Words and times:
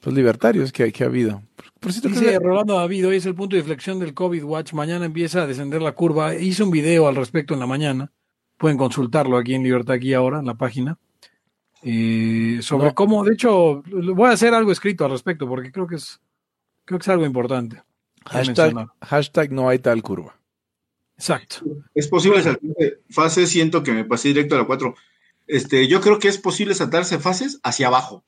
pues 0.00 0.16
libertarios 0.16 0.72
que, 0.72 0.90
que 0.92 1.04
ha 1.04 1.06
habido. 1.06 1.42
Por 1.78 1.92
cierto, 1.92 2.08
Dice 2.08 2.38
Rolando 2.38 2.78
ha 2.78 2.82
habido, 2.82 3.12
es 3.12 3.26
el 3.26 3.34
punto 3.34 3.56
de 3.56 3.60
inflexión 3.60 3.98
del 3.98 4.14
COVID 4.14 4.44
Watch. 4.44 4.72
Mañana 4.72 5.04
empieza 5.04 5.42
a 5.42 5.46
descender 5.46 5.82
la 5.82 5.92
curva. 5.92 6.34
Hice 6.34 6.62
un 6.62 6.70
video 6.70 7.08
al 7.08 7.16
respecto 7.16 7.54
en 7.54 7.60
la 7.60 7.66
mañana. 7.66 8.10
Pueden 8.56 8.76
consultarlo 8.76 9.36
aquí 9.36 9.54
en 9.54 9.62
Libertad 9.62 9.96
aquí 9.96 10.12
ahora, 10.12 10.40
en 10.40 10.46
la 10.46 10.54
página. 10.54 10.98
Eh, 11.82 12.58
sobre 12.62 12.92
cómo, 12.92 13.24
de 13.24 13.32
hecho, 13.32 13.82
voy 13.86 14.28
a 14.28 14.32
hacer 14.32 14.52
algo 14.52 14.70
escrito 14.70 15.04
al 15.04 15.12
respecto 15.12 15.48
porque 15.48 15.72
creo 15.72 15.86
que 15.86 15.96
es, 15.96 16.20
creo 16.84 16.98
que 16.98 17.04
es 17.04 17.08
algo 17.08 17.24
importante. 17.24 17.82
Hashtag, 18.26 19.50
no 19.50 19.68
hay 19.68 19.78
tal 19.78 20.02
curva. 20.02 20.36
Exacto. 21.16 21.64
Es 21.94 22.08
posible 22.08 22.42
saltarse 22.42 22.98
fases, 23.08 23.48
siento 23.50 23.82
que 23.82 23.92
me 23.92 24.04
pasé 24.04 24.28
directo 24.28 24.54
a 24.54 24.58
la 24.58 24.66
4. 24.66 24.94
Este, 25.46 25.88
yo 25.88 26.00
creo 26.00 26.18
que 26.18 26.28
es 26.28 26.38
posible 26.38 26.74
saltarse 26.74 27.18
fases 27.18 27.60
hacia 27.62 27.86
abajo. 27.86 28.24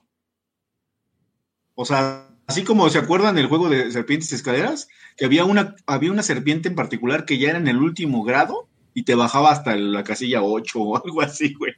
O 1.74 1.84
sea, 1.84 2.28
así 2.46 2.64
como 2.64 2.88
se 2.90 2.98
acuerdan 2.98 3.34
del 3.34 3.46
juego 3.46 3.68
de 3.68 3.90
serpientes 3.90 4.32
y 4.32 4.34
escaleras, 4.34 4.88
que 5.16 5.24
había 5.24 5.44
una, 5.44 5.74
había 5.86 6.12
una 6.12 6.22
serpiente 6.22 6.68
en 6.68 6.74
particular 6.74 7.24
que 7.24 7.38
ya 7.38 7.50
era 7.50 7.58
en 7.58 7.68
el 7.68 7.78
último 7.78 8.22
grado 8.22 8.68
y 8.94 9.04
te 9.04 9.14
bajaba 9.14 9.50
hasta 9.50 9.76
la 9.76 10.04
casilla 10.04 10.42
8 10.42 10.80
o 10.80 10.96
algo 11.02 11.22
así, 11.22 11.54
güey. 11.54 11.74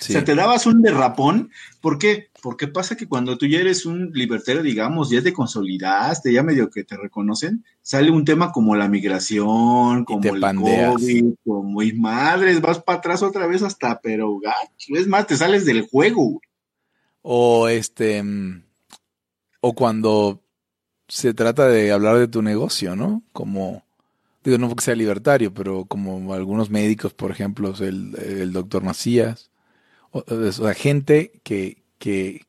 O 0.00 0.04
sea, 0.04 0.24
te 0.24 0.34
dabas 0.34 0.64
un 0.66 0.80
derrapón. 0.80 1.50
¿Por 1.82 1.98
qué? 1.98 2.30
Porque 2.42 2.68
pasa 2.68 2.96
que 2.96 3.06
cuando 3.06 3.36
tú 3.36 3.46
ya 3.46 3.58
eres 3.58 3.84
un 3.84 4.10
libertario, 4.14 4.62
digamos, 4.62 5.10
ya 5.10 5.22
te 5.22 5.32
consolidaste, 5.32 6.32
ya 6.32 6.42
medio 6.42 6.70
que 6.70 6.84
te 6.84 6.96
reconocen, 6.96 7.64
sale 7.82 8.10
un 8.10 8.24
tema 8.24 8.50
como 8.50 8.74
la 8.76 8.88
migración, 8.88 10.04
como 10.04 10.34
el 10.34 10.40
COVID, 10.40 11.34
como 11.44 11.82
y 11.82 11.92
madres, 11.92 12.62
vas 12.62 12.80
para 12.80 12.98
atrás 12.98 13.22
otra 13.22 13.46
vez 13.46 13.62
hasta, 13.62 14.00
pero 14.00 14.38
gacho, 14.38 14.94
es 14.94 15.06
más, 15.06 15.26
te 15.26 15.36
sales 15.36 15.66
del 15.66 15.82
juego. 15.82 16.40
O 17.22 17.68
este, 17.68 18.22
o 19.60 19.74
cuando 19.74 20.42
se 21.08 21.34
trata 21.34 21.68
de 21.68 21.92
hablar 21.92 22.18
de 22.18 22.28
tu 22.28 22.40
negocio, 22.42 22.96
¿no? 22.96 23.22
Como, 23.32 23.84
digo, 24.44 24.58
no 24.58 24.68
porque 24.68 24.84
sea 24.84 24.94
libertario, 24.94 25.52
pero 25.52 25.84
como 25.84 26.32
algunos 26.34 26.70
médicos, 26.70 27.12
por 27.14 27.30
ejemplo, 27.30 27.74
el, 27.80 28.16
el 28.16 28.52
doctor 28.52 28.82
Macías, 28.82 29.50
o, 30.12 30.52
sea, 30.52 30.74
gente 30.74 31.40
que, 31.42 31.82
que, 31.98 32.46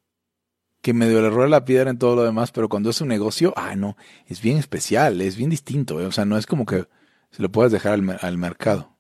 que 0.82 0.94
medio 0.94 1.22
le 1.22 1.30
roba 1.30 1.48
la 1.48 1.66
piedra 1.66 1.90
en 1.90 1.98
todo 1.98 2.16
lo 2.16 2.24
demás, 2.24 2.52
pero 2.52 2.70
cuando 2.70 2.90
es 2.90 3.02
un 3.02 3.08
negocio, 3.08 3.54
ah, 3.56 3.76
no, 3.76 3.98
es 4.28 4.42
bien 4.42 4.58
especial, 4.58 5.22
es 5.22 5.36
bien 5.38 5.50
distinto, 5.50 6.00
¿eh? 6.00 6.06
o 6.06 6.12
sea, 6.12 6.26
no 6.26 6.38
es 6.38 6.46
como 6.46 6.66
que 6.66 6.86
se 7.32 7.42
lo 7.42 7.52
puedas 7.52 7.72
dejar 7.72 7.94
al, 7.94 8.20
al 8.22 8.38
mercado. 8.38 8.98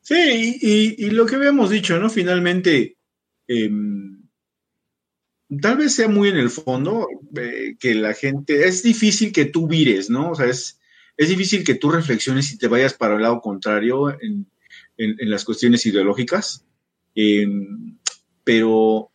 Sí, 0.00 0.58
y, 0.62 1.06
y, 1.06 1.10
lo 1.10 1.26
que 1.26 1.36
habíamos 1.36 1.68
dicho, 1.68 1.98
¿no? 1.98 2.08
Finalmente, 2.08 2.97
em, 3.48 4.22
tal 5.60 5.78
vez 5.78 5.94
sea 5.94 6.08
muy 6.08 6.28
en 6.28 6.36
el 6.36 6.50
fondo 6.50 7.08
eh, 7.36 7.76
que 7.80 7.94
la 7.94 8.14
gente, 8.14 8.68
es 8.68 8.82
difícil 8.82 9.32
que 9.32 9.46
tú 9.46 9.66
vires, 9.66 10.10
¿no? 10.10 10.30
O 10.30 10.34
sea, 10.34 10.46
es, 10.46 10.78
es 11.16 11.28
difícil 11.28 11.64
que 11.64 11.74
tú 11.74 11.90
reflexiones 11.90 12.52
y 12.52 12.58
te 12.58 12.68
vayas 12.68 12.94
para 12.94 13.16
el 13.16 13.22
lado 13.22 13.40
contrario 13.40 14.10
en, 14.20 14.46
en, 14.98 15.30
las 15.30 15.44
cuestiones 15.44 15.86
ideológicas, 15.86 16.64
em, 17.14 17.96
pero 18.44 19.10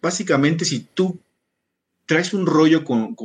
básicamente 0.00 0.64
si 0.64 0.80
tú 0.80 1.20
traes 2.06 2.32
un 2.32 2.46
rollo 2.46 2.84
con, 2.84 3.16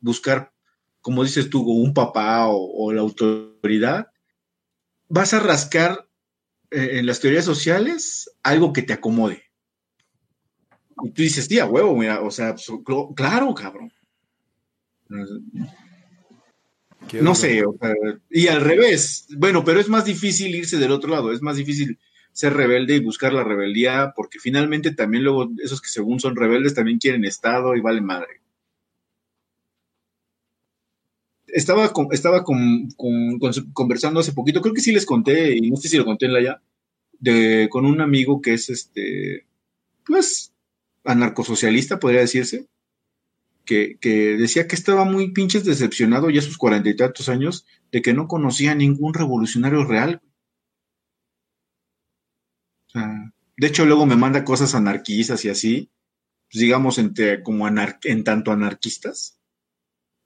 buscar, 0.00 0.52
como 1.00 1.24
dices 1.24 1.50
tú, 1.50 1.62
un 1.62 1.92
papá 1.92 2.46
o, 2.48 2.92
la 2.92 3.02
autoridad, 3.02 4.08
vas 5.08 5.34
a 5.34 5.40
rascar 5.40 6.08
eh, 6.70 6.98
en 6.98 7.06
las 7.06 7.20
teorías 7.20 7.44
sociales 7.44 8.30
algo 8.42 8.72
que 8.72 8.82
te 8.82 8.92
acomode. 8.92 9.43
Y 11.02 11.10
tú 11.10 11.22
dices, 11.22 11.48
tía, 11.48 11.66
huevo, 11.66 11.96
mira, 11.96 12.20
o 12.20 12.30
sea, 12.30 12.54
claro, 13.14 13.54
cabrón. 13.54 13.92
No 17.20 17.34
sé, 17.34 17.62
y 18.30 18.48
al 18.48 18.60
revés, 18.60 19.26
bueno, 19.36 19.64
pero 19.64 19.80
es 19.80 19.88
más 19.88 20.04
difícil 20.04 20.54
irse 20.54 20.78
del 20.78 20.92
otro 20.92 21.10
lado, 21.10 21.32
es 21.32 21.42
más 21.42 21.56
difícil 21.56 21.98
ser 22.32 22.54
rebelde 22.54 22.96
y 22.96 23.00
buscar 23.00 23.32
la 23.32 23.44
rebeldía, 23.44 24.12
porque 24.16 24.40
finalmente 24.40 24.92
también 24.92 25.22
luego 25.22 25.50
esos 25.62 25.80
que 25.80 25.88
según 25.88 26.18
son 26.18 26.34
rebeldes 26.34 26.74
también 26.74 26.98
quieren 26.98 27.24
Estado 27.24 27.76
y 27.76 27.80
vale 27.80 28.00
madre. 28.00 28.40
Estaba, 31.46 31.92
estaba 32.10 32.42
conversando 32.42 34.18
hace 34.20 34.32
poquito, 34.32 34.60
creo 34.60 34.74
que 34.74 34.80
sí 34.80 34.90
les 34.90 35.06
conté, 35.06 35.56
y 35.56 35.70
no 35.70 35.76
sé 35.76 35.88
si 35.88 35.96
lo 35.96 36.04
conté 36.04 36.26
en 36.26 36.32
la 36.32 36.42
ya, 36.42 36.62
de, 37.20 37.68
con 37.70 37.84
un 37.86 38.00
amigo 38.00 38.40
que 38.40 38.54
es 38.54 38.70
este, 38.70 39.46
pues, 40.04 40.53
anarcosocialista, 41.04 41.98
podría 41.98 42.20
decirse, 42.20 42.68
que, 43.64 43.98
decía 44.38 44.66
que 44.66 44.76
estaba 44.76 45.04
muy 45.04 45.32
pinches 45.32 45.64
decepcionado 45.64 46.30
ya 46.30 46.42
sus 46.42 46.58
cuarenta 46.58 46.90
y 46.90 46.96
tantos 46.96 47.28
años 47.28 47.66
de 47.92 48.02
que 48.02 48.12
no 48.12 48.28
conocía 48.28 48.74
ningún 48.74 49.14
revolucionario 49.14 49.84
real. 49.84 50.20
de 53.56 53.66
hecho, 53.66 53.86
luego 53.86 54.06
me 54.06 54.16
manda 54.16 54.44
cosas 54.44 54.74
anarquistas 54.74 55.44
y 55.44 55.48
así, 55.48 55.90
pues, 56.50 56.60
digamos, 56.60 57.00
como 57.42 57.68
en 57.68 58.24
tanto 58.24 58.52
anarquistas, 58.52 59.38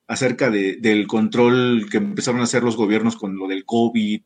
acerca 0.07 0.51
de, 0.51 0.77
del 0.77 1.07
control 1.07 1.89
que 1.91 1.99
empezaron 1.99 2.41
a 2.41 2.45
hacer 2.45 2.63
los 2.63 2.77
gobiernos 2.77 3.17
con 3.17 3.37
lo 3.37 3.47
del 3.47 3.65
COVID, 3.65 4.23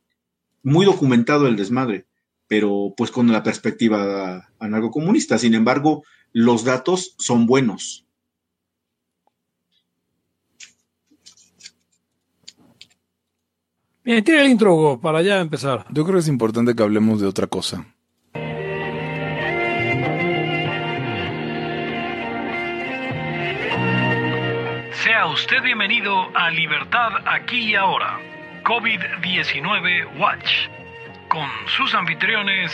muy 0.63 0.85
documentado 0.85 1.47
el 1.47 1.57
desmadre, 1.57 2.07
pero 2.47 2.93
pues 2.95 3.11
con 3.11 3.31
la 3.31 3.43
perspectiva 3.43 4.49
anarcocomunista. 4.59 5.37
Sin 5.37 5.53
embargo, 5.53 6.03
los 6.33 6.65
datos 6.65 7.15
son 7.19 7.45
buenos. 7.45 8.05
Bien, 14.03 14.21
tiene 14.21 14.41
el 14.41 14.51
intro 14.51 14.99
para 15.01 15.21
ya 15.21 15.39
empezar. 15.39 15.85
Yo 15.89 16.03
creo 16.03 16.15
que 16.15 16.21
es 16.21 16.27
importante 16.27 16.75
que 16.75 16.83
hablemos 16.83 17.21
de 17.21 17.27
otra 17.27 17.47
cosa. 17.47 17.85
Sea 24.91 25.27
usted 25.31 25.63
bienvenido 25.63 26.35
a 26.35 26.49
Libertad 26.49 27.11
aquí 27.25 27.71
y 27.71 27.75
ahora. 27.75 28.19
COVID-19 28.65 30.19
Watch. 30.19 30.67
Con 31.29 31.47
sus 31.77 31.95
anfitriones 31.95 32.71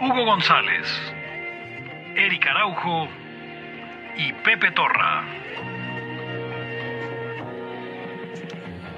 Hugo 0.00 0.24
González, 0.24 0.86
Eric 2.16 2.46
Araujo 2.46 3.08
y 4.16 4.32
Pepe 4.44 4.70
Torra. 4.72 5.24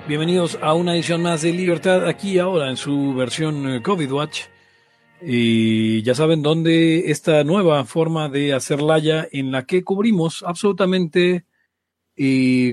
Bienvenidos 0.09 0.59
a 0.61 0.75
una 0.75 0.95
edición 0.95 1.23
más 1.23 1.43
de 1.43 1.53
Libertad 1.53 2.07
aquí 2.09 2.39
ahora 2.39 2.71
en 2.71 2.77
su 2.77 3.15
versión 3.15 3.69
eh, 3.69 3.83
COVID 3.83 4.13
Watch. 4.13 4.43
Y 5.23 6.03
ya 6.03 6.15
saben 6.15 6.43
dónde 6.43 7.11
esta 7.11 7.45
nueva 7.45 7.85
forma 7.85 8.29
de 8.29 8.55
hacer 8.55 8.81
laya 8.81 9.29
en 9.31 9.53
la 9.53 9.65
que 9.65 9.85
cubrimos 9.85 10.43
absolutamente 10.47 11.45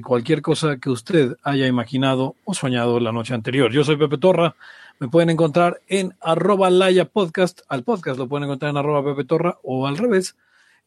cualquier 0.03 0.41
cosa 0.41 0.77
que 0.77 0.89
usted 0.89 1.37
haya 1.41 1.67
imaginado 1.67 2.35
o 2.43 2.53
soñado 2.53 2.99
la 2.99 3.13
noche 3.13 3.33
anterior. 3.33 3.71
Yo 3.71 3.83
soy 3.83 3.95
Pepe 3.95 4.17
Torra. 4.17 4.55
Me 4.99 5.07
pueden 5.07 5.29
encontrar 5.29 5.81
en 5.87 6.15
arroba 6.21 6.69
laya 6.69 7.05
podcast. 7.05 7.61
Al 7.67 7.83
podcast 7.83 8.17
lo 8.17 8.27
pueden 8.27 8.45
encontrar 8.45 8.71
en 8.71 8.77
arroba 8.77 9.03
Pepe 9.03 9.25
Torra 9.25 9.59
o 9.63 9.87
al 9.87 9.97
revés 9.97 10.35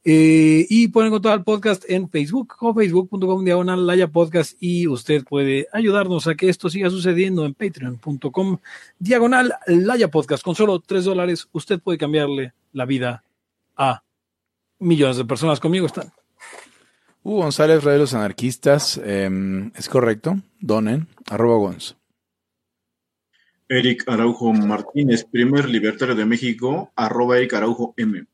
eh, 0.02 0.66
y 0.70 0.88
pueden 0.88 1.08
encontrar 1.08 1.38
el 1.38 1.44
podcast 1.44 1.84
en 1.86 2.08
Facebook 2.08 2.56
o 2.60 2.72
facebook.com 2.72 3.44
diagonal 3.44 3.86
Laya 3.86 4.08
Podcast 4.08 4.56
y 4.58 4.86
usted 4.86 5.24
puede 5.24 5.68
ayudarnos 5.74 6.26
a 6.26 6.34
que 6.34 6.48
esto 6.48 6.70
siga 6.70 6.88
sucediendo 6.88 7.44
en 7.44 7.52
patreon.com 7.52 8.58
diagonal 8.98 9.52
Laya 9.66 10.08
Podcast. 10.08 10.42
Con 10.42 10.54
solo 10.54 10.80
tres 10.80 11.04
dólares 11.04 11.48
usted 11.52 11.80
puede 11.80 11.98
cambiarle 11.98 12.54
la 12.72 12.86
vida 12.86 13.24
a 13.76 14.02
millones 14.78 15.18
de 15.18 15.26
personas. 15.26 15.60
Conmigo 15.60 15.84
están. 15.84 16.10
Hugo 17.22 17.42
González, 17.42 17.84
de 17.84 17.98
los 17.98 18.14
Anarquistas. 18.14 18.98
Em, 19.04 19.70
es 19.76 19.90
correcto. 19.90 20.36
Donen, 20.60 21.08
arroba 21.28 21.56
Gonz. 21.58 21.99
Eric 23.70 24.02
Araujo 24.08 24.52
Martínez, 24.52 25.24
primer 25.24 25.68
libertario 25.68 26.16
de 26.16 26.26
México, 26.26 26.90
arroba 26.96 27.38
Eric 27.38 27.54
Araujo 27.54 27.94
M. 27.96 28.24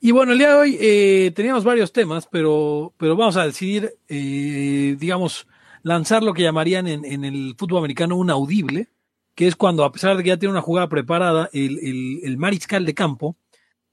Y 0.00 0.10
bueno, 0.10 0.32
el 0.32 0.38
día 0.38 0.48
de 0.48 0.54
hoy 0.56 0.78
eh, 0.80 1.32
teníamos 1.34 1.62
varios 1.62 1.92
temas, 1.92 2.26
pero, 2.26 2.92
pero 2.98 3.16
vamos 3.16 3.36
a 3.36 3.46
decidir, 3.46 3.94
eh, 4.08 4.96
digamos, 4.98 5.46
lanzar 5.84 6.24
lo 6.24 6.34
que 6.34 6.42
llamarían 6.42 6.88
en, 6.88 7.04
en, 7.04 7.24
el 7.24 7.54
fútbol 7.56 7.78
americano 7.78 8.16
un 8.16 8.30
audible, 8.30 8.88
que 9.36 9.46
es 9.46 9.54
cuando, 9.54 9.84
a 9.84 9.92
pesar 9.92 10.16
de 10.16 10.24
que 10.24 10.30
ya 10.30 10.36
tiene 10.36 10.52
una 10.52 10.60
jugada 10.60 10.88
preparada, 10.88 11.48
el, 11.52 11.78
el, 11.78 12.20
el 12.24 12.36
mariscal 12.36 12.84
de 12.84 12.94
campo, 12.94 13.36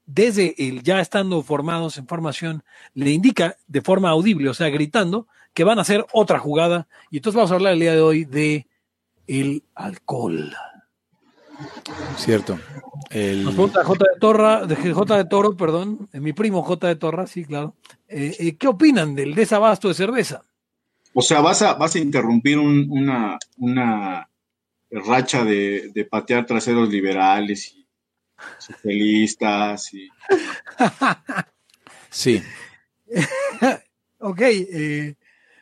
desde 0.07 0.55
el 0.67 0.81
ya 0.81 0.99
estando 0.99 1.43
formados 1.43 1.99
en 1.99 2.07
formación, 2.07 2.63
le 2.95 3.11
indica 3.11 3.57
de 3.67 3.81
forma 3.81 4.09
audible, 4.09 4.49
o 4.49 4.55
sea, 4.55 4.69
gritando, 4.69 5.27
que 5.53 5.63
van 5.63 5.77
a 5.77 5.83
hacer 5.83 6.05
otra 6.11 6.39
jugada. 6.39 6.87
Y 7.11 7.17
entonces 7.17 7.35
vamos 7.35 7.51
a 7.51 7.55
hablar 7.55 7.73
el 7.73 7.79
día 7.79 7.93
de 7.93 8.01
hoy 8.01 8.25
de 8.25 8.67
el 9.27 9.63
alcohol. 9.75 10.53
Cierto. 12.17 12.59
El... 13.09 13.43
Nos 13.43 13.53
pregunta 13.53 13.83
J 13.83 14.05
de 14.13 14.19
Torra, 14.19 14.65
de 14.65 14.75
J 14.93 15.17
de 15.17 15.25
Toro, 15.25 15.55
perdón, 15.55 16.09
mi 16.13 16.33
primo 16.33 16.61
J 16.63 16.87
de 16.87 16.95
Torra, 16.95 17.27
sí, 17.27 17.45
claro. 17.45 17.75
Eh, 18.07 18.35
eh, 18.39 18.55
¿Qué 18.57 18.67
opinan 18.67 19.15
del 19.15 19.33
desabasto 19.35 19.87
de 19.87 19.93
cerveza? 19.93 20.43
O 21.13 21.21
sea, 21.21 21.39
vas 21.41 21.61
a, 21.61 21.75
vas 21.75 21.95
a 21.95 21.99
interrumpir 21.99 22.57
un- 22.57 22.87
una, 22.89 23.37
una 23.57 24.29
racha 24.91 25.43
de, 25.45 25.91
de 25.93 26.05
patear 26.05 26.45
traseros 26.45 26.89
liberales 26.89 27.73
y 27.73 27.87
socialistas 28.59 29.93
y 29.93 30.09
Sí, 32.09 32.41
Ok, 34.19 34.39
eh, 34.41 35.15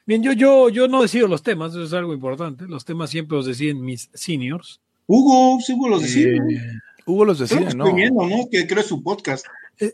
bien, 0.06 0.24
yo, 0.24 0.34
yo, 0.34 0.70
yo 0.70 0.88
no 0.88 1.02
decido 1.02 1.28
los 1.28 1.44
temas, 1.44 1.72
eso 1.72 1.84
es 1.84 1.94
algo 1.94 2.14
importante. 2.14 2.66
Los 2.68 2.86
temas 2.86 3.10
siempre 3.10 3.38
los 3.38 3.46
deciden 3.46 3.82
mis 3.82 4.10
seniors. 4.14 4.80
Hugo, 5.08 5.60
sí, 5.62 5.74
Hugo 5.74 5.90
los. 5.90 6.02
¿no? 6.02 6.08
Eh, 6.08 6.40
Hugo 7.06 7.26
los 7.26 7.38
Creo 7.38 7.48
que 7.48 7.76
¿no? 7.76 7.86
estoy 7.86 7.94
viendo, 7.94 8.28
¿no? 8.28 8.48
Que 8.50 8.66
creo 8.68 8.80
es 8.80 8.88
su 8.88 9.04
podcast. 9.04 9.46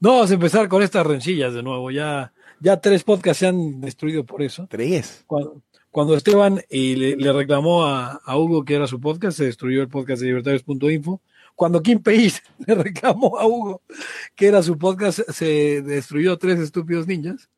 no 0.00 0.12
vamos 0.12 0.30
a 0.30 0.34
empezar 0.34 0.68
con 0.68 0.82
estas 0.82 1.06
rencillas 1.06 1.54
de 1.54 1.62
nuevo. 1.62 1.90
Ya, 1.90 2.32
ya 2.60 2.80
tres 2.80 3.04
podcasts 3.04 3.40
se 3.40 3.46
han 3.46 3.80
destruido 3.80 4.24
por 4.24 4.42
eso. 4.42 4.66
Tres. 4.70 5.24
Cuando, 5.26 5.62
cuando 5.90 6.16
Esteban 6.16 6.60
eh, 6.70 6.96
le, 6.96 7.16
le 7.16 7.32
reclamó 7.32 7.84
a, 7.84 8.20
a 8.24 8.38
Hugo 8.38 8.64
que 8.64 8.74
era 8.74 8.86
su 8.86 9.00
podcast, 9.00 9.36
se 9.36 9.44
destruyó 9.44 9.82
el 9.82 9.88
podcast 9.88 10.20
de 10.22 10.28
libertarios.info. 10.28 11.20
Cuando 11.54 11.82
Kim 11.82 12.02
Peis 12.02 12.42
le 12.66 12.74
reclamó 12.74 13.38
a 13.38 13.46
Hugo 13.46 13.82
que 14.34 14.46
era 14.46 14.62
su 14.62 14.78
podcast, 14.78 15.20
se 15.30 15.82
destruyó 15.82 16.36
tres 16.38 16.58
estúpidos 16.58 17.06
ninjas. 17.06 17.48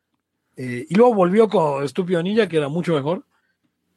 Eh, 0.56 0.86
y 0.88 0.94
luego 0.94 1.14
volvió 1.14 1.48
con 1.48 1.84
Estúpido 1.84 2.22
Ninja, 2.22 2.48
que 2.48 2.56
era 2.56 2.68
mucho 2.68 2.94
mejor. 2.94 3.24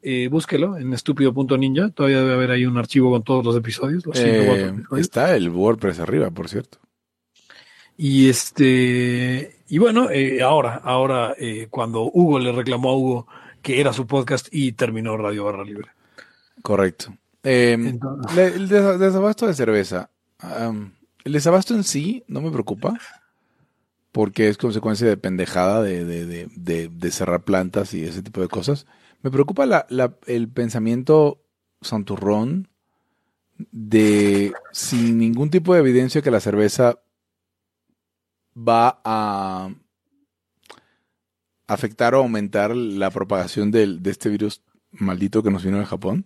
Eh, 0.02 0.28
búsquelo 0.30 0.78
en 0.78 0.94
estúpido.ninja. 0.94 1.90
Todavía 1.90 2.20
debe 2.20 2.34
haber 2.34 2.52
ahí 2.52 2.66
un 2.66 2.78
archivo 2.78 3.12
con 3.12 3.24
todos 3.24 3.44
los 3.46 3.56
episodios. 3.56 4.06
Los 4.06 4.18
Eh, 4.20 4.24
104 4.24 4.68
episodios. 4.68 5.00
está 5.06 5.36
el 5.36 5.50
WordPress 5.50 6.00
arriba, 6.00 6.30
por 6.32 6.48
cierto. 6.50 6.78
Y 7.98 8.30
este, 8.30 9.58
y 9.68 9.78
bueno, 9.78 10.10
eh, 10.10 10.42
ahora, 10.42 10.76
ahora, 10.76 11.36
eh, 11.38 11.68
cuando 11.70 12.04
Hugo 12.04 12.40
le 12.40 12.52
reclamó 12.54 12.92
a 12.92 12.96
Hugo 12.98 13.28
que 13.62 13.82
era 13.82 13.92
su 13.92 14.08
podcast 14.08 14.48
y 14.52 14.72
terminó 14.72 15.18
Radio 15.18 15.44
Barra 15.46 15.66
Libre. 15.66 15.90
Correcto. 16.62 17.14
Entonces- 17.44 18.56
el 18.56 18.70
desa- 18.70 18.98
desabasto 18.98 19.48
de 19.48 19.54
cerveza. 19.54 20.10
el 21.26 21.34
desabasto 21.34 21.74
en 21.76 21.84
sí 21.84 22.24
no 22.30 22.40
me 22.42 22.50
preocupa. 22.52 22.98
Porque 24.12 24.48
es 24.50 24.58
consecuencia 24.58 25.08
de 25.08 25.18
pendejada 25.18 25.82
de, 25.84 26.04
de- 26.04 26.26
de- 26.26 26.90
de- 26.90 27.12
cerrar 27.12 27.44
plantas 27.44 27.94
y 27.94 28.04
ese 28.04 28.24
tipo 28.24 28.42
de 28.42 28.48
cosas. 28.48 28.88
Me 29.22 29.30
preocupa 29.32 29.66
la- 29.66 29.86
la- 29.90 30.18
el 30.26 30.50
pensamiento 30.50 31.44
santurrón 31.82 32.70
de 33.72 34.54
sin 34.72 35.18
ningún 35.18 35.50
tipo 35.50 35.74
de 35.74 35.82
evidencia 35.82 36.22
que 36.22 36.32
la 36.32 36.40
cerveza 36.40 37.00
va 38.58 39.00
a 39.04 39.70
afectar 41.68 42.16
o 42.16 42.20
aumentar 42.20 42.76
la 42.76 43.12
propagación 43.12 43.70
del- 43.70 44.02
de 44.02 44.12
este 44.12 44.30
virus 44.30 44.64
maldito 44.92 45.44
que 45.44 45.52
nos 45.52 45.64
vino 45.64 45.78
de 45.78 45.86
Japón, 45.86 46.26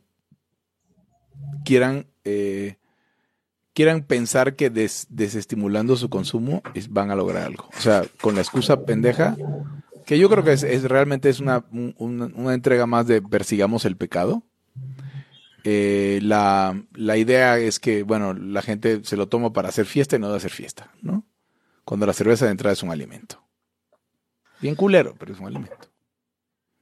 quieran, 1.66 2.08
eh, 2.24 2.78
quieran 3.74 4.04
pensar 4.04 4.56
que 4.56 4.70
des- 4.70 5.08
desestimulando 5.10 5.96
su 5.96 6.10
consumo 6.10 6.62
van 6.90 7.12
a 7.12 7.16
lograr 7.16 7.44
algo. 7.44 7.70
O 7.78 7.82
sea, 7.82 8.04
con 8.22 8.36
la 8.36 8.42
excusa 8.42 8.86
pendeja, 8.86 9.36
que 10.06 10.18
yo 10.20 10.30
creo 10.30 10.44
que 10.44 10.54
es, 10.54 10.84
realmente 10.84 11.30
es 11.30 11.40
una, 11.40 11.66
un- 11.72 11.96
una, 11.98 12.26
una 12.36 12.54
entrega 12.54 12.86
más 12.86 13.08
de 13.08 13.22
persigamos 13.22 13.86
el 13.86 13.98
pecado. 13.98 14.44
Eh, 15.66 16.20
la, 16.22 16.78
la 16.94 17.16
idea 17.18 17.58
es 17.58 17.80
que, 17.80 18.04
bueno, 18.04 18.34
la 18.34 18.62
gente 18.62 19.02
se 19.04 19.16
lo 19.16 19.28
toma 19.30 19.54
para 19.54 19.70
hacer 19.70 19.86
fiesta 19.86 20.16
y 20.16 20.20
no 20.20 20.30
de 20.30 20.38
hacer 20.38 20.52
fiesta, 20.52 20.92
¿no? 21.02 21.26
Cuando 21.86 22.06
la 22.06 22.14
cerveza 22.14 22.46
de 22.46 22.52
entrada 22.52 22.74
es 22.74 22.84
un 22.84 22.92
alimento. 22.92 23.42
Bien 24.60 24.76
culero, 24.76 25.16
pero 25.18 25.34
es 25.34 25.40
un 25.40 25.48
alimento. 25.48 25.88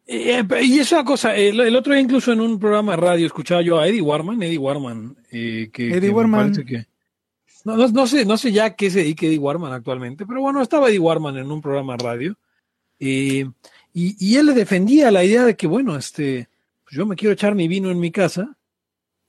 Eh, 0.08 0.44
y 0.64 0.80
es 0.80 0.92
una 0.92 1.06
cosa, 1.06 1.36
el, 1.36 1.60
el 1.60 1.76
otro 1.76 1.94
día 1.94 2.02
incluso 2.02 2.34
en 2.34 2.42
un 2.42 2.60
programa 2.60 2.94
de 2.94 2.98
radio 2.98 3.26
escuchaba 3.28 3.62
yo 3.62 3.80
a 3.80 3.88
Eddie 3.88 4.02
Warman, 4.02 4.42
Eddie 4.44 4.58
Warman, 4.58 5.16
eh, 5.32 5.70
que, 5.72 5.90
Eddie 5.90 6.02
que 6.02 6.10
Warman. 6.10 6.54
que- 6.66 6.86
no, 7.64 7.78
no, 7.78 7.88
no 7.88 8.08
sé, 8.08 8.26
no 8.26 8.38
sé 8.38 8.52
ya 8.52 8.76
qué 8.76 8.90
se 8.90 9.00
dedica 9.00 9.26
Eddie 9.28 9.38
Warman 9.38 9.72
actualmente, 9.72 10.26
pero 10.26 10.42
bueno, 10.42 10.62
estaba 10.62 10.90
Eddie 10.90 11.00
Warman 11.00 11.38
en 11.38 11.52
un 11.52 11.62
programa 11.62 11.96
de 11.96 12.04
radio 12.04 12.38
eh, 13.00 13.46
y, 13.94 14.16
y 14.28 14.36
él 14.38 14.48
le 14.48 14.54
defendía 14.54 15.12
la 15.12 15.24
idea 15.24 15.46
de 15.46 15.56
que, 15.56 15.68
bueno, 15.68 15.96
este, 15.96 16.50
pues 16.84 16.96
yo 16.96 17.06
me 17.06 17.16
quiero 17.16 17.34
echar 17.34 17.54
mi 17.56 17.68
vino 17.68 17.92
en 17.92 18.00
mi 18.00 18.12
casa 18.12 18.58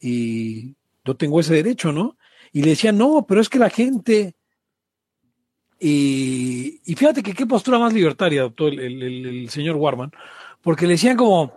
y 0.01 0.75
yo 1.05 1.15
tengo 1.17 1.39
ese 1.41 1.55
derecho, 1.55 1.93
¿no? 1.93 2.17
Y 2.53 2.63
le 2.63 2.71
decía, 2.71 2.93
no, 2.93 3.25
pero 3.29 3.41
es 3.41 3.49
que 3.49 3.59
la 3.59 3.71
gente... 3.71 4.35
Y, 5.81 6.81
y 6.85 6.95
fíjate 6.95 7.23
que 7.23 7.35
qué 7.35 7.45
postura 7.47 7.79
más 7.79 7.93
libertaria 7.93 8.41
adoptó 8.43 8.69
el- 8.69 9.03
el 9.03 9.49
señor 9.51 9.77
Warman, 9.77 10.13
porque 10.63 10.87
le 10.87 10.93
decían 10.93 11.17
como, 11.17 11.53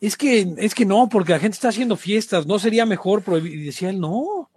es 0.00 0.16
que, 0.16 0.54
es 0.58 0.74
que 0.74 0.84
no, 0.84 1.08
porque 1.08 1.32
la 1.32 1.38
gente 1.38 1.54
está 1.54 1.68
haciendo 1.68 1.96
fiestas, 1.96 2.46
no 2.46 2.58
sería 2.58 2.86
mejor 2.86 3.22
prohibir. 3.22 3.54
Y 3.54 3.64
decía 3.64 3.90
él, 3.90 4.00
no. 4.00 4.50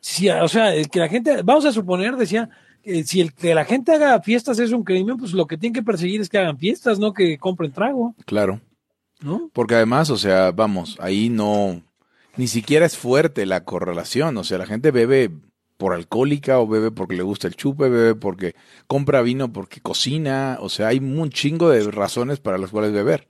Sí, 0.00 0.28
o 0.28 0.48
sea, 0.48 0.74
el 0.74 0.88
que 0.88 1.00
la 1.00 1.08
gente, 1.08 1.42
vamos 1.42 1.64
a 1.64 1.72
suponer, 1.72 2.16
decía, 2.16 2.50
que 2.82 3.04
si 3.04 3.20
el 3.20 3.32
que 3.32 3.54
la 3.54 3.64
gente 3.64 3.92
haga 3.92 4.20
fiestas 4.20 4.58
es 4.58 4.72
un 4.72 4.84
crimen, 4.84 5.16
pues 5.16 5.32
lo 5.32 5.46
que 5.46 5.56
tienen 5.56 5.74
que 5.74 5.82
perseguir 5.82 6.20
es 6.20 6.28
que 6.28 6.38
hagan 6.38 6.58
fiestas, 6.58 6.98
no 6.98 7.12
que 7.12 7.38
compren 7.38 7.72
trago, 7.72 8.14
Claro. 8.24 8.60
¿no? 9.20 9.50
Porque 9.52 9.74
además, 9.74 10.10
o 10.10 10.16
sea, 10.16 10.52
vamos, 10.52 10.96
ahí 11.00 11.28
no, 11.28 11.82
ni 12.36 12.46
siquiera 12.46 12.86
es 12.86 12.96
fuerte 12.96 13.46
la 13.46 13.64
correlación. 13.64 14.36
O 14.36 14.44
sea, 14.44 14.58
la 14.58 14.66
gente 14.66 14.90
bebe 14.90 15.30
por 15.76 15.92
alcohólica 15.92 16.58
o 16.58 16.66
bebe 16.66 16.90
porque 16.90 17.16
le 17.16 17.22
gusta 17.22 17.48
el 17.48 17.56
chupe, 17.56 17.88
bebe 17.88 18.14
porque 18.14 18.54
compra 18.86 19.22
vino 19.22 19.52
porque 19.52 19.80
cocina. 19.80 20.58
O 20.60 20.68
sea, 20.68 20.88
hay 20.88 20.98
un 20.98 21.30
chingo 21.30 21.70
de 21.70 21.90
razones 21.90 22.40
para 22.40 22.58
las 22.58 22.70
cuales 22.70 22.92
beber. 22.92 23.28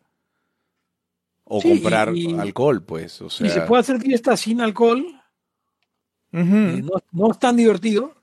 O 1.51 1.61
Sí, 1.63 1.69
comprar 1.71 2.15
y- 2.15 2.35
alcohol, 2.39 2.83
pues. 2.85 3.23
O 3.23 3.31
sea, 3.31 3.47
y 3.47 3.51
se 3.51 3.63
puede 3.63 3.81
hacer 3.81 4.01
fiestas 4.01 4.41
sin 4.41 4.61
alcohol, 4.61 5.05
y 6.31 6.37
no, 6.37 6.91
no 7.13 7.31
es 7.33 7.39
tan 7.39 7.57
divertido, 7.57 8.15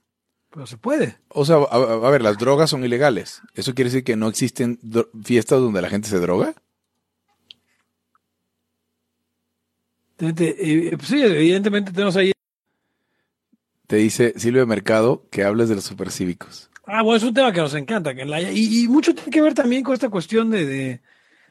pero 0.52 0.68
se 0.68 0.78
puede. 0.78 1.18
O 1.30 1.44
sea, 1.44 1.56
a, 1.56 1.62
a- 2.08 2.10
ver, 2.12 2.22
las 2.22 2.38
drogas 2.38 2.70
son 2.70 2.84
ilegales. 2.86 3.42
¿Eso 3.56 3.74
quiere 3.74 3.90
decir 3.90 4.04
que 4.04 4.16
no 4.16 4.28
existen 4.28 4.80
fiestas 5.24 5.60
donde 5.60 5.82
la 5.82 5.90
gente 5.90 6.08
se 6.08 6.20
droga? 6.20 6.54
Eh, 10.20 10.94
pues 10.96 11.08
sí, 11.10 11.22
evidentemente 11.22 11.92
tenemos 11.92 12.16
ahí. 12.16 12.32
Te 13.88 13.98
dice 13.98 14.34
Silvia 14.38 14.66
Mercado 14.66 15.26
que 15.30 15.44
hables 15.44 15.68
de 15.70 15.76
los 15.76 15.84
supercívicos. 15.84 16.70
Ah, 16.86 17.02
bueno, 17.02 17.18
es 17.18 17.24
un 17.24 17.34
tema 17.34 17.52
que 17.52 17.60
nos 17.62 17.74
encanta, 17.74 18.14
que 18.16 18.22
en 18.22 18.30
la- 18.30 18.42
y, 18.42 18.84
y 18.84 18.88
mucho 18.88 19.14
tiene 19.14 19.32
que 19.32 19.42
ver 19.42 19.54
también 19.56 19.84
con 19.84 19.94
esta 19.94 20.10
cuestión 20.10 20.52
de, 20.52 20.66
de, 20.66 21.02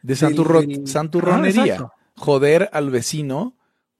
De 0.04 0.14
santurro- 0.16 0.60
del- 0.60 0.86
santurronería. 0.86 1.64
Exacto. 1.64 1.92
Joder 2.16 2.68
al 2.72 2.90
vecino 2.90 3.56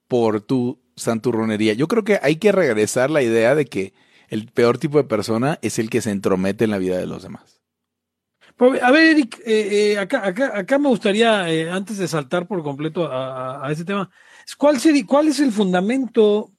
por 0.07 0.41
tu 0.41 0.79
santurronería. 0.95 1.73
Yo 1.73 1.87
creo 1.87 2.03
que 2.03 2.19
hay 2.21 2.35
que 2.37 2.51
regresar 2.51 3.09
la 3.09 3.21
idea 3.23 3.55
de 3.55 3.65
que 3.65 3.93
el 4.29 4.47
peor 4.51 4.77
tipo 4.77 4.97
de 4.99 5.03
persona 5.03 5.57
es 5.61 5.79
el 5.79 5.89
que 5.89 6.01
se 6.01 6.11
entromete 6.11 6.63
en 6.65 6.71
la 6.71 6.77
vida 6.77 6.97
de 6.97 7.07
los 7.07 7.23
demás. 7.23 7.59
Pero, 8.57 8.75
A 8.83 8.91
ver, 8.91 9.11
Eric, 9.11 9.39
eh, 9.45 9.93
eh, 9.93 9.97
acá, 9.99 10.25
acá, 10.25 10.57
acá 10.57 10.77
me 10.79 10.87
gustaría, 10.87 11.49
eh, 11.51 11.69
antes 11.69 11.97
de 11.97 12.07
saltar 12.07 12.47
por 12.47 12.63
completo 12.63 13.11
a, 13.11 13.57
a- 13.63 13.67
a 13.67 13.71
ese 13.71 13.83
tema, 13.83 14.09
¿cuál, 14.57 14.79
sería, 14.79 15.05
¿cuál 15.05 15.27
es 15.27 15.39
el 15.39 15.51
fundamento, 15.51 16.51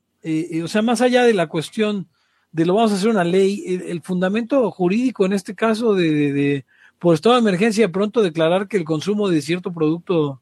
o 0.65 0.69
sea, 0.69 0.83
más 0.83 1.01
allá 1.01 1.23
de 1.23 1.33
la 1.35 1.47
cuestión 1.47 2.09
de 2.53 2.67
lo 2.67 2.75
vamos 2.75 2.93
a 2.93 2.97
hacer 2.97 3.09
una 3.11 3.25
ley, 3.25 3.63
el, 3.67 3.83
el 3.83 4.03
fundamento 4.03 4.71
jurídico 4.71 5.25
en 5.25 5.33
este 5.33 5.55
caso 5.55 5.95
de, 5.95 6.11
de- 6.11 6.33
de, 6.33 6.65
por 6.99 7.15
estado 7.15 7.35
de 7.35 7.41
emergencia 7.41 7.91
pronto 7.93 8.23
declarar 8.23 8.69
que 8.69 8.77
el 8.77 8.85
consumo 8.85 9.29
de 9.29 9.43
cierto 9.43 9.73
producto 9.73 10.41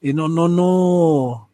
eh, 0.00 0.12
no, 0.12 0.28
no, 0.28 0.48
no, 0.48 1.50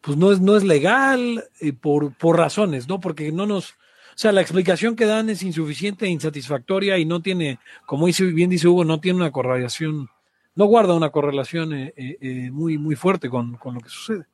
pues 0.00 0.16
no 0.16 0.32
es, 0.32 0.40
no 0.40 0.56
es 0.56 0.64
legal 0.64 1.44
eh, 1.60 1.72
por, 1.72 2.14
por 2.16 2.36
razones, 2.36 2.88
¿no? 2.88 3.00
Porque 3.00 3.30
no 3.32 3.46
nos, 3.46 3.70
o 3.70 3.74
sea, 4.16 4.32
la 4.32 4.40
explicación 4.40 4.96
que 4.96 5.04
dan 5.06 5.28
es 5.30 5.42
insuficiente 5.42 6.06
e 6.06 6.10
insatisfactoria 6.10 6.98
y 6.98 7.04
no 7.04 7.20
tiene, 7.22 7.58
como 7.86 8.06
dice, 8.06 8.24
bien 8.24 8.50
dice 8.50 8.68
Hugo, 8.68 8.84
no 8.84 9.00
tiene 9.00 9.18
una 9.18 9.30
correlación, 9.32 10.08
no 10.54 10.64
guarda 10.66 10.94
una 10.94 11.10
correlación 11.10 11.72
eh, 11.74 11.92
eh, 11.96 12.50
muy, 12.50 12.78
muy 12.78 12.96
fuerte 12.96 13.28
con, 13.28 13.56
con 13.56 13.74
lo 13.74 13.80
que 13.80 13.88
sucede. 13.90 14.24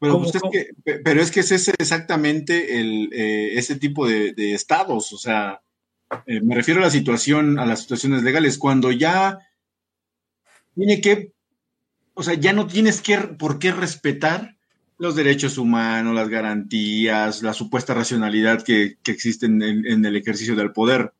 Pero, 0.00 0.14
¿Cómo- 0.14 0.24
pues 0.30 0.34
es 0.36 0.42
que, 0.50 0.66
pe- 0.82 0.98
pero 1.00 1.22
es 1.22 1.30
que 1.30 1.40
es 1.40 1.50
ese 1.50 1.72
exactamente 1.78 2.78
el, 2.80 3.08
eh, 3.12 3.52
ese 3.58 3.76
tipo 3.76 4.06
de, 4.06 4.32
de 4.34 4.52
estados. 4.52 5.12
O 5.12 5.16
sea, 5.16 5.62
eh, 6.26 6.40
me 6.40 6.54
refiero 6.54 6.80
a 6.80 6.84
la 6.84 6.90
situación, 6.90 7.58
a 7.58 7.66
las 7.66 7.82
situaciones 7.82 8.22
legales. 8.22 8.58
Cuando 8.58 8.90
ya 8.90 9.38
tiene 10.74 11.00
que, 11.00 11.32
o 12.14 12.22
sea, 12.22 12.34
ya 12.34 12.52
no 12.52 12.66
tienes 12.66 13.00
que, 13.00 13.18
por 13.18 13.58
qué 13.58 13.72
respetar 13.72 14.54
los 14.98 15.16
derechos 15.16 15.58
humanos, 15.58 16.14
las 16.14 16.28
garantías, 16.28 17.42
la 17.42 17.52
supuesta 17.52 17.94
racionalidad 17.94 18.62
que, 18.62 18.96
que 19.02 19.12
existen 19.12 19.62
en, 19.62 20.04
el 20.04 20.16
ejercicio 20.16 20.54
del 20.54 20.72
poder. 20.72 21.12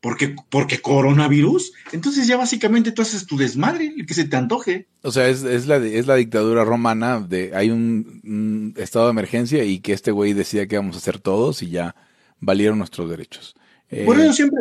porque, 0.00 0.36
porque 0.50 0.80
coronavirus, 0.80 1.72
entonces 1.92 2.26
ya 2.26 2.36
básicamente 2.36 2.92
tú 2.92 3.02
haces 3.02 3.26
tu 3.26 3.36
desmadre, 3.36 3.92
el 3.96 4.06
que 4.06 4.14
se 4.14 4.26
te 4.26 4.36
antoje. 4.36 4.86
O 5.02 5.10
sea, 5.10 5.28
es, 5.28 5.42
es, 5.42 5.66
la, 5.66 5.76
es 5.76 6.06
la 6.06 6.16
dictadura 6.16 6.64
romana, 6.64 7.20
de 7.20 7.52
hay 7.54 7.70
un, 7.70 8.74
estado 8.76 9.06
de 9.06 9.12
emergencia 9.12 9.64
y 9.64 9.80
que 9.80 9.92
este 9.92 10.12
güey 10.12 10.34
decida 10.34 10.66
que 10.66 10.76
vamos 10.76 10.94
a 10.96 10.98
hacer 10.98 11.18
todos 11.18 11.62
y 11.62 11.70
ya 11.70 11.96
valieron 12.40 12.78
nuestros 12.78 13.10
derechos. 13.10 13.56
Eh, 13.90 14.04
Por 14.04 14.20
eso 14.20 14.32
siempre, 14.32 14.60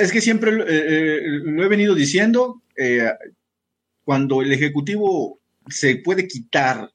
es 0.00 0.12
que 0.12 0.20
siempre 0.20 0.52
eh, 0.52 0.64
eh, 0.68 1.20
lo 1.44 1.64
he 1.64 1.68
venido 1.68 1.94
diciendo, 1.94 2.62
eh, 2.76 3.10
cuando 4.04 4.40
el 4.42 4.52
Ejecutivo 4.52 5.40
se 5.68 5.96
puede 5.96 6.28
quitar 6.28 6.92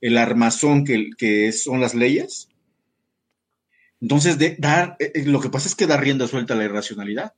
el 0.00 0.16
armazón 0.16 0.84
que, 0.84 1.10
que 1.18 1.52
son 1.52 1.80
las 1.80 1.94
leyes, 1.94 2.48
entonces 4.00 4.38
de, 4.38 4.56
dar, 4.58 4.96
lo 5.26 5.40
que 5.40 5.50
pasa 5.50 5.68
es 5.68 5.74
que 5.74 5.86
da 5.86 5.96
rienda 5.96 6.26
suelta 6.28 6.54
a 6.54 6.56
la 6.56 6.64
irracionalidad. 6.64 7.34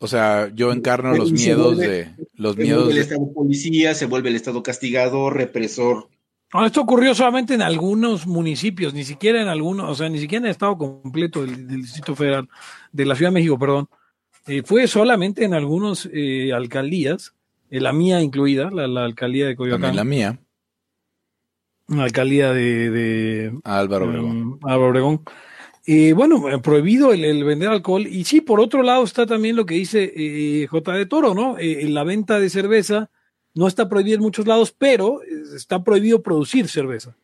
o 0.00 0.06
sea, 0.06 0.50
yo 0.54 0.70
encarno 0.72 1.14
los 1.14 1.28
se 1.28 1.34
miedos 1.34 1.76
vuelve- 1.76 1.88
de 1.88 2.14
los 2.34 2.54
Se 2.56 2.62
miedos 2.62 2.84
vuelve 2.84 2.92
el 2.92 2.96
de, 2.96 3.02
Estado 3.14 3.32
policía, 3.32 3.94
se 3.94 4.06
vuelve 4.06 4.28
el 4.28 4.36
Estado 4.36 4.62
castigador, 4.62 5.36
represor. 5.36 6.08
Esto 6.64 6.80
ocurrió 6.80 7.14
solamente 7.14 7.54
en 7.54 7.62
algunos 7.62 8.26
municipios, 8.26 8.94
ni 8.94 9.04
siquiera 9.04 9.42
en 9.42 9.48
algunos, 9.48 9.90
o 9.90 9.94
sea, 9.94 10.08
ni 10.08 10.18
siquiera 10.18 10.40
en 10.40 10.46
el 10.46 10.50
estado 10.52 10.78
completo 10.78 11.42
del, 11.44 11.66
del 11.66 11.82
Distrito 11.82 12.16
Federal, 12.16 12.48
de 12.90 13.04
la 13.04 13.14
Ciudad 13.14 13.30
de 13.30 13.34
México, 13.34 13.58
perdón. 13.58 13.88
Eh, 14.46 14.62
fue 14.64 14.86
solamente 14.86 15.44
en 15.44 15.52
algunos 15.52 16.08
eh, 16.10 16.52
alcaldías, 16.54 17.34
eh, 17.70 17.80
la 17.80 17.92
mía 17.92 18.22
incluida, 18.22 18.70
la, 18.70 18.86
la 18.88 19.04
alcaldía 19.04 19.46
de 19.46 19.56
Coyoacán, 19.56 19.90
la 19.94 19.96
la, 19.96 20.04
mía, 20.04 20.38
alcaldía 21.88 22.52
de, 22.54 22.90
de 22.90 23.58
Álvaro 23.64 24.06
Obregón. 24.06 24.48
mm, 24.48 24.58
Álvaro 24.62 24.88
Obregón. 24.88 25.22
Eh, 25.86 26.12
bueno, 26.12 26.50
eh, 26.50 26.58
prohibido 26.58 27.12
el, 27.14 27.24
el 27.24 27.44
vender 27.44 27.70
alcohol. 27.70 28.06
Y 28.06 28.24
sí, 28.24 28.40
por 28.42 28.60
otro 28.60 28.82
lado 28.82 29.04
está 29.04 29.26
también 29.26 29.56
lo 29.56 29.64
que 29.64 29.74
dice 29.74 30.12
eh, 30.14 30.66
J. 30.66 30.92
de 30.92 31.06
Toro, 31.06 31.34
¿no? 31.34 31.56
La 31.58 32.04
venta 32.04 32.38
de 32.40 32.50
cerveza 32.50 33.10
no 33.58 33.66
está 33.66 33.88
prohibida 33.88 34.14
en 34.14 34.20
muchos 34.22 34.46
lados, 34.46 34.72
pero 34.76 35.20
eh, 35.22 35.26
está 35.56 35.82
prohibido 35.82 36.22
producir 36.22 36.68
cerveza. 36.68 37.16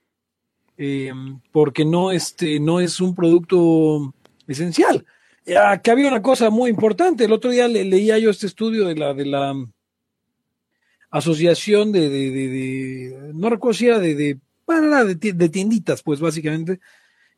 Eh, 0.77 1.13
porque 1.53 1.85
no, 1.85 2.11
este, 2.11 2.59
no 2.59 2.81
es 2.81 3.01
un 3.01 3.15
producto 3.15 4.13
esencial. 4.49 5.07
Eh, 5.47 5.57
Aquí 5.57 5.91
había 5.91 6.09
una 6.09 6.23
cosa 6.23 6.51
muy 6.51 6.71
importante. 6.71 7.25
El 7.25 7.33
otro 7.33 7.51
día 7.53 7.69
le- 7.69 7.85
leía 7.85 8.19
yo 8.19 8.31
este 8.31 8.47
estudio 8.49 8.85
de 8.89 8.97
la, 8.97 9.15
de 9.15 9.27
la 9.27 9.55
asociación 11.11 11.93
de, 11.93 12.09
de, 12.09 12.31
de- 12.31 12.49
de- 12.49 13.33
no 13.35 13.49
de, 15.15 15.49
tienditas, 15.49 16.03
pues 16.03 16.19
básicamente. 16.21 16.81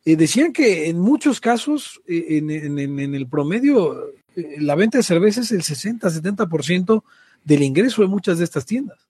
Eh, 0.04 0.16
decían 0.16 0.52
que 0.52 0.88
en 0.88 0.98
muchos 0.98 1.40
casos, 1.40 2.00
en, 2.06 2.50
en- 2.50 2.78
en- 2.78 3.14
el 3.14 3.26
promedio, 3.28 4.12
la 4.58 4.74
venta 4.74 4.96
de 4.98 5.04
cerveza 5.04 5.40
es 5.42 5.52
el 5.52 5.62
60-70% 5.62 7.02
del 7.46 7.62
ingreso 7.62 8.02
de 8.02 8.08
muchas 8.08 8.38
de 8.38 8.44
estas 8.44 8.66
tiendas. 8.66 9.08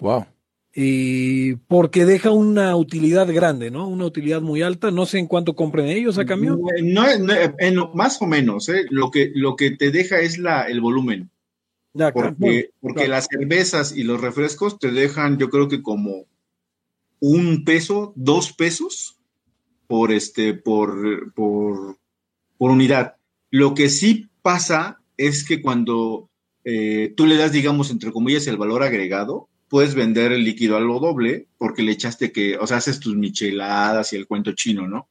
Wow. 0.00 0.24
Eh, 0.76 1.56
porque 1.68 2.04
deja 2.04 2.30
una 2.30 2.74
utilidad 2.76 3.32
grande, 3.32 3.70
¿no? 3.70 3.86
Una 3.88 4.06
utilidad 4.06 4.40
muy 4.40 4.62
alta. 4.62 4.90
No 4.90 5.06
sé 5.06 5.18
en 5.18 5.26
cuánto 5.26 5.54
compren 5.54 5.86
ellos 5.86 6.18
a 6.18 6.24
camión. 6.24 6.60
No, 6.82 7.04
no, 7.18 7.32
en 7.58 7.74
lo- 7.76 7.92
más 7.94 8.20
o 8.22 8.26
menos, 8.26 8.68
¿eh? 8.68 8.86
lo, 8.90 9.10
que, 9.10 9.30
lo 9.34 9.56
que 9.56 9.72
te 9.72 9.90
deja 9.90 10.20
es 10.20 10.38
la, 10.38 10.62
el 10.68 10.80
volumen. 10.80 11.30
Ya, 11.92 12.12
Porque, 12.12 12.34
bueno, 12.38 12.62
porque 12.80 12.94
claro. 13.04 13.10
las 13.10 13.26
cervezas 13.30 13.96
y 13.96 14.02
los 14.02 14.20
refrescos 14.20 14.78
te 14.80 14.90
dejan, 14.90 15.38
yo 15.38 15.48
creo 15.48 15.68
que 15.68 15.80
como 15.82 16.26
un 17.20 17.64
peso, 17.64 18.12
dos 18.16 18.52
pesos 18.52 19.16
por 19.86 20.10
este, 20.10 20.54
por, 20.54 21.32
por, 21.34 21.98
por 22.58 22.70
unidad. 22.72 23.14
Lo 23.50 23.74
que 23.74 23.88
sí 23.88 24.28
pasa 24.42 25.00
es 25.16 25.44
que 25.44 25.62
cuando 25.62 26.28
eh, 26.64 27.12
tú 27.16 27.26
le 27.26 27.36
das, 27.36 27.52
digamos, 27.52 27.90
entre 27.90 28.12
comillas, 28.12 28.46
el 28.46 28.56
valor 28.56 28.82
agregado, 28.82 29.48
puedes 29.68 29.94
vender 29.94 30.32
el 30.32 30.44
líquido 30.44 30.76
a 30.76 30.80
lo 30.80 30.98
doble 31.00 31.48
porque 31.58 31.82
le 31.82 31.92
echaste 31.92 32.32
que, 32.32 32.56
o 32.58 32.66
sea, 32.66 32.78
haces 32.78 33.00
tus 33.00 33.16
micheladas 33.16 34.12
y 34.12 34.16
el 34.16 34.26
cuento 34.26 34.52
chino, 34.52 34.86
¿no? 34.88 35.08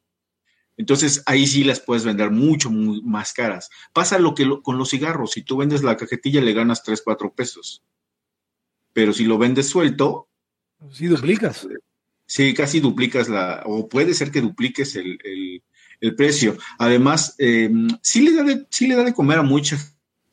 Entonces 0.77 1.21
ahí 1.27 1.45
sí 1.45 1.63
las 1.63 1.79
puedes 1.79 2.03
vender 2.05 2.31
mucho, 2.31 2.71
muy 2.71 3.01
más 3.03 3.33
caras. 3.33 3.69
Pasa 3.93 4.17
lo 4.19 4.33
que 4.33 4.45
lo- 4.45 4.61
con 4.63 4.77
los 4.77 4.89
cigarros, 4.89 5.31
si 5.33 5.43
tú 5.43 5.57
vendes 5.57 5.83
la 5.83 5.97
cajetilla 5.97 6.41
le 6.41 6.53
ganas 6.53 6.81
3, 6.83 7.01
4 7.03 7.33
pesos. 7.33 7.83
Pero 8.93 9.13
si 9.13 9.25
lo 9.25 9.37
vendes 9.37 9.67
suelto, 9.69 10.29
Sí, 10.91 11.07
duplicas. 11.07 11.67
sí, 12.25 12.53
casi 12.53 12.79
duplicas 12.79 13.29
la, 13.29 13.63
o 13.65 13.87
puede 13.87 14.13
ser 14.13 14.31
que 14.31 14.41
dupliques 14.41 14.95
el, 14.95 15.17
el- 15.23 15.63
el 16.01 16.15
precio. 16.15 16.57
Además, 16.79 17.35
eh, 17.37 17.69
sí, 18.01 18.21
le 18.23 18.33
da 18.35 18.43
de, 18.43 18.65
sí 18.69 18.87
le 18.87 18.95
da 18.95 19.03
de 19.05 19.13
comer 19.13 19.37
a 19.39 19.43
mucha 19.43 19.77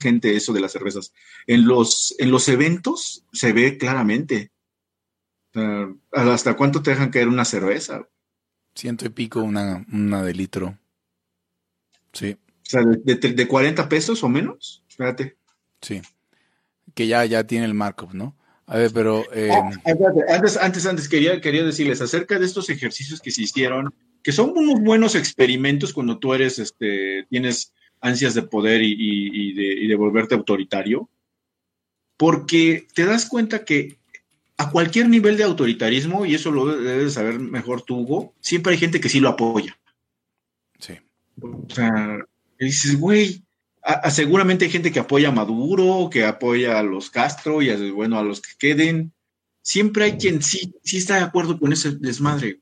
gente 0.01 0.35
eso 0.37 0.53
de 0.53 0.61
las 0.61 0.73
cervezas. 0.73 1.13
En 1.47 1.67
los, 1.67 2.15
en 2.19 2.31
los 2.31 2.49
eventos 2.49 3.25
se 3.33 3.53
ve 3.53 3.79
claramente. 3.79 4.51
¿Hasta 6.13 6.57
cuánto 6.57 6.83
te 6.83 6.91
dejan 6.91 7.11
caer 7.11 7.29
una 7.29 7.45
cerveza? 7.45 8.09
Ciento 8.75 9.05
y 9.05 9.11
pico 9.11 9.43
una, 9.43 9.85
una 9.93 10.23
de 10.23 10.33
litro. 10.35 10.79
Sí, 12.13 12.33
O 12.33 12.49
sea, 12.63 12.83
de, 12.83 13.15
de, 13.15 13.33
de 13.33 13.49
40 13.49 13.89
pesos 13.89 14.23
o 14.25 14.29
menos. 14.29 14.83
Espérate. 14.89 15.37
sí. 15.81 16.01
Que 16.95 17.07
ya, 17.07 17.25
ya 17.25 17.45
tiene 17.47 17.67
el 17.67 17.75
markup, 17.75 18.13
¿no? 18.15 18.37
A 18.67 18.77
ver, 18.77 18.91
pero 18.93 19.25
eh, 19.33 19.49
Ah, 19.53 19.71
antes, 20.29 20.57
antes, 20.57 20.87
antes 20.87 21.09
quería, 21.09 21.41
quería 21.41 21.63
decirles 21.63 22.01
acerca 22.01 22.37
de 22.39 22.47
estos 22.47 22.69
ejercicios 22.69 23.21
que 23.21 23.31
se 23.31 23.43
hicieron, 23.43 23.95
que 24.25 24.33
son 24.33 24.51
unos 24.57 24.81
buenos 24.81 25.15
experimentos 25.15 25.93
cuando 25.93 26.19
tú 26.19 26.35
eres, 26.35 26.59
este, 26.59 27.27
tienes 27.31 27.73
ansias 28.01 28.35
de 28.35 28.43
poder 28.43 28.83
y, 28.83 28.93
y- 28.93 29.51
y 29.51 29.53
de, 29.55 29.65
y 29.85 29.87
de 29.87 29.95
volverte 29.97 30.35
autoritario, 30.35 31.09
porque 32.17 32.87
te 32.95 33.05
das 33.05 33.27
cuenta 33.27 33.65
que 33.65 33.99
a 34.57 34.71
cualquier 34.71 35.09
nivel 35.09 35.37
de 35.39 35.45
autoritarismo, 35.45 36.27
y 36.27 36.35
eso 36.35 36.51
lo 36.51 36.67
debes 36.67 37.15
saber 37.15 37.39
mejor 37.39 37.83
tú, 37.83 37.97
Hugo, 38.01 38.35
siempre 38.41 38.73
hay 38.73 38.79
gente 38.79 39.01
que 39.01 39.09
sí 39.09 39.19
lo 39.21 39.31
apoya. 39.31 39.79
sí. 40.79 40.95
O 41.41 41.67
sea, 41.75 42.19
dices, 42.59 43.01
güey, 43.01 43.43
seguramente 44.11 44.67
hay 44.67 44.71
gente 44.71 44.93
que 44.93 45.01
apoya 45.01 45.29
a 45.29 45.33
Maduro, 45.33 46.11
que 46.11 46.27
apoya 46.27 46.79
a 46.79 46.83
los 46.83 47.09
Castro 47.09 47.63
y 47.63 47.71
a, 47.71 47.93
bueno, 47.95 48.19
a 48.19 48.23
los 48.23 48.43
que 48.43 48.51
queden. 48.59 49.15
Siempre 49.63 50.05
hay 50.05 50.13
quien 50.19 50.43
sí, 50.43 50.75
sí 50.83 50.99
está 50.99 51.17
de 51.17 51.23
acuerdo 51.23 51.59
con 51.59 51.73
ese 51.73 51.93
desmadre. 51.93 52.61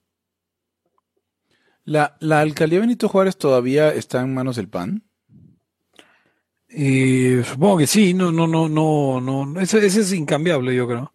La, 1.84 2.16
la 2.20 2.40
alcaldía 2.40 2.80
Benito 2.80 3.08
Juárez 3.08 3.36
todavía 3.36 3.92
está 3.92 4.20
en 4.20 4.34
manos 4.34 4.54
del 4.56 4.68
PAN. 4.68 5.07
Eh, 6.70 7.42
supongo 7.48 7.78
que 7.78 7.86
sí, 7.86 8.12
no, 8.14 8.30
no, 8.30 8.46
no, 8.46 8.68
no, 8.68 9.20
no, 9.20 9.60
ese, 9.60 9.84
ese 9.86 10.00
es 10.00 10.12
incambiable, 10.12 10.74
yo 10.74 10.86
creo. 10.86 11.12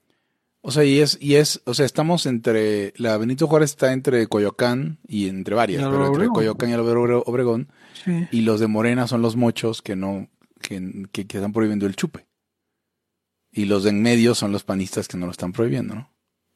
O 0.62 0.72
sea, 0.72 0.83
y 0.86 1.00
es, 1.00 1.17
y 1.22 1.36
es, 1.36 1.62
o 1.65 1.74
sea, 1.74 1.86
estamos 1.86 2.25
entre, 2.25 2.93
la 2.95 3.17
Benito 3.17 3.48
Juárez 3.48 3.72
está 3.72 3.91
entre 3.91 4.25
Coyoacán 4.27 4.98
y 5.07 5.27
entre 5.27 5.55
varias, 5.55 5.81
Y 5.81 5.86
pero 5.86 6.07
entre. 6.07 6.27
Coyoacán 6.27 6.69
y 6.69 6.74
Álvaro 6.74 7.03
Obre- 7.03 7.24
Obregón, 7.25 7.69
Sí. 8.05 8.27
y 8.31 8.41
los 8.41 8.60
de 8.60 8.67
Morena 8.67 9.07
son 9.07 9.22
los 9.22 9.36
mochos 9.36 9.81
que 9.81 9.95
no, 9.95 10.29
que, 10.62 11.05
que, 11.12 11.27
que 11.27 11.38
están 11.38 11.51
prohibiendo 11.53 11.86
el 11.86 11.95
chupe. 11.95 12.25
Y 13.51 13.65
los 13.65 13.83
de 13.83 13.91
en 13.91 14.01
medio 14.01 14.33
son 14.36 14.51
los 14.51 14.63
panistas 14.63 15.07
que 15.07 15.17
no 15.17 15.25
lo 15.27 15.31
están 15.33 15.51
prohibiendo, 15.53 15.93
¿no? 15.95 16.12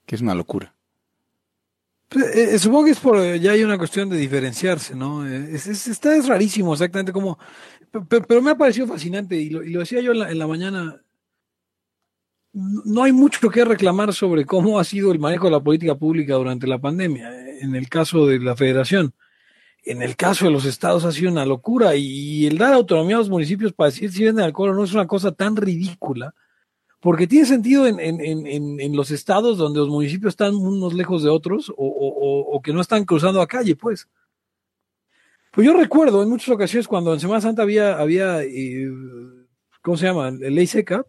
Que 0.06 0.16
es 0.16 0.22
una 0.22 0.34
locura. 0.34 0.74
Pues, 2.10 2.26
eh, 2.36 2.56
eh, 2.56 2.60
supongo 2.60 2.86
que 2.86 2.92
es 2.92 3.00
por, 3.00 3.18
eh, 3.20 3.40
ya 3.42 3.52
hay 3.52 3.64
una 3.64 3.78
cuestión 3.78 4.10
de 4.10 4.18
diferenciarse, 4.18 4.96
¿no? 4.96 5.28
Es, 5.28 5.68
es- 5.68 5.88
está 5.88 6.16
es 6.16 6.28
rarísimo 6.28 6.72
exactamente 6.74 7.12
como, 7.12 7.38
pe- 8.02 8.22
pe- 8.22 8.22
pero, 8.28 8.42
me 8.42 8.52
ha 8.52 8.56
parecido 8.58 8.88
fascinante 8.88 9.36
y 9.36 9.50
lo, 9.50 9.62
decía 9.80 10.02
yo 10.02 10.12
en 10.12 10.38
la, 10.40 10.48
mañana, 10.48 11.02
no 12.54 13.04
hay 13.04 13.12
mucho 13.12 13.50
que 13.50 13.66
reclamar 13.66 14.14
sobre 14.14 14.46
cómo 14.46 14.80
ha 14.80 14.84
sido 14.84 15.12
el 15.12 15.20
manejo 15.20 15.46
de 15.46 15.52
la 15.52 15.60
política 15.60 15.96
pública 15.96 16.36
durante 16.36 16.68
la 16.68 16.80
pandemia, 16.80 17.32
eh, 17.32 17.60
en 17.62 17.76
el 17.76 17.88
caso 17.90 18.26
de 18.26 18.40
la 18.40 18.56
federación. 18.56 19.14
En 19.84 20.02
el 20.02 20.16
caso 20.16 20.46
de 20.46 20.52
los 20.52 20.66
estados 20.66 21.06
ha 21.06 21.12
sido 21.12 21.32
una 21.32 21.46
locura 21.46 21.96
y 21.96 22.46
el 22.46 22.58
dar 22.58 22.74
autonomía 22.74 23.16
a 23.16 23.20
los 23.20 23.30
municipios 23.30 23.72
para 23.74 23.90
decir 23.90 24.12
si 24.12 24.24
venden 24.24 24.44
alcohol 24.46 24.72
o 24.72 24.74
no 24.74 24.84
es 24.84 24.94
una 24.94 25.08
cosa 25.08 25.32
tan 25.32 25.56
ridícula, 25.56 26.34
porque 27.00 27.28
tiene 27.28 27.46
sentido 27.46 27.86
en, 27.88 28.96
los 28.96 29.12
estados 29.12 29.58
donde 29.58 29.80
los 29.80 29.88
municipios 29.90 30.32
están 30.34 30.56
unos 30.56 30.94
lejos 30.94 31.24
de 31.24 31.30
otros 31.30 31.70
o- 31.70 31.76
o 32.52 32.62
que 32.62 32.74
no 32.74 32.82
están 32.82 33.06
cruzando 33.06 33.40
a 33.42 33.48
calle, 33.48 33.76
pues. 33.76 34.08
Pues 35.58 35.66
yo 35.66 35.74
recuerdo 35.74 36.22
en 36.22 36.30
muchas 36.30 36.50
ocasiones 36.50 36.88
cuando 36.88 37.12
en 37.16 37.20
Semana 37.20 37.42
Santa 37.42 37.64
había, 37.64 37.98
había 37.98 38.44
eh, 38.44 38.88
¿cómo 39.82 39.98
se 39.98 40.06
llama? 40.06 40.30
Ley 40.30 40.68
seca. 40.68 41.04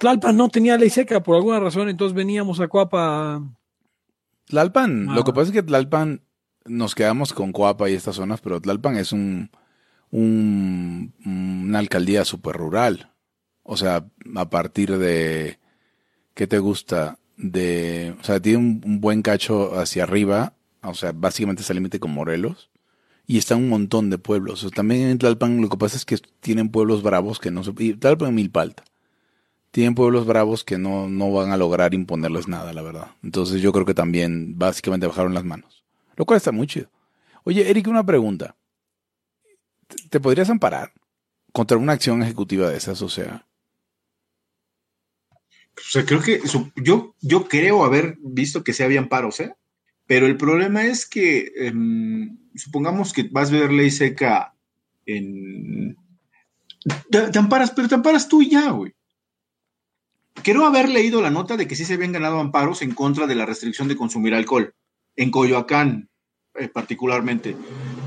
Tlalpan 0.00 0.34
no 0.38 0.48
tenía 0.48 0.78
ley 0.78 0.88
seca 0.88 1.22
por 1.22 1.36
alguna 1.36 1.60
razón, 1.60 1.90
entonces 1.90 2.16
veníamos 2.16 2.60
a 2.60 2.68
Coapa. 2.68 3.42
Tlalpan, 4.46 5.10
Ah. 5.10 5.14
lo 5.16 5.22
que 5.24 5.34
pasa 5.34 5.48
es 5.48 5.52
que 5.52 5.62
Tlalpan 5.62 6.22
nos 6.64 6.94
quedamos 6.94 7.34
con 7.34 7.52
Coapa 7.52 7.90
y 7.90 7.92
estas 7.92 8.16
zonas, 8.16 8.40
pero 8.40 8.58
Tlalpan 8.58 8.96
es 8.96 9.12
un, 9.12 9.50
un- 10.10 11.12
una 11.66 11.78
alcaldía 11.78 12.24
súper 12.24 12.56
rural. 12.56 13.12
O 13.64 13.76
sea, 13.76 14.06
a 14.34 14.48
partir 14.48 14.96
de, 14.96 15.58
¿qué 16.32 16.46
te 16.46 16.58
gusta? 16.58 17.18
De, 17.36 18.14
o 18.18 18.24
sea, 18.24 18.40
tiene 18.40 18.58
un, 18.60 18.80
un 18.82 19.00
buen 19.02 19.20
cacho 19.20 19.78
hacia 19.78 20.04
arriba, 20.04 20.54
o 20.82 20.94
sea, 20.94 21.12
básicamente 21.12 21.60
es 21.60 21.68
el 21.68 21.76
límite 21.76 22.00
con 22.00 22.12
Morelos. 22.14 22.70
Y 23.26 23.38
está 23.38 23.56
un 23.56 23.68
montón 23.68 24.10
de 24.10 24.18
pueblos. 24.18 24.68
también 24.74 25.08
en 25.08 25.18
Tlalpan 25.18 25.60
lo 25.60 25.68
que 25.68 25.76
pasa 25.76 25.96
es 25.96 26.04
que 26.04 26.18
tienen 26.40 26.70
pueblos 26.70 27.02
bravos 27.02 27.38
que 27.38 27.50
no 27.50 27.62
se... 27.64 27.72
Y 27.78 27.94
Tlalpan 27.94 28.34
Milpalta. 28.34 28.84
Tienen 29.70 29.94
pueblos 29.94 30.26
bravos 30.26 30.64
que 30.64 30.76
no, 30.76 31.08
no 31.08 31.32
van 31.32 31.50
a 31.50 31.56
lograr 31.56 31.94
imponerles 31.94 32.46
nada, 32.46 32.72
la 32.72 32.82
verdad. 32.82 33.12
Entonces 33.22 33.62
yo 33.62 33.72
creo 33.72 33.86
que 33.86 33.94
también 33.94 34.58
básicamente 34.58 35.06
bajaron 35.06 35.34
las 35.34 35.44
manos. 35.44 35.84
Lo 36.16 36.26
cual 36.26 36.36
está 36.36 36.52
muy 36.52 36.66
chido. 36.66 36.90
Oye, 37.44 37.70
Eric, 37.70 37.88
una 37.88 38.04
pregunta. 38.04 38.54
¿Te 40.10 40.20
podrías 40.20 40.50
amparar 40.50 40.92
contra 41.52 41.76
una 41.76 41.92
acción 41.92 42.22
ejecutiva 42.22 42.68
de 42.68 42.76
esas? 42.76 43.00
O 43.02 43.08
sea... 43.08 43.46
O 45.74 45.90
sea, 45.90 46.04
creo 46.04 46.20
que 46.20 46.40
yo, 46.76 47.14
yo 47.20 47.48
creo 47.48 47.82
haber 47.82 48.18
visto 48.20 48.62
que 48.62 48.74
se 48.74 48.84
habían 48.84 49.08
paros, 49.08 49.40
¿eh? 49.40 49.54
Pero 50.06 50.26
el 50.26 50.36
problema 50.36 50.84
es 50.84 51.06
que, 51.06 51.50
em, 51.56 52.36
supongamos 52.54 53.12
que 53.12 53.24
vas 53.24 53.48
a 53.50 53.52
ver 53.52 53.72
ley 53.72 53.90
seca 53.90 54.54
en... 55.06 55.96
Te, 57.10 57.38
amparas, 57.38 57.70
pero 57.70 57.88
te 57.88 57.94
amparas 57.94 58.28
tú 58.28 58.42
ya, 58.42 58.70
güey. 58.70 58.92
Quiero 60.42 60.64
haber 60.64 60.88
leído 60.88 61.22
la 61.22 61.30
nota 61.30 61.56
de 61.56 61.68
que 61.68 61.76
sí 61.76 61.84
se 61.84 61.94
habían 61.94 62.12
ganado 62.12 62.40
amparos 62.40 62.82
en 62.82 62.92
contra 62.92 63.26
de 63.26 63.34
la 63.34 63.46
restricción 63.46 63.86
de 63.86 63.96
consumir 63.96 64.34
alcohol, 64.34 64.74
en 65.14 65.30
Coyoacán 65.30 66.08
eh, 66.54 66.68
particularmente. 66.68 67.56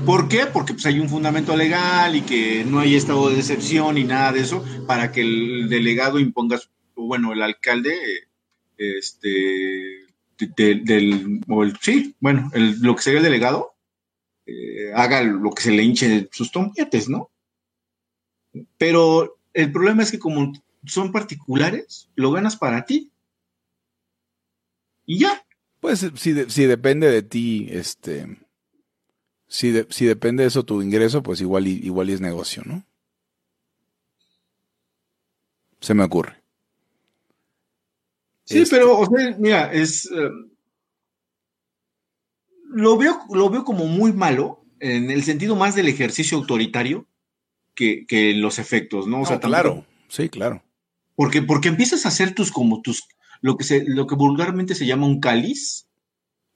¿Por 0.04 0.28
qué? 0.28 0.46
Porque 0.46 0.74
pues, 0.74 0.86
hay 0.86 1.00
un 1.00 1.08
fundamento 1.08 1.56
legal 1.56 2.14
y 2.14 2.20
que 2.20 2.64
no 2.64 2.78
hay 2.78 2.94
estado 2.94 3.28
de 3.28 3.38
excepción 3.38 3.98
y 3.98 4.04
nada 4.04 4.32
de 4.32 4.40
eso 4.40 4.64
para 4.86 5.10
que 5.10 5.22
el 5.22 5.68
delegado 5.68 6.20
imponga, 6.20 6.60
bueno, 6.94 7.32
el 7.32 7.42
alcalde, 7.42 7.96
este, 8.76 10.06
del, 10.56 11.40
sí, 11.80 12.14
bueno, 12.20 12.50
lo 12.54 12.94
que 12.94 13.02
sería 13.02 13.18
el 13.18 13.24
delegado, 13.24 13.74
eh, 14.46 14.92
haga 14.94 15.22
lo 15.22 15.50
que 15.50 15.62
se 15.62 15.70
le 15.72 15.82
hinche 15.82 16.28
sus 16.32 16.50
tomquetes, 16.50 17.08
¿no? 17.08 17.30
Pero 18.78 19.38
el 19.52 19.72
problema 19.72 20.02
es 20.02 20.10
que 20.10 20.18
como 20.18 20.52
son 20.84 21.12
particulares, 21.12 22.08
lo 22.14 22.30
ganas 22.30 22.56
para 22.56 22.84
ti. 22.84 23.10
Y 25.04 25.20
ya. 25.20 25.44
Pues 25.80 26.10
si, 26.14 26.50
si 26.50 26.64
depende 26.64 27.10
de 27.10 27.22
ti, 27.22 27.68
este, 27.70 28.38
si, 29.48 29.84
si 29.90 30.06
depende 30.06 30.42
de 30.42 30.48
eso 30.48 30.64
tu 30.64 30.82
ingreso, 30.82 31.22
pues 31.22 31.40
igual, 31.40 31.66
igual 31.66 32.10
es 32.10 32.20
negocio, 32.20 32.62
¿no? 32.64 32.84
Se 35.80 35.94
me 35.94 36.04
ocurre. 36.04 36.42
Sí, 38.44 38.60
este 38.60 38.76
pero, 38.76 38.98
o 38.98 39.06
sea, 39.06 39.36
mira, 39.38 39.72
es. 39.72 40.06
Eh, 40.06 40.30
lo, 42.76 42.98
veo, 42.98 43.18
lo 43.30 43.48
veo 43.48 43.64
como 43.64 43.86
muy 43.86 44.12
malo 44.12 44.62
en 44.80 45.10
el 45.10 45.24
sentido 45.24 45.56
más 45.56 45.74
del 45.74 45.88
ejercicio 45.88 46.36
autoritario 46.36 47.08
que, 47.74 48.34
los 48.36 48.58
efectos, 48.58 49.06
¿no? 49.06 49.22
O 49.22 49.26
sea, 49.26 49.40
claro, 49.40 49.86
sí, 50.08 50.28
claro. 50.28 50.62
Porque, 51.14 51.40
porque 51.40 51.68
empiezas 51.68 52.04
a 52.04 52.08
hacer 52.08 52.34
tus, 52.34 52.52
como 52.52 52.82
tus, 52.82 53.04
lo 53.40 53.56
que, 53.56 53.64
se, 53.64 53.84
lo 53.86 54.06
que 54.06 54.14
vulgarmente 54.14 54.74
se 54.74 54.84
llama 54.84 55.06
un 55.06 55.20
cáliz. 55.20 55.88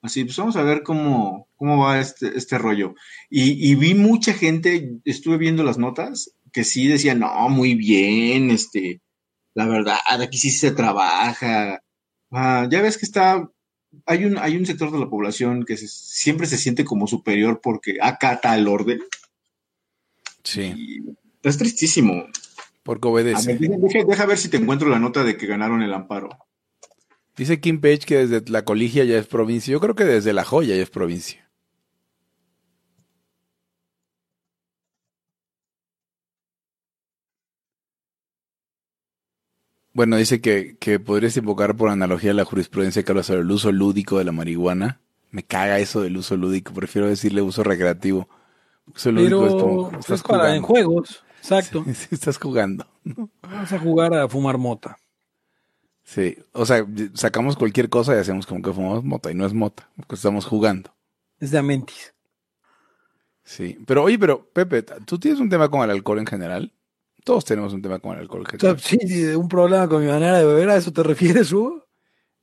Así, 0.02 0.24
pues 0.24 0.36
vamos 0.36 0.56
a 0.56 0.62
ver 0.62 0.82
cómo, 0.82 1.48
cómo 1.56 1.78
va 1.78 2.00
este, 2.00 2.36
este 2.36 2.58
rollo. 2.58 2.94
Y, 3.30 3.70
y, 3.70 3.74
vi 3.74 3.94
mucha 3.94 4.34
gente, 4.34 4.92
estuve 5.04 5.38
viendo 5.38 5.62
las 5.62 5.78
notas, 5.78 6.34
que 6.52 6.64
sí 6.64 6.86
decían, 6.86 7.20
no, 7.20 7.48
muy 7.48 7.74
bien, 7.74 8.50
este, 8.50 9.00
la 9.54 9.66
verdad, 9.66 9.98
aquí 10.06 10.36
sí 10.36 10.50
se 10.50 10.72
trabaja. 10.72 11.80
Ah, 12.30 12.68
ya 12.70 12.82
ves 12.82 12.98
que 12.98 13.06
está, 13.06 13.48
hay 14.06 14.24
un, 14.24 14.38
hay 14.38 14.56
un 14.56 14.66
sector 14.66 14.90
de 14.90 14.98
la 14.98 15.08
población 15.08 15.64
que 15.64 15.76
siempre 15.76 16.46
se 16.46 16.56
siente 16.56 16.84
como 16.84 17.06
superior 17.06 17.60
porque 17.62 17.98
acata 18.00 18.54
el 18.56 18.68
orden. 18.68 19.00
Sí. 20.44 21.04
es 21.42 21.58
tristísimo. 21.58 22.26
Porque 22.82 23.08
obedece. 23.08 23.58
deja, 23.58 24.26
ver 24.26 24.38
si 24.38 24.48
te 24.48 24.56
encuentro 24.56 24.88
la 24.88 24.98
nota 24.98 25.22
de 25.22 25.36
que 25.36 25.46
ganaron 25.46 25.82
el 25.82 25.92
amparo. 25.92 26.30
Dice 27.36 27.60
Kim 27.60 27.80
Page 27.80 28.00
que 28.00 28.26
desde 28.26 28.50
la 28.50 28.64
Coligia 28.64 29.04
ya 29.04 29.18
es 29.18 29.26
provincia. 29.26 29.72
Yo 29.72 29.80
creo 29.80 29.94
que 29.94 30.04
desde 30.04 30.32
la 30.32 30.44
Joya 30.44 30.76
ya 30.76 30.82
es 30.82 30.90
provincia. 30.90 31.49
Bueno, 39.92 40.16
dice 40.16 40.40
que, 40.40 40.76
que 40.78 41.00
podrías 41.00 41.36
invocar 41.36 41.76
por 41.76 41.90
analogía 41.90 42.32
la 42.32 42.44
jurisprudencia 42.44 43.02
que 43.02 43.10
habla 43.10 43.22
sobre 43.22 43.40
el 43.40 43.50
uso 43.50 43.72
lúdico 43.72 44.18
de 44.18 44.24
la 44.24 44.32
marihuana. 44.32 45.00
Me 45.30 45.42
caga 45.42 45.78
eso 45.78 46.00
del 46.00 46.16
uso 46.16 46.36
lúdico, 46.36 46.72
prefiero 46.72 47.08
decirle 47.08 47.42
uso 47.42 47.62
recreativo. 47.62 48.28
Uso 48.94 49.12
lúdico 49.12 49.46
es 49.46 49.52
como. 49.52 49.98
Estás 49.98 50.22
para 50.22 50.54
en 50.54 50.62
juegos, 50.62 51.24
exacto. 51.38 51.84
Sí, 51.94 52.08
estás 52.10 52.38
jugando. 52.38 52.86
Vamos 53.04 53.72
a 53.72 53.78
jugar 53.78 54.14
a 54.14 54.28
fumar 54.28 54.58
mota. 54.58 54.96
Sí, 56.02 56.36
o 56.52 56.66
sea, 56.66 56.84
sacamos 57.14 57.56
cualquier 57.56 57.88
cosa 57.88 58.14
y 58.14 58.18
hacemos 58.18 58.46
como 58.46 58.62
que 58.62 58.72
fumamos 58.72 59.04
mota 59.04 59.30
y 59.30 59.34
no 59.34 59.46
es 59.46 59.54
mota, 59.54 59.88
porque 59.96 60.16
estamos 60.16 60.44
jugando. 60.44 60.92
Es 61.38 61.52
de 61.52 61.58
Amentis. 61.58 62.14
Sí, 63.44 63.78
pero 63.86 64.04
oye, 64.04 64.18
pero 64.18 64.44
Pepe, 64.52 64.82
¿tú 64.82 65.18
tienes 65.18 65.40
un 65.40 65.48
tema 65.48 65.68
con 65.68 65.82
el 65.82 65.90
alcohol 65.90 66.18
en 66.18 66.26
general? 66.26 66.72
Todos 67.24 67.44
tenemos 67.44 67.72
un 67.72 67.82
tema 67.82 67.98
con 67.98 68.14
el 68.14 68.20
alcohol. 68.20 68.46
Sí, 68.78 68.98
un 69.34 69.48
problema 69.48 69.88
con 69.88 70.02
mi 70.04 70.10
manera 70.10 70.38
de 70.38 70.44
beber, 70.44 70.70
¿a 70.70 70.76
eso 70.76 70.92
te 70.92 71.02
refieres, 71.02 71.52
Hugo? 71.52 71.86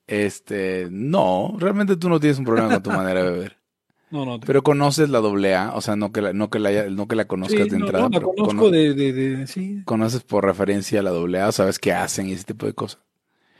Este, 0.06 0.88
no, 0.90 1.56
realmente 1.60 1.98
tú 1.98 2.10
no 2.10 2.20
tienes 2.20 2.40
un 2.40 2.46
problema 2.46 2.70
con 2.76 2.84
tu 2.84 2.92
manera 2.92 3.24
de 3.24 3.32
beber. 3.32 3.58
No, 4.10 4.24
no. 4.24 4.40
Pero 4.40 4.64
conoces 4.64 5.10
la 5.10 5.20
doble 5.20 5.54
A, 5.54 5.74
o 5.76 5.82
sea, 5.82 5.98
no 5.98 6.14
que 6.14 6.22
la, 6.22 6.32
no 6.32 6.50
que 6.50 6.60
la, 6.60 6.90
no 6.90 7.10
que 7.10 7.18
la 7.18 7.26
conozcas 7.26 7.68
de 7.68 7.76
entrada. 7.76 8.08
No, 8.08 8.18
la 8.18 8.22
conozco 8.22 8.72
de, 8.72 8.94
de, 8.94 9.48
sí. 9.48 9.82
Conoces 9.84 10.24
por 10.24 10.46
referencia 10.46 11.02
a 11.02 11.04
la 11.04 11.10
doble 11.10 11.42
A, 11.42 11.52
sabes 11.52 11.78
qué 11.78 11.92
hacen 11.92 12.30
y 12.30 12.32
ese 12.32 12.46
tipo 12.46 12.66
de 12.66 12.72
cosas. 12.72 13.02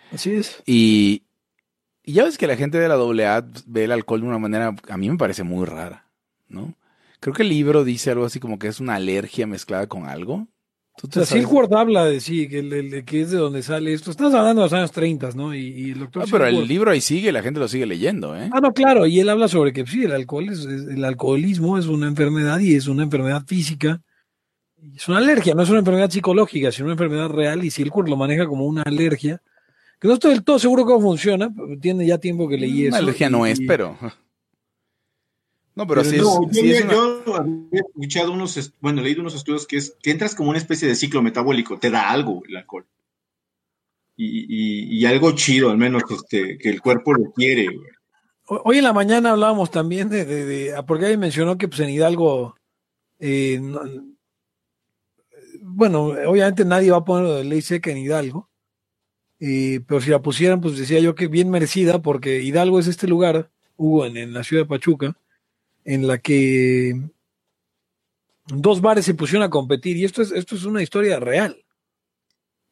Así 0.10 0.32
es. 0.32 0.64
Y, 0.66 1.24
y 2.02 2.14
ya 2.14 2.24
ves 2.24 2.38
que 2.38 2.48
la 2.48 2.56
gente 2.56 2.78
de 2.80 2.88
la 2.88 2.96
doble 2.96 3.26
A 3.26 3.46
ve 3.66 3.84
el 3.84 3.92
alcohol 3.92 4.22
de 4.22 4.28
una 4.28 4.40
manera, 4.40 4.74
a 4.88 4.98
mí 4.98 5.10
me 5.10 5.18
parece 5.18 5.44
muy 5.44 5.66
rara, 5.66 6.08
¿no? 6.48 6.76
Creo 7.20 7.34
que 7.34 7.44
el 7.44 7.50
libro 7.50 7.84
dice 7.84 8.12
algo 8.12 8.24
así 8.24 8.40
como 8.40 8.58
que 8.58 8.68
es 8.68 8.80
una 8.80 8.96
alergia 8.96 9.48
mezclada 9.48 9.88
con 9.88 10.06
algo. 10.06 10.48
O 11.04 11.26
sea, 11.26 11.80
habla 11.80 12.06
de 12.06 12.20
sí, 12.20 12.48
que, 12.48 13.04
que, 13.06 13.22
es 13.22 13.30
de 13.30 13.38
donde 13.38 13.62
sale 13.62 13.94
esto. 13.94 14.10
Estás 14.10 14.34
hablando 14.34 14.62
de 14.62 14.66
los 14.66 14.74
años 14.74 14.92
30, 14.92 15.30
¿no? 15.36 15.54
Y, 15.54 15.92
el 15.92 16.00
doctor. 16.00 16.24
Ah, 16.24 16.30
pero 16.32 16.48
el 16.48 16.68
libro 16.68 16.90
ahí 16.90 17.02
sigue, 17.02 17.32
la 17.32 17.44
gente 17.44 17.60
lo 17.60 17.68
sigue 17.68 17.86
leyendo, 17.86 18.36
¿eh? 18.36 18.50
Ah, 18.52 18.60
no, 18.60 18.74
claro. 18.74 19.06
Y 19.06 19.20
él 19.20 19.30
habla 19.30 19.48
sobre 19.48 19.74
que 19.74 19.86
sí, 19.86 20.06
el 20.06 20.12
alcohol 20.12 20.50
es, 20.50 20.66
el 20.66 21.06
alcoholismo 21.06 21.78
es 21.78 21.86
una 21.86 22.08
enfermedad 22.08 22.60
y 22.60 22.74
es 22.74 22.88
una 22.88 23.04
enfermedad 23.04 23.44
física. 23.46 24.02
Es 24.96 25.08
una 25.08 25.20
alergia, 25.20 25.54
no 25.54 25.62
es 25.62 25.70
una 25.70 25.80
enfermedad 25.80 26.10
psicológica, 26.10 26.72
sino 26.72 26.86
una 26.86 26.94
enfermedad 26.94 27.30
real. 27.30 27.64
Y 27.64 27.70
si 27.70 27.84
el 27.84 27.92
cuerpo 27.92 28.10
lo 28.10 28.18
maneja 28.18 28.48
como 28.48 28.66
una 28.66 28.82
alergia, 28.82 29.40
que 30.00 30.08
no 30.08 30.16
estoy 30.16 30.32
del 30.32 30.44
todo 30.44 30.58
seguro 30.58 30.84
cómo 30.86 31.02
funciona, 31.02 31.50
tiene 31.80 32.08
ya 32.08 32.18
tiempo 32.18 32.48
que 32.48 32.58
leí 32.58 32.88
eso. 32.88 32.96
Una 32.96 33.04
alergia 33.04 33.30
no 33.30 33.46
es, 33.46 33.60
pero. 33.68 33.98
No, 35.78 35.86
pero, 35.86 36.04
sí, 36.04 36.18
yo, 36.18 37.22
había 37.36 37.82
escuchado 37.88 38.32
unos, 38.32 38.74
bueno, 38.82 39.04
leído 39.04 39.22
unos 39.22 39.36
estudios 39.36 39.68
que 39.68 39.78
es 39.78 39.96
que 40.02 40.10
entras 40.10 40.34
como 40.34 40.50
una 40.50 40.58
especie 40.58 40.88
de 40.88 40.96
ciclo 40.96 41.22
metabólico, 41.22 41.78
te 41.78 41.92
da 41.92 42.10
algo 42.10 42.42
el 42.50 42.58
alcohol. 42.58 42.88
Y, 44.16 45.06
algo 45.06 45.34
chido, 45.34 45.70
al 45.70 45.78
menos 45.78 46.02
este, 46.10 46.58
que 46.58 46.70
el 46.70 46.82
cuerpo 46.82 47.14
lo 47.14 47.32
quiere. 47.32 47.70
Hoy 48.48 48.80
en 48.80 48.86
la 48.86 48.94
mañana 48.94 49.34
hablábamos 49.34 49.70
también 49.70 50.10
de, 50.10 50.26
de, 50.26 50.76
ah, 50.76 50.84
porque 50.84 51.06
alguien 51.06 51.20
mencionó 51.20 51.60
que 51.60 51.68
pues 51.68 51.80
en 51.82 51.92
Hidalgo, 51.92 52.56
eh, 53.20 53.62
bueno, 55.62 56.06
obviamente 56.06 56.66
nadie 56.66 56.90
va 56.90 56.98
a 56.98 57.06
poner 57.06 57.32
de 57.32 57.44
ley 57.44 57.62
seca 57.62 57.92
en 57.92 58.00
Hidalgo, 58.00 58.50
eh, 59.40 59.82
pero 59.88 60.02
si 60.02 60.10
la 60.10 60.24
pusieran, 60.24 60.60
pues 60.60 60.76
decía 60.76 61.00
yo 61.02 61.14
que 61.14 61.28
bien 61.28 61.52
merecida, 61.52 62.02
porque 62.02 62.42
Hidalgo 62.42 62.80
es 62.80 62.88
este 62.88 63.08
lugar, 63.08 63.52
Hugo, 63.76 64.08
en 64.08 64.34
la 64.34 64.44
ciudad 64.44 64.64
de 64.64 64.70
Pachuca, 64.70 65.16
en 65.88 66.06
la 66.06 66.18
que 66.18 67.02
dos 68.48 68.82
bares 68.82 69.06
se 69.06 69.14
pusieron 69.14 69.44
a 69.44 69.50
competir, 69.50 69.96
y 69.96 70.04
esto 70.04 70.22
es, 70.22 70.32
esto 70.34 70.56
es 70.56 70.66
una 70.66 70.84
historia 70.84 71.18
real. 71.18 71.66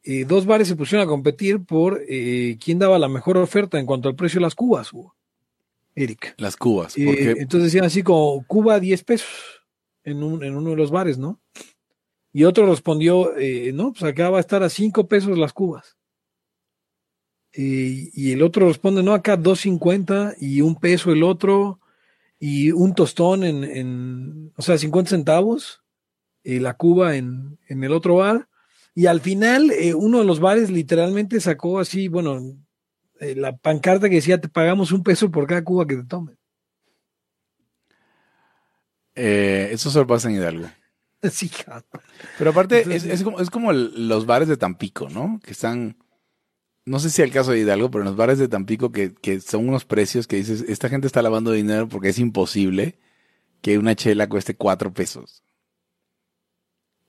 Eh, 0.02 0.26
dos 0.26 0.44
bares 0.44 0.68
se 0.68 0.76
pusieron 0.76 1.04
a 1.04 1.08
competir 1.08 1.64
por 1.64 2.02
eh, 2.06 2.58
quién 2.62 2.78
daba 2.78 2.98
la 2.98 3.08
mejor 3.08 3.38
oferta 3.38 3.78
en 3.80 3.86
cuanto 3.86 4.10
al 4.10 4.16
precio 4.16 4.38
de 4.38 4.42
las 4.42 4.54
cubas, 4.54 4.92
Eric. 5.94 6.34
Las 6.36 6.58
cubas. 6.58 6.96
Eh, 6.98 7.36
entonces 7.38 7.72
decían 7.72 7.86
así 7.86 8.02
como 8.02 8.44
Cuba 8.46 8.78
10 8.78 9.02
pesos 9.04 9.62
en, 10.04 10.18
en 10.18 10.54
uno 10.54 10.70
de 10.70 10.76
los 10.76 10.90
bares, 10.90 11.16
¿no? 11.16 11.40
Y 12.34 12.44
otro 12.44 12.66
respondió, 12.66 13.32
no, 13.72 13.92
pues 13.92 14.02
acá 14.02 14.28
va 14.28 14.36
a 14.36 14.42
estar 14.42 14.62
a 14.62 14.68
5 14.68 15.08
pesos 15.08 15.38
las 15.38 15.54
cubas. 15.54 15.96
y 17.54 18.30
el 18.30 18.42
otro 18.42 18.68
responde, 18.68 19.02
no, 19.02 19.14
acá 19.14 19.38
2.50 19.38 20.36
y 20.38 20.60
un 20.60 20.76
peso 20.76 21.12
el 21.12 21.22
otro 21.22 21.80
y 22.38 22.70
un 22.72 22.94
tostón 22.94 23.44
en, 23.44 23.64
en 23.64 24.52
o 24.56 24.62
sea, 24.62 24.78
50 24.78 25.10
centavos, 25.10 25.82
eh, 26.44 26.60
la 26.60 26.74
cuba 26.74 27.16
en, 27.16 27.58
en, 27.68 27.82
el 27.84 27.92
otro 27.92 28.16
bar. 28.16 28.48
Y 28.94 29.06
al 29.06 29.20
final, 29.20 29.70
eh, 29.72 29.94
uno 29.94 30.18
de 30.18 30.24
los 30.24 30.40
bares 30.40 30.70
literalmente 30.70 31.40
sacó 31.40 31.78
así, 31.78 32.08
bueno, 32.08 32.40
eh, 33.20 33.34
la 33.34 33.56
pancarta 33.56 34.08
que 34.08 34.16
decía, 34.16 34.40
te 34.40 34.48
pagamos 34.48 34.92
un 34.92 35.02
peso 35.02 35.30
por 35.30 35.46
cada 35.46 35.64
cuba 35.64 35.86
que 35.86 35.96
te 35.96 36.04
tomen. 36.04 36.38
Eh, 39.14 39.70
eso 39.72 39.90
solo 39.90 40.06
pasa 40.06 40.28
en 40.28 40.36
Hidalgo. 40.36 40.68
Sí. 41.30 41.50
Pero 42.38 42.50
aparte, 42.50 42.82
es, 42.94 43.04
es 43.04 43.24
como, 43.24 43.40
es 43.40 43.50
como 43.50 43.72
el- 43.72 44.06
los 44.08 44.26
bares 44.26 44.46
de 44.46 44.56
Tampico, 44.56 45.08
¿no? 45.08 45.40
Que 45.42 45.52
están, 45.52 45.96
no 46.86 47.00
sé 47.00 47.10
si 47.10 47.20
el 47.20 47.32
caso 47.32 47.50
de 47.50 47.58
Hidalgo, 47.58 47.90
pero 47.90 48.02
en 48.02 48.06
los 48.06 48.16
bares 48.16 48.38
de 48.38 48.46
Tampico 48.48 48.92
que, 48.92 49.12
que 49.12 49.40
son 49.40 49.68
unos 49.68 49.84
precios 49.84 50.28
que 50.28 50.36
dices, 50.36 50.64
esta 50.68 50.88
gente 50.88 51.08
está 51.08 51.20
lavando 51.20 51.50
dinero 51.50 51.88
porque 51.88 52.08
es 52.10 52.18
imposible 52.20 52.98
que 53.60 53.76
una 53.78 53.96
chela 53.96 54.28
cueste 54.28 54.54
cuatro 54.54 54.94
pesos. 54.94 55.42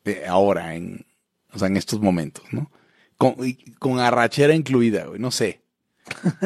De 0.03 0.25
ahora, 0.25 0.73
en, 0.73 1.05
o 1.53 1.59
sea, 1.59 1.67
en 1.67 1.77
estos 1.77 2.01
momentos, 2.01 2.43
¿no? 2.51 2.71
Con, 3.17 3.35
con 3.77 3.99
arrachera 3.99 4.55
incluida, 4.55 5.05
güey, 5.05 5.19
no 5.19 5.29
sé. 5.29 5.61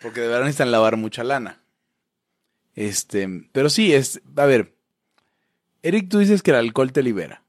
Porque 0.00 0.20
de 0.20 0.28
verdad 0.28 0.44
necesitan 0.44 0.72
lavar 0.72 0.96
mucha 0.96 1.24
lana. 1.24 1.62
Este, 2.74 3.28
pero 3.52 3.70
sí, 3.70 3.94
es, 3.94 4.20
a 4.36 4.44
ver, 4.46 4.74
Eric, 5.82 6.10
tú 6.10 6.18
dices 6.18 6.42
que 6.42 6.50
el 6.50 6.58
alcohol 6.58 6.92
te 6.92 7.02
libera. 7.02 7.44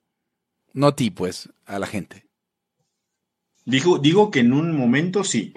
No 0.74 0.88
a 0.88 0.96
ti, 0.96 1.12
pues, 1.12 1.50
a 1.66 1.80
la 1.80 1.88
gente. 1.88 2.31
Digo, 3.66 4.00
digo 4.00 4.32
que 4.32 4.40
en 4.40 4.54
un 4.54 4.76
momento 4.76 5.24
sí. 5.24 5.54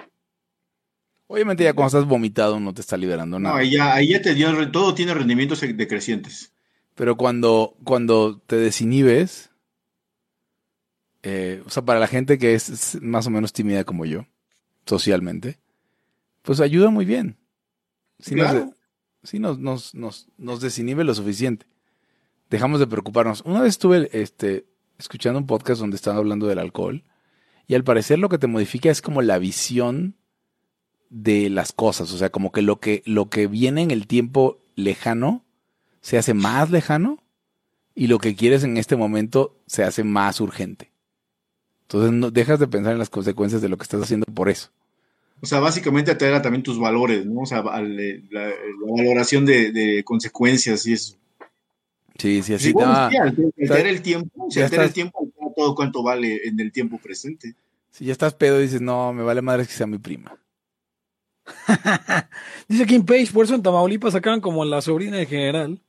Obviamente 1.27 1.64
ya 1.64 1.73
cuando 1.73 1.88
estás 1.99 2.09
vomitado 2.09 2.61
no 2.61 2.75
te 2.75 2.81
está 2.83 2.97
liberando 2.97 3.38
No, 3.38 3.49
nada. 3.49 3.59
ahí 3.61 3.71
ya, 3.73 3.95
ahí 3.95 4.09
ya 4.11 4.21
te 4.23 4.35
dio, 4.35 4.71
todo 4.71 4.95
tiene 4.95 5.14
rendimientos 5.14 5.61
decrecientes. 5.61 6.53
Pero 6.95 7.17
cuando, 7.17 7.77
cuando 7.83 8.38
te 8.47 8.57
desinhibes, 8.57 9.51
eh, 11.23 11.62
o 11.67 11.71
sea, 11.71 11.83
para 11.85 11.99
la 11.99 12.07
gente 12.07 12.38
que 12.38 12.55
es, 12.55 12.69
es 12.69 13.03
más 13.03 13.27
o 13.27 13.31
menos 13.31 13.53
tímida 13.53 13.85
como 13.85 14.05
yo, 14.05 14.27
socialmente, 14.87 15.59
pues 16.43 16.61
ayuda 16.61 16.90
muy 16.90 17.05
bien. 17.05 17.38
Nos, 18.19 18.29
Claro. 18.29 18.75
sí 19.23 19.38
nos, 19.38 19.59
nos, 19.59 19.95
nos, 19.95 20.29
nos 20.37 20.61
desinhibe 20.61 21.03
lo 21.05 21.14
suficiente. 21.14 21.67
Dejamos 22.51 22.79
de 22.79 22.87
preocuparnos. 22.87 23.40
Una 23.47 23.62
vez 23.62 23.71
estuve 23.71 24.09
este, 24.12 24.67
escuchando 24.99 25.38
un 25.40 25.47
podcast 25.47 25.81
donde 25.81 25.97
estaban 25.97 26.19
hablando 26.19 26.47
del 26.47 26.59
alcohol 26.59 27.03
y 27.66 27.74
al 27.74 27.85
parecer 27.85 28.18
lo 28.18 28.29
que 28.29 28.38
te 28.38 28.46
modifica 28.46 28.90
es 28.90 29.00
como 29.03 29.22
la 29.22 29.38
visión 29.38 30.14
de 31.11 31.48
las 31.50 31.72
cosas. 31.72 32.12
O 32.12 32.18
sea, 32.18 32.31
como 32.31 32.53
que 32.53 32.62
lo 32.62 32.81
que, 32.81 33.03
lo 33.07 33.29
que 33.31 33.46
viene 33.46 33.83
en 33.83 33.90
el 33.90 34.07
tiempo 34.07 34.59
lejano 34.77 35.44
se 36.00 36.18
hace 36.18 36.35
más 36.35 36.70
lejano 36.70 37.22
y 37.94 38.09
lo 38.09 38.18
que 38.18 38.35
quieres 38.35 38.64
en 38.64 38.77
este 38.77 38.96
momento 38.96 39.57
se 39.66 39.85
hace 39.85 40.05
más 40.05 40.40
urgente. 40.40 40.90
Entonces 41.83 42.12
no 42.12 42.31
dejas 42.31 42.59
de 42.59 42.66
pensar 42.66 42.92
en 42.92 42.98
las 42.98 43.11
consecuencias 43.11 43.62
de 43.62 43.68
lo 43.68 43.77
que 43.77 43.85
estás 43.85 44.03
haciendo 44.03 44.27
por 44.27 44.48
eso. 44.48 44.70
O 45.40 45.46
sea, 45.46 45.61
básicamente 45.61 46.11
altera 46.11 46.40
también 46.42 46.62
tus 46.62 46.79
valores, 46.79 47.27
¿no? 47.27 47.42
O 47.42 47.46
sea, 47.46 47.59
al- 47.61 47.98
eh, 48.00 48.22
la, 48.31 48.46
la 48.48 48.53
valoración 48.96 49.44
de, 49.44 49.72
de 49.72 50.03
consecuencias 50.03 50.87
y 50.87 50.94
eso. 50.94 51.16
Sí, 52.18 52.42
sí, 52.42 52.55
así 52.55 52.72
no, 52.72 52.81
sí, 53.11 53.16
altera, 53.16 53.48
altera 53.61 53.88
el 53.90 54.00
tiempo, 54.00 54.46
si 54.50 54.59
ya 54.61 54.64
altera 54.64 54.83
el 54.85 54.88
estás- 54.88 54.94
tiempo, 54.94 55.23
todo 55.57 55.75
cuánto 55.75 56.03
vale 56.03 56.40
en 56.47 56.59
el 56.61 56.73
tiempo 56.73 56.99
presente. 56.99 57.55
si 57.90 58.05
ya 58.07 58.12
estás 58.12 58.35
pedo 58.35 58.59
dices, 58.59 58.81
no, 58.81 59.12
me 59.12 59.23
vale 59.23 59.40
madre 59.43 59.67
que 59.67 59.73
sea 59.73 59.87
mi 59.87 59.99
prima. 59.99 60.37
Dice 62.69 62.87
Kim 62.87 63.05
Page, 63.05 63.29
por 63.33 63.45
eso 63.45 63.55
en 63.55 63.62
Tamaulipas 63.62 64.12
sacaban 64.12 64.40
como 64.40 64.64
la 64.64 64.81
sobrina 64.81 65.17
del 65.19 65.27
general. 65.27 65.81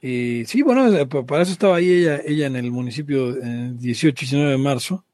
Y 0.00 0.44
sí, 0.46 0.62
bueno, 0.62 0.94
eh, 0.94 1.06
pa- 1.06 1.24
para 1.26 1.42
eso 1.42 1.52
estaba 1.52 1.76
ahí 1.76 1.90
ella, 1.90 2.20
ella 2.24 2.46
en 2.46 2.56
el 2.56 2.70
municipio 2.70 3.30
eh, 3.36 3.72
18 3.74 4.08
y 4.08 4.26
19 4.26 4.50
de 4.52 4.58
marzo. 4.58 5.04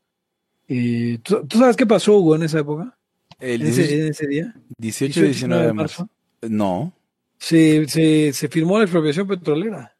Y 0.68 1.18
¿tú, 1.18 1.46
tú 1.46 1.59
sabes 1.59 1.77
qué 1.77 1.87
pasó, 1.87 2.16
Hugo, 2.18 2.37
en 2.37 2.42
esa 2.42 2.59
época? 2.61 2.96
El 3.38 3.62
En 3.62 3.68
ese, 3.68 3.83
18, 3.83 4.03
en 4.03 4.09
ese 4.11 4.27
día. 4.27 4.55
18 4.79 5.20
y 5.20 5.22
19 5.24 5.66
de 5.66 5.72
marzo. 5.72 6.09
No. 6.42 6.92
Se, 7.38 7.87
se, 7.88 8.33
se 8.33 8.48
firmó 8.48 8.79
la 8.79 8.85
expropiación 8.85 9.27
petrolera. 9.27 9.94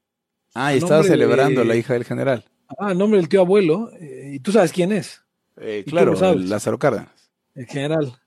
Ah, 0.55 0.75
y 0.75 0.79
estaba 0.79 1.03
celebrando 1.03 1.61
de- 1.63 1.67
la 1.67 1.77
hija 1.77 1.95
del 1.95 2.05
general. 2.05 2.45
Ah, 2.79 2.95
nombre 2.95 3.19
del 3.19 3.29
tío 3.29 3.41
abuelo. 3.41 3.91
eh, 4.01 4.33
y 4.35 4.41
tú 4.41 4.53
sabes 4.53 4.73
quién 4.73 4.93
es. 4.93 5.23
Eh, 5.57 5.85
claro, 5.87 6.15
Lázaro 6.35 6.79
Cárdenas. 6.79 7.31
El 7.55 7.67
general 7.67 8.21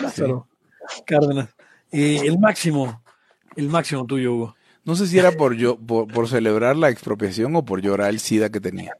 Lázaro 0.00 0.48
Cárdenas. 1.06 1.48
Y 1.90 2.18
el 2.26 2.38
máximo, 2.38 3.02
el 3.56 3.68
máximo 3.68 4.06
tuyo, 4.06 4.32
Hugo. 4.34 4.56
No 4.84 4.94
sé 4.94 5.06
si 5.06 5.18
era 5.18 5.32
por 5.32 5.54
yo, 5.56 5.76
por, 5.76 6.06
por 6.08 6.28
celebrar 6.28 6.76
la 6.76 6.88
expropiación 6.88 7.54
o 7.56 7.64
por 7.64 7.82
llorar 7.82 8.10
el 8.10 8.20
SIDA 8.20 8.50
que 8.50 8.60
tenía. 8.60 8.94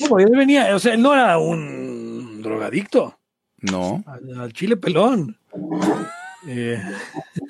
No, 0.00 0.08
porque 0.08 0.24
él 0.24 0.36
venía, 0.36 0.74
o 0.74 0.78
sea, 0.78 0.94
él 0.94 1.02
no 1.02 1.12
era 1.12 1.38
un 1.38 2.40
drogadicto. 2.42 3.18
No. 3.60 4.02
Al, 4.06 4.40
al 4.40 4.52
chile 4.52 4.76
pelón. 4.76 5.38
Eh, 6.46 6.82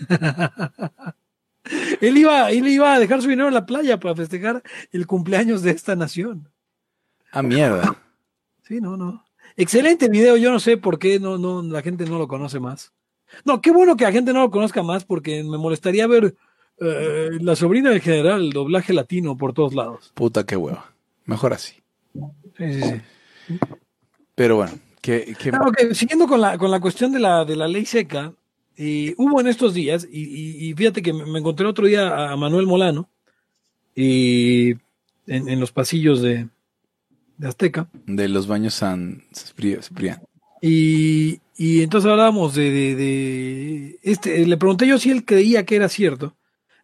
él, 2.01 2.19
iba, 2.19 2.51
él 2.51 2.69
iba 2.69 2.95
a 2.95 2.99
dejar 2.99 3.23
su 3.23 3.29
dinero 3.29 3.49
en 3.49 3.55
la 3.55 3.67
playa 3.67 3.99
para 3.99 4.15
festejar 4.15 4.63
el 4.93 5.07
cumpleaños 5.07 5.63
de 5.63 5.71
esta 5.71 5.97
nación. 5.97 6.49
Ah, 7.35 7.43
mierda. 7.43 7.97
Sí, 8.63 8.81
no, 8.81 8.97
no. 8.97 9.25
Excelente 9.57 10.09
video, 10.09 10.37
yo 10.37 10.51
no 10.51 10.59
sé 10.61 10.77
por 10.77 10.99
qué 10.99 11.21
no, 11.21 11.39
no, 11.39 11.63
la 11.63 11.83
gente 11.83 12.07
no 12.07 12.19
lo 12.19 12.27
conoce 12.29 12.59
más. 12.61 12.93
No, 13.45 13.61
qué 13.61 13.71
bueno 13.71 13.97
que 13.97 14.05
la 14.05 14.13
gente 14.13 14.33
no 14.33 14.41
lo 14.41 14.51
conozca 14.51 14.83
más 14.83 15.05
porque 15.05 15.43
me 15.45 15.59
molestaría 15.59 16.07
ver 16.07 16.35
eh, 16.81 17.31
la 17.41 17.55
sobrina 17.57 17.91
del 17.91 18.01
general, 18.01 18.41
el 18.43 18.51
doblaje 18.53 18.93
latino 18.93 19.37
por 19.37 19.53
todos 19.53 19.75
lados. 19.75 20.13
Puta, 20.15 20.45
qué 20.45 20.57
hueva. 20.57 20.93
Mejor 21.25 21.53
así. 21.53 21.75
Sí, 22.57 22.73
sí, 22.75 22.81
sí. 22.83 23.59
Pero 24.35 24.57
bueno, 24.57 24.73
que, 25.01 25.35
que- 25.39 25.51
Ah, 25.53 25.61
ok, 25.67 25.93
Siguiendo 25.93 26.27
con 26.27 26.41
la, 26.41 26.59
con 26.59 26.71
la 26.71 26.81
cuestión 26.81 27.13
de 27.13 27.21
la, 27.21 27.45
de 27.45 27.57
la 27.57 27.69
ley 27.69 27.85
seca, 27.87 28.33
eh, 28.77 29.15
hubo 29.19 29.41
en 29.41 29.47
estos 29.47 29.75
días, 29.75 30.07
y, 30.11 30.23
y- 30.23 30.69
y 30.71 30.75
fíjate 30.75 31.03
que 31.03 31.13
me, 31.13 31.25
me 31.27 31.39
encontré 31.39 31.67
otro 31.67 31.87
día 31.87 32.31
a 32.31 32.37
Manuel 32.37 32.67
Molano 32.67 33.09
y 33.95 34.71
en, 35.27 35.49
en 35.49 35.61
los 35.61 35.71
pasillos 35.73 36.21
de, 36.23 36.49
de 37.37 37.49
Azteca, 37.49 37.89
de 38.07 38.29
los 38.29 38.47
baños 38.47 38.75
San 38.75 39.23
Cipri- 39.33 39.83
Ciprián. 39.83 40.23
y, 40.61 41.41
y 41.57 41.83
entonces 41.83 42.11
hablábamos 42.11 42.55
de, 42.55 42.71
de- 42.71 42.95
de 42.95 43.99
este, 44.03 44.47
le 44.47 44.57
pregunté 44.57 44.87
yo 44.87 44.99
si 44.99 45.11
él 45.11 45.25
creía 45.25 45.65
que 45.65 45.77
era 45.77 45.89
cierto, 45.89 46.37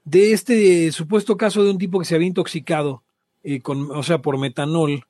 de 0.04 0.32
este 0.32 0.90
supuesto 0.92 1.36
caso 1.36 1.62
de 1.64 1.70
un 1.70 1.78
tipo 1.78 1.98
que 1.98 2.04
se 2.04 2.14
había 2.14 2.26
intoxicado, 2.28 3.02
eh, 3.42 3.60
con, 3.60 3.90
o 3.90 4.02
sea, 4.02 4.18
por 4.22 4.38
metanol, 4.38 5.04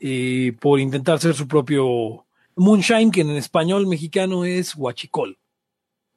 eh, 0.00 0.52
por 0.60 0.80
intentar 0.80 1.16
hacer 1.16 1.34
su 1.34 1.48
propio 1.48 2.24
moonshine, 2.56 3.10
que 3.10 3.22
en 3.22 3.30
español 3.30 3.86
mexicano 3.86 4.44
es 4.44 4.74
huachicol. 4.76 5.38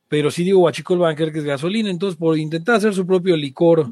Pero 0.07 0.29
si 0.29 0.43
digo 0.43 0.59
huachicol 0.59 0.99
van 0.99 1.13
a 1.13 1.15
creer 1.15 1.31
que 1.31 1.39
es 1.39 1.45
gasolina, 1.45 1.89
entonces 1.89 2.17
por 2.17 2.37
intentar 2.37 2.75
hacer 2.75 2.93
su 2.93 3.05
propio 3.07 3.37
licor 3.37 3.89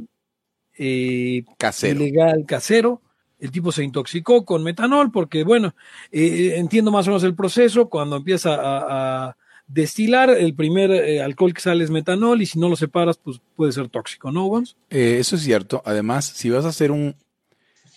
eh, 0.78 1.43
Casero. 1.58 2.02
ilegal 2.02 2.45
casero, 2.45 3.02
el 3.39 3.52
tipo 3.52 3.71
se 3.71 3.84
intoxicó 3.84 4.45
con 4.45 4.63
metanol 4.63 5.12
porque, 5.12 5.43
bueno, 5.43 5.73
eh, 6.12 6.56
entiendo 6.58 6.91
más 6.91 7.08
o 7.08 7.12
menos 7.12 7.23
el 7.23 7.36
proceso, 7.36 7.89
cuando 7.89 8.17
empieza 8.17 8.56
a, 8.60 9.38
destilar, 9.67 10.32
el 10.32 10.56
primer 10.56 10.89
eh, 10.89 11.21
alcohol 11.21 11.54
que 11.54 11.62
sale 11.62 11.84
es 11.84 11.91
metanol 11.91 12.41
y 12.41 12.47
si 12.47 12.60
no 12.60 12.69
lo 12.69 12.75
separas, 12.75 13.17
pues 13.17 13.39
puede 13.56 13.71
ser 13.71 13.88
tóxico, 13.88 14.32
¿no, 14.32 14.45
Gonz? 14.45 14.75
Eh, 14.89 15.17
eso 15.19 15.36
es 15.36 15.43
cierto. 15.43 15.84
Además, 15.86 16.25
si 16.25 16.49
vas 16.49 16.65
a 16.65 16.69
hacer 16.69 16.91
un. 16.91 17.15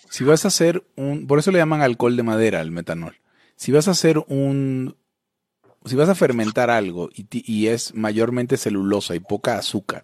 Si 0.09 0.23
vas 0.23 0.45
a 0.45 0.49
hacer 0.49 0.85
un. 0.95 1.25
Por 1.25 1.39
eso 1.39 1.51
le 1.51 1.57
llaman 1.57 1.81
alcohol 1.81 2.15
de 2.15 2.21
madera 2.21 2.59
al 2.59 2.69
metanol. 2.69 3.15
Si 3.55 3.71
vas 3.71 3.87
a 3.87 3.91
hacer 3.91 4.19
un. 4.27 4.95
Si 5.85 5.95
vas 5.95 6.09
a 6.09 6.15
fermentar 6.15 6.69
algo 6.69 7.09
y, 7.11 7.25
y 7.31 7.67
es 7.67 7.95
mayormente 7.95 8.55
celulosa 8.55 9.15
y 9.15 9.19
poca 9.19 9.57
azúcar, 9.57 10.03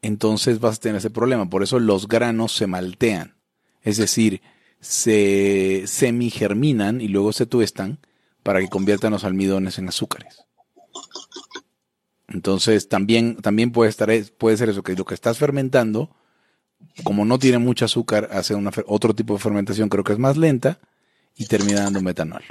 entonces 0.00 0.60
vas 0.60 0.78
a 0.78 0.80
tener 0.80 0.96
ese 0.96 1.10
problema. 1.10 1.50
Por 1.50 1.62
eso 1.62 1.78
los 1.78 2.08
granos 2.08 2.52
se 2.52 2.66
maltean. 2.66 3.34
Es 3.82 3.96
decir, 3.96 4.42
se 4.80 5.84
semigerminan 5.86 7.00
y 7.00 7.08
luego 7.08 7.32
se 7.32 7.46
tuestan 7.46 7.98
para 8.42 8.60
que 8.60 8.68
conviertan 8.68 9.12
los 9.12 9.24
almidones 9.24 9.78
en 9.78 9.88
azúcares. 9.88 10.44
Entonces 12.28 12.88
también, 12.88 13.36
también 13.36 13.72
puede, 13.72 13.90
estar, 13.90 14.10
puede 14.38 14.56
ser 14.56 14.70
eso, 14.70 14.82
que 14.82 14.96
lo 14.96 15.04
que 15.04 15.14
estás 15.14 15.38
fermentando, 15.38 16.10
como 17.04 17.24
no 17.24 17.38
tiene 17.38 17.58
mucho 17.58 17.84
azúcar, 17.84 18.28
hace 18.32 18.54
una, 18.54 18.70
otro 18.86 19.14
tipo 19.14 19.34
de 19.34 19.40
fermentación, 19.40 19.88
creo 19.88 20.04
que 20.04 20.14
es 20.14 20.18
más 20.18 20.36
lenta, 20.36 20.80
y 21.36 21.46
termina 21.46 21.82
dando 21.82 22.00
metanol. 22.00 22.42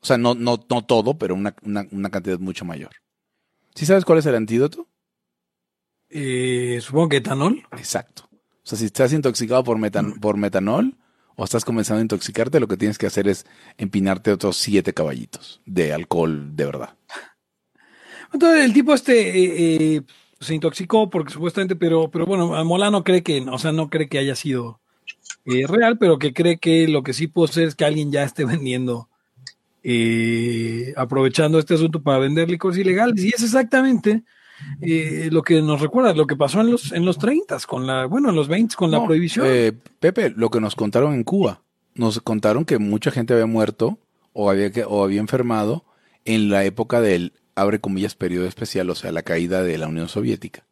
O 0.00 0.06
sea, 0.06 0.16
no, 0.16 0.34
no, 0.34 0.64
no 0.68 0.84
todo, 0.84 1.18
pero 1.18 1.34
una, 1.34 1.54
una, 1.62 1.86
una 1.90 2.10
cantidad 2.10 2.38
mucho 2.38 2.64
mayor. 2.64 2.90
¿Sí 3.74 3.84
sabes 3.84 4.04
cuál 4.04 4.20
es 4.20 4.26
el 4.26 4.34
antídoto? 4.34 4.88
Eh, 6.08 6.78
supongo 6.80 7.10
que 7.10 7.16
etanol. 7.18 7.66
Exacto. 7.72 8.27
O 8.68 8.70
sea, 8.70 8.78
si 8.78 8.84
estás 8.84 9.14
intoxicado 9.14 9.64
por, 9.64 9.78
metan- 9.78 10.20
por 10.20 10.36
metanol 10.36 10.94
o 11.36 11.44
estás 11.44 11.64
comenzando 11.64 12.00
a 12.00 12.02
intoxicarte, 12.02 12.60
lo 12.60 12.68
que 12.68 12.76
tienes 12.76 12.98
que 12.98 13.06
hacer 13.06 13.26
es 13.26 13.46
empinarte 13.78 14.30
otros 14.30 14.58
siete 14.58 14.92
caballitos 14.92 15.62
de 15.64 15.94
alcohol 15.94 16.54
de 16.54 16.66
verdad. 16.66 16.90
Entonces 18.30 18.66
el 18.66 18.74
tipo 18.74 18.92
este 18.92 19.30
eh, 19.30 19.96
eh, 19.96 20.02
se 20.38 20.54
intoxicó 20.54 21.08
porque 21.08 21.32
supuestamente, 21.32 21.76
pero, 21.76 22.10
pero 22.10 22.26
bueno, 22.26 22.62
Molano 22.66 23.04
cree 23.04 23.22
que, 23.22 23.40
o 23.40 23.56
sea, 23.56 23.72
no 23.72 23.88
cree 23.88 24.10
que 24.10 24.18
haya 24.18 24.34
sido 24.34 24.80
eh, 25.46 25.66
real, 25.66 25.96
pero 25.96 26.18
que 26.18 26.34
cree 26.34 26.58
que 26.58 26.88
lo 26.88 27.02
que 27.02 27.14
sí 27.14 27.26
puede 27.26 27.50
ser 27.50 27.68
es 27.68 27.74
que 27.74 27.86
alguien 27.86 28.12
ya 28.12 28.22
esté 28.22 28.44
vendiendo, 28.44 29.08
aprovechando 30.94 31.58
este 31.58 31.72
asunto 31.72 32.02
para 32.02 32.18
vender 32.18 32.50
licores 32.50 32.76
ilegales. 32.76 33.24
Y 33.24 33.28
es 33.28 33.42
exactamente 33.42 34.24
eh, 34.80 35.28
lo 35.32 35.42
que 35.42 35.60
nos 35.62 35.80
recuerda 35.80 36.14
lo 36.14 36.26
que 36.26 36.36
pasó 36.36 36.60
en 36.60 36.70
los 36.70 36.92
en 36.92 37.04
los 37.04 37.18
30 37.18 37.58
con 37.66 37.86
la, 37.86 38.06
bueno, 38.06 38.30
en 38.30 38.36
los 38.36 38.48
20 38.48 38.74
con 38.76 38.90
la 38.90 38.98
prohibición. 39.06 39.46
eh, 39.48 39.72
Pepe, 40.00 40.30
lo 40.30 40.50
que 40.50 40.60
nos 40.60 40.74
contaron 40.74 41.14
en 41.14 41.24
Cuba, 41.24 41.62
nos 41.94 42.20
contaron 42.20 42.64
que 42.64 42.78
mucha 42.78 43.10
gente 43.10 43.32
había 43.34 43.46
muerto 43.46 43.98
o 44.32 44.50
había, 44.50 44.70
que, 44.70 44.84
o 44.84 45.02
había 45.02 45.20
enfermado 45.20 45.84
en 46.24 46.50
la 46.50 46.64
época 46.64 47.00
del, 47.00 47.32
abre 47.54 47.80
comillas, 47.80 48.14
periodo 48.14 48.46
especial, 48.46 48.88
o 48.90 48.94
sea, 48.94 49.10
la 49.12 49.22
caída 49.22 49.62
de 49.62 49.78
la 49.78 49.88
Unión 49.88 50.08
Soviética. 50.08 50.64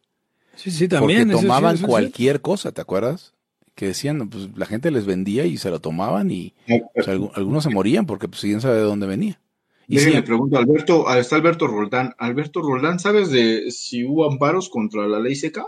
sí, 0.55 0.71
sí, 0.71 0.87
también. 0.87 1.21
Porque 1.23 1.31
eso 1.33 1.41
sí, 1.41 1.47
tomaban 1.47 1.75
eso 1.75 1.87
cualquier 1.87 2.41
cosa, 2.41 2.71
¿te 2.71 2.81
acuerdas? 2.81 3.33
Que 3.75 3.87
decían, 3.87 4.29
pues 4.29 4.49
la 4.55 4.65
gente 4.65 4.89
les 4.89 5.05
vendía 5.05 5.45
y 5.45 5.57
se 5.57 5.69
lo 5.69 5.79
tomaban 5.81 6.31
y 6.31 6.53
o 6.97 7.03
sea, 7.03 7.15
algu- 7.15 7.31
algunos 7.35 7.63
se 7.63 7.69
morían 7.69 8.05
porque 8.05 8.27
pues 8.27 8.41
quién 8.41 8.61
sabe 8.61 8.75
de 8.77 8.81
dónde 8.83 9.05
venía. 9.05 9.39
Y 9.87 9.99
sí, 9.99 10.21
pregunto, 10.21 10.57
Alberto, 10.57 11.07
ah, 11.07 11.17
está 11.17 11.37
Alberto 11.37 11.65
Roldán. 11.65 12.13
Alberto 12.17 12.61
Roldán, 12.61 12.99
¿sabes 12.99 13.31
de 13.31 13.71
si 13.71 14.03
hubo 14.03 14.29
amparos 14.29 14.69
contra 14.69 15.07
la 15.07 15.19
ley 15.19 15.35
seca? 15.35 15.65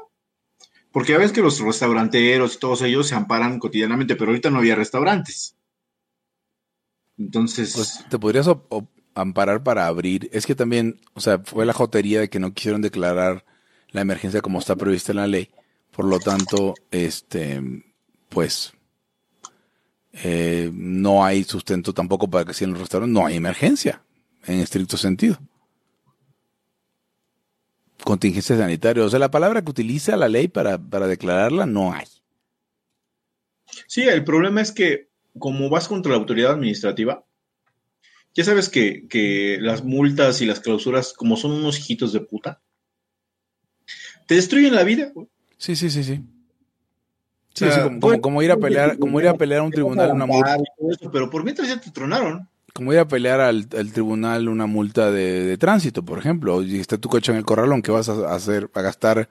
Porque 0.91 1.13
ya 1.13 1.17
ves 1.17 1.31
que 1.31 1.41
los 1.41 1.59
restauranteros 1.61 2.55
y 2.55 2.59
todos 2.59 2.81
ellos 2.81 3.07
se 3.07 3.15
amparan 3.15 3.59
cotidianamente, 3.59 4.17
pero 4.17 4.31
ahorita 4.31 4.49
no 4.49 4.57
había 4.57 4.75
restaurantes. 4.75 5.55
Entonces, 7.17 7.73
pues 7.75 8.05
te 8.09 8.19
podrías 8.19 8.49
amparar 9.13 9.63
para 9.63 9.87
abrir. 9.87 10.29
Es 10.33 10.45
que 10.45 10.55
también, 10.55 10.99
o 11.13 11.21
sea, 11.21 11.39
fue 11.39 11.65
la 11.65 11.73
jotería 11.73 12.19
de 12.19 12.29
que 12.29 12.39
no 12.39 12.53
quisieron 12.53 12.81
declarar 12.81 13.45
la 13.91 14.01
emergencia 14.01 14.41
como 14.41 14.59
está 14.59 14.75
prevista 14.75 15.13
en 15.13 15.17
la 15.17 15.27
ley. 15.27 15.49
Por 15.91 16.05
lo 16.05 16.19
tanto, 16.19 16.73
este, 16.91 17.61
pues, 18.29 18.73
eh, 20.11 20.71
no 20.73 21.23
hay 21.23 21.43
sustento 21.43 21.93
tampoco 21.93 22.29
para 22.29 22.45
que 22.45 22.53
si 22.53 22.63
en 22.63 22.71
los 22.71 22.79
restaurantes 22.79 23.13
no 23.13 23.25
hay 23.25 23.35
emergencia, 23.35 24.01
en 24.45 24.59
estricto 24.59 24.97
sentido. 24.97 25.37
Contingencia 28.03 28.57
sanitaria. 28.57 29.03
O 29.03 29.09
sea, 29.09 29.19
la 29.19 29.31
palabra 29.31 29.61
que 29.61 29.69
utiliza 29.71 30.15
la 30.15 30.29
ley 30.29 30.47
para, 30.47 30.77
para 30.77 31.07
declararla 31.07 31.65
no 31.65 31.93
hay. 31.93 32.05
sí, 33.87 34.03
el 34.03 34.23
problema 34.23 34.61
es 34.61 34.71
que 34.71 35.09
como 35.37 35.69
vas 35.69 35.87
contra 35.87 36.11
la 36.11 36.17
autoridad 36.17 36.51
administrativa, 36.53 37.23
ya 38.33 38.43
sabes 38.43 38.69
que, 38.69 39.07
que 39.07 39.57
las 39.59 39.83
multas 39.83 40.41
y 40.41 40.45
las 40.45 40.59
clausuras, 40.59 41.13
como 41.13 41.35
son 41.37 41.51
unos 41.51 41.77
hijitos 41.79 42.13
de 42.13 42.21
puta, 42.21 42.61
te 44.27 44.35
destruyen 44.35 44.75
la 44.75 44.83
vida. 44.83 45.11
güey. 45.13 45.27
Sí, 45.57 45.75
sí, 45.75 45.89
sí, 45.89 46.03
sí. 46.03 46.23
Sí, 47.53 47.65
O 47.65 47.71
sea, 47.71 47.83
sí, 47.83 47.99
como, 47.99 48.21
como- 48.21 48.41
ir 48.41 48.51
a 48.51 48.57
pelear, 48.57 48.97
como 48.97 49.19
ir 49.19 49.27
a 49.27 49.33
pelear 49.33 49.61
a 49.61 49.63
un 49.63 49.71
tribunal 49.71 50.11
una 50.11 50.25
multa, 50.25 50.57
Pero 51.11 51.29
por 51.29 51.43
mientras 51.43 51.67
ya 51.67 51.79
te 51.81 51.91
tronaron. 51.91 52.47
Como 52.73 52.93
ir 52.93 52.99
a 52.99 53.07
pelear 53.07 53.41
al, 53.41 53.67
al 53.77 53.91
tribunal 53.91 54.49
una 54.49 54.65
multa 54.65 55.11
de, 55.11 55.45
de 55.45 55.57
tránsito, 55.57 56.03
por 56.03 56.19
ejemplo, 56.19 56.61
y 56.61 56.79
está 56.79 56.97
tu 56.97 57.09
coche 57.09 57.31
en 57.31 57.37
el 57.37 57.45
corralón, 57.45 57.81
que 57.81 57.91
vas 57.91 58.09
a 58.09 58.33
hacer, 58.33 58.69
a 58.73 58.81
gastar 58.81 59.29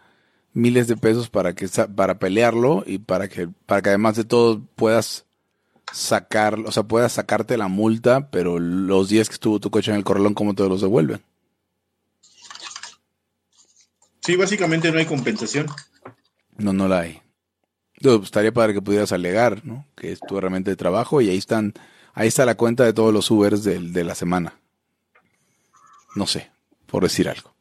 miles 0.53 0.89
de 0.89 0.97
pesos 0.97 1.31
para 1.31 1.55
que 1.55 1.69
para 1.95 2.19
pelearlo 2.19 2.83
y 2.87 2.99
para 2.99 3.29
que, 3.29 3.49
para 3.67 3.83
que 3.83 3.91
además 3.91 4.17
de 4.17 4.25
todo 4.25 4.63
puedas 4.75 5.27
sacar, 5.93 6.59
o 6.61 6.73
sea, 6.73 6.83
puedas 6.83 7.13
sacarte 7.13 7.57
la 7.57 7.69
multa, 7.69 8.31
pero 8.31 8.59
los 8.59 9.09
días 9.09 9.29
que 9.29 9.35
estuvo 9.35 9.61
tu 9.61 9.71
coche 9.71 9.91
en 9.91 9.97
el 9.97 10.05
corralón, 10.05 10.35
¿cómo 10.35 10.55
te 10.55 10.69
los 10.69 10.81
devuelven? 10.81 11.23
Sí, 14.21 14.37
básicamente 14.37 14.93
no 14.93 14.99
hay 14.99 15.07
compensación. 15.07 15.67
No, 16.59 16.73
no 16.73 16.89
la 16.89 17.01
hay. 17.01 17.23
Digo, 17.99 18.19
pues, 18.19 18.27
estaría 18.27 18.53
para 18.53 18.73
que 18.73 18.83
pudieras 18.83 19.13
alegar, 19.13 19.65
¿no? 19.65 19.87
Que 19.97 20.13
es 20.13 20.21
tu 20.21 20.37
herramienta 20.37 20.71
de 20.71 20.77
trabajo 20.77 21.21
y 21.21 21.31
ahí 21.31 21.39
están, 21.39 21.73
ahí 22.19 22.27
está 22.29 22.45
la 22.45 22.57
cuenta 22.57 22.85
de 22.85 22.93
todos 22.93 23.13
los 23.15 23.31
Ubers 23.31 23.63
del- 23.63 23.93
de, 23.93 24.03
la 24.03 24.15
semana. 24.17 24.55
No 26.17 26.27
sé, 26.27 26.51
por 26.87 27.05
decir 27.05 27.29
algo. 27.29 27.55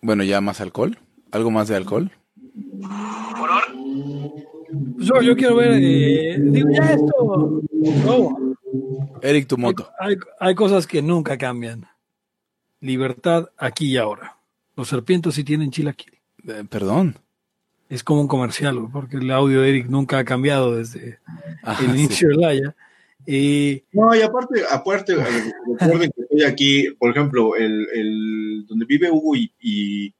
Bueno, 0.00 0.24
ya 0.24 0.40
más 0.40 0.60
alcohol. 0.60 0.98
¿Algo 1.30 1.50
más 1.50 1.68
de 1.68 1.76
alcohol? 1.76 2.10
Yo, 4.98 5.22
yo 5.22 5.36
quiero 5.36 5.56
ver, 5.56 5.72
eh, 5.82 6.38
digo, 6.38 6.68
ya 6.70 6.92
esto, 6.94 7.62
no, 8.06 8.54
Eric, 9.20 9.46
tu 9.46 9.58
moto. 9.58 9.90
hay, 9.98 10.16
hay 10.40 10.54
cosas 10.54 10.86
que 10.86 11.02
nunca 11.02 11.36
cambian. 11.36 11.86
Libertad 12.80 13.48
aquí 13.56 13.92
y 13.92 13.96
ahora. 13.96 14.38
Los 14.76 14.88
serpientes 14.88 15.34
sí 15.34 15.44
tienen 15.44 15.70
chilaquil. 15.70 16.18
Eh, 16.48 16.64
perdón. 16.68 17.16
Es 17.88 18.02
como 18.02 18.22
un 18.22 18.28
comercial, 18.28 18.88
porque 18.90 19.18
el 19.18 19.30
audio 19.30 19.60
de 19.60 19.68
Eric 19.68 19.86
nunca 19.88 20.18
ha 20.18 20.24
cambiado 20.24 20.74
desde 20.76 21.18
Ah, 21.62 21.76
el 21.80 21.90
sí. 21.92 21.98
inicio 22.04 22.28
de 22.28 22.36
Laya. 22.36 22.76
Y 23.26 23.84
No, 23.92 24.14
y 24.14 24.22
aparte, 24.22 24.62
aparte, 24.70 25.14
recuerden 25.14 26.10
que 26.10 26.22
estoy 26.22 26.42
aquí, 26.44 26.90
por 26.98 27.10
ejemplo, 27.10 27.54
el, 27.54 27.86
el 27.94 28.64
donde 28.66 28.86
vive 28.86 29.10
Hugo 29.10 29.36
y, 29.36 29.52
y, 29.60 30.14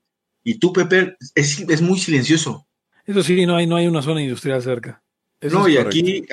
y 0.45 0.59
tú, 0.59 0.73
Pepe, 0.73 1.17
es, 1.35 1.61
es 1.61 1.81
muy 1.83 1.99
silencioso. 1.99 2.67
eso 3.07 3.23
sí, 3.23 3.47
no 3.47 3.57
hay, 3.57 3.67
no 3.67 3.77
hay 3.77 3.87
una 3.89 4.03
zona 4.03 4.23
industrial 4.23 4.61
cerca. 4.63 5.03
Eso 5.41 5.59
no, 5.59 5.67
es 5.67 5.73
y 5.73 5.77
correcto. 5.77 5.99
aquí, 5.99 6.25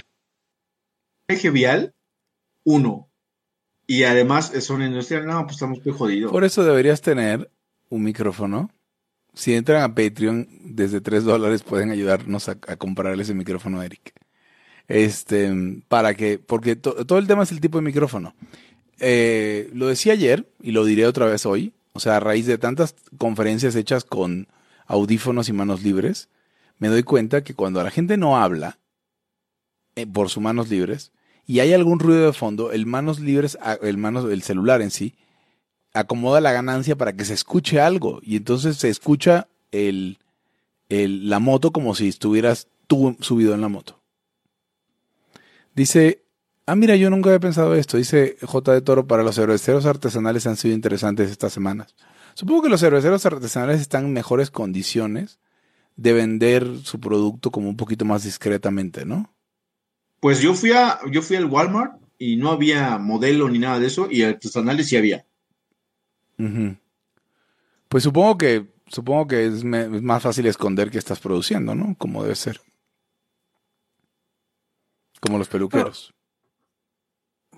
eje 1.30 1.50
vial, 1.50 1.94
uno. 2.66 3.10
Y 3.88 4.04
además, 4.04 4.54
es 4.54 4.66
zona 4.66 4.86
industrial, 4.86 5.26
no, 5.26 5.42
pues 5.44 5.54
estamos 5.56 5.84
muy 5.84 5.94
jodidos. 5.96 6.32
Por 6.32 6.44
eso 6.44 6.64
deberías 6.64 7.02
tener 7.02 7.50
un 7.90 8.04
micrófono. 8.04 8.70
Si 9.40 9.54
entran 9.54 9.82
a 9.84 9.96
Patreon, 9.96 10.50
desde 10.66 11.00
3 11.00 11.24
dólares 11.24 11.64
pueden 11.64 11.92
ayudarnos 11.92 12.50
a, 12.50 12.58
a 12.68 12.76
comprarle 12.76 13.24
ese 13.24 13.34
micrófono 13.34 13.80
a 13.80 13.86
Eric. 13.86 14.14
Este, 14.90 15.50
para 15.88 16.14
que, 16.14 16.40
porque 16.40 16.76
to- 16.76 17.06
todo 17.06 17.20
el 17.20 17.28
tema 17.28 17.44
es 17.44 17.52
el 17.54 17.62
tipo 17.62 17.78
de 17.78 17.84
micrófono. 17.86 18.36
Eh, 19.00 19.70
lo 19.74 19.88
decía 19.88 20.12
ayer 20.12 20.46
y 20.62 20.72
lo 20.72 20.84
diré 20.84 21.06
otra 21.06 21.26
vez 21.26 21.46
hoy. 21.46 21.72
O 21.94 22.02
sea, 22.02 22.18
a 22.18 22.20
raíz 22.20 22.48
de 22.48 22.58
tantas 22.58 22.96
conferencias 23.18 23.76
hechas 23.76 24.04
con 24.04 24.50
audífonos 24.88 25.48
y 25.48 25.54
manos 25.54 25.84
libres, 25.84 26.28
me 26.78 26.90
doy 26.90 27.04
cuenta 27.04 27.42
que 27.42 27.54
cuando 27.54 27.82
la 27.82 27.92
gente 27.92 28.18
no 28.18 28.38
habla 28.38 28.78
eh, 29.96 30.06
por 30.06 30.30
sus 30.30 30.44
manos 30.44 30.70
libres 30.70 31.14
y 31.46 31.62
hay 31.62 31.72
algún 31.72 32.00
ruido 32.00 32.26
de 32.26 32.34
fondo, 32.34 32.74
el 32.74 32.86
manos 32.86 33.22
libres, 33.22 33.58
el 33.82 33.98
manos, 33.98 34.30
el 34.30 34.42
celular 34.42 34.82
en 34.82 34.92
sí, 34.92 35.16
acomoda 35.94 36.42
la 36.42 36.52
ganancia 36.52 36.96
para 36.96 37.14
que 37.14 37.26
se 37.26 37.34
escuche 37.34 37.80
algo 37.82 38.20
y 38.24 38.38
entonces 38.38 38.78
se 38.78 38.90
escucha 38.90 39.48
el, 39.72 40.20
el- 40.90 41.30
la 41.30 41.40
moto 41.40 41.72
como 41.72 41.96
si 41.96 42.08
estuvieras 42.10 42.68
tú 42.88 43.18
subido 43.22 43.54
en 43.54 43.62
la 43.62 43.70
moto. 43.70 44.02
Dice, 45.76 46.24
ah 46.66 46.76
mira, 46.76 46.96
yo 46.96 47.10
nunca 47.10 47.30
había 47.30 47.40
pensado 47.40 47.76
esto, 47.76 47.98
dice 47.98 48.38
J 48.42 48.74
de 48.74 48.82
Toro, 48.82 49.08
para 49.08 49.24
los 49.24 49.36
cerveceros 49.36 49.86
artesanales 49.86 50.48
han 50.48 50.58
sido 50.58 50.74
interesantes 50.76 51.32
estas 51.32 51.54
semanas. 51.54 51.96
Supongo 52.34 52.64
que 52.64 52.70
los 52.70 52.82
cerveceros 52.82 53.26
artesanales 53.26 53.82
están 53.82 54.06
en 54.06 54.14
mejores 54.14 54.52
condiciones 54.52 55.40
de 55.96 56.14
vender 56.14 56.68
su 56.84 57.00
producto 57.00 57.52
como 57.52 57.70
un 57.70 57.78
poquito 57.78 58.06
más 58.06 58.24
discretamente, 58.24 59.06
¿no? 59.06 59.34
Pues 60.22 60.40
yo 60.42 60.54
fui 60.54 60.72
a, 60.72 61.00
yo 61.12 61.22
fui 61.22 61.36
al 61.36 61.46
Walmart 61.46 62.02
y 62.18 62.38
no 62.38 62.52
había 62.52 62.98
modelo 62.98 63.50
ni 63.50 63.60
nada 63.60 63.80
de 63.80 63.88
eso, 63.88 64.08
y 64.10 64.24
artesanales 64.24 64.88
sí 64.88 64.98
había. 64.98 65.26
Ujú. 66.40 66.76
Pues 67.90 68.04
supongo 68.04 68.38
que 68.38 68.66
supongo 68.88 69.28
que 69.28 69.46
es, 69.46 69.64
me- 69.64 69.84
es 69.84 70.02
más 70.02 70.24
fácil 70.24 70.46
esconder 70.48 70.90
que 70.90 70.98
estás 70.98 71.20
produciendo, 71.20 71.76
¿no? 71.76 71.96
Como 71.98 72.24
debe 72.24 72.36
ser. 72.36 72.60
Como 75.20 75.38
los 75.38 75.48
peluqueros. 75.48 76.14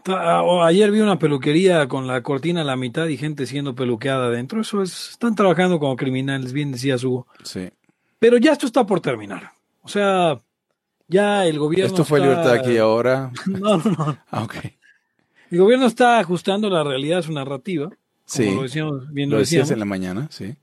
O 0.08 0.63
Ayer 0.63 0.89
vi 0.91 1.00
una 1.00 1.20
peluquería 1.20 1.88
con 1.88 2.08
la 2.08 2.24
cortina 2.24 2.62
a 2.62 2.63
la 2.63 2.76
mitad 2.76 3.06
y 3.06 3.17
gente 3.17 3.46
siendo 3.46 3.76
peluqueada 3.76 4.28
adentro. 4.28 4.62
Eso 4.62 4.82
es, 4.82 5.12
están 5.12 5.36
trabajando 5.36 5.80
como 5.80 5.96
criminales, 5.96 6.54
bien 6.54 6.72
decías 6.72 7.04
Hugo. 7.04 7.28
Sí. 7.44 7.70
Pero 8.17 8.38
ya 8.38 8.54
esto 8.54 8.65
está 8.65 8.86
por 8.86 9.00
terminar. 9.00 9.52
O 9.84 9.88
sea, 9.88 10.39
ya 11.08 11.46
el 11.46 11.60
gobierno. 11.60 11.86
Esto 11.88 12.04
fue 12.04 12.17
está- 12.20 12.30
libertad 12.32 12.54
aquí 12.54 12.72
y 12.74 12.78
ahora. 12.78 13.32
No, 13.46 13.78
no, 13.78 13.91
no. 13.91 14.17
Ah, 14.32 14.44
ok. 14.44 14.56
El 15.52 15.60
gobierno 15.60 15.86
está 15.86 16.17
ajustando 16.17 16.70
la 16.70 16.84
realidad 16.84 17.20
a 17.20 17.24
su 17.24 17.32
narrativa. 17.32 17.89
Como 18.36 18.50
Sí. 18.50 18.56
lo 18.56 18.63
decíamos, 18.63 19.12
bien 19.13 19.30
lo, 19.30 19.36
Lo 19.36 19.39
decías 19.41 19.72
en 19.72 19.80
la 19.80 19.86
mañana, 19.86 20.28
sí. 20.32 20.56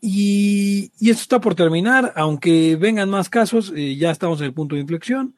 Y, 0.00 0.92
y 1.00 1.10
esto 1.10 1.22
está 1.22 1.40
por 1.40 1.54
terminar, 1.56 2.12
aunque 2.14 2.76
vengan 2.76 3.10
más 3.10 3.28
casos, 3.28 3.72
eh, 3.74 3.96
ya 3.96 4.10
estamos 4.12 4.38
en 4.40 4.46
el 4.46 4.52
punto 4.54 4.76
de 4.76 4.82
inflexión. 4.82 5.34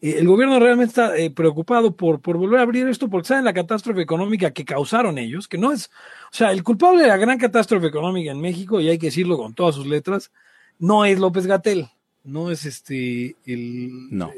Eh, 0.00 0.16
el 0.18 0.26
gobierno 0.26 0.58
realmente 0.58 0.88
está 0.90 1.16
eh, 1.16 1.30
preocupado 1.30 1.94
por, 1.94 2.20
por 2.20 2.36
volver 2.36 2.58
a 2.58 2.62
abrir 2.62 2.88
esto 2.88 3.08
porque 3.08 3.28
saben 3.28 3.44
la 3.44 3.52
catástrofe 3.52 4.00
económica 4.00 4.50
que 4.50 4.64
causaron 4.64 5.16
ellos, 5.18 5.46
que 5.46 5.58
no 5.58 5.70
es, 5.70 5.90
o 6.32 6.34
sea, 6.34 6.50
el 6.50 6.64
culpable 6.64 7.02
de 7.02 7.08
la 7.08 7.18
gran 7.18 7.38
catástrofe 7.38 7.86
económica 7.86 8.32
en 8.32 8.40
México, 8.40 8.80
y 8.80 8.88
hay 8.88 8.98
que 8.98 9.06
decirlo 9.06 9.36
con 9.38 9.54
todas 9.54 9.76
sus 9.76 9.86
letras, 9.86 10.32
no 10.80 11.04
es 11.04 11.18
López 11.20 11.46
Gatel, 11.46 11.88
no 12.24 12.50
es 12.50 12.64
este 12.66 13.36
el, 13.46 14.08
No. 14.10 14.32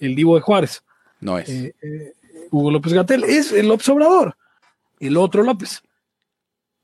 el 0.00 0.14
Divo 0.16 0.34
de 0.34 0.40
Juárez, 0.40 0.82
No 1.20 1.38
es. 1.38 1.48
Hugo 2.50 2.70
López 2.72 2.92
Gatel, 2.92 3.22
es 3.24 3.52
el 3.52 3.68
López 3.68 3.88
Obrador, 3.90 4.36
el 4.98 5.16
otro 5.16 5.42
López. 5.44 5.82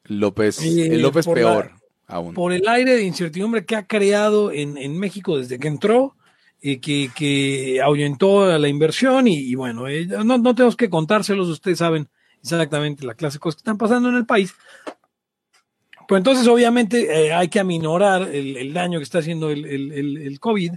López, 0.08 0.60
eh, 0.62 0.94
el 0.94 1.02
López 1.02 1.26
peor 1.26 1.72
la- 2.08 2.16
aún. 2.16 2.34
por 2.34 2.52
el 2.52 2.66
aire 2.66 2.96
de 2.96 3.04
incertidumbre 3.04 3.64
que 3.64 3.76
ha 3.76 3.86
creado 3.86 4.50
en, 4.50 4.76
en 4.76 4.98
México 4.98 5.38
desde 5.38 5.58
que 5.58 5.68
entró 5.68 6.16
eh, 6.60 6.80
que, 6.80 7.10
que 7.14 7.80
ahuyentó 7.80 8.44
a 8.44 8.58
la 8.58 8.68
inversión 8.68 9.28
y, 9.28 9.38
y 9.38 9.54
bueno, 9.54 9.86
eh, 9.86 10.06
no, 10.06 10.38
no 10.38 10.54
tenemos 10.54 10.74
que 10.74 10.90
contárselos, 10.90 11.48
ustedes 11.48 11.78
saben 11.78 12.08
exactamente 12.42 13.06
la 13.06 13.14
clase 13.14 13.36
de 13.36 13.40
cosas 13.40 13.56
que 13.56 13.60
están 13.60 13.78
pasando 13.78 14.08
en 14.08 14.16
el 14.16 14.26
país. 14.26 14.54
Pues 16.08 16.20
entonces, 16.20 16.48
obviamente, 16.48 17.26
eh, 17.26 17.34
hay 17.34 17.48
que 17.48 17.60
aminorar 17.60 18.22
el, 18.22 18.56
el, 18.56 18.72
daño 18.72 18.98
que 18.98 19.02
está 19.02 19.18
haciendo 19.18 19.50
el, 19.50 19.66
el, 19.66 19.92
el, 20.16 20.40
COVID 20.40 20.72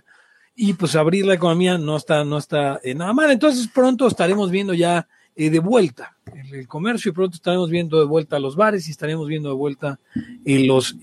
y 0.56 0.74
pues 0.74 0.96
abrir 0.98 1.26
la 1.26 1.36
economía 1.36 1.78
no 1.78 1.96
está, 1.96 2.26
no 2.26 2.38
está 2.38 2.82
eh, 2.84 2.94
nada 2.94 3.14
mal. 3.14 3.32
Entonces, 3.32 3.70
pronto 3.74 4.08
estaremos 4.08 4.52
viendo 4.52 4.74
ya 4.74 5.08
eh, 5.46 5.50
de 5.50 5.60
vuelta 5.60 6.18
el, 6.52 6.68
comercio 6.68 7.10
y 7.10 7.14
pronto 7.14 7.36
estaremos 7.36 7.70
viendo 7.70 8.00
de 8.00 8.06
vuelta 8.06 8.40
los 8.40 8.56
bares 8.56 8.88
y 8.88 8.92
estaremos 8.92 9.28
viendo 9.28 9.50
de 9.50 9.56
vuelta 9.56 10.00
en 10.46 10.68
los 10.68 10.96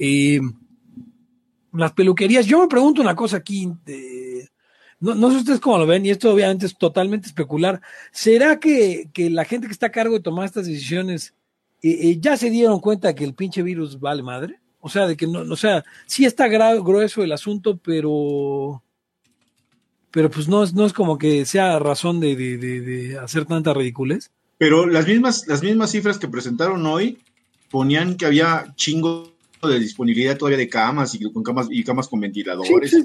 las 1.72 1.92
peluquerías. 1.92 2.46
Yo 2.46 2.60
me 2.60 2.68
pregunto 2.68 3.02
una 3.02 3.14
cosa 3.14 3.36
aquí. 3.36 3.66
no, 5.00 5.14
no, 5.14 5.30
sé 5.30 5.36
ustedes 5.36 5.60
cómo 5.60 5.78
lo 5.78 5.86
ven, 5.86 6.04
y 6.04 6.10
esto 6.10 6.32
obviamente 6.32 6.66
es 6.66 6.76
totalmente 6.76 7.28
especular. 7.28 7.80
¿Será 8.10 8.58
que, 8.58 9.10
que 9.12 9.30
la 9.30 9.44
gente 9.44 9.66
que 9.66 9.72
está 9.72 9.86
a 9.86 9.92
cargo 9.92 10.14
de 10.14 10.22
tomar 10.22 10.46
estas 10.46 10.66
decisiones 10.66 11.34
eh, 11.82 12.18
ya 12.20 12.36
se 12.36 12.50
dieron 12.50 12.80
cuenta 12.80 13.14
que 13.14 13.24
el 13.24 13.34
pinche 13.34 13.62
virus 13.62 14.00
vale 14.00 14.22
madre. 14.22 14.60
O 14.80 14.88
sea, 14.88 15.06
de 15.06 15.16
que 15.16 15.26
no, 15.26 15.40
o 15.40 15.56
sea, 15.56 15.84
sí 16.06 16.24
está 16.24 16.48
grueso 16.48 17.22
el 17.22 17.32
asunto, 17.32 17.78
pero, 17.78 18.82
pero 20.10 20.30
pues 20.30 20.48
no 20.48 20.62
es, 20.62 20.74
no 20.74 20.86
es 20.86 20.92
como 20.92 21.18
que 21.18 21.44
sea 21.44 21.78
razón 21.78 22.20
de, 22.20 22.34
de, 22.36 22.56
de, 22.58 23.18
hacer 23.18 23.44
tanta 23.44 23.74
ridiculez. 23.74 24.30
Pero 24.56 24.86
las 24.86 25.06
mismas, 25.06 25.46
las 25.46 25.62
mismas 25.62 25.90
cifras 25.90 26.18
que 26.18 26.28
presentaron 26.28 26.84
hoy 26.86 27.18
ponían 27.70 28.16
que 28.16 28.26
había 28.26 28.72
chingo 28.76 29.32
de 29.62 29.78
disponibilidad 29.78 30.36
todavía 30.36 30.58
de 30.58 30.68
camas 30.68 31.14
y 31.14 31.32
con 31.32 31.42
camas 31.42 31.68
y 31.70 31.84
camas 31.84 32.08
con 32.08 32.20
ventiladores. 32.20 32.90
Sí, 32.90 33.04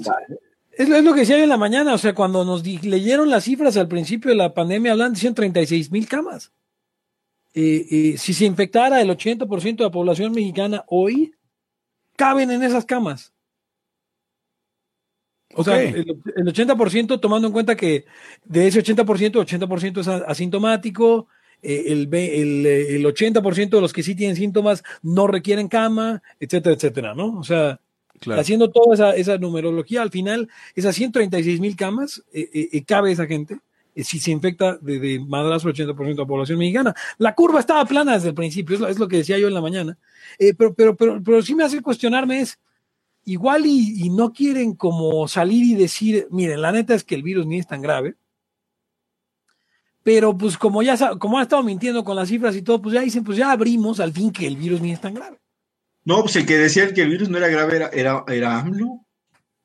es, 0.72 0.88
es, 0.88 1.04
lo 1.04 1.12
que 1.12 1.20
decía 1.20 1.36
yo 1.36 1.44
en 1.44 1.48
la 1.48 1.56
mañana, 1.56 1.94
o 1.94 1.98
sea, 1.98 2.14
cuando 2.14 2.44
nos 2.44 2.64
leyeron 2.64 3.30
las 3.30 3.44
cifras 3.44 3.76
al 3.76 3.88
principio 3.88 4.30
de 4.30 4.36
la 4.36 4.54
pandemia, 4.54 4.92
hablan 4.92 5.12
de 5.12 5.20
136 5.20 5.90
mil 5.90 6.08
camas. 6.08 6.52
Eh, 7.52 7.86
eh, 7.90 8.18
si 8.18 8.34
se 8.34 8.46
infectara 8.46 9.00
el 9.00 9.10
80% 9.10 9.76
de 9.76 9.84
la 9.84 9.90
población 9.90 10.32
mexicana 10.32 10.84
hoy, 10.88 11.34
caben 12.16 12.50
en 12.50 12.62
esas 12.62 12.84
camas. 12.84 13.33
O 15.56 15.64
sea, 15.64 15.82
el, 15.82 16.04
80% 16.04 17.20
tomando 17.20 17.48
en 17.48 17.52
cuenta 17.52 17.76
que 17.76 18.04
de 18.44 18.66
ese 18.66 18.82
80%, 18.82 19.32
80% 19.32 20.00
es 20.00 20.08
asintomático, 20.08 21.28
eh, 21.62 21.84
el, 21.88 22.08
el, 22.12 22.66
el 22.66 23.04
80% 23.04 23.70
de 23.70 23.80
los 23.80 23.92
que 23.92 24.02
sí 24.02 24.14
tienen 24.14 24.36
síntomas 24.36 24.82
no 25.02 25.26
requieren 25.26 25.68
cama, 25.68 26.22
etcétera, 26.40 26.74
etcétera, 26.74 27.14
¿no? 27.14 27.38
O 27.38 27.44
sea, 27.44 27.80
haciendo 28.36 28.70
toda 28.70 28.94
esa, 28.94 29.16
esa, 29.16 29.38
numerología, 29.38 30.02
al 30.02 30.10
final, 30.10 30.48
esas 30.74 30.94
136 30.94 31.60
mil 31.60 31.76
camas, 31.76 32.22
cabe 32.86 33.12
esa 33.12 33.26
gente. 33.26 33.58
Eh, 33.94 34.04
si 34.04 34.18
se 34.18 34.30
infecta 34.30 34.76
de, 34.80 34.98
de 34.98 35.20
madrazo 35.20 35.68
el 35.68 35.74
80% 35.74 35.96
de 35.96 36.14
la 36.14 36.26
población 36.26 36.58
mexicana. 36.58 36.94
La 37.18 37.34
curva 37.34 37.60
estaba 37.60 37.84
plana 37.84 38.14
desde 38.14 38.28
el 38.28 38.34
principio, 38.34 38.74
es 38.74 38.80
lo, 38.80 38.88
es 38.88 38.98
lo 38.98 39.08
que 39.08 39.18
decía 39.18 39.38
yo 39.38 39.48
en 39.48 39.54
la 39.54 39.60
mañana. 39.60 39.96
Eh, 40.38 40.54
pero, 40.54 40.74
pero, 40.74 40.96
pero, 40.96 41.22
pero 41.22 41.42
sí 41.42 41.54
me 41.54 41.64
hace 41.64 41.80
cuestionarme 41.80 42.40
es, 42.40 42.58
igual 43.24 43.66
y, 43.66 44.04
y, 44.04 44.10
no 44.10 44.32
quieren 44.32 44.74
como 44.74 45.26
salir 45.28 45.64
y 45.64 45.74
decir, 45.74 46.28
miren, 46.30 46.60
la 46.60 46.72
neta 46.72 46.94
es 46.94 47.04
que 47.04 47.14
el 47.14 47.22
virus 47.22 47.46
ni 47.46 47.58
es 47.58 47.66
tan 47.66 47.82
grave. 47.82 48.16
Pero 50.02 50.36
pues 50.36 50.58
como 50.58 50.82
ya 50.82 50.96
como 51.18 51.38
han 51.38 51.44
estado 51.44 51.62
mintiendo 51.62 52.04
con 52.04 52.16
las 52.16 52.28
cifras 52.28 52.54
y 52.54 52.62
todo, 52.62 52.80
pues 52.82 52.94
ya 52.94 53.00
dicen, 53.00 53.24
pues 53.24 53.38
ya 53.38 53.50
abrimos 53.50 54.00
al 54.00 54.12
fin 54.12 54.30
que 54.30 54.46
el 54.46 54.56
virus 54.56 54.80
ni 54.80 54.92
es 54.92 55.00
tan 55.00 55.14
grave. 55.14 55.38
No, 56.04 56.20
pues 56.20 56.36
el 56.36 56.44
que 56.44 56.58
decía 56.58 56.92
que 56.92 57.02
el 57.02 57.08
virus 57.08 57.30
no 57.30 57.38
era 57.38 57.48
grave 57.48 57.76
era, 57.76 57.88
era, 57.88 58.24
era 58.28 58.58
AMLO, 58.60 59.00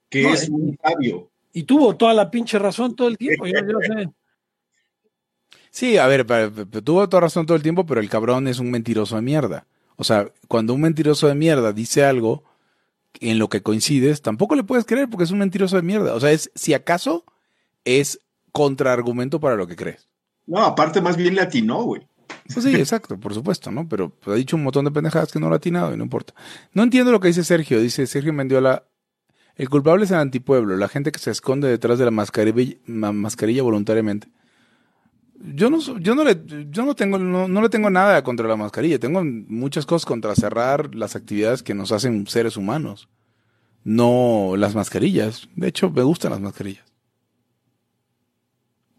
que 0.09 0.31
es 0.31 0.47
un 0.47 0.77
sabio. 0.81 1.29
Y 1.51 1.63
tuvo 1.63 1.97
toda 1.97 2.13
la 2.13 2.31
pinche 2.31 2.57
razón 2.57 2.95
todo 2.95 3.09
el 3.09 3.17
tiempo, 3.17 3.45
yo, 3.45 3.59
yo 3.67 3.79
sé. 3.81 4.09
Sí, 5.71 5.97
a 5.97 6.07
ver, 6.07 6.25
tuvo 6.83 7.09
toda 7.09 7.21
razón 7.21 7.45
todo 7.45 7.57
el 7.57 7.63
tiempo, 7.63 7.85
pero 7.85 7.99
el 7.99 8.09
cabrón 8.09 8.47
es 8.47 8.59
un 8.59 8.71
mentiroso 8.71 9.17
de 9.17 9.21
mierda. 9.21 9.67
O 9.97 10.05
sea, 10.05 10.31
cuando 10.47 10.73
un 10.73 10.81
mentiroso 10.81 11.27
de 11.27 11.35
mierda 11.35 11.73
dice 11.73 12.05
algo 12.05 12.43
en 13.19 13.39
lo 13.39 13.49
que 13.49 13.61
coincides, 13.61 14.21
tampoco 14.21 14.55
le 14.55 14.63
puedes 14.63 14.85
creer 14.85 15.09
porque 15.09 15.23
es 15.23 15.31
un 15.31 15.39
mentiroso 15.39 15.75
de 15.75 15.81
mierda. 15.81 16.13
O 16.13 16.19
sea, 16.19 16.31
es, 16.31 16.51
si 16.55 16.73
acaso, 16.73 17.25
es 17.85 18.19
contraargumento 18.51 19.39
para 19.39 19.55
lo 19.55 19.67
que 19.67 19.75
crees. 19.75 20.07
No, 20.45 20.59
aparte 20.59 21.01
más 21.01 21.17
bien 21.17 21.35
le 21.35 21.41
atinó, 21.41 21.83
güey. 21.83 22.07
Pues 22.51 22.65
sí, 22.65 22.75
exacto, 22.75 23.19
por 23.19 23.33
supuesto, 23.33 23.71
¿no? 23.71 23.87
Pero 23.87 24.11
ha 24.25 24.33
dicho 24.33 24.55
un 24.55 24.63
montón 24.63 24.85
de 24.85 24.91
pendejadas 24.91 25.31
que 25.31 25.39
no 25.39 25.47
lo 25.47 25.53
ha 25.53 25.57
atinado 25.57 25.93
y 25.93 25.97
no 25.97 26.03
importa. 26.03 26.33
No 26.73 26.83
entiendo 26.83 27.11
lo 27.11 27.19
que 27.19 27.27
dice 27.27 27.43
Sergio. 27.43 27.79
Dice 27.79 28.07
Sergio 28.07 28.33
Mendiola, 28.33 28.85
el 29.55 29.69
culpable 29.69 30.05
es 30.05 30.11
el 30.11 30.17
antipueblo, 30.17 30.77
la 30.77 30.87
gente 30.87 31.11
que 31.11 31.19
se 31.19 31.31
esconde 31.31 31.67
detrás 31.67 31.99
de 31.99 32.05
la 32.05 32.11
mascarilla, 32.11 32.77
mascarilla 32.85 33.61
voluntariamente. 33.61 34.29
Yo 35.41 35.69
no, 35.69 35.79
yo 35.99 36.15
no 36.15 36.23
le, 36.23 36.37
yo 36.69 36.85
no 36.85 36.95
tengo, 36.95 37.17
no, 37.17 37.47
no, 37.47 37.61
le 37.61 37.69
tengo 37.69 37.89
nada 37.89 38.23
contra 38.23 38.47
la 38.47 38.57
mascarilla. 38.57 38.99
Tengo 38.99 39.23
muchas 39.23 39.85
cosas 39.85 40.05
contra 40.05 40.35
cerrar 40.35 40.93
las 40.93 41.15
actividades 41.15 41.63
que 41.63 41.73
nos 41.73 41.91
hacen 41.91 42.27
seres 42.27 42.57
humanos. 42.57 43.07
No 43.83 44.55
las 44.57 44.75
mascarillas. 44.75 45.47
De 45.55 45.69
hecho, 45.69 45.89
me 45.89 46.03
gustan 46.03 46.31
las 46.31 46.41
mascarillas. 46.41 46.83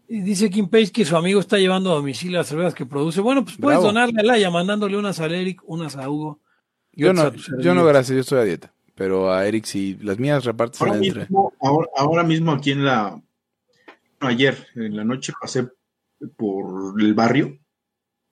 Y 0.07 0.21
dice 0.21 0.49
Kim 0.49 0.67
Page 0.67 0.91
que 0.91 1.05
su 1.05 1.15
amigo 1.15 1.39
está 1.39 1.57
llevando 1.57 1.91
a 1.91 1.95
domicilio 1.95 2.39
las 2.39 2.47
cervezas 2.47 2.73
que 2.73 2.85
produce. 2.85 3.21
Bueno, 3.21 3.45
pues 3.45 3.57
puedes 3.57 3.81
donarle 3.81 4.19
a 4.19 4.23
Laia 4.23 4.49
mandándole 4.49 4.97
unas 4.97 5.19
a 5.19 5.27
Eric, 5.27 5.61
unas 5.65 5.95
a 5.95 6.09
Hugo. 6.09 6.41
Yo 6.91 7.13
no, 7.13 7.31
yo 7.59 7.73
no, 7.73 7.85
gracias, 7.85 8.15
yo 8.15 8.21
estoy 8.21 8.39
a 8.39 8.43
dieta. 8.43 8.73
Pero 8.95 9.31
a 9.31 9.47
Eric 9.47 9.63
sí, 9.65 9.97
las 10.01 10.19
mías 10.19 10.43
reparten 10.43 10.85
ahora 10.85 10.99
mismo, 10.99 11.53
ahora, 11.61 11.87
ahora 11.95 12.23
mismo 12.23 12.51
aquí 12.51 12.71
en 12.71 12.83
la, 12.83 13.21
ayer 14.19 14.67
en 14.75 14.97
la 14.97 15.05
noche 15.05 15.31
pasé 15.39 15.69
por 16.35 17.01
el 17.01 17.13
barrio 17.13 17.59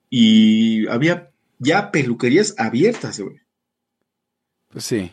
y 0.08 0.86
había 0.88 1.30
ya 1.58 1.90
peluquerías 1.90 2.54
abiertas, 2.58 3.20
güey. 3.20 3.40
Pues 4.68 4.84
sí. 4.84 5.10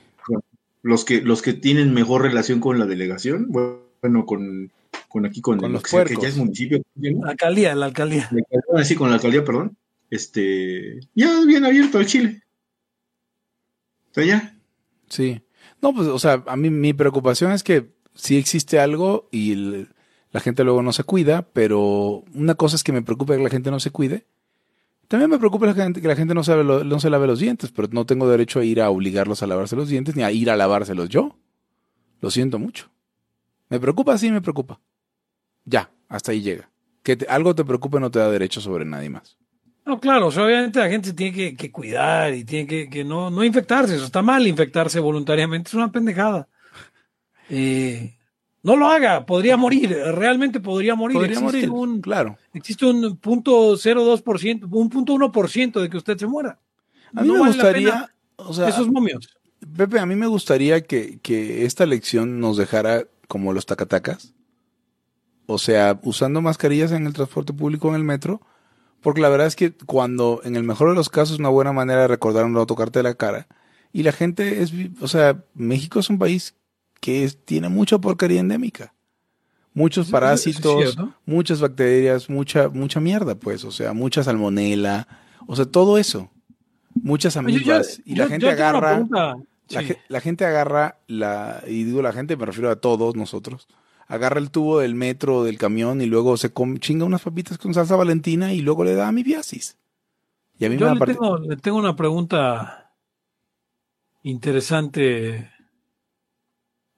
Los 0.82 1.06
que, 1.06 1.22
los 1.22 1.42
que 1.42 1.54
tienen 1.54 1.94
mejor 1.94 2.22
relación 2.22 2.60
con 2.60 2.80
la 2.80 2.86
delegación, 2.86 3.48
bueno, 3.50 4.26
con, 4.26 4.72
con 5.10 5.26
aquí, 5.26 5.42
con, 5.42 5.60
los 5.72 5.84
que, 5.84 6.16
ya 6.22 6.28
es 6.28 6.38
municipio. 6.38 6.82
La 6.96 7.32
alcaldía, 7.32 7.76
la 7.76 7.88
alcaldía. 7.88 8.30
Sí, 8.84 8.96
con 8.96 9.10
la 9.10 9.16
alcaldía, 9.16 9.44
perdón. 9.44 9.78
Este, 10.10 11.00
ya 11.13 11.44
bien 11.46 11.66
abierto 11.66 12.00
el 12.00 12.06
Chile. 12.06 12.44
O 14.16 14.22
ya. 14.22 14.58
Sí. 15.10 15.42
No, 15.82 15.94
pues, 15.94 16.08
o 16.08 16.18
sea, 16.18 16.44
a 16.48 16.56
mí 16.56 16.70
mi 16.70 16.94
preocupación 16.94 17.52
es 17.52 17.63
que 17.63 17.92
si 18.16 18.38
existe 18.38 18.80
algo 18.80 19.28
y 19.32 19.52
el, 19.52 19.90
la 20.38 20.41
gente 20.41 20.63
luego 20.63 20.84
no 20.84 20.93
se 20.93 21.04
cuida, 21.04 21.41
pero 21.52 22.23
una 22.36 22.54
cosa 22.54 22.76
es 22.76 22.84
que 22.84 22.91
me 22.91 23.02
preocupa 23.02 23.36
que 23.36 23.41
la 23.41 23.50
gente 23.50 23.71
no 23.71 23.80
se 23.80 23.89
cuide. 23.89 24.28
También 25.08 25.32
me 25.32 25.39
preocupa 25.39 25.73
que 25.73 26.08
la 26.08 26.15
gente 26.15 26.36
no, 26.36 26.43
se 26.43 27.10
lave 27.10 27.26
los 27.26 27.39
dientes, 27.39 27.71
pero 27.71 27.88
no 27.91 28.06
tengo 28.06 28.30
derecho 28.30 28.60
a 28.60 28.63
ir 28.63 28.80
a 28.80 28.91
obligarlos 28.91 29.41
a 29.41 29.47
lavarse 29.47 29.76
los 29.76 29.89
dientes 29.89 30.15
ni 30.15 30.21
a 30.21 30.30
ir 30.30 30.52
a 30.52 30.56
lavárselos 30.56 31.10
yo. 31.10 31.36
Lo 32.21 32.30
siento 32.30 32.60
mucho. 32.60 32.91
Me 33.69 33.80
preocupa, 33.80 34.15
sí, 34.19 34.30
me 34.30 34.39
preocupa. 34.39 34.80
Ya, 35.65 35.89
hasta 36.08 36.34
ahí 36.34 36.41
llega. 36.43 36.69
Que 37.02 37.17
algo 37.28 37.56
te 37.56 37.65
preocupe 37.65 38.00
no 38.00 38.12
te 38.12 38.19
da 38.19 38.30
derecho 38.30 38.62
sobre 38.62 38.86
nadie 38.86 39.10
más. 39.10 39.39
No, 39.88 40.00
claro, 40.00 40.28
obviamente 40.28 40.78
la 40.78 40.89
gente 40.89 41.13
tiene 41.13 41.56
que, 41.56 41.71
cuidar 41.71 42.36
y 42.36 42.43
tiene 42.43 42.67
que, 42.67 42.91
que, 42.91 43.04
no, 43.04 43.32
no 43.32 43.43
infectarse. 43.43 43.95
Eso 43.95 44.06
está 44.06 44.21
mal 44.21 44.45
infectarse 44.45 45.00
voluntariamente, 45.00 45.69
es 45.69 45.73
una 45.73 45.91
pendejada. 45.91 46.47
Eh, 47.50 48.17
no 48.63 48.76
lo 48.76 48.88
haga, 48.88 49.26
podría 49.26 49.56
morir, 49.56 49.96
realmente 50.13 50.60
podría 50.60 50.96
morir. 50.96 51.17
Podría 51.17 51.39
morir, 51.39 51.70
un, 51.70 52.02
claro. 52.02 52.38
Existe 52.54 52.86
un 52.86 53.17
punto 53.17 53.74
0,2%, 53.74 54.67
un 54.70 54.89
punto 54.89 55.13
1% 55.13 55.82
de 55.82 55.89
que 55.89 55.98
usted 55.98 56.17
se 56.17 56.28
muera. 56.28 56.60
A 57.15 57.22
mí 57.22 57.32
me 57.32 57.39
gustaría, 57.39 58.12
o 58.36 58.54
sea, 58.54 58.67
esos 58.70 58.89
momios. 58.89 59.30
Pepe, 59.76 60.00
a 60.00 60.06
mí 60.06 60.15
me 60.15 60.28
gustaría 60.28 60.82
que, 60.82 61.20
que 61.22 61.65
esta 61.65 61.86
lección 61.86 62.39
nos 62.39 62.58
dejara 62.58 63.06
como 63.28 63.54
los 63.54 63.65
tacatacas. 63.65 64.34
O 65.46 65.58
sea, 65.58 66.00
usando 66.04 66.41
mascarillas 66.41 66.91
en 66.91 67.08
el 67.08 67.13
transporte 67.13 67.54
público 67.54 67.88
en 67.88 67.96
el 67.96 68.04
metro, 68.04 68.41
porque 69.02 69.22
la 69.22 69.30
verdad 69.30 69.48
es 69.48 69.56
que 69.56 69.72
cuando, 69.72 70.41
en 70.43 70.58
el 70.58 70.63
mejor 70.63 70.89
de 70.89 70.96
los 70.96 71.10
casos, 71.10 71.36
es 71.36 71.39
una 71.39 71.50
buena 71.50 71.72
manera 71.72 72.02
de 72.02 72.08
recordar 72.10 72.43
un 72.43 72.65
tocarte 72.65 73.02
la 73.02 73.13
cara. 73.13 73.48
Y 73.93 74.04
la 74.04 74.12
gente 74.12 74.62
es, 74.62 74.74
o 75.00 75.08
sea, 75.08 75.43
México 75.54 76.00
es 76.00 76.10
un 76.10 76.20
país 76.20 76.57
que 77.00 77.30
tiene 77.46 77.70
mucha 77.70 77.98
porquería 78.00 78.40
endémica. 78.40 78.94
Muchos 79.74 80.10
parásitos, 80.10 80.98
muchas 81.26 81.62
bacterias, 81.62 82.30
mucha, 82.30 82.67
mucha 82.67 83.00
mierda, 83.00 83.36
pues, 83.36 83.63
o 83.63 83.71
sea, 83.71 83.94
mucha 83.94 84.24
salmonela, 84.24 85.08
o 85.46 85.56
sea, 85.56 85.65
todo 85.65 86.00
eso. 86.00 86.32
Muchas 86.96 87.38
amigas. 87.38 88.02
y 88.04 88.15
la 88.15 88.28
gente 88.28 88.50
agarra. 88.50 89.06
La, 90.08 90.21
gente 90.21 90.46
agarra 90.46 90.98
la, 91.08 91.62
y 91.67 91.84
digo 91.84 92.02
la 92.02 92.13
gente, 92.13 92.38
me 92.38 92.46
refiero 92.46 92.71
a 92.71 92.78
todos 92.78 93.15
nosotros, 93.15 93.67
agarra 94.08 94.40
el 94.40 94.50
tubo 94.50 94.80
del 94.80 94.96
metro, 94.96 95.44
del 95.44 95.58
camión 95.58 96.02
y 96.02 96.06
luego 96.06 96.38
se 96.38 96.52
chinga 96.80 97.06
unas 97.06 97.21
papitas 97.21 97.58
con 97.58 97.74
salsa 97.74 97.98
valentina 97.98 98.54
y 98.54 98.62
luego 98.62 98.84
le 98.84 98.96
da 98.96 99.10
a 99.10 99.12
mi 99.12 99.24
viasis. 99.24 99.78
Y 100.58 100.65
a 100.65 100.69
mí 100.69 100.78
Yo 100.78 100.92
me 100.92 101.00
le, 101.00 101.06
tengo, 101.06 101.38
le 101.38 101.58
tengo 101.58 101.78
una 101.78 101.96
pregunta 101.96 102.94
interesante 104.24 105.52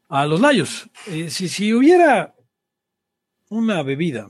a 0.10 0.26
los 0.26 0.42
Layos. 0.42 0.90
Eh, 1.08 1.30
si, 1.30 1.48
si, 1.48 1.74
hubiera 1.74 2.36
una 3.50 3.82
bebida 3.84 4.28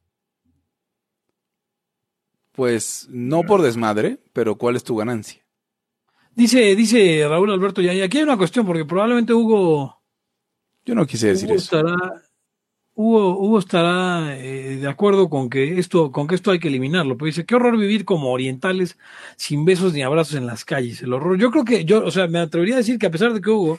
Pues 2.52 3.06
no 3.10 3.42
por 3.42 3.62
desmadre, 3.62 4.18
pero 4.32 4.56
¿cuál 4.56 4.76
es 4.76 4.84
tu 4.84 4.96
ganancia? 4.96 5.42
Dice, 6.34 6.76
dice 6.76 7.26
Raúl 7.26 7.50
Alberto, 7.50 7.80
y 7.80 7.88
aquí 7.88 8.18
hay 8.18 8.22
una 8.24 8.36
cuestión, 8.36 8.66
porque 8.66 8.84
probablemente 8.84 9.32
Hugo, 9.32 10.02
Yo 10.84 10.94
no 10.94 11.06
quise 11.06 11.28
decir 11.28 11.48
Hugo 11.48 11.56
eso. 11.56 11.78
estará, 11.78 11.96
Hugo, 12.98 13.38
Hugo 13.38 13.58
estará 13.58 14.36
eh, 14.38 14.78
de 14.80 14.88
acuerdo 14.88 15.28
con 15.28 15.50
que 15.50 15.78
esto, 15.78 16.10
con 16.10 16.26
que 16.26 16.34
esto 16.34 16.50
hay 16.50 16.58
que 16.58 16.68
eliminarlo. 16.68 17.16
Pero 17.18 17.26
dice, 17.26 17.44
qué 17.44 17.54
horror 17.54 17.76
vivir 17.76 18.06
como 18.06 18.30
orientales 18.32 18.96
sin 19.36 19.66
besos 19.66 19.92
ni 19.92 20.02
abrazos 20.02 20.34
en 20.36 20.46
las 20.46 20.64
calles. 20.64 21.02
El 21.02 21.12
horror. 21.12 21.36
Yo 21.38 21.50
creo 21.50 21.64
que, 21.66 21.84
yo, 21.84 22.04
o 22.04 22.10
sea, 22.10 22.26
me 22.26 22.38
atrevería 22.38 22.74
a 22.74 22.78
decir 22.78 22.98
que 22.98 23.06
a 23.06 23.10
pesar 23.10 23.34
de 23.34 23.42
que 23.42 23.50
Hugo 23.50 23.78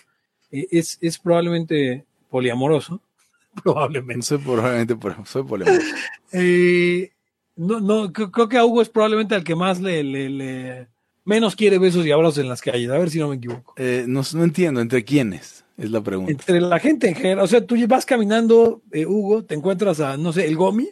eh, 0.52 0.68
es, 0.70 1.00
es 1.02 1.18
probablemente 1.18 2.06
poliamoroso, 2.30 3.02
probablemente. 3.64 4.24
Soy 4.24 4.38
probablemente 4.38 4.96
soy 5.26 5.44
polémico. 5.44 5.84
Eh, 6.34 7.10
no, 7.56 7.80
no, 7.80 8.12
creo, 8.14 8.32
creo 8.32 8.50
que 8.50 8.58
a 8.58 8.66
Hugo 8.66 8.82
es 8.84 8.90
probablemente 8.90 9.34
al 9.34 9.44
que 9.44 9.56
más 9.56 9.80
le, 9.82 10.04
le, 10.04 10.30
le- 10.30 10.88
menos 11.26 11.56
quiere 11.56 11.80
besos 11.80 12.06
y 12.06 12.12
abrazos 12.12 12.38
en 12.40 12.50
las 12.50 12.62
calles. 12.62 12.90
A 12.92 12.98
ver 13.00 13.10
si 13.10 13.18
no 13.18 13.30
me 13.30 13.38
equivoco. 13.38 13.74
Eh, 13.78 14.04
no, 14.08 14.22
no 14.34 14.44
entiendo, 14.44 14.80
¿entre 14.82 15.04
quiénes? 15.04 15.64
Es 15.78 15.92
la 15.92 16.02
pregunta. 16.02 16.32
Entre 16.32 16.60
la 16.60 16.80
gente 16.80 17.08
en 17.08 17.16
general. 17.16 17.40
O 17.40 17.48
sea, 17.48 17.66
tú 17.66 17.76
vas 17.88 18.06
caminando, 18.06 18.82
eh, 18.92 19.06
Hugo, 19.06 19.46
te 19.46 19.54
encuentras 19.54 20.00
a, 20.00 20.18
no 20.18 20.34
sé, 20.34 20.48
el 20.48 20.56
Gomi 20.56 20.90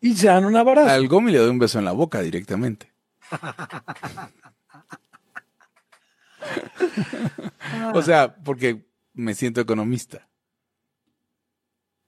y 0.00 0.14
se 0.14 0.28
dan 0.28 0.44
un 0.44 0.54
abrazo. 0.54 0.90
Al 0.90 1.08
Gomi 1.08 1.32
le 1.32 1.38
doy 1.38 1.50
un 1.50 1.58
beso 1.58 1.78
en 1.78 1.86
la 1.86 1.92
boca 1.92 2.20
directamente. 2.20 2.92
o 7.94 8.02
sea, 8.02 8.36
porque 8.36 8.86
me 9.14 9.34
siento 9.34 9.62
economista. 9.62 10.28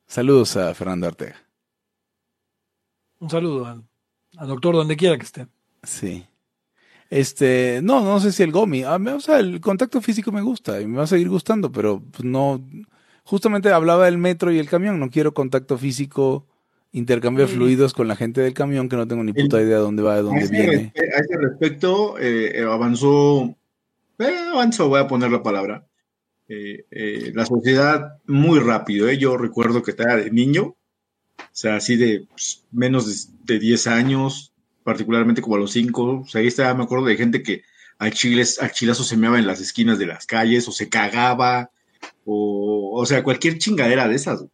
Saludos 0.06 0.56
a 0.56 0.74
Fernando 0.74 1.06
Ortega. 1.06 1.36
Un 3.18 3.30
saludo 3.30 3.66
al, 3.66 3.84
al 4.36 4.48
doctor 4.48 4.74
donde 4.74 4.96
quiera 4.96 5.16
que 5.16 5.24
esté. 5.24 5.46
Sí. 5.82 6.26
Este, 7.10 7.80
no, 7.82 8.04
no 8.04 8.20
sé 8.20 8.30
si 8.32 8.42
el 8.44 8.52
Gomi. 8.52 8.84
A 8.84 8.98
mí, 8.98 9.10
o 9.10 9.20
sea, 9.20 9.40
el 9.40 9.60
contacto 9.60 10.00
físico 10.00 10.30
me 10.32 10.42
gusta 10.42 10.80
y 10.80 10.86
me 10.86 10.98
va 10.98 11.02
a 11.04 11.08
seguir 11.08 11.28
gustando, 11.28 11.70
pero 11.72 12.00
pues, 12.12 12.24
no. 12.24 12.64
Justamente 13.24 13.70
hablaba 13.70 14.06
del 14.06 14.16
metro 14.18 14.50
y 14.52 14.58
el 14.58 14.68
camión. 14.68 14.98
No 15.00 15.10
quiero 15.10 15.34
contacto 15.34 15.76
físico, 15.76 16.46
intercambiar 16.92 17.48
Mm. 17.48 17.52
fluidos 17.52 17.92
con 17.94 18.08
la 18.08 18.16
gente 18.16 18.40
del 18.40 18.54
camión 18.54 18.88
que 18.88 18.96
no 18.96 19.06
tengo 19.08 19.22
ni 19.24 19.32
puta 19.32 19.60
idea 19.60 19.76
de 19.76 19.82
dónde 19.82 20.02
va, 20.02 20.14
de 20.14 20.20
A 20.20 20.22
dónde 20.22 20.40
ese, 20.44 20.52
viene. 20.52 20.92
a 20.96 21.20
ese 21.20 21.36
respecto, 21.36 22.16
eh, 22.18 22.60
eh, 22.60 22.64
avanzó, 22.64 23.54
eh, 24.18 24.36
avanzó, 24.52 24.88
voy 24.88 25.00
a 25.00 25.06
poner 25.06 25.30
la 25.30 25.42
palabra, 25.42 25.86
eh, 26.48 27.32
la 27.34 27.44
sociedad 27.46 28.18
muy 28.26 28.58
rápido. 28.60 29.08
eh. 29.08 29.18
Yo 29.18 29.36
recuerdo 29.36 29.82
que 29.82 29.92
estaba 29.92 30.16
de 30.16 30.30
niño, 30.32 30.64
o 30.64 30.76
sea, 31.52 31.76
así 31.76 31.96
de 31.96 32.26
pues, 32.30 32.64
menos 32.72 33.06
de, 33.46 33.54
de 33.54 33.60
10 33.60 33.86
años, 33.86 34.49
particularmente 34.84 35.42
como 35.42 35.56
a 35.56 35.58
los 35.58 35.72
5. 35.72 36.20
O 36.22 36.26
sea, 36.26 36.40
ahí 36.40 36.46
estaba, 36.46 36.74
me 36.74 36.84
acuerdo 36.84 37.06
de 37.06 37.16
gente 37.16 37.42
que 37.42 37.62
a 37.98 38.10
chiles, 38.10 38.62
a 38.62 38.70
chilazo 38.70 39.04
se 39.04 39.16
meaba 39.16 39.38
en 39.38 39.46
las 39.46 39.60
esquinas 39.60 39.98
de 39.98 40.06
las 40.06 40.26
calles, 40.26 40.66
o 40.68 40.72
se 40.72 40.88
cagaba, 40.88 41.70
o, 42.24 42.98
o 42.98 43.06
sea, 43.06 43.22
cualquier 43.22 43.58
chingadera 43.58 44.08
de 44.08 44.14
esas. 44.16 44.44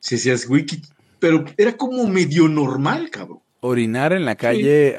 Si 0.00 0.18
güey, 0.46 0.66
¿qué- 0.66 0.82
pero 1.18 1.44
era 1.56 1.76
como 1.76 2.06
medio 2.06 2.48
normal, 2.48 3.10
cabrón. 3.10 3.40
Orinar 3.60 4.12
en 4.12 4.26
la 4.26 4.34
calle 4.36 4.94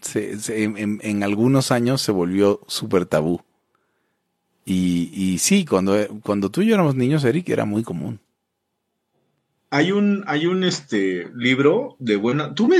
se- 0.00 0.38
se- 0.38 0.62
en, 0.62 0.76
en- 0.76 1.00
en 1.02 1.22
algunos 1.24 1.72
años 1.72 2.00
se 2.00 2.12
volvió 2.12 2.60
súper 2.68 3.06
tabú. 3.06 3.40
Y, 4.64 5.10
y 5.14 5.38
sí, 5.38 5.64
cuando, 5.64 5.96
cuando 6.22 6.50
tú 6.50 6.60
y 6.62 6.66
yo 6.66 6.74
éramos 6.74 6.94
niños, 6.94 7.24
Eric, 7.24 7.48
era 7.48 7.64
muy 7.64 7.82
común. 7.82 8.20
Hay 9.70 9.92
un, 9.92 10.24
hay 10.26 10.46
un 10.46 10.64
este 10.64 11.28
libro 11.34 11.96
de 11.98 12.16
buena. 12.16 12.54
¿Tú 12.54 12.68
me 12.68 12.78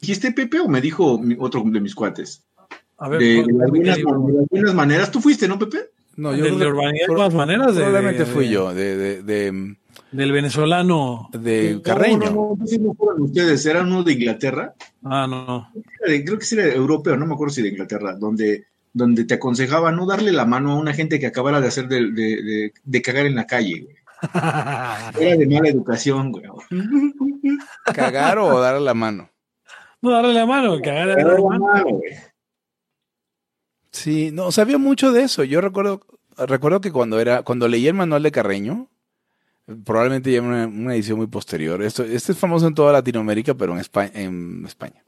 dijiste, 0.00 0.32
Pepe, 0.32 0.58
o 0.60 0.68
me 0.68 0.80
dijo 0.80 1.18
mi- 1.18 1.36
otro 1.38 1.62
de 1.64 1.80
mis 1.80 1.94
cuates? 1.94 2.42
A 2.98 3.08
ver, 3.08 3.20
De, 3.20 3.26
de 3.26 3.42
¿cuál- 3.44 3.62
algunas, 3.62 3.96
de 3.96 4.02
algunas 4.50 4.74
maneras. 4.74 5.10
¿Tú 5.10 5.20
fuiste, 5.20 5.46
no, 5.46 5.58
Pepe? 5.58 5.78
No, 6.16 6.32
¿Del 6.32 6.40
yo 6.52 6.58
de 6.58 6.66
urbanidad 6.66 7.06
pro- 7.06 7.18
más 7.18 7.34
maneras? 7.34 7.74
de- 7.74 7.82
probablemente 7.82 8.24
de- 8.24 8.30
fui 8.30 8.46
de- 8.46 8.50
yo, 8.52 8.74
de, 8.74 8.96
de, 8.96 9.22
de, 9.22 9.76
Del 10.12 10.32
venezolano. 10.32 11.28
de 11.32 11.80
Carreño. 11.84 12.18
No, 12.18 12.24
no, 12.24 12.56
no, 12.58 12.78
no 12.80 12.94
fueron 12.94 13.22
ustedes. 13.22 13.66
Era 13.66 13.82
uno 13.82 14.02
de 14.02 14.12
Inglaterra. 14.14 14.74
Ah, 15.04 15.26
no, 15.28 15.44
no. 15.46 15.70
Era 16.00 16.12
de- 16.12 16.24
Creo 16.24 16.38
que 16.38 16.44
sí 16.46 16.58
era 16.58 16.72
europeo, 16.74 17.16
no 17.16 17.26
me 17.26 17.34
acuerdo 17.34 17.52
si 17.54 17.62
de 17.62 17.68
Inglaterra, 17.68 18.14
donde, 18.16 18.64
donde 18.94 19.24
te 19.26 19.34
aconsejaba 19.34 19.92
no 19.92 20.06
darle 20.06 20.32
la 20.32 20.46
mano 20.46 20.72
a 20.72 20.76
una 20.78 20.94
gente 20.94 21.20
que 21.20 21.26
acabara 21.26 21.60
de 21.60 21.68
hacer 21.68 21.86
de, 21.86 22.10
de, 22.10 22.42
de- 22.42 22.72
de 22.82 23.02
cagar 23.02 23.26
en 23.26 23.34
la 23.34 23.46
calle. 23.46 23.86
Era 24.34 25.36
de 25.36 25.46
mala 25.46 25.68
educación, 25.68 26.32
güey. 26.32 26.44
¿Cagar 27.94 28.38
o 28.38 28.58
dar 28.60 28.80
la 28.80 28.94
mano? 28.94 29.30
No, 30.00 30.10
darle 30.10 30.34
la 30.34 30.46
mano, 30.46 30.80
cagar 30.80 31.08
Era 31.10 31.24
la 31.24 31.40
mano. 31.40 31.66
mala, 31.66 31.82
güey. 31.82 32.02
Sí, 33.90 34.30
no, 34.32 34.52
sabía 34.52 34.78
mucho 34.78 35.12
de 35.12 35.22
eso. 35.22 35.42
Yo 35.44 35.60
recuerdo, 35.60 36.02
recuerdo 36.36 36.80
que 36.80 36.92
cuando 36.92 37.18
era, 37.18 37.42
cuando 37.42 37.66
leí 37.68 37.86
el 37.88 37.94
manual 37.94 38.22
de 38.22 38.32
Carreño, 38.32 38.88
probablemente 39.84 40.30
ya 40.30 40.38
en 40.38 40.44
una, 40.44 40.66
una 40.66 40.94
edición 40.94 41.18
muy 41.18 41.26
posterior. 41.26 41.82
Esto, 41.82 42.04
este 42.04 42.32
es 42.32 42.38
famoso 42.38 42.66
en 42.66 42.74
toda 42.74 42.92
Latinoamérica, 42.92 43.54
pero 43.54 43.72
en 43.72 43.78
España, 43.80 44.10
en 44.14 44.64
España. 44.66 45.02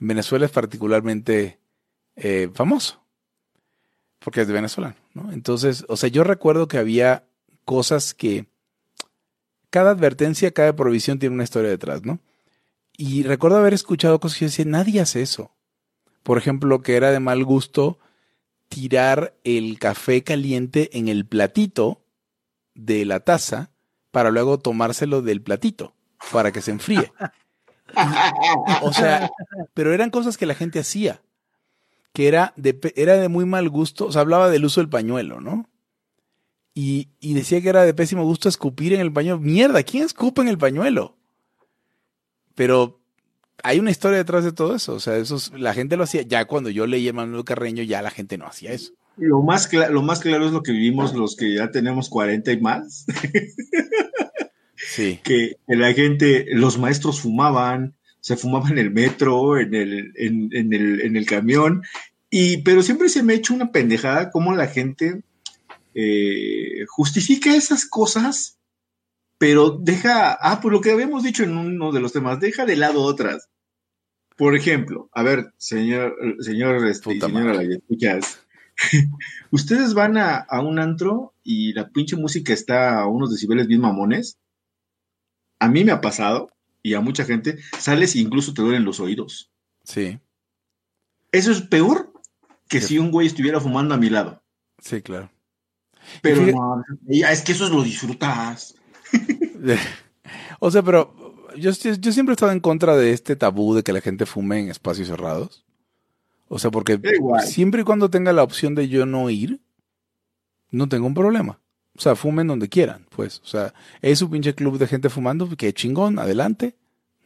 En 0.00 0.08
Venezuela 0.08 0.44
es 0.46 0.52
particularmente 0.52 1.58
eh, 2.16 2.50
famoso. 2.52 3.00
Porque 4.18 4.40
es 4.40 4.48
de 4.48 4.54
venezolano, 4.54 4.96
¿no? 5.14 5.32
Entonces, 5.32 5.84
o 5.88 5.96
sea, 5.96 6.08
yo 6.08 6.24
recuerdo 6.24 6.66
que 6.68 6.78
había 6.78 7.24
cosas 7.66 8.14
que 8.14 8.46
cada 9.68 9.90
advertencia, 9.90 10.52
cada 10.52 10.74
provisión 10.74 11.18
tiene 11.18 11.34
una 11.34 11.44
historia 11.44 11.68
detrás, 11.68 12.02
¿no? 12.02 12.20
Y 12.96 13.24
recuerdo 13.24 13.58
haber 13.58 13.74
escuchado 13.74 14.18
cosas 14.20 14.38
que 14.38 14.44
yo 14.46 14.48
decía, 14.48 14.64
nadie 14.64 15.02
hace 15.02 15.20
eso. 15.20 15.52
Por 16.22 16.38
ejemplo, 16.38 16.80
que 16.80 16.96
era 16.96 17.10
de 17.10 17.20
mal 17.20 17.44
gusto 17.44 17.98
tirar 18.70 19.34
el 19.44 19.78
café 19.78 20.24
caliente 20.24 20.96
en 20.96 21.08
el 21.08 21.26
platito 21.26 22.00
de 22.74 23.04
la 23.04 23.20
taza 23.20 23.70
para 24.10 24.30
luego 24.30 24.58
tomárselo 24.58 25.20
del 25.20 25.42
platito 25.42 25.94
para 26.32 26.52
que 26.52 26.62
se 26.62 26.70
enfríe. 26.70 27.12
O 28.82 28.92
sea, 28.92 29.30
pero 29.74 29.92
eran 29.92 30.10
cosas 30.10 30.36
que 30.36 30.46
la 30.46 30.54
gente 30.54 30.78
hacía, 30.78 31.20
que 32.12 32.28
era 32.28 32.52
de, 32.56 32.78
era 32.96 33.16
de 33.16 33.28
muy 33.28 33.44
mal 33.44 33.68
gusto, 33.68 34.06
o 34.06 34.12
sea, 34.12 34.22
hablaba 34.22 34.48
del 34.48 34.64
uso 34.64 34.80
del 34.80 34.88
pañuelo, 34.88 35.40
¿no? 35.40 35.68
Y, 36.78 37.08
y 37.20 37.32
decía 37.32 37.62
que 37.62 37.70
era 37.70 37.84
de 37.86 37.94
pésimo 37.94 38.22
gusto 38.24 38.50
escupir 38.50 38.92
en 38.92 39.00
el 39.00 39.10
pañuelo. 39.10 39.40
Mierda, 39.40 39.82
¿quién 39.82 40.04
escupe 40.04 40.42
en 40.42 40.48
el 40.48 40.58
pañuelo? 40.58 41.16
Pero 42.54 43.00
hay 43.62 43.78
una 43.78 43.90
historia 43.90 44.18
detrás 44.18 44.44
de 44.44 44.52
todo 44.52 44.76
eso. 44.76 44.92
O 44.92 45.00
sea, 45.00 45.16
eso 45.16 45.36
es- 45.36 45.52
la 45.58 45.72
gente 45.72 45.96
lo 45.96 46.04
hacía. 46.04 46.20
Ya 46.20 46.44
cuando 46.44 46.68
yo 46.68 46.86
leí 46.86 47.08
a 47.08 47.14
Manuel 47.14 47.44
Carreño, 47.44 47.82
ya 47.82 48.02
la 48.02 48.10
gente 48.10 48.36
no 48.36 48.46
hacía 48.46 48.72
eso. 48.72 48.92
Lo 49.16 49.40
más, 49.42 49.72
lo 49.72 50.02
más 50.02 50.20
claro 50.20 50.44
es 50.44 50.52
lo 50.52 50.62
que 50.62 50.72
vivimos 50.72 51.14
los 51.14 51.34
que 51.36 51.54
ya 51.54 51.70
tenemos 51.70 52.10
40 52.10 52.52
y 52.52 52.60
más, 52.60 53.06
Sí. 54.76 55.18
que, 55.24 55.56
que 55.66 55.76
la 55.76 55.94
gente, 55.94 56.44
los 56.50 56.78
maestros 56.78 57.20
fumaban, 57.22 57.94
se 58.20 58.36
fumaban 58.36 58.72
en 58.72 58.78
el 58.78 58.90
metro, 58.90 59.58
en 59.58 59.74
el, 59.74 60.12
en, 60.16 60.50
en 60.52 60.74
el, 60.74 61.00
en 61.00 61.16
el 61.16 61.24
camión, 61.24 61.82
y, 62.28 62.58
pero 62.58 62.82
siempre 62.82 63.08
se 63.08 63.22
me 63.22 63.32
ha 63.32 63.36
hecho 63.36 63.54
una 63.54 63.72
pendejada 63.72 64.30
cómo 64.30 64.54
la 64.54 64.66
gente 64.66 65.22
eh, 65.98 66.84
justifica 66.88 67.54
esas 67.56 67.86
cosas, 67.86 68.58
pero 69.38 69.70
deja, 69.70 70.36
ah, 70.40 70.60
por 70.60 70.72
lo 70.72 70.82
que 70.82 70.90
habíamos 70.90 71.22
dicho 71.22 71.42
en 71.42 71.56
uno 71.56 71.90
de 71.90 72.00
los 72.00 72.12
temas, 72.12 72.38
deja 72.38 72.66
de 72.66 72.76
lado 72.76 73.02
otras. 73.02 73.48
Por 74.36 74.54
ejemplo, 74.54 75.08
a 75.12 75.22
ver, 75.22 75.54
señor, 75.56 76.14
señor, 76.40 76.86
este, 76.86 77.18
señora, 77.18 77.54
la 77.54 77.62
escuchas, 77.62 78.40
ustedes 79.50 79.94
van 79.94 80.18
a, 80.18 80.36
a 80.36 80.60
un 80.60 80.78
antro 80.78 81.32
y 81.42 81.72
la 81.72 81.88
pinche 81.88 82.16
música 82.16 82.52
está 82.52 83.00
a 83.00 83.06
unos 83.06 83.30
decibeles 83.30 83.66
bien 83.66 83.80
mamones. 83.80 84.38
A 85.58 85.68
mí 85.68 85.84
me 85.84 85.92
ha 85.92 86.02
pasado, 86.02 86.50
y 86.82 86.92
a 86.92 87.00
mucha 87.00 87.24
gente, 87.24 87.58
sales 87.78 88.14
e 88.14 88.18
incluso 88.18 88.52
te 88.52 88.60
duelen 88.60 88.84
los 88.84 89.00
oídos. 89.00 89.50
Sí. 89.84 90.20
Eso 91.32 91.50
es 91.52 91.62
peor 91.62 92.12
que 92.68 92.80
Sí. 92.82 92.88
si 92.88 92.98
un 92.98 93.10
güey 93.10 93.26
estuviera 93.26 93.58
fumando 93.60 93.94
a 93.94 93.98
mi 93.98 94.10
lado. 94.10 94.42
Sí, 94.82 95.00
claro. 95.00 95.30
Pero 96.22 96.36
fíjate- 96.36 96.52
no, 96.52 96.84
ya 97.06 97.32
es 97.32 97.42
que 97.42 97.52
eso 97.52 97.64
es 97.64 97.70
lo 97.70 97.82
disfrutas. 97.82 98.74
o 100.60 100.70
sea, 100.70 100.82
pero 100.82 101.14
yo, 101.56 101.70
yo 101.72 102.12
siempre 102.12 102.32
he 102.32 102.36
estado 102.36 102.52
en 102.52 102.60
contra 102.60 102.96
de 102.96 103.12
este 103.12 103.36
tabú 103.36 103.74
de 103.74 103.82
que 103.82 103.92
la 103.92 104.00
gente 104.00 104.26
fume 104.26 104.60
en 104.60 104.70
espacios 104.70 105.08
cerrados. 105.08 105.64
O 106.48 106.58
sea, 106.58 106.70
porque 106.70 107.00
siempre 107.44 107.80
y 107.80 107.84
cuando 107.84 108.08
tenga 108.08 108.32
la 108.32 108.42
opción 108.44 108.74
de 108.74 108.88
yo 108.88 109.04
no 109.04 109.30
ir, 109.30 109.60
no 110.70 110.88
tengo 110.88 111.06
un 111.06 111.14
problema. 111.14 111.60
O 111.96 112.00
sea, 112.00 112.14
fumen 112.14 112.46
donde 112.46 112.68
quieran, 112.68 113.06
pues. 113.10 113.40
O 113.44 113.46
sea, 113.46 113.74
es 114.02 114.22
un 114.22 114.30
pinche 114.30 114.54
club 114.54 114.78
de 114.78 114.86
gente 114.86 115.08
fumando, 115.08 115.48
que 115.56 115.72
chingón, 115.72 116.18
adelante. 116.18 116.76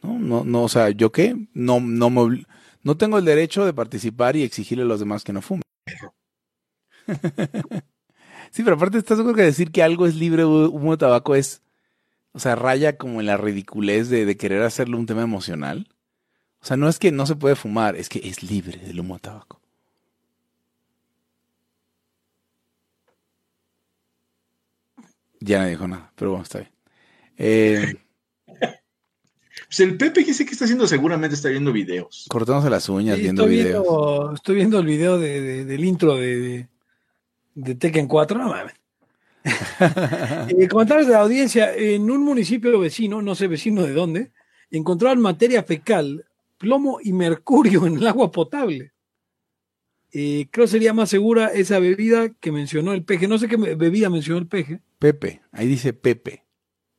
No, 0.01 0.17
no, 0.17 0.43
no, 0.43 0.63
o 0.63 0.69
sea, 0.69 0.89
¿yo 0.89 1.11
qué? 1.11 1.35
No, 1.53 1.79
no 1.79 2.09
me 2.09 2.45
no 2.83 2.97
tengo 2.97 3.19
el 3.19 3.25
derecho 3.25 3.63
de 3.65 3.73
participar 3.73 4.35
y 4.35 4.41
exigirle 4.43 4.83
a 4.83 4.87
los 4.87 4.99
demás 4.99 5.23
que 5.23 5.33
no 5.33 5.41
fumen. 5.43 5.61
sí, 8.51 8.63
pero 8.63 8.75
aparte 8.75 8.97
estás 8.99 9.17
seguro 9.17 9.35
que 9.35 9.41
decir 9.43 9.71
que 9.71 9.81
algo 9.83 10.05
es 10.05 10.15
libre 10.15 10.43
de 10.43 10.47
humo 10.47 10.91
de 10.91 10.97
tabaco 10.97 11.35
es, 11.35 11.61
o 12.33 12.39
sea, 12.39 12.55
raya 12.55 12.97
como 12.97 13.19
en 13.19 13.25
la 13.27 13.37
ridiculez 13.37 14.09
de, 14.09 14.25
de 14.25 14.37
querer 14.37 14.61
hacerlo 14.63 14.97
un 14.97 15.05
tema 15.07 15.23
emocional. 15.23 15.87
O 16.61 16.65
sea, 16.65 16.77
no 16.77 16.87
es 16.89 16.99
que 16.99 17.11
no 17.11 17.25
se 17.25 17.35
puede 17.35 17.55
fumar, 17.55 17.95
es 17.95 18.07
que 18.09 18.19
es 18.23 18.43
libre 18.43 18.77
del 18.79 18.99
humo 18.99 19.15
de 19.15 19.21
tabaco. 19.21 19.59
Ya 25.39 25.61
no 25.63 25.67
dijo 25.67 25.87
nada, 25.87 26.11
pero 26.15 26.31
bueno, 26.31 26.43
está 26.43 26.59
bien. 26.59 26.71
Eh, 27.37 27.93
Pues 29.67 29.79
el 29.81 29.95
Pepe 29.97 30.25
que 30.25 30.33
sé 30.33 30.45
que 30.45 30.51
está 30.51 30.65
haciendo 30.65 30.85
seguramente 30.87 31.35
está 31.35 31.47
viendo 31.49 31.71
videos. 31.71 32.25
cortándose 32.29 32.69
las 32.69 32.89
uñas 32.89 33.15
Sí, 33.17 33.21
viendo 33.23 33.43
estoy, 33.43 33.55
videos. 33.57 33.83
viendo, 33.83 34.33
estoy 34.33 34.55
viendo 34.55 34.79
el 34.79 34.85
video 34.85 35.17
de, 35.17 35.39
de- 35.41 35.65
del 35.65 35.85
intro 35.85 36.15
de, 36.15 36.67
de, 37.55 37.75
Tekken 37.75 38.07
4. 38.07 38.37
No 38.37 38.49
mames. 38.49 38.73
Eh, 40.49 40.67
comentarios 40.67 41.07
de 41.07 41.13
la 41.13 41.21
audiencia. 41.21 41.73
En 41.75 42.09
un 42.11 42.23
municipio 42.23 42.79
vecino, 42.79 43.21
no 43.21 43.33
sé 43.35 43.47
vecino 43.47 43.83
de 43.83 43.93
dónde, 43.93 44.31
encontraron 44.69 45.21
materia 45.21 45.63
fecal, 45.63 46.25
plomo 46.57 46.99
y 47.01 47.13
mercurio 47.13 47.87
en 47.87 47.97
el 47.97 48.07
agua 48.07 48.31
potable. 48.31 48.91
Eh, 50.13 50.47
creo 50.51 50.67
sería 50.67 50.93
más 50.93 51.09
segura 51.09 51.47
esa 51.47 51.79
bebida 51.79 52.29
que 52.29 52.51
mencionó 52.51 52.93
el 52.93 53.03
peje. 53.03 53.27
No 53.27 53.37
sé 53.37 53.47
qué 53.47 53.55
bebida 53.57 54.09
mencionó 54.09 54.39
el 54.39 54.47
peje. 54.47 54.81
Pepe, 54.99 55.41
ahí 55.51 55.67
dice 55.67 55.93
Pepe. 55.93 56.45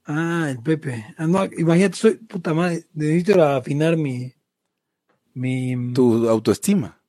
Ah, 0.04 0.48
el 0.50 0.58
Pepe. 0.60 1.04
Ah, 1.18 1.26
no, 1.28 1.44
imagínate, 1.44 1.94
soy 1.96 2.14
puta 2.16 2.52
madre. 2.54 2.86
Necesito 2.94 3.40
afinar 3.44 3.96
mi. 3.96 4.32
mi 5.34 5.92
Tu 5.92 6.28
autoestima. 6.28 7.00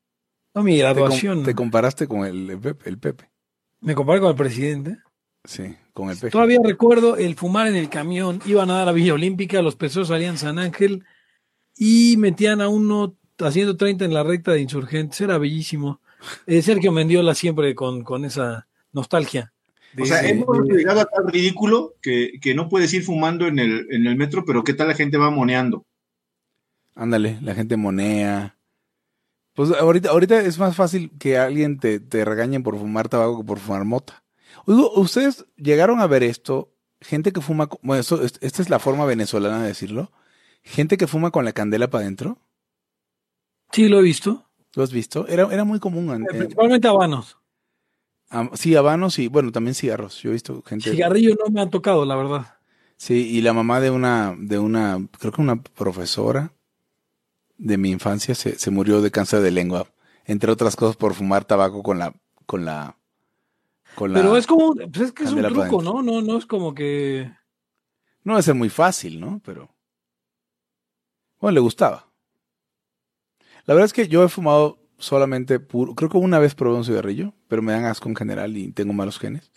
no, 0.54 0.62
mi 0.62 0.78
Te, 0.78 0.84
com- 0.84 0.94
graduación. 0.94 1.44
te 1.44 1.56
comparaste 1.56 2.08
con 2.08 2.26
el, 2.26 2.50
el 2.52 2.60
Pepe, 2.60 2.89
el 2.89 3.00
Pepe. 3.00 3.30
Me 3.84 3.96
comparé 3.96 4.20
con 4.20 4.30
el 4.30 4.36
presidente. 4.36 4.98
Sí, 5.44 5.76
con 5.94 6.10
el 6.10 6.16
Pepe. 6.16 6.32
Todavía 6.32 6.60
recuerdo 6.64 7.18
el 7.18 7.36
fumar 7.36 7.68
en 7.68 7.76
el 7.76 7.90
camión. 7.90 8.42
Iban 8.46 8.70
a 8.72 8.76
dar 8.80 8.90
a 8.90 8.94
Villa 8.94 9.14
Olímpica, 9.14 9.62
los 9.62 9.76
pesos 9.76 10.08
salían 10.08 10.38
San 10.38 10.58
Ángel 10.58 11.04
y 11.78 12.16
metían 12.18 12.62
a 12.62 12.70
uno 12.70 13.16
haciendo 13.40 13.76
30 13.76 14.06
en 14.06 14.14
la 14.14 14.24
recta 14.24 14.52
de 14.54 14.62
insurgentes. 14.62 15.20
Era 15.20 15.38
bellísimo. 15.38 16.00
Eh, 16.48 16.62
Sergio 16.62 16.92
Mendiola 16.94 17.36
siempre 17.36 17.76
con, 17.76 18.04
con 18.04 18.24
esa 18.24 18.68
nostalgia. 18.94 19.52
de- 19.94 20.04
O 20.04 20.06
sea, 20.06 20.26
hemos 20.28 20.66
de- 20.68 20.76
llegado 20.78 21.02
a 21.02 21.06
tal 21.06 21.28
ridículo 21.28 21.96
que, 22.02 22.40
que 22.42 22.56
no 22.56 22.70
puedes 22.70 22.94
ir 22.94 23.04
fumando 23.04 23.48
en 23.48 23.60
el, 23.60 23.88
en 23.92 24.08
el 24.08 24.16
metro, 24.16 24.46
pero 24.46 24.64
¿qué 24.64 24.74
tal 24.74 24.88
la 24.88 24.96
gente 24.96 25.18
va 25.18 25.30
moneando? 25.30 25.86
Ándale, 26.96 27.38
la 27.42 27.54
gente 27.54 27.76
monea. 27.76 28.56
Pues 29.54 29.72
ahorita, 29.72 30.10
ahorita 30.10 30.39
es 30.41 30.58
más 30.58 30.76
fácil 30.76 31.12
que 31.20 31.38
alguien 31.38 31.80
te, 31.80 31.99
te 31.99 32.26
regañen 32.26 32.64
por 32.64 32.78
fumar 32.78 33.08
tabaco 33.10 33.38
que 33.39 33.43
por 33.45 33.60
fumar 33.60 33.86
mota. 33.86 34.24
Oigo, 34.66 34.91
¿ustedes 34.99 35.45
llegaron 35.58 35.99
a 35.99 36.08
ver 36.08 36.24
esto? 36.24 36.74
Gente 37.01 37.32
que 37.32 37.41
fuma, 37.41 37.70
bueno, 37.82 37.99
esto- 38.01 38.24
es- 38.24 38.39
esta 38.41 38.62
es 38.62 38.70
la 38.70 38.80
forma 38.80 39.06
venezolana 39.06 39.62
de 39.62 39.68
decirlo. 39.68 40.12
Gente 40.64 40.97
que 40.97 41.08
fuma 41.08 41.32
con 41.32 41.45
la 41.45 41.51
candela 41.51 41.89
para 41.89 42.04
adentro. 42.04 42.39
Sí, 43.72 43.89
lo 43.89 43.99
he 43.99 44.04
visto. 44.04 44.49
¿Lo 44.76 44.84
has 44.84 44.91
visto? 44.91 45.28
Era, 45.28 45.47
era 45.51 45.64
muy 45.66 45.80
común. 45.80 46.10
en- 46.12 46.26
Principalmente 46.26 46.88
habanos. 46.88 47.38
sí, 48.54 48.76
habanos 48.76 49.20
y, 49.20 49.28
bueno, 49.28 49.51
también 49.51 49.76
cigarros. 49.76 50.22
Yo 50.22 50.30
he 50.30 50.34
visto 50.34 50.64
gente. 50.64 50.89
Cigarrillo 50.89 51.36
no 51.43 51.51
me 51.51 51.62
han 51.62 51.70
tocado, 51.70 52.06
la 52.06 52.16
verdad. 52.16 52.56
Sí, 52.97 53.28
y 53.30 53.41
la 53.41 53.54
mamá 53.54 53.80
de 53.82 53.91
una, 53.91 54.36
de 54.38 54.58
una, 54.60 54.97
creo 55.20 55.32
que 55.34 55.41
una 55.41 55.62
profesora 55.62 56.54
de 57.64 57.78
mi 57.78 57.91
infancia 57.91 58.36
se, 58.36 58.59
se 58.59 58.72
murió 58.72 59.01
de 59.01 59.09
cáncer 59.09 59.41
de 59.41 59.49
lengua, 59.49 59.88
entre 60.26 60.51
otras 60.51 60.76
cosas 60.76 60.97
por 60.97 61.14
fumar 61.14 61.45
tabaco 61.45 61.82
con 61.82 61.97
la, 61.97 62.14
con 62.45 62.66
la, 62.66 62.97
con 63.95 64.11
la. 64.11 64.20
Pero 64.20 64.36
es 64.36 64.45
como, 64.45 64.76
pues 64.76 64.99
es 64.99 65.11
que 65.14 65.24
es 65.24 65.32
un 65.32 65.43
truco. 65.43 65.82
¿no? 65.82 66.03
No, 66.03 66.22
no 66.22 66.38
es 66.38 66.45
como 66.45 66.76
que. 66.76 67.32
No 68.24 68.34
debe 68.34 68.43
ser 68.43 68.55
muy 68.55 68.70
fácil, 68.70 69.20
¿no? 69.20 69.41
Pero. 69.45 69.70
Bueno, 71.39 71.55
le 71.55 71.61
gustaba. 71.61 72.07
La 73.66 73.74
verdad 73.74 73.86
es 73.86 73.93
que 73.93 74.09
yo 74.09 74.24
he 74.26 74.30
fumado 74.30 74.78
solamente 74.97 75.61
puro. 75.61 75.95
Creo 75.95 76.09
que 76.09 76.18
una 76.18 76.39
vez 76.39 76.55
probé 76.55 76.78
un 76.78 76.86
cigarrillo, 76.86 77.34
pero 77.47 77.61
me 77.61 77.72
dan 77.72 77.86
asco 77.86 78.09
en 78.09 78.16
general 78.16 78.57
y 78.57 78.74
tengo 78.74 78.91
malos 78.91 79.20
genes. 79.20 79.51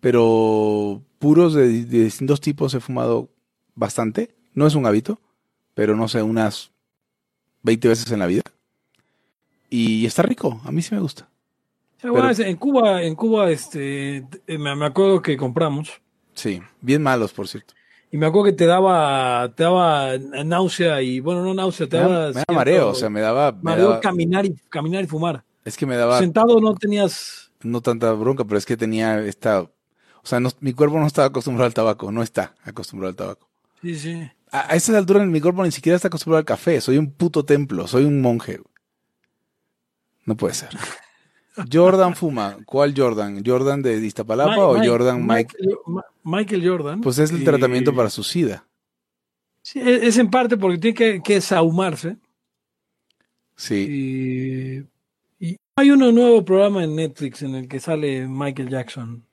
Pero 0.00 1.02
puros 1.18 1.54
de, 1.54 1.66
de 1.84 2.04
distintos 2.04 2.42
tipos 2.42 2.74
he 2.74 2.80
fumado 2.80 3.30
bastante. 3.74 4.36
No 4.52 4.66
es 4.66 4.74
un 4.74 4.84
hábito, 4.84 5.20
pero 5.72 5.96
no 5.96 6.08
sé, 6.08 6.22
unas 6.22 6.72
20 7.68 7.86
veces 7.88 8.10
en 8.10 8.18
la 8.18 8.26
vida. 8.26 8.42
Y 9.68 10.06
está 10.06 10.22
rico, 10.22 10.60
a 10.64 10.72
mí 10.72 10.80
sí 10.80 10.94
me 10.94 11.00
gusta. 11.00 11.28
Bueno, 12.02 12.30
en 12.30 12.56
Cuba, 12.56 13.02
en 13.02 13.14
Cuba, 13.14 13.50
este, 13.50 14.18
eh, 14.46 14.58
me, 14.58 14.86
acuerdo 14.86 15.20
que 15.20 15.36
compramos. 15.36 16.00
Sí, 16.32 16.62
bien 16.80 17.02
malos, 17.02 17.32
por 17.32 17.46
cierto. 17.46 17.74
Y 18.10 18.16
me 18.16 18.26
acuerdo 18.26 18.46
que 18.46 18.52
te 18.52 18.64
daba, 18.64 19.52
te 19.54 19.64
daba 19.64 20.16
náusea 20.16 21.02
y, 21.02 21.20
bueno, 21.20 21.42
no 21.42 21.52
náusea, 21.52 21.88
te 21.88 21.98
Me 21.98 22.02
daba. 22.04 22.14
me 22.14 22.24
da 22.26 22.32
cierto 22.32 22.54
mareo, 22.54 22.88
o 22.90 22.94
sea, 22.94 23.10
me 23.10 23.20
daba. 23.20 23.52
me 23.52 23.58
mareo 23.62 23.88
daba- 23.90 24.00
caminar 24.00 24.46
y 24.46 24.54
caminar 24.70 25.04
y 25.04 25.06
fumar. 25.06 25.44
es 25.64 25.76
que 25.76 25.84
me 25.84 25.96
daba 25.96 26.18
Sentado 26.18 26.58
no 26.60 26.74
tenías. 26.74 27.50
no 27.62 27.82
tanta 27.82 28.12
bronca, 28.12 28.44
pero 28.44 28.56
es 28.56 28.64
que 28.64 28.76
tenía 28.78 29.20
esta, 29.20 29.60
o 29.62 29.70
sea, 30.22 30.40
no- 30.40 30.50
mi 30.60 30.72
cuerpo 30.72 30.98
no 30.98 31.06
estaba 31.06 31.26
acostumbrado 31.26 31.66
al 31.66 31.74
tabaco, 31.74 32.10
no 32.10 32.22
está 32.22 32.54
acostumbrado 32.64 33.10
al 33.10 33.16
tabaco. 33.16 33.50
Sí, 33.82 33.98
sí. 33.98 34.30
A, 34.50 34.72
a 34.72 34.76
esas 34.76 34.94
alturas 34.96 35.26
mi 35.26 35.40
cuerpo 35.40 35.64
ni 35.64 35.70
siquiera 35.72 35.96
está 35.96 36.08
acostumbrado 36.08 36.38
al 36.38 36.44
café, 36.44 36.80
soy 36.80 36.98
un 36.98 37.10
puto 37.12 37.44
templo, 37.44 37.86
soy 37.86 38.04
un 38.04 38.20
monje. 38.20 38.60
No 40.24 40.36
puede 40.36 40.54
ser. 40.54 40.70
Jordan 41.72 42.14
fuma, 42.14 42.56
¿cuál 42.66 42.94
Jordan? 42.96 43.42
¿Jordan 43.44 43.82
de 43.82 43.96
Iztapalapa 44.06 44.50
Mike- 44.52 44.62
o 44.62 44.74
Mike- 44.74 44.88
Jordan 44.88 45.26
Mike? 45.26 45.54
Michael, 46.22 46.68
Jordan. 46.68 47.00
Pues 47.00 47.18
es 47.18 47.30
el 47.32 47.42
Y- 47.42 47.44
tratamiento 47.44 47.94
para 47.94 48.10
su 48.10 48.22
sida. 48.22 48.64
Sí, 49.62 49.80
es, 49.80 50.02
es 50.04 50.18
en 50.18 50.30
parte 50.30 50.56
porque 50.56 50.78
tiene 50.78 50.94
que, 50.94 51.20
que 51.22 51.40
sahumarse. 51.40 52.16
Sí, 53.56 54.86
Y, 55.40 55.46
y 55.48 55.56
hay 55.74 55.90
un 55.90 55.98
nuevo 56.14 56.44
programa 56.44 56.84
en 56.84 56.94
Netflix 56.94 57.42
en 57.42 57.56
el 57.56 57.66
que 57.68 57.80
sale 57.80 58.26
Michael 58.28 58.68
Jackson. 58.68 59.24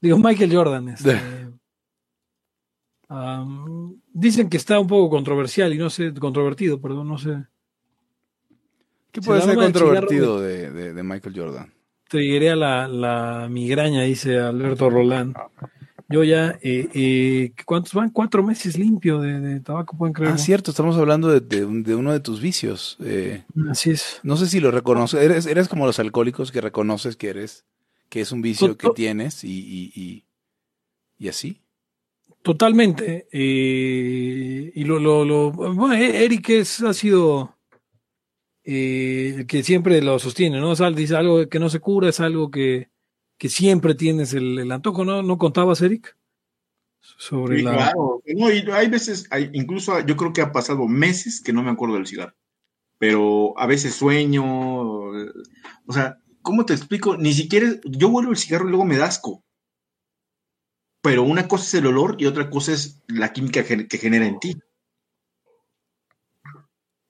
Digo, 0.00 0.16
Michael 0.18 0.54
Jordan. 0.54 0.88
este, 0.88 1.20
am, 3.08 4.00
dicen 4.18 4.48
que 4.48 4.56
está 4.56 4.80
un 4.80 4.86
poco 4.86 5.10
controversial 5.10 5.72
y 5.74 5.78
no 5.78 5.90
sé, 5.90 6.12
controvertido, 6.14 6.80
perdón, 6.80 7.08
no 7.08 7.18
sé. 7.18 7.44
¿qué 9.12 9.20
puede 9.20 9.40
ser 9.42 9.54
controvertido 9.56 10.40
de, 10.40 10.70
de- 10.70 10.92
de 10.94 11.02
Michael 11.02 11.34
Jordan? 11.38 11.72
Te 12.08 12.18
a 12.50 12.56
la, 12.56 12.86
la 12.88 13.48
migraña, 13.50 14.02
dice 14.02 14.38
Alberto 14.38 14.88
Roland. 14.90 15.34
Yo 16.08 16.22
ya, 16.22 16.56
eh, 16.62 16.88
eh, 16.94 17.52
¿cuántos 17.64 17.92
van? 17.92 18.10
Cuatro 18.10 18.42
meses 18.44 18.78
limpio 18.78 19.20
de, 19.20 19.40
de 19.40 19.60
tabaco, 19.60 19.98
pueden 19.98 20.12
creer. 20.14 20.32
Ah, 20.34 20.38
cierto, 20.38 20.70
estamos 20.70 20.96
hablando 20.96 21.28
de, 21.28 21.40
de 21.40 21.64
un- 21.64 21.82
de 21.82 21.96
uno 21.96 22.12
de 22.12 22.20
tus 22.20 22.40
vicios. 22.40 22.96
eh, 23.00 23.44
Así 23.68 23.90
es. 23.90 24.20
No 24.22 24.36
sé 24.36 24.46
si 24.46 24.60
lo 24.60 24.70
reconoces. 24.70 25.20
Eres, 25.20 25.46
eres 25.46 25.68
como 25.68 25.84
los 25.84 25.98
alcohólicos 25.98 26.52
que 26.52 26.60
reconoces 26.60 27.16
que 27.16 27.28
eres, 27.30 27.64
que 28.08 28.20
es 28.20 28.30
un 28.30 28.40
vicio 28.40 28.76
que 28.78 28.88
tienes 28.94 29.42
y, 29.42 29.48
y, 29.58 29.92
y, 30.00 30.24
y 31.18 31.28
así. 31.28 31.60
Totalmente. 32.46 33.26
eh, 33.32 34.70
y 34.72 34.84
lo, 34.84 35.00
lo, 35.00 35.24
lo- 35.24 35.50
bueno, 35.50 35.94
eh, 35.94 36.24
Eric 36.24 36.50
es, 36.50 36.80
ha 36.80 36.94
sido 36.94 37.58
eh, 38.62 39.34
el 39.38 39.46
que 39.48 39.64
siempre 39.64 40.00
lo 40.00 40.16
sostiene, 40.20 40.60
¿no? 40.60 40.70
O 40.70 40.76
sea, 40.76 40.92
dice 40.92 41.16
algo 41.16 41.48
que 41.48 41.58
no 41.58 41.68
se 41.68 41.80
cura, 41.80 42.08
es 42.08 42.20
algo 42.20 42.48
que, 42.52 42.88
que 43.36 43.48
siempre 43.48 43.96
tienes 43.96 44.32
el, 44.32 44.60
el 44.60 44.70
antojo, 44.70 45.04
¿no? 45.04 45.24
¿No 45.24 45.38
contabas, 45.38 45.82
Eric? 45.82 46.16
Sobre 47.00 47.56
Sí, 47.58 47.62
la. 47.64 47.72
claro. 47.72 48.22
No, 48.36 48.52
y 48.52 48.64
hay 48.70 48.88
veces, 48.90 49.26
hay, 49.32 49.50
incluso 49.52 49.98
yo 50.06 50.16
creo 50.16 50.32
que 50.32 50.42
ha 50.42 50.52
pasado 50.52 50.86
meses 50.86 51.40
que 51.42 51.52
no 51.52 51.64
me 51.64 51.72
acuerdo 51.72 51.96
del 51.96 52.06
cigarro. 52.06 52.34
Pero 52.98 53.58
a 53.58 53.66
veces 53.66 53.92
sueño. 53.96 54.44
O 54.44 55.92
sea, 55.92 56.18
¿cómo 56.42 56.64
te 56.64 56.74
explico? 56.74 57.16
Ni 57.16 57.32
siquiera. 57.32 57.66
Yo 57.84 58.08
vuelvo 58.08 58.30
el 58.30 58.36
cigarro 58.38 58.66
y 58.68 58.70
luego 58.70 58.84
me 58.84 58.98
da 58.98 59.06
asco. 59.06 59.42
Pero 61.06 61.22
una 61.22 61.46
cosa 61.46 61.64
es 61.64 61.74
el 61.74 61.86
olor 61.86 62.16
y 62.18 62.26
otra 62.26 62.50
cosa 62.50 62.72
es 62.72 63.00
la 63.06 63.32
química 63.32 63.62
que 63.62 63.98
genera 63.98 64.26
en 64.26 64.40
ti. 64.40 64.56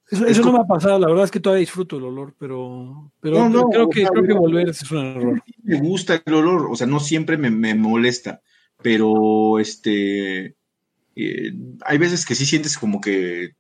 Eso, 0.08 0.26
Es 0.26 0.32
eso 0.38 0.44
no 0.46 0.52
me 0.52 0.58
ha 0.60 0.66
pasado, 0.66 0.98
la 0.98 1.08
verdad 1.08 1.24
es 1.24 1.30
que 1.30 1.40
todavía 1.40 1.60
disfruto 1.60 1.96
el 1.96 2.04
olor, 2.04 2.34
pero, 2.38 3.10
pero 3.20 3.38
No, 3.38 3.48
no, 3.48 3.68
creo, 3.70 3.88
que, 3.88 4.00
sea, 4.02 4.10
creo 4.10 4.24
que 4.24 4.32
volver 4.34 4.68
es 4.68 4.90
un 4.90 4.98
error. 4.98 5.42
me 5.64 5.80
gusta 5.80 6.22
el 6.24 6.34
olor, 6.34 6.68
o 6.70 6.76
sea, 6.76 6.86
no 6.86 7.00
siempre 7.00 7.38
me, 7.38 7.50
me 7.50 7.74
molesta, 7.74 8.42
pero 8.82 9.58
este, 9.58 10.54
eh, 11.16 11.52
hay 11.84 11.98
veces 11.98 12.26
que 12.26 12.34
sí 12.34 12.44
sientes 12.44 12.76
como 12.78 13.00
que 13.00 13.52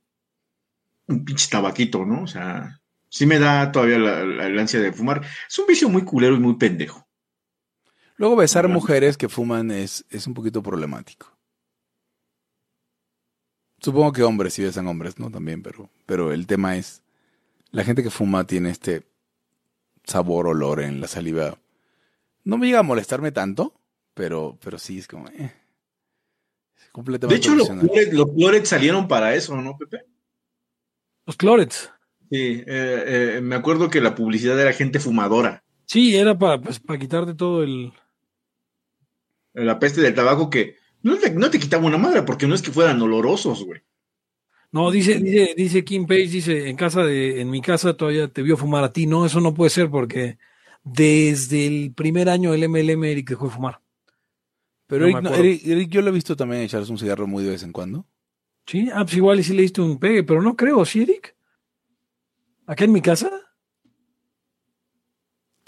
un 1.08 1.24
pinche 1.24 1.48
tabaquito, 1.50 2.04
¿no? 2.04 2.22
O 2.22 2.26
sea, 2.26 2.78
sí 3.08 3.24
me 3.26 3.38
da 3.38 3.72
todavía 3.72 3.98
la, 3.98 4.24
la- 4.24 4.48
la 4.48 4.60
ansia 4.60 4.80
de 4.80 4.92
fumar. 4.92 5.22
Es 5.48 5.58
un 5.58 5.66
vicio 5.66 5.88
muy 5.88 6.02
culero 6.04 6.36
y 6.36 6.40
muy 6.40 6.56
pendejo. 6.56 7.05
Luego 8.16 8.36
besar 8.36 8.68
mujeres 8.68 9.16
que 9.16 9.28
fuman 9.28 9.70
es, 9.70 10.04
es 10.10 10.26
un 10.26 10.34
poquito 10.34 10.62
problemático. 10.62 11.36
Supongo 13.78 14.12
que 14.12 14.22
hombres 14.22 14.54
sí 14.54 14.62
besan 14.62 14.86
hombres, 14.86 15.18
¿no? 15.18 15.30
También, 15.30 15.62
pero, 15.62 15.90
pero 16.06 16.32
el 16.32 16.46
tema 16.46 16.76
es, 16.76 17.02
la 17.70 17.84
gente 17.84 18.02
que 18.02 18.10
fuma 18.10 18.46
tiene 18.46 18.70
este 18.70 19.02
sabor, 20.04 20.46
olor 20.48 20.80
en 20.80 21.00
la 21.00 21.08
saliva. 21.08 21.58
No 22.44 22.56
me 22.56 22.66
llega 22.66 22.78
a 22.78 22.84
molestarme 22.84 23.32
tanto, 23.32 23.74
pero, 24.14 24.58
pero 24.62 24.78
sí 24.78 24.98
es 24.98 25.06
como... 25.06 25.28
eh. 25.28 25.52
Es 26.76 26.84
De 26.84 26.90
completamente 26.92 27.36
hecho, 27.36 27.54
los. 27.54 27.68
Clorets, 27.68 28.12
los 28.12 28.30
Clorets 28.32 28.68
salieron 28.68 29.08
para 29.08 29.34
eso, 29.34 29.60
¿no, 29.60 29.76
Pepe? 29.76 30.04
Los 31.26 31.36
clorets. 31.36 31.90
Sí, 32.30 32.62
eh, 32.66 33.34
eh, 33.36 33.40
me 33.42 33.56
acuerdo 33.56 33.90
que 33.90 34.00
la 34.00 34.14
publicidad 34.14 34.58
era 34.60 34.72
gente 34.72 35.00
fumadora. 35.00 35.62
Sí, 35.84 36.16
era 36.16 36.38
para, 36.38 36.60
pues, 36.60 36.80
para 36.80 36.98
quitarte 36.98 37.34
todo 37.34 37.62
el... 37.62 37.92
La 39.64 39.78
peste 39.78 40.00
del 40.02 40.14
tabaco 40.14 40.50
que 40.50 40.76
no 41.02 41.16
te, 41.16 41.30
no 41.30 41.50
te 41.50 41.58
quitaba 41.58 41.86
una 41.86 41.98
madre 41.98 42.22
porque 42.22 42.46
no 42.46 42.54
es 42.54 42.62
que 42.62 42.70
fueran 42.70 43.00
olorosos, 43.00 43.64
güey. 43.64 43.80
No, 44.72 44.90
dice, 44.90 45.18
dice, 45.18 45.54
dice 45.56 45.84
Kim 45.84 46.06
Page, 46.06 46.26
dice, 46.28 46.68
en 46.68 46.76
casa 46.76 47.02
de, 47.04 47.40
en 47.40 47.48
mi 47.50 47.62
casa 47.62 47.96
todavía 47.96 48.28
te 48.28 48.42
vio 48.42 48.56
fumar 48.56 48.84
a 48.84 48.92
ti. 48.92 49.06
No, 49.06 49.24
eso 49.24 49.40
no 49.40 49.54
puede 49.54 49.70
ser 49.70 49.88
porque 49.90 50.38
desde 50.84 51.66
el 51.66 51.94
primer 51.94 52.28
año 52.28 52.52
del 52.52 52.64
MLM 52.64 53.10
Eric 53.10 53.30
dejó 53.30 53.46
de 53.46 53.52
fumar. 53.54 53.80
Pero 54.86 55.06
no 55.06 55.34
Eric, 55.34 55.62
no- 55.64 55.72
Eric, 55.72 55.88
yo 55.90 56.02
lo 56.02 56.10
he 56.10 56.12
visto 56.12 56.36
también 56.36 56.62
echarse 56.62 56.92
un 56.92 56.98
cigarro 56.98 57.26
muy 57.26 57.42
de 57.44 57.50
vez 57.50 57.62
en 57.62 57.72
cuando. 57.72 58.06
Sí, 58.66 58.88
ah, 58.92 59.04
pues 59.04 59.16
igual 59.16 59.40
y 59.40 59.44
sí 59.44 59.54
le 59.54 59.62
diste 59.62 59.80
un 59.80 59.98
pegue, 59.98 60.22
pero 60.24 60.42
no 60.42 60.54
creo, 60.56 60.84
¿sí, 60.84 61.02
Eric? 61.02 61.34
¿Acá 62.66 62.84
en 62.84 62.92
mi 62.92 63.00
casa? 63.00 63.30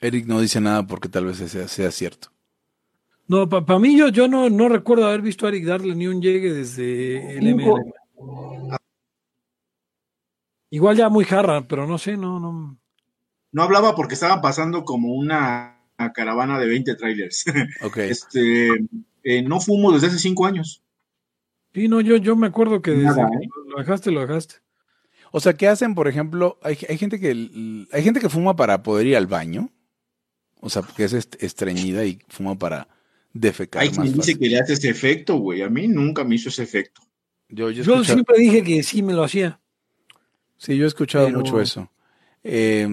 Eric 0.00 0.26
no 0.26 0.40
dice 0.40 0.60
nada 0.60 0.86
porque 0.86 1.08
tal 1.08 1.24
vez 1.26 1.38
sea, 1.38 1.68
sea 1.68 1.90
cierto. 1.90 2.30
No, 3.28 3.48
para 3.48 3.78
mí 3.78 3.96
yo, 3.96 4.08
yo 4.08 4.26
no, 4.26 4.48
no 4.48 4.68
recuerdo 4.68 5.06
haber 5.06 5.20
visto 5.20 5.44
a 5.46 5.50
Eric 5.50 5.64
darle 5.66 5.94
ni 5.94 6.06
un 6.06 6.20
llegue 6.22 6.52
desde 6.52 7.36
el. 7.38 7.54
MLM. 7.54 7.92
Igual 10.70 10.96
ya 10.96 11.08
muy 11.08 11.24
jarra, 11.24 11.66
pero 11.66 11.86
no 11.86 11.98
sé, 11.98 12.16
no, 12.16 12.38
no. 12.40 12.78
No 13.52 13.62
hablaba 13.62 13.94
porque 13.94 14.14
estaban 14.14 14.40
pasando 14.40 14.84
como 14.84 15.14
una, 15.14 15.78
caravana 16.14 16.58
de 16.58 16.66
20 16.66 16.94
trailers. 16.94 17.44
Ok. 17.82 17.96
este, 17.98 18.68
eh, 19.24 19.42
no 19.42 19.60
fumo 19.60 19.92
desde 19.92 20.08
hace 20.08 20.18
cinco 20.18 20.46
años. 20.46 20.82
Sí, 21.74 21.88
no, 21.88 22.00
yo, 22.00 22.16
yo 22.16 22.34
me 22.36 22.46
acuerdo 22.46 22.82
que 22.82 22.92
desde 22.92 23.04
Nada, 23.04 23.28
que 23.30 23.44
¿eh? 23.44 23.48
lo 23.68 23.78
dejaste, 23.78 24.10
lo 24.10 24.20
dejaste. 24.20 24.56
O 25.30 25.40
sea, 25.40 25.52
¿qué 25.54 25.68
hacen, 25.68 25.94
por 25.94 26.08
ejemplo? 26.08 26.58
Hay, 26.62 26.78
hay 26.88 26.96
gente 26.96 27.20
que 27.20 27.86
hay 27.92 28.02
gente 28.02 28.20
que 28.20 28.30
fuma 28.30 28.56
para 28.56 28.82
poder 28.82 29.06
ir 29.06 29.16
al 29.16 29.26
baño. 29.26 29.70
O 30.60 30.70
sea, 30.70 30.82
porque 30.82 31.04
es 31.04 31.12
est- 31.12 31.42
estreñida 31.42 32.04
y 32.04 32.18
fuma 32.28 32.56
para 32.58 32.88
defecar 33.32 33.82
Hay 33.82 33.88
más 33.88 33.96
quien 33.98 34.06
dice 34.08 34.16
fácil. 34.18 34.38
que 34.38 34.48
le 34.48 34.58
hace 34.58 34.72
ese 34.74 34.88
efecto, 34.88 35.36
güey. 35.36 35.62
A 35.62 35.68
mí 35.68 35.88
nunca 35.88 36.24
me 36.24 36.34
hizo 36.36 36.48
ese 36.48 36.62
efecto. 36.62 37.02
Yo, 37.48 37.70
yo 37.70 38.04
siempre 38.04 38.38
dije 38.38 38.62
que 38.62 38.82
sí 38.82 39.02
me 39.02 39.14
lo 39.14 39.24
hacía. 39.24 39.60
sí, 40.58 40.76
yo 40.76 40.84
he 40.84 40.88
escuchado 40.88 41.26
pero- 41.26 41.38
mucho 41.38 41.60
eso. 41.60 41.90
Eh, 42.44 42.86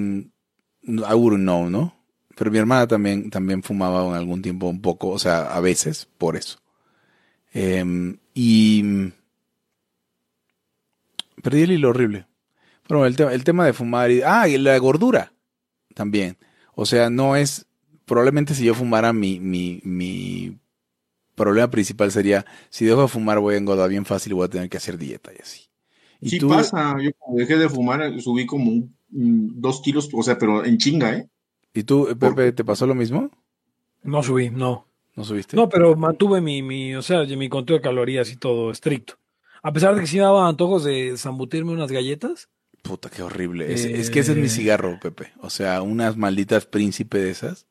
I 0.88 1.14
wouldn't 1.14 1.44
know, 1.44 1.70
¿no? 1.70 1.96
Pero 2.38 2.52
mi 2.52 2.58
hermana 2.58 2.86
también, 2.88 3.30
también 3.30 3.64
fumaba 3.64 4.06
en 4.08 4.14
algún 4.16 4.42
tiempo 4.42 4.68
un 4.68 4.82
poco, 4.82 5.10
o 5.10 5.20
sea, 5.20 5.54
a 5.56 5.60
veces, 5.62 6.08
por 6.18 6.36
eso. 6.36 6.60
Eh, 7.54 7.84
y 8.34 8.84
perdí 11.42 11.62
el 11.62 11.72
hilo 11.72 11.90
horrible. 11.90 12.26
Pero 12.88 13.06
el, 13.06 13.16
tema 13.16 13.34
el 13.34 13.44
tema 13.44 13.66
de 13.66 13.74
fumar 13.74 14.12
y... 14.12 14.22
Ah, 14.24 14.48
y 14.48 14.58
la 14.58 14.78
gordura 14.78 15.32
también. 15.94 16.38
O 16.76 16.86
sea, 16.86 17.10
no 17.10 17.36
es... 17.36 17.66
Probablemente 18.06 18.54
si 18.54 18.66
yo 18.66 18.74
fumara, 18.76 19.14
mi, 19.14 19.40
mi, 19.40 19.82
mi 19.84 20.58
problema 21.36 21.70
principal 21.70 22.12
sería, 22.12 22.46
si 22.70 22.86
dejo 22.86 23.02
de 23.04 23.08
fumar 23.08 23.40
voy 23.40 23.56
a 23.56 23.58
engordar 23.58 23.90
bien 23.90 24.06
fácil 24.06 24.32
y 24.32 24.36
voy 24.36 24.46
a 24.46 24.50
tener 24.50 24.70
que 24.70 24.78
hacer 24.78 24.98
dieta 24.98 25.32
y 25.34 25.42
así. 25.42 25.62
Y 26.22 26.30
Sí 26.30 26.40
tú- 26.40 26.50
pasa. 26.50 26.96
Yo 27.02 27.12
cuando 27.18 27.40
dejé 27.42 27.58
de 27.58 27.68
fumar 27.70 28.20
subí 28.22 28.46
como 28.46 28.72
un- 28.72 28.96
dos 29.62 29.82
kilos, 29.82 30.10
o 30.14 30.24
sea, 30.24 30.38
pero 30.38 30.64
en 30.66 30.78
chinga, 30.78 31.16
¿eh? 31.16 31.30
¿Y 31.74 31.84
tú, 31.84 32.08
Pepe, 32.20 32.52
te 32.52 32.64
pasó 32.64 32.86
lo 32.88 32.96
mismo? 32.96 33.30
No 34.04 34.24
subí, 34.24 34.50
no. 34.50 34.88
¿No 35.16 35.24
subiste? 35.24 35.56
No, 35.56 35.70
pero 35.70 35.96
mantuve 35.96 36.42
mi, 36.42 36.62
mi, 36.62 36.94
o 36.96 37.02
sea, 37.02 37.24
mi 37.26 37.48
conteo 37.50 37.78
de 37.78 37.82
calorías 37.82 38.32
y 38.32 38.36
todo 38.38 38.70
estricto. 38.72 39.16
A 39.64 39.72
pesar 39.74 39.96
de 39.96 40.02
que 40.02 40.08
sí 40.08 40.18
me 40.18 40.24
daban 40.24 40.48
antojos 40.48 40.84
de 40.84 41.16
zambutirme 41.18 41.72
unas 41.72 41.92
galletas. 41.92 42.50
Puta, 42.82 43.10
qué 43.10 43.24
horrible. 43.24 43.74
Es, 43.74 43.86
es 43.86 44.10
que 44.10 44.20
ese 44.20 44.34
es 44.34 44.38
mi 44.38 44.46
Eh. 44.46 44.50
cigarro, 44.50 45.00
Pepe. 45.02 45.32
O 45.40 45.50
sea, 45.50 45.82
unas 45.82 46.18
malditas 46.18 46.66
príncipe 46.66 47.18
de 47.18 47.32
esas. 47.32 47.66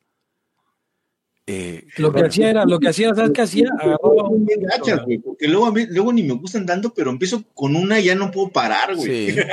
Eh, 1.47 1.85
Lo 1.97 2.11
que 2.11 2.25
hacía 2.25 2.49
era, 2.49 2.65
lo 2.65 2.79
que 2.79 2.87
hacía, 2.89 3.13
¿sabes 3.13 3.31
qué 3.31 3.41
hacía? 3.43 3.69
Agarraba 3.79 4.29
un 4.29 4.45
Bien 4.45 4.61
gachas, 4.63 5.03
güey, 5.05 5.19
porque 5.19 5.47
luego, 5.47 5.67
a 5.67 5.71
mí- 5.71 5.85
luego 5.89 6.11
ni 6.11 6.23
me 6.23 6.33
gustan 6.33 6.65
dando, 6.65 6.91
pero 6.93 7.11
empiezo 7.11 7.43
con 7.53 7.75
una 7.75 7.99
y 7.99 8.05
ya 8.05 8.15
no 8.15 8.31
puedo 8.31 8.49
parar, 8.49 8.95
güey. 8.95 9.31
Sí. 9.31 9.37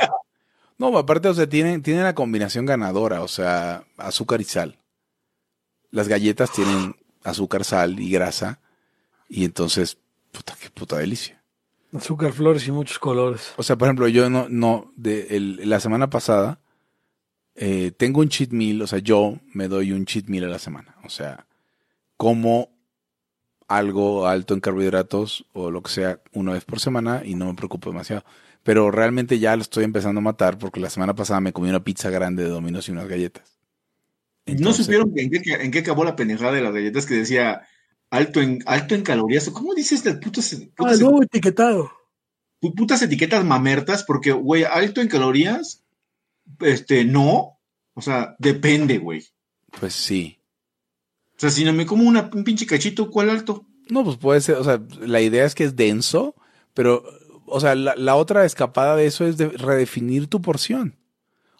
No, 0.79 0.97
aparte, 0.97 1.27
o 1.29 1.33
sea, 1.35 1.47
tienen, 1.47 1.83
tienen 1.83 2.03
la 2.03 2.15
combinación 2.15 2.65
ganadora, 2.65 3.21
o 3.21 3.27
sea, 3.27 3.83
azúcar 3.95 4.41
y 4.41 4.43
sal. 4.43 4.75
Las 5.91 6.07
galletas 6.07 6.51
tienen 6.51 6.95
azúcar, 7.23 7.63
sal 7.63 7.99
y 7.99 8.09
grasa. 8.09 8.59
Y 9.29 9.45
entonces, 9.45 9.97
puta, 10.31 10.55
qué 10.59 10.69
puta 10.71 10.97
delicia. 10.97 11.41
azúcar, 11.95 12.33
flores 12.33 12.67
y 12.67 12.71
muchos 12.71 12.97
colores. 12.97 13.53
O 13.55 13.63
sea, 13.63 13.75
por 13.77 13.87
ejemplo, 13.87 14.07
yo 14.07 14.29
no, 14.31 14.47
no, 14.49 14.91
de 14.97 15.27
el- 15.37 15.69
la 15.69 15.79
semana 15.79 16.09
pasada 16.09 16.59
eh, 17.55 17.91
tengo 17.95 18.19
un 18.21 18.29
cheat 18.29 18.49
meal, 18.49 18.81
o 18.81 18.87
sea, 18.87 18.97
yo 18.99 19.37
me 19.53 19.67
doy 19.67 19.91
un 19.91 20.05
cheat 20.05 20.25
meal 20.25 20.45
a 20.45 20.47
la 20.47 20.59
semana. 20.59 20.95
O 21.05 21.09
sea, 21.09 21.45
como 22.23 22.69
algo 23.67 24.27
alto 24.27 24.53
en 24.53 24.61
carbohidratos 24.61 25.45
o 25.51 25.69
lo 25.71 25.81
que 25.83 25.91
sea 25.91 26.21
una 26.31 26.53
vez 26.53 26.63
por 26.63 26.79
semana 26.79 27.21
y 27.25 27.35
no 27.35 27.47
me 27.47 27.53
preocupo 27.53 27.89
demasiado. 27.89 28.23
Pero 28.63 28.91
realmente 28.91 29.39
ya 29.39 29.57
lo 29.57 29.61
estoy 29.61 29.83
empezando 29.83 30.19
a 30.19 30.23
matar 30.23 30.57
porque 30.57 30.79
la 30.79 30.89
semana 30.89 31.13
pasada 31.15 31.41
me 31.41 31.51
comí 31.51 31.67
una 31.69 31.83
pizza 31.83 32.09
grande 32.09 32.43
de 32.43 32.49
Domino's 32.49 32.87
y 32.87 32.91
unas 32.93 33.09
galletas. 33.09 33.59
¿No 34.45 34.71
supieron 34.71 35.11
en 35.17 35.29
qué, 35.31 35.41
en 35.53 35.69
qué 35.69 35.79
acabó 35.79 36.05
la 36.05 36.15
pendejada 36.15 36.53
de 36.53 36.61
las 36.61 36.73
galletas 36.73 37.05
que 37.05 37.15
decía 37.15 37.67
alto 38.09 38.39
en, 38.41 38.59
alto 38.65 38.95
en 38.95 39.01
calorías? 39.03 39.49
¿Cómo 39.49 39.73
dices 39.75 39.99
estas 39.99 40.15
putas, 40.15 40.55
Ah, 40.77 40.95
nuevo 40.97 41.21
etiquetado. 41.23 41.91
pu- 42.61 42.73
putas 42.73 43.01
etiquetas 43.01 43.43
mamertas? 43.43 44.03
Porque, 44.05 44.31
güey, 44.31 44.63
alto 44.63 45.01
en 45.01 45.09
calorías, 45.09 45.83
este, 46.61 47.03
no. 47.03 47.59
O 47.95 48.01
sea, 48.01 48.35
depende, 48.39 48.97
güey. 48.97 49.25
Pues 49.77 49.93
sí. 49.93 50.39
O 51.35 51.39
sea, 51.39 51.49
si 51.49 51.63
no 51.65 51.73
me 51.73 51.85
como 51.85 52.03
una, 52.07 52.29
un 52.33 52.43
pinche 52.43 52.65
cachito, 52.65 53.09
¿cuál 53.09 53.29
alto? 53.29 53.65
No, 53.89 54.03
pues 54.03 54.17
puede 54.17 54.39
ser, 54.41 54.55
o 54.55 54.63
sea, 54.63 54.81
la 55.01 55.19
idea 55.21 55.45
es 55.45 55.55
que 55.55 55.63
es 55.65 55.75
denso, 55.75 56.35
pero, 56.73 57.03
o 57.47 57.59
sea, 57.59 57.75
la, 57.75 57.95
la 57.95 58.15
otra 58.15 58.45
escapada 58.45 58.95
de 58.95 59.05
eso 59.07 59.25
es 59.25 59.37
de 59.37 59.49
redefinir 59.49 60.27
tu 60.27 60.41
porción. 60.41 60.95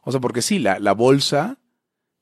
O 0.04 0.12
sea, 0.12 0.22
porque 0.22 0.42
sí, 0.42 0.60
la, 0.60 0.80
la 0.80 0.94
bolsa 0.94 1.58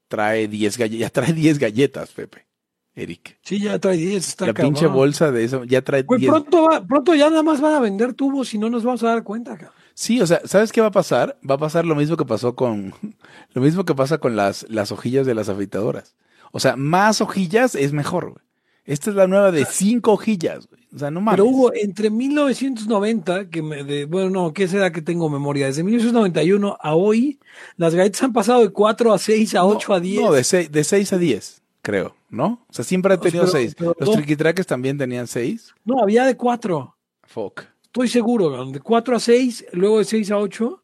trae 0.07 0.47
10 0.47 0.77
galletas, 0.77 0.99
ya 0.99 1.09
trae 1.09 1.33
10 1.33 1.59
galletas, 1.59 2.09
Pepe, 2.11 2.47
Eric. 2.95 3.37
Sí, 3.43 3.59
ya 3.61 3.79
trae 3.79 3.97
10. 3.97 4.27
Está 4.27 4.47
la 4.47 4.53
cabrón. 4.53 4.73
pinche 4.73 4.87
bolsa 4.87 5.31
de 5.31 5.43
eso 5.43 5.63
ya 5.65 5.81
trae 5.81 6.03
Güey, 6.03 6.19
10. 6.21 6.31
pronto, 6.31 6.63
va- 6.63 6.85
pronto 6.85 7.15
ya 7.15 7.29
nada 7.29 7.43
más 7.43 7.61
van 7.61 7.73
a 7.75 7.79
vender 7.79 8.13
tubos 8.13 8.53
y 8.53 8.57
no 8.57 8.69
nos 8.69 8.83
vamos 8.83 9.03
a 9.03 9.07
dar 9.07 9.23
cuenta, 9.23 9.51
cabrón. 9.51 9.73
Sí, 9.93 10.19
o 10.21 10.25
sea, 10.27 10.41
¿sabes 10.45 10.71
qué 10.71 10.81
va 10.81 10.87
a 10.87 10.91
pasar? 10.91 11.37
Va 11.47 11.55
a 11.55 11.59
pasar 11.59 11.85
lo 11.85 11.95
mismo 11.95 12.17
que 12.17 12.25
pasó 12.25 12.55
con, 12.55 12.93
lo 13.53 13.61
mismo 13.61 13.85
que 13.85 13.93
pasa 13.95 14.17
con 14.19 14.35
las, 14.35 14.65
las 14.69 14.91
hojillas 14.91 15.25
de 15.27 15.35
las 15.35 15.47
afeitadoras. 15.49 16.15
O 16.51 16.59
sea, 16.59 16.75
más 16.75 17.21
hojillas 17.21 17.75
es 17.75 17.93
mejor, 17.93 18.31
güey. 18.31 18.45
Esta 18.83 19.09
es 19.11 19.15
la 19.15 19.27
nueva 19.27 19.51
de 19.51 19.63
5 19.65 20.11
hojillas, 20.11 20.67
güey. 20.67 20.81
O 20.93 20.99
sea, 20.99 21.11
no 21.11 21.21
mames. 21.21 21.37
Pero 21.39 21.45
hubo 21.49 21.73
entre 21.73 22.09
1990, 22.09 23.49
que 23.49 23.61
me, 23.61 23.83
de, 23.83 24.05
bueno, 24.05 24.29
no, 24.29 24.53
¿qué 24.53 24.67
será 24.67 24.91
que 24.91 25.01
tengo 25.01 25.29
memoria? 25.29 25.67
Desde 25.67 25.83
1991 25.83 26.77
a 26.81 26.95
hoy, 26.95 27.39
las 27.77 27.95
galletas 27.95 28.23
han 28.23 28.33
pasado 28.33 28.61
de 28.61 28.69
4 28.69 29.13
a 29.13 29.17
6 29.17 29.55
a 29.55 29.65
8 29.65 29.87
no, 29.89 29.95
a 29.95 29.99
10. 29.99 30.21
No, 30.21 30.31
de 30.33 30.43
6 30.43 30.71
de 30.71 30.83
seis 30.83 31.13
a 31.13 31.17
10, 31.17 31.61
creo, 31.81 32.15
¿no? 32.29 32.65
O 32.67 32.73
sea, 32.73 32.83
siempre 32.83 33.13
ha 33.13 33.17
O 33.17 33.21
sea, 33.21 33.31
tenido 33.31 33.45
pero- 33.45 33.57
6. 33.59 33.75
pero 33.77 33.95
Los 33.99 34.09
no. 34.09 34.15
triquitraques 34.15 34.67
también 34.67 34.97
tenían 34.97 35.27
6. 35.27 35.73
No, 35.85 35.99
había 36.01 36.25
de 36.25 36.35
4. 36.35 36.95
Fuck. 37.23 37.61
Estoy 37.83 38.07
seguro, 38.07 38.65
de 38.71 38.79
4 38.79 39.15
a 39.15 39.19
6, 39.19 39.65
luego 39.73 39.99
de 39.99 40.05
6 40.05 40.31
a 40.31 40.37
8. 40.37 40.83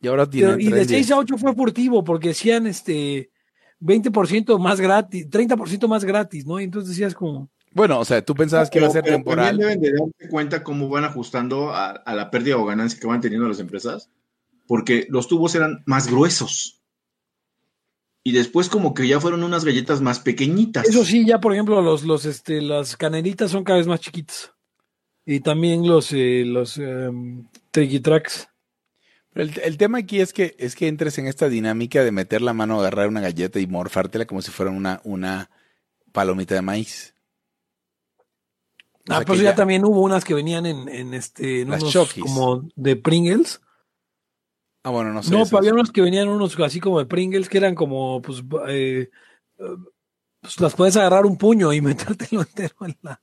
Y 0.00 0.08
ahora 0.08 0.28
tienen 0.28 0.60
y 0.60 0.64
de 0.64 0.70
traen 0.70 0.88
6 0.88 1.06
10. 1.06 1.10
a 1.12 1.18
8 1.18 1.38
fue 1.38 1.54
furtivo, 1.54 2.02
porque 2.04 2.28
decían 2.28 2.66
este 2.66 3.30
20% 3.80 4.58
más 4.58 4.80
gratis, 4.80 5.28
30% 5.28 5.88
más 5.88 6.04
gratis, 6.04 6.46
¿no? 6.46 6.60
Y 6.60 6.64
entonces 6.64 6.90
decías 6.90 7.14
como, 7.14 7.50
Bueno, 7.72 7.98
o 8.00 8.04
sea, 8.04 8.24
tú 8.24 8.34
pensabas 8.34 8.70
que 8.70 8.78
iba 8.78 8.88
a 8.88 8.90
ser 8.90 9.02
Pero 9.04 9.16
temporal. 9.16 9.58
También 9.58 9.80
deben 9.80 9.80
de 9.80 9.90
darse 9.98 10.30
cuenta 10.30 10.62
cómo 10.62 10.88
van 10.88 11.04
ajustando 11.04 11.70
a, 11.70 11.90
a 11.90 12.14
la 12.14 12.30
pérdida 12.30 12.56
o 12.56 12.64
ganancia 12.64 12.98
que 13.00 13.06
van 13.06 13.20
teniendo 13.20 13.48
las 13.48 13.60
empresas. 13.60 14.10
porque 14.66 15.06
los 15.10 15.28
tubos 15.28 15.54
eran 15.54 15.82
más 15.86 16.08
gruesos. 16.10 16.80
Y 18.26 18.32
después 18.32 18.70
como 18.70 18.94
que 18.94 19.06
ya 19.06 19.20
fueron 19.20 19.44
unas 19.44 19.66
galletas 19.66 20.00
más 20.00 20.18
pequeñitas. 20.18 20.88
Eso 20.88 21.04
sí, 21.04 21.26
ya 21.26 21.40
por 21.40 21.52
ejemplo 21.52 21.82
los, 21.82 22.04
los, 22.04 22.24
este, 22.24 22.62
las 22.62 22.96
canelitas 22.96 23.50
son 23.50 23.64
cada 23.64 23.78
vez 23.78 23.86
más 23.86 24.00
chiquitas. 24.00 24.52
Y 25.26 25.40
también 25.40 25.86
los, 25.86 26.10
eh, 26.12 26.44
los 26.46 26.78
um, 26.78 27.46
Tricky 27.70 28.00
Tracks. 28.00 28.48
Pero 28.48 28.53
el, 29.34 29.58
el, 29.60 29.78
tema 29.78 29.98
aquí 29.98 30.20
es 30.20 30.32
que, 30.32 30.54
es 30.58 30.76
que 30.76 30.88
entres 30.88 31.18
en 31.18 31.26
esta 31.26 31.48
dinámica 31.48 32.04
de 32.04 32.12
meter 32.12 32.40
la 32.42 32.52
mano, 32.52 32.78
agarrar 32.80 33.08
una 33.08 33.20
galleta 33.20 33.58
y 33.60 33.66
morfártela 33.66 34.26
como 34.26 34.42
si 34.42 34.50
fuera 34.50 34.70
una, 34.70 35.00
una 35.04 35.50
palomita 36.12 36.54
de 36.54 36.62
maíz. 36.62 37.14
O 39.08 39.12
ah, 39.12 39.22
pues 39.26 39.40
ya, 39.40 39.50
ya, 39.50 39.54
también 39.54 39.84
hubo 39.84 40.00
unas 40.00 40.24
que 40.24 40.32
venían 40.34 40.64
en, 40.64 40.88
en 40.88 41.12
este, 41.12 41.62
en 41.62 41.68
unos 41.68 41.92
Chokis. 41.92 42.22
como 42.22 42.68
de 42.74 42.96
Pringles. 42.96 43.60
Ah, 44.82 44.90
bueno, 44.90 45.12
no 45.12 45.22
sé. 45.22 45.30
No, 45.30 45.44
pero 45.44 45.58
había 45.58 45.72
unos 45.74 45.90
que 45.90 46.00
venían 46.00 46.28
unos 46.28 46.58
así 46.60 46.80
como 46.80 46.98
de 46.98 47.06
Pringles 47.06 47.48
que 47.48 47.58
eran 47.58 47.74
como, 47.74 48.22
pues, 48.22 48.42
eh, 48.68 49.10
pues 50.40 50.60
las 50.60 50.74
puedes 50.74 50.96
agarrar 50.96 51.26
un 51.26 51.36
puño 51.36 51.72
y 51.72 51.80
metértelo 51.82 52.42
entero 52.42 52.76
en 52.82 52.96
la, 53.02 53.20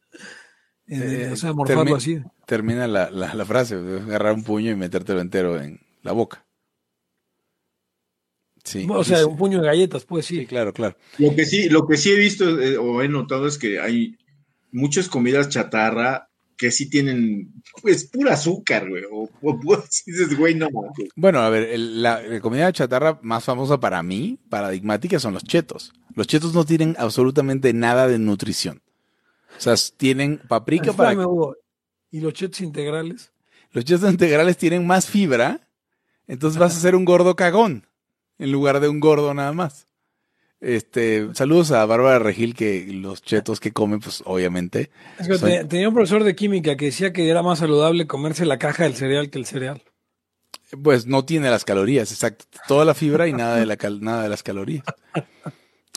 en, 0.88 1.02
Eh, 1.04 1.30
o 1.32 1.36
sea, 1.36 1.54
morfarlo 1.54 1.84
termi- 1.86 1.98
así. 1.98 2.22
Termina 2.46 2.88
la, 2.88 3.10
la, 3.10 3.34
la 3.34 3.46
frase, 3.46 3.76
agarrar 3.76 4.34
un 4.34 4.44
puño 4.44 4.72
y 4.72 4.76
metértelo 4.76 5.22
entero 5.22 5.60
en 5.62 5.80
la 6.04 6.12
boca. 6.12 6.46
Sí. 8.64 8.86
o 8.88 9.04
sea, 9.04 9.18
sí, 9.20 9.24
un 9.24 9.38
puño 9.38 9.60
de 9.60 9.66
galletas, 9.68 10.06
pues 10.06 10.26
sí, 10.26 10.40
sí. 10.40 10.46
claro, 10.46 10.72
claro. 10.72 10.96
Lo 11.18 11.36
que 11.36 11.46
sí, 11.46 11.68
lo 11.70 11.88
que 11.88 11.98
sí 11.98 12.12
he 12.12 12.16
visto 12.16 12.62
eh, 12.62 12.78
o 12.78 13.02
he 13.02 13.08
notado 13.08 13.48
es 13.48 13.58
que 13.58 13.80
hay 13.80 14.18
muchas 14.72 15.10
comidas 15.10 15.50
chatarra 15.50 16.30
que 16.58 16.70
sí 16.72 16.88
tienen, 16.88 17.52
pues, 17.82 18.06
pura 18.06 18.34
azúcar, 18.34 18.88
güey. 18.88 19.04
O, 19.12 19.28
o 19.42 19.60
pues, 19.60 20.04
dices, 20.06 20.38
güey, 20.38 20.54
no. 20.54 20.68
Bueno, 21.16 21.40
a 21.40 21.50
ver, 21.50 21.70
el- 21.70 22.04
la, 22.04 22.22
la 22.22 22.40
comida 22.40 22.72
chatarra 22.72 23.18
más 23.24 23.44
famosa 23.44 23.80
para 23.80 24.04
mí, 24.04 24.38
paradigmática, 24.48 25.20
son 25.20 25.34
los 25.34 25.44
chetos. 25.44 25.92
Los 26.14 26.28
chetos 26.28 26.54
no 26.54 26.64
tienen 26.64 26.96
absolutamente 27.00 27.74
nada 27.74 28.08
de 28.08 28.20
nutrición. 28.20 28.84
O 29.58 29.60
sea, 29.60 29.74
tienen 29.98 30.40
paprika 30.48 30.94
para... 30.94 31.14
Hugo. 31.28 31.56
Y 32.12 32.20
los 32.20 32.34
chetos 32.34 32.62
integrales. 32.62 33.32
Los 33.72 33.86
chetos 33.86 34.12
integrales 34.12 34.56
tienen 34.58 34.86
más 34.86 35.08
fibra, 35.08 35.68
entonces 36.32 36.60
vas 36.60 36.76
a 36.76 36.80
ser 36.80 36.96
un 36.96 37.06
gordo 37.06 37.36
cagón 37.36 37.86
en 38.40 38.52
lugar 38.52 38.80
de 38.80 38.90
un 38.90 39.00
gordo 39.00 39.34
nada 39.34 39.52
más. 39.54 39.86
Este, 40.60 41.28
saludos 41.34 41.72
a 41.72 41.86
Bárbara 41.86 42.20
Regil 42.20 42.54
que 42.56 42.86
los 42.94 43.22
chetos 43.24 43.60
que 43.60 43.72
come, 43.72 43.98
pues 44.00 44.22
obviamente. 44.26 44.92
Es 45.20 45.28
que 45.28 45.38
Son- 45.38 45.50
te- 45.50 45.66
tenía 45.66 45.88
un 45.90 45.94
profesor 45.96 46.24
de 46.24 46.36
química 46.36 46.78
que 46.78 46.86
decía 46.86 47.12
que 47.14 47.28
era 47.30 47.42
más 47.42 47.60
saludable 47.60 48.06
comerse 48.08 48.46
la 48.46 48.60
caja 48.60 48.84
del 48.84 48.96
cereal 48.96 49.30
que 49.32 49.40
el 49.40 49.46
cereal. 49.48 49.82
Pues 50.84 51.06
no 51.08 51.26
tiene 51.26 51.50
las 51.50 51.66
calorías, 51.66 52.12
exacto. 52.12 52.46
Toda 52.68 52.86
la 52.86 52.94
fibra 52.94 53.28
y 53.28 53.34
nada 53.34 53.58
de, 53.58 53.66
la 53.66 53.76
cal- 53.76 54.02
nada 54.02 54.24
de 54.24 54.30
las 54.30 54.44
calorías. 54.44 54.86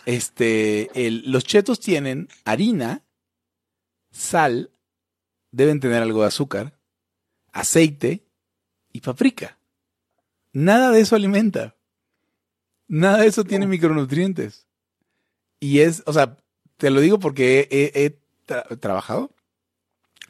Este, 0.07 0.91
el- 1.07 1.31
los 1.31 1.45
chetos 1.45 1.81
tienen 1.81 2.29
harina, 2.45 3.03
sal, 4.11 4.71
deben 5.51 5.81
tener 5.81 6.03
algo 6.03 6.23
de 6.23 6.29
azúcar, 6.29 6.79
aceite 7.53 8.25
y 8.93 9.01
paprika. 9.01 9.59
Nada 10.55 10.91
de 10.91 11.01
eso 11.01 11.17
alimenta. 11.17 11.77
Nada 12.89 13.19
de 13.19 13.27
eso 13.27 13.45
tiene 13.45 13.67
micronutrientes. 13.67 14.67
Y 15.61 15.81
es, 15.81 16.03
o 16.07 16.13
sea, 16.13 16.39
te 16.79 16.91
lo 16.91 17.01
digo 17.01 17.19
porque 17.19 17.69
he, 17.71 17.83
he- 17.95 18.05
he 18.07 18.19
tra- 18.47 18.79
trabajado, 18.81 19.35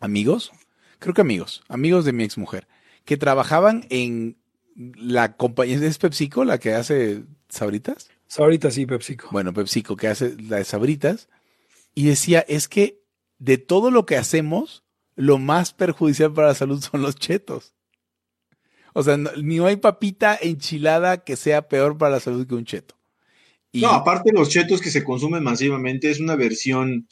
amigos, 0.00 0.50
creo 0.98 1.14
que 1.14 1.20
amigos, 1.20 1.62
amigos 1.68 2.04
de 2.04 2.12
mi 2.12 2.24
exmujer, 2.24 2.66
que 3.04 3.16
trabajaban 3.16 3.86
en 3.90 4.36
la 4.74 5.36
compañía, 5.36 5.76
es 5.76 5.98
PepsiCo 5.98 6.44
la 6.44 6.58
que 6.58 6.74
hace 6.74 7.24
sabritas. 7.48 8.08
Ahorita 8.36 8.70
sí, 8.70 8.86
PepsiCo. 8.86 9.28
Bueno, 9.30 9.52
PepsiCo 9.52 9.94
que 9.94 10.08
hace 10.08 10.34
la 10.40 10.56
de 10.56 10.64
sabritas. 10.64 11.28
Y 11.94 12.06
decía, 12.06 12.40
es 12.48 12.66
que 12.66 13.02
de 13.38 13.58
todo 13.58 13.90
lo 13.92 14.06
que 14.06 14.16
hacemos, 14.16 14.82
lo 15.14 15.38
más 15.38 15.72
perjudicial 15.74 16.32
para 16.32 16.48
la 16.48 16.54
salud 16.54 16.80
son 16.80 17.02
los 17.02 17.14
chetos. 17.16 17.74
O 18.94 19.02
sea, 19.02 19.16
no, 19.18 19.30
ni 19.42 19.58
hay 19.58 19.76
papita 19.76 20.38
enchilada 20.40 21.18
que 21.24 21.36
sea 21.36 21.68
peor 21.68 21.98
para 21.98 22.12
la 22.12 22.20
salud 22.20 22.46
que 22.46 22.54
un 22.54 22.64
cheto. 22.64 22.94
Y 23.72 23.82
No, 23.82 23.88
aparte 23.90 24.32
los 24.32 24.48
chetos 24.48 24.80
que 24.80 24.90
se 24.90 25.04
consumen 25.04 25.42
masivamente 25.42 26.10
es 26.10 26.20
una 26.20 26.36
versión 26.36 27.06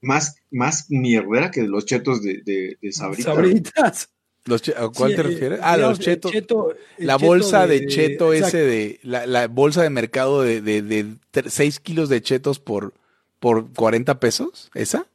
más, 0.00 0.36
más 0.50 0.86
mierdera 0.90 1.50
que 1.50 1.62
los 1.62 1.84
chetos 1.86 2.22
de, 2.22 2.40
de, 2.44 2.78
de 2.80 2.92
Sabritas. 2.92 3.24
Sabritas. 3.34 4.08
los 4.44 4.62
che- 4.62 4.74
¿a 4.76 4.88
cuál 4.88 5.10
Sí, 5.10 5.16
te 5.16 5.20
eh, 5.22 5.24
refieres? 5.24 5.60
Ah, 5.62 5.76
los 5.76 5.98
chetos. 5.98 6.30
cheto- 6.32 6.74
la 6.98 7.14
cheto 7.14 7.26
bolsa 7.26 7.66
de, 7.66 7.86
cheto 7.86 8.32
ese 8.32 8.58
de, 8.58 9.00
la, 9.02 9.26
la 9.26 9.48
bolsa 9.48 9.82
de 9.82 9.90
mercado 9.90 10.42
de, 10.42 10.60
de, 10.60 10.82
de 10.82 11.16
6 11.50 11.80
kilos 11.80 12.08
de 12.08 12.22
chetos 12.22 12.60
por, 12.60 12.94
por 13.40 13.72
40 13.72 14.20
pesos, 14.20 14.70
¿esa? 14.74 15.08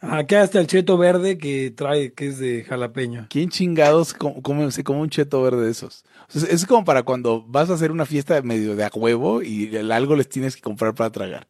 Acá 0.00 0.42
está 0.44 0.60
el 0.60 0.66
cheto 0.66 0.98
verde 0.98 1.38
que 1.38 1.70
trae, 1.70 2.12
que 2.12 2.26
es 2.28 2.38
de 2.38 2.64
jalapeño. 2.64 3.26
¿Quién 3.30 3.48
chingados 3.48 4.12
come, 4.12 4.42
come- 4.42 4.70
se 4.70 4.84
come 4.84 5.00
un 5.00 5.08
cheto 5.10 5.42
verde 5.42 5.64
de 5.64 5.70
esos? 5.70 6.04
O 6.28 6.38
sea, 6.38 6.48
es 6.50 6.66
como 6.66 6.84
para 6.84 7.02
cuando 7.02 7.42
vas 7.42 7.70
a 7.70 7.74
hacer 7.74 7.90
una 7.90 8.04
fiesta 8.06 8.40
medio 8.42 8.76
de 8.76 8.84
a 8.84 8.90
huevo 8.94 9.42
y 9.42 9.74
el 9.74 9.90
algo 9.92 10.14
les 10.14 10.28
tienes 10.28 10.54
que 10.54 10.62
comprar 10.62 10.94
para 10.94 11.10
tragar. 11.10 11.48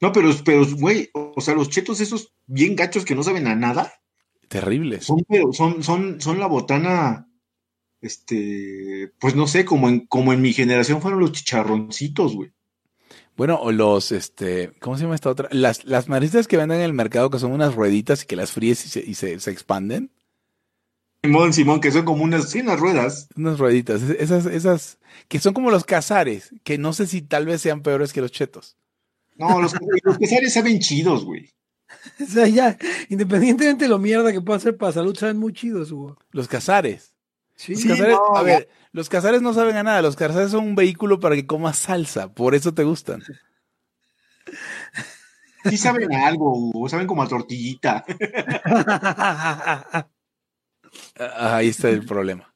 No, 0.00 0.12
pero, 0.12 0.30
pero, 0.44 0.66
güey, 0.76 1.08
o 1.14 1.40
sea, 1.40 1.54
los 1.54 1.70
chetos 1.70 2.00
esos 2.00 2.34
bien 2.46 2.76
gachos 2.76 3.04
que 3.06 3.14
no 3.14 3.22
saben 3.22 3.46
a 3.46 3.56
nada, 3.56 3.92
Terribles. 4.48 5.04
son, 5.06 5.24
pero 5.26 5.52
son, 5.52 5.82
son, 5.82 6.20
son 6.20 6.38
la 6.38 6.46
botana, 6.46 7.28
este, 8.02 9.12
pues 9.18 9.34
no 9.34 9.46
sé, 9.46 9.64
como 9.64 9.88
en, 9.88 10.06
como 10.06 10.34
en 10.34 10.42
mi 10.42 10.52
generación 10.52 11.00
fueron 11.00 11.20
los 11.20 11.32
chicharroncitos, 11.32 12.34
güey. 12.34 12.52
Bueno, 13.36 13.56
o 13.60 13.70
los, 13.72 14.12
este, 14.12 14.72
¿cómo 14.80 14.96
se 14.96 15.02
llama 15.02 15.14
esta 15.14 15.30
otra? 15.30 15.48
Las, 15.52 15.84
las 15.84 16.08
maristas 16.08 16.48
que 16.48 16.56
venden 16.56 16.78
en 16.78 16.84
el 16.84 16.92
mercado 16.94 17.28
que 17.30 17.38
son 17.38 17.52
unas 17.52 17.74
rueditas 17.74 18.22
y 18.22 18.26
que 18.26 18.36
las 18.36 18.50
fríes 18.52 18.84
y 18.86 18.88
se, 18.88 19.00
y 19.00 19.14
se, 19.14 19.38
se 19.40 19.50
expanden. 19.50 20.10
Simón, 21.22 21.52
Simón, 21.52 21.80
que 21.80 21.90
son 21.90 22.04
como 22.04 22.22
unas, 22.24 22.50
sí, 22.50 22.60
unas 22.60 22.78
ruedas. 22.78 23.28
Unas 23.36 23.58
rueditas. 23.58 24.02
Es- 24.02 24.20
Esas, 24.20 24.46
esas, 24.46 24.98
que 25.28 25.38
son 25.40 25.54
como 25.54 25.70
los 25.70 25.84
cazares, 25.84 26.54
que 26.64 26.78
no 26.78 26.92
sé 26.92 27.06
si 27.06 27.20
tal 27.22 27.46
vez 27.46 27.60
sean 27.60 27.82
peores 27.82 28.12
que 28.12 28.20
los 28.20 28.30
chetos. 28.32 28.76
No, 29.34 29.60
los, 29.60 29.74
los 30.04 30.18
quesares 30.18 30.54
saben 30.54 30.78
chidos, 30.80 31.24
güey. 31.24 31.50
O 32.20 32.26
sea, 32.26 32.48
ya, 32.48 32.76
independientemente 33.08 33.84
de 33.84 33.88
lo 33.88 33.98
mierda 33.98 34.32
que 34.32 34.40
pueda 34.40 34.56
hacer 34.56 34.76
para 34.76 34.92
salud, 34.92 35.16
saben 35.16 35.36
muy 35.36 35.52
chidos, 35.52 35.90
Hugo. 35.92 36.16
Los 36.30 36.48
cazares. 36.48 37.12
Sí, 37.56 37.72
Los 37.72 37.82
Sí, 37.82 37.88
cazares, 37.88 38.16
no, 38.16 38.36
a 38.36 38.42
ver, 38.42 38.68
los 38.92 39.08
cazares 39.08 39.42
no 39.42 39.52
saben 39.54 39.76
a 39.76 39.82
nada. 39.82 40.02
Los 40.02 40.14
cazares 40.16 40.50
son 40.50 40.64
un 40.64 40.74
vehículo 40.74 41.18
para 41.20 41.34
que 41.34 41.46
comas 41.46 41.78
salsa. 41.78 42.32
Por 42.32 42.54
eso 42.54 42.72
te 42.74 42.84
gustan. 42.84 43.22
Sí 45.64 45.76
saben 45.78 46.14
a 46.14 46.26
algo, 46.28 46.70
o 46.74 46.88
saben 46.88 47.06
como 47.06 47.22
a 47.22 47.28
tortillita. 47.28 48.04
Ah, 51.18 51.56
Ahí 51.56 51.68
está 51.68 51.88
el 51.88 52.04
problema. 52.04 52.52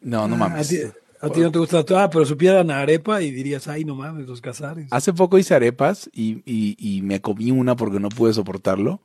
No, 0.00 0.26
no 0.28 0.34
A 0.36 0.38
mames. 0.38 0.92
a 1.20 1.30
ti 1.30 1.40
no 1.40 1.50
te 1.50 1.58
gusta 1.58 1.84
ah, 1.96 2.10
pero 2.10 2.24
supieran 2.26 2.70
a 2.70 2.80
arepa 2.80 3.22
y 3.22 3.30
dirías, 3.30 3.66
ay, 3.68 3.84
no 3.84 3.94
mames, 3.94 4.26
los 4.26 4.40
cazares. 4.40 4.88
Hace 4.90 5.12
poco 5.12 5.38
hice 5.38 5.54
arepas 5.54 6.08
y, 6.12 6.42
y- 6.44 6.76
y 6.78 7.02
me 7.02 7.20
comí 7.20 7.50
una 7.50 7.76
porque 7.76 7.98
no 8.00 8.08
pude 8.10 8.32
soportarlo. 8.34 9.00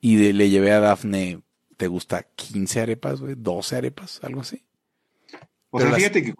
Y 0.00 0.16
de- 0.16 0.32
le 0.32 0.48
llevé 0.48 0.72
a 0.72 0.80
Dafne, 0.80 1.42
¿te 1.80 1.86
gusta 1.88 2.22
15 2.34 2.82
arepas, 2.82 3.22
güey? 3.22 3.36
¿12 3.36 3.72
arepas? 3.78 4.20
Algo 4.22 4.42
así. 4.42 4.62
O 5.70 5.78
Pero 5.78 5.84
sea, 5.84 5.90
las- 5.92 5.96
fíjate 5.98 6.22
que 6.22 6.34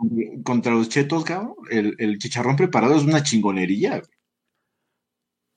contra, 0.45 0.70
los 0.72 0.91
chetos, 0.91 1.24
cabrón, 1.24 1.55
el, 1.70 1.95
el 1.99 2.18
chicharrón 2.18 2.57
preparado 2.57 2.95
es 2.95 3.05
una 3.05 3.22
chingonería. 3.22 4.01
güey. 4.01 4.11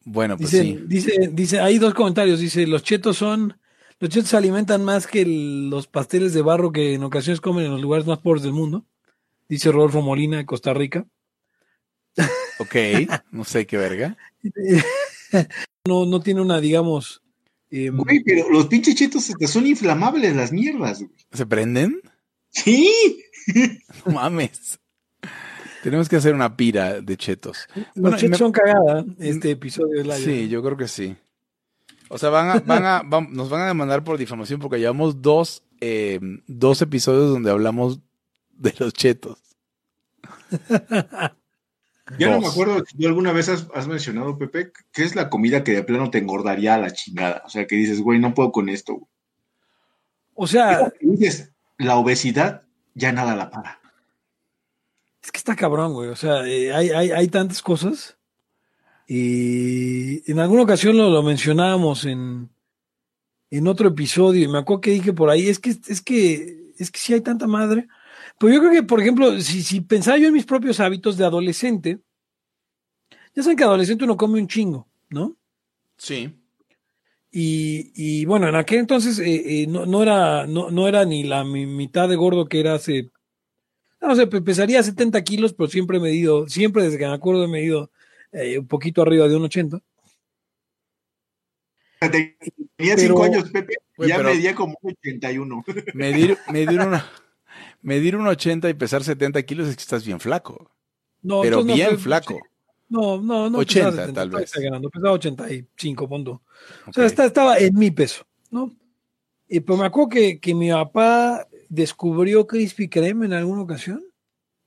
Bueno, 0.06 0.38
pues 0.38 0.52
Dice, 0.52 0.64
sí. 0.64 0.80
dice, 0.88 1.30
dice, 1.34 1.60
hay 1.60 1.80
dos 1.80 1.94
comentarios. 1.94 2.40
Dice, 2.40 2.66
los 2.66 2.82
chetos 2.84 3.18
son, 3.18 3.60
los 4.00 4.10
chetos 4.10 4.30
se 4.30 4.38
alimentan 4.38 4.86
más 4.86 5.06
que 5.06 5.24
el- 5.24 5.70
los 5.70 5.88
pasteles 5.88 6.34
de 6.34 6.42
barro 6.42 6.72
que 6.72 6.94
en 6.94 7.04
ocasiones 7.04 7.42
comen 7.42 7.66
en 7.66 7.72
los 7.72 7.82
lugares 7.82 8.08
más 8.08 8.20
pobres 8.20 8.44
del 8.44 8.54
mundo. 8.54 8.86
Dice 9.50 9.70
Rodolfo 9.70 10.02
Molina 10.02 10.38
de 10.38 10.46
Costa 10.46 10.74
Rica. 10.74 11.06
Ok, 12.60 12.76
no 13.32 13.44
sé 13.44 13.68
qué 13.68 13.76
verga. 13.78 14.16
No, 15.86 16.06
no 16.06 16.22
tiene 16.22 16.40
una, 16.40 16.62
digamos, 16.62 17.23
eh, 17.76 17.90
Güey, 17.90 18.24
pero 18.24 18.50
los 18.50 18.68
pinches 18.68 18.96
chetos 18.96 19.32
son 19.48 19.66
inflamables 19.68 20.36
las 20.36 20.52
mierdas, 20.52 21.00
güey. 21.00 21.12
¿Se 21.32 21.46
prenden? 21.46 22.02
Sí. 22.50 22.92
No 24.06 24.14
mames. 24.14 24.80
Tenemos 25.84 26.08
que 26.08 26.16
hacer 26.16 26.34
una 26.34 26.56
pira 26.56 27.02
de 27.02 27.18
chetos. 27.18 27.68
los 27.76 27.86
Bueno, 27.96 28.16
chetos 28.18 28.32
me- 28.32 28.38
son 28.38 28.52
cagada 28.54 29.04
este 29.20 29.52
episodio 29.52 29.98
de 30.02 30.06
la 30.06 30.16
Sí, 30.16 30.48
yo 30.48 30.64
creo 30.64 30.78
que 30.78 30.88
sí. 30.88 31.16
O 32.08 32.18
sea, 32.18 32.30
van 32.30 32.50
a, 32.50 32.60
van 32.62 32.86
a, 32.86 33.02
van- 33.06 33.34
nos 33.34 33.50
van 33.50 33.62
a 33.64 33.68
demandar 33.68 34.04
por 34.06 34.18
difamación 34.18 34.62
porque 34.62 34.80
llevamos 34.80 35.22
dos, 35.22 35.64
eh, 35.82 36.20
dos 36.48 36.82
episodios 36.82 37.32
donde 37.32 37.52
hablamos 37.52 38.00
de 38.52 38.74
los 38.80 38.94
chetos. 38.94 39.40
Ya 42.20 42.32
no 42.32 42.42
me 42.42 42.48
acuerdo 42.48 42.84
si 42.86 42.98
tú 42.98 43.08
alguna 43.08 43.32
vez 43.32 43.48
has, 43.48 43.68
has 43.74 43.88
mencionado, 43.88 44.38
Pepe, 44.38 44.72
que 44.92 45.04
es 45.04 45.16
la 45.16 45.30
comida 45.30 45.64
que 45.64 45.72
de 45.72 45.84
plano 45.84 46.12
te 46.12 46.18
engordaría 46.18 46.76
a 46.76 46.78
la 46.78 46.92
chingada. 46.92 47.42
O 47.46 47.50
sea, 47.50 47.66
que 47.66 47.76
dices, 47.76 48.02
güey, 48.02 48.20
no 48.20 48.34
puedo 48.34 48.52
con 48.52 48.68
esto. 48.68 48.94
güey. 48.96 49.08
O 50.36 50.48
sea, 50.48 50.92
dices, 51.00 51.52
la 51.78 51.96
obesidad 51.96 52.64
ya 52.94 53.12
nada 53.12 53.36
la 53.36 53.50
para. 53.50 53.80
Es 55.22 55.32
que 55.32 55.38
está 55.38 55.56
cabrón, 55.56 55.94
güey. 55.94 56.10
O 56.10 56.16
sea, 56.16 56.46
eh, 56.46 56.74
hay, 56.74 56.90
hay, 56.90 57.12
hay 57.12 57.28
tantas 57.30 57.62
cosas. 57.62 58.18
Y 59.08 60.30
en 60.30 60.40
alguna 60.40 60.64
ocasión 60.64 60.98
lo, 60.98 61.10
lo 61.10 61.24
mencionábamos 61.24 62.06
en, 62.06 62.50
en 63.50 63.68
otro 63.68 63.88
episodio. 63.88 64.44
Y 64.44 64.48
me 64.50 64.58
acuerdo 64.58 64.82
que 64.82 64.92
dije 64.92 65.14
por 65.14 65.30
ahí, 65.30 65.48
es 65.48 65.60
que, 65.60 65.70
es 65.70 66.02
que, 66.02 66.74
es 66.78 66.92
que 66.92 67.00
sí 67.00 67.14
hay 67.14 67.22
tanta 67.22 67.48
madre. 67.48 67.88
Pero 68.44 68.56
yo 68.56 68.60
creo 68.60 68.72
que, 68.74 68.84
por 68.84 69.00
ejemplo, 69.00 69.40
si, 69.40 69.64
si 69.64 69.80
pensaba 69.80 70.18
yo 70.18 70.28
en 70.28 70.34
mis 70.34 70.46
propios 70.46 70.82
hábitos 70.82 71.16
de 71.16 71.24
adolescente, 71.24 72.00
ya 73.34 73.42
saben 73.42 73.56
que 73.56 73.64
adolescente 73.64 74.04
uno 74.04 74.18
come 74.18 74.42
un 74.42 74.50
chingo, 74.50 74.86
¿no? 75.10 75.38
Sí. 75.96 76.38
Y, 77.32 77.94
y 77.96 78.26
bueno, 78.26 78.50
en 78.50 78.56
aquel 78.56 78.80
entonces 78.80 79.18
eh, 79.20 79.62
eh, 79.64 79.68
no, 79.68 79.86
no, 79.86 80.04
era, 80.04 80.46
no, 80.46 80.70
no 80.72 80.90
era 80.90 81.06
ni 81.06 81.24
la 81.24 81.46
mi- 81.46 81.66
mitad 81.66 82.10
de 82.10 82.18
gordo 82.18 82.46
que 82.50 82.60
era 82.60 82.74
hace. 82.74 83.12
No 84.02 84.14
sé, 84.14 84.28
pe- 84.28 84.42
pesaría 84.42 84.84
70 84.84 85.24
kilos, 85.24 85.54
pero 85.54 85.70
siempre 85.70 85.98
he 85.98 86.02
medido, 86.02 86.50
siempre 86.50 86.84
desde 86.84 86.98
que 86.98 87.08
me 87.08 87.14
acuerdo 87.14 87.46
he 87.46 87.48
medido 87.48 87.92
eh, 88.34 88.60
un 88.60 88.68
poquito 88.68 89.02
arriba 89.02 89.30
de 89.30 89.38
un 89.38 89.44
80. 89.46 89.80
Tenía 92.02 92.34
Pero- 92.78 92.98
cinco 92.98 93.24
años, 93.24 93.50
Pepe, 93.50 93.76
ya 94.00 94.18
pero- 94.18 94.30
medía 94.30 94.54
como 94.54 94.78
81. 94.84 95.64
Medir, 95.94 96.38
medir, 96.52 96.82
una, 96.82 97.10
medir 97.84 98.16
un 98.16 98.26
80 98.26 98.68
y 98.70 98.74
pesar 98.74 99.04
70 99.04 99.44
kilos 99.44 99.68
es 99.70 99.76
que 99.76 99.82
estás 99.82 100.04
bien 100.04 100.20
flaco. 100.20 100.72
No, 101.22 101.42
pero 101.42 101.64
no, 101.64 101.74
bien 101.76 102.00
flaco. 102.00 102.40
No, 102.90 103.22
no, 103.22 103.50
no. 103.50 103.60
80 103.60 103.90
pesaba 103.92 103.92
70, 104.08 104.14
tal 104.22 104.30
vez. 104.32 104.42
exagerando, 104.44 104.90
pesaba 104.90 105.14
85, 105.14 106.10
punto. 106.10 106.42
O 106.88 106.94
sea, 106.94 107.06
esta- 107.06 107.26
estaba 107.26 107.58
en 107.60 107.76
mi 107.76 107.92
peso, 107.92 108.26
¿no? 108.50 108.72
Y 109.48 109.60
pero 109.60 109.78
me 109.78 109.86
acuerdo 109.86 110.10
que, 110.10 110.40
que 110.40 110.56
mi 110.56 110.72
papá 110.72 111.48
descubrió 111.70 112.48
Krispy 112.48 112.88
Kreme 112.90 113.26
en 113.28 113.34
alguna 113.34 113.62
ocasión 113.62 114.04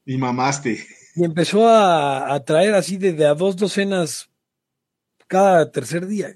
Y 0.04 0.16
mamaste. 0.16 0.84
y 1.16 1.24
empezó 1.24 1.66
a, 1.68 2.32
a 2.32 2.44
traer 2.44 2.74
así 2.74 2.96
de, 2.96 3.12
de 3.12 3.26
a 3.26 3.34
dos 3.34 3.56
docenas 3.56 4.28
cada 5.26 5.70
tercer 5.70 6.06
día. 6.06 6.34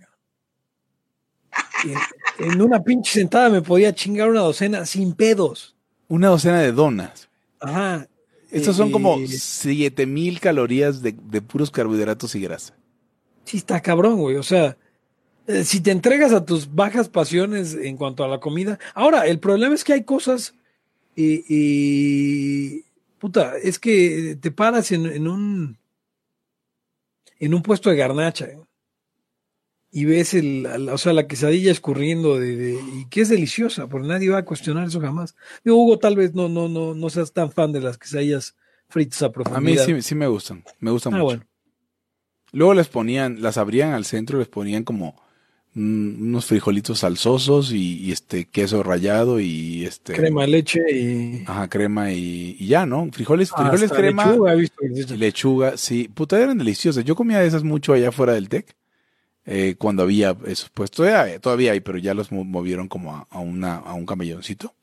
En 2.39 2.61
una 2.61 2.83
pinche 2.83 3.12
sentada 3.12 3.49
me 3.49 3.62
podía 3.62 3.95
chingar 3.95 4.28
una 4.28 4.41
docena 4.41 4.85
sin 4.87 5.12
pedos. 5.14 5.76
Una 6.11 6.29
docena 6.29 6.61
de 6.61 6.73
donas. 6.73 7.31
Ajá. 7.61 8.07
Estos 8.51 8.77
son 8.77 8.91
como 8.91 9.17
Y- 9.19 9.29
7000 9.29 10.41
calorías 10.41 11.01
de, 11.03 11.13
de 11.13 11.41
puros 11.41 11.71
carbohidratos 11.71 12.35
y 12.35 12.41
grasa. 12.41 12.75
Sí, 13.45 13.57
está 13.59 13.81
cabrón, 13.81 14.19
güey. 14.19 14.35
O 14.37 14.43
sea, 14.43 14.77
eh, 15.47 15.63
si 15.65 15.81
te 15.81 15.93
entregas 15.93 16.33
a 16.33 16.45
tus 16.45 16.75
bajas 16.75 17.09
pasiones 17.09 17.75
en 17.75 17.97
cuanto 17.97 18.25
a 18.25 18.29
la 18.29 18.41
comida. 18.41 18.79
Ahora, 18.95 19.27
el 19.29 19.39
problema 19.39 19.75
es 19.75 19.85
que 19.85 19.93
hay 19.93 20.03
cosas 20.05 20.55
y, 21.15 21.45
y- 21.49 22.85
puta, 23.19 23.57
es 23.63 23.79
que 23.79 24.37
te 24.41 24.51
paras 24.51 24.91
en, 24.93 25.07
en 25.07 25.29
un 25.29 25.79
en 27.39 27.55
un 27.55 27.63
puesto 27.63 27.89
de 27.89 27.97
garnacha 27.97 28.47
¿eh? 28.47 28.59
Y 29.93 30.05
ves 30.05 30.34
el, 30.34 30.62
la- 30.62 30.95
o 30.95 30.99
sea, 30.99 31.12
la 31.12 31.26
quesadilla 31.26 31.72
escurriendo 31.72 32.38
de, 32.38 32.57
de- 32.57 32.80
y 32.97 33.07
que 33.09 33.22
es 33.22 33.28
deliciosa, 33.28 33.88
porque 33.88 34.07
nadie 34.09 34.28
va 34.30 34.38
a 34.38 34.45
cuestionar 34.45 34.86
eso 34.86 35.01
jamás. 35.01 35.34
Digo, 35.64 35.76
Hugo, 35.78 35.99
tal 35.99 36.16
vez 36.16 36.34
no, 36.34 36.49
no, 36.49 36.68
no, 36.68 36.95
no 36.95 37.11
seas 37.11 37.32
tan 37.32 37.51
fan 37.51 37.72
de 37.72 37.80
las 37.80 37.99
quesadillas 37.99 38.57
fritas 38.88 39.22
a 39.22 39.26
A 39.26 39.28
mí 39.28 39.34
profundidad. 39.34 39.86
sí, 39.86 40.03
sí 40.03 40.14
me 40.14 40.26
gustan. 40.28 40.64
Me 40.78 40.91
gustan 40.91 41.14
Ah, 41.14 41.16
mucho. 41.18 41.24
bueno. 41.26 41.45
Luego 42.53 42.74
les 42.74 42.88
ponían, 42.88 43.43
las 43.43 43.59
abrían 43.59 43.93
al 43.93 44.05
centro, 44.05 44.38
les 44.38 44.49
ponían 44.49 44.82
como 44.84 45.14
unos 45.72 46.47
frijolitos 46.47 46.99
salsosos 46.99 47.70
y, 47.72 47.99
y, 47.99 48.11
este 48.11 48.47
queso 48.47 48.82
rallado 48.82 49.38
y 49.38 49.84
este 49.84 50.14
Crema 50.14 50.43
de 50.43 50.49
leche 50.49 50.80
y 50.93 51.45
ajá, 51.47 51.68
crema 51.68 52.11
y, 52.12 52.57
y 52.59 52.66
ya, 52.66 52.86
¿no? 52.86 53.09
Frijoles, 53.12 53.51
frijoles 53.53 53.84
Hasta 53.84 53.97
crema 53.97 54.26
lechuga, 54.26 54.53
he 54.53 54.57
visto 54.57 55.14
lechuga, 55.16 55.76
sí, 55.76 56.09
puta 56.12 56.41
eran 56.43 56.59
deliciosas. 56.59 57.05
Yo 57.05 57.14
comía 57.14 57.38
de 57.38 57.47
esas 57.47 57.62
mucho 57.62 57.93
allá 57.93 58.11
fuera 58.11 58.32
del 58.32 58.49
TEC. 58.49 58.74
Eh, 59.53 59.74
cuando 59.76 60.05
había 60.05 60.36
eso, 60.46 60.68
pues 60.72 60.90
todavía, 60.92 61.38
todavía 61.40 61.72
hay, 61.72 61.80
pero 61.80 61.98
ya 61.98 62.14
los 62.14 62.30
mo- 62.30 62.44
movieron 62.44 62.86
como 62.88 63.14
a, 63.16 63.26
a 63.30 63.40
una, 63.40 63.74
a 63.76 63.94
un 63.94 64.07
camelloncito. 64.07 64.74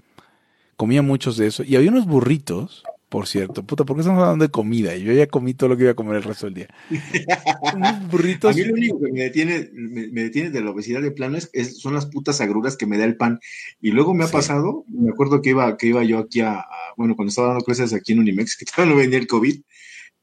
Comía 0.75 1.01
muchos 1.01 1.37
de 1.37 1.47
eso. 1.47 1.63
Y 1.63 1.75
había 1.75 1.89
unos 1.89 2.05
burritos, 2.05 2.83
por 3.09 3.25
cierto. 3.27 3.63
Puta, 3.63 3.85
¿por 3.85 3.95
qué 3.95 4.01
estamos 4.01 4.21
hablando 4.21 4.43
de 4.45 4.51
comida? 4.51 4.95
Yo 4.97 5.13
ya 5.13 5.25
comí 5.27 5.53
todo 5.53 5.69
lo 5.69 5.77
que 5.77 5.83
iba 5.83 5.93
a 5.93 5.95
comer 5.95 6.17
el 6.17 6.23
resto 6.23 6.45
del 6.47 6.53
día. 6.55 6.67
unos 7.73 7.89
A 7.93 7.99
burritos. 8.11 8.55
mí 8.55 8.63
lo 8.65 8.73
único 8.73 8.99
que 8.99 9.11
me 9.11 9.21
detiene, 9.21 9.69
me, 9.73 10.07
me 10.09 10.23
detiene 10.23 10.49
de 10.51 10.61
la 10.61 10.71
obesidad 10.71 11.01
de 11.01 11.11
plano 11.11 11.37
es, 11.37 11.49
es- 11.53 11.79
son 11.79 11.93
las 11.93 12.05
putas 12.05 12.41
agruras 12.41 12.75
que 12.77 12.85
me 12.85 12.97
da 12.97 13.05
el 13.05 13.15
pan. 13.15 13.39
Y 13.81 13.91
luego 13.91 14.13
me 14.13 14.25
ha 14.25 14.27
Sí. 14.27 14.33
pasado, 14.33 14.83
me 14.89 15.09
acuerdo 15.09 15.41
que 15.41 15.51
iba, 15.51 15.77
que 15.77 15.87
iba 15.87 16.03
yo 16.03 16.19
aquí 16.19 16.41
a, 16.41 16.59
a- 16.59 16.65
bueno, 16.97 17.15
cuando 17.15 17.29
estaba 17.29 17.47
dando 17.49 17.63
clases 17.63 17.93
aquí 17.93 18.11
en 18.11 18.19
Unimex, 18.19 18.55
que 18.59 18.65
todavía 18.65 18.93
no 18.93 18.99
venía 18.99 19.17
el 19.17 19.27
COVID, 19.27 19.61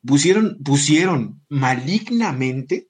pusieron, 0.07 0.59
pusieron 0.63 1.41
malignamente 1.49 2.89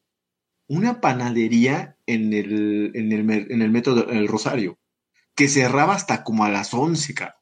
una 0.69 1.01
panadería 1.01 1.97
en 2.07 2.33
el, 2.33 2.93
en 2.95 3.12
el, 3.12 3.51
en 3.51 3.62
el 3.62 3.71
metro 3.71 3.95
del 3.95 4.17
el 4.17 4.29
Rosario, 4.29 4.79
que 5.35 5.49
cerraba 5.49 5.95
hasta 5.95 6.23
como 6.25 6.45
a 6.45 6.49
las 6.51 6.73
11, 6.75 7.15
cabrón. 7.15 7.37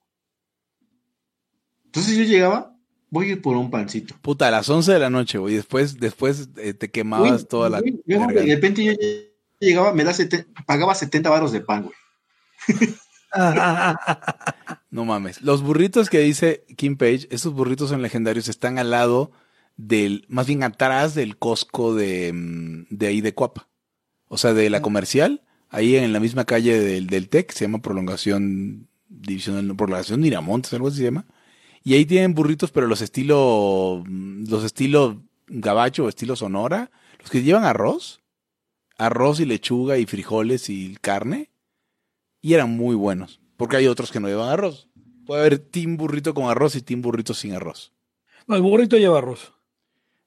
Entonces 1.85 2.17
yo 2.17 2.25
llegaba, 2.25 2.75
voy 3.11 3.27
a 3.29 3.33
ir 3.33 3.43
por 3.43 3.57
un 3.57 3.71
pancito. 3.71 4.15
Puta, 4.23 4.49
a 4.49 4.51
las 4.51 4.69
11 4.69 4.93
de 4.93 4.99
la 4.99 5.11
noche, 5.11 5.39
güey. 5.39 5.55
Después, 5.55 5.99
después 6.01 6.49
eh, 6.57 6.73
te 6.75 6.91
quemabas 6.91 7.31
Güey, 7.33 7.45
toda 7.45 7.69
la. 7.71 7.83
luego 8.07 8.27
de 8.29 8.47
repente 8.55 8.85
yo 8.85 8.93
llegaba, 9.61 9.93
me 9.93 10.05
da 10.05 10.13
seten- 10.13 10.47
pagaba 10.67 10.95
70 10.95 11.29
baros 11.31 11.53
de 11.53 11.61
pan, 11.61 11.83
güey. 11.85 11.95
No 14.91 15.07
mames. 15.07 15.41
Los 15.41 15.63
burritos 15.63 16.11
que 16.11 16.19
dice 16.21 16.65
Kim 16.77 16.97
Page, 16.99 17.27
esos 17.31 17.55
burritos 17.55 17.89
son 17.89 18.03
legendarios, 18.03 18.49
están 18.49 18.79
al 18.79 18.91
lado 18.91 19.31
del, 19.77 20.25
más 20.29 20.47
bien 20.47 20.63
atrás 20.63 21.15
del 21.15 21.37
Costco 21.39 21.95
de, 21.95 22.33
mm, 22.33 22.87
de 22.91 23.07
ahí 23.07 23.21
de 23.21 23.35
Cuapa. 23.35 23.69
O 24.29 24.39
sea, 24.39 24.55
de 24.55 24.71
la 24.71 24.81
comercial, 24.83 25.43
ahí 25.69 25.97
en 25.97 26.13
la 26.13 26.21
misma 26.21 26.45
calle 26.45 26.81
del, 26.81 27.07
del 27.07 27.29
TEC, 27.29 27.53
se 27.53 27.65
llama 27.67 27.83
Prolongación, 27.83 28.89
División, 29.09 29.57
del- 29.57 29.77
Prolongación 29.77 30.21
Miramontes, 30.21 30.73
algo 30.73 30.89
así 30.89 30.99
se 30.99 31.05
llama. 31.05 31.27
Y 31.85 31.95
ahí 31.95 32.07
tienen 32.07 32.35
burritos, 32.35 32.71
pero 32.71 32.87
los 32.87 33.01
estilo, 33.03 34.03
mm, 34.07 34.45
los 34.49 34.65
estilo 34.65 35.23
gabacho 35.49 36.05
o 36.05 36.09
estilo 36.09 36.37
sonora, 36.37 36.91
los 37.21 37.29
que 37.31 37.43
llevan 37.43 37.65
arroz, 37.65 38.21
arroz 38.97 39.41
y 39.41 39.45
lechuga 39.47 39.99
y 39.99 40.07
frijoles 40.07 40.69
y 40.71 40.97
carne, 41.01 41.51
y 42.41 42.55
eran 42.55 42.71
muy 42.77 42.95
buenos, 42.97 43.41
porque 43.57 43.77
hay 43.77 43.87
otros 43.87 44.11
que 44.13 44.21
no 44.21 44.29
llevan 44.29 44.49
arroz. 44.51 44.89
Puede 45.27 45.41
haber 45.43 45.59
team 45.59 45.97
burrito 45.97 46.35
con 46.35 46.51
arroz 46.51 46.75
y 46.77 46.83
team 46.83 47.03
burrito 47.03 47.35
sin 47.35 47.53
arroz. 47.55 47.93
No, 48.47 48.57
el 48.57 48.63
burrito 48.63 48.97
lleva 48.97 49.19
arroz. 49.19 49.53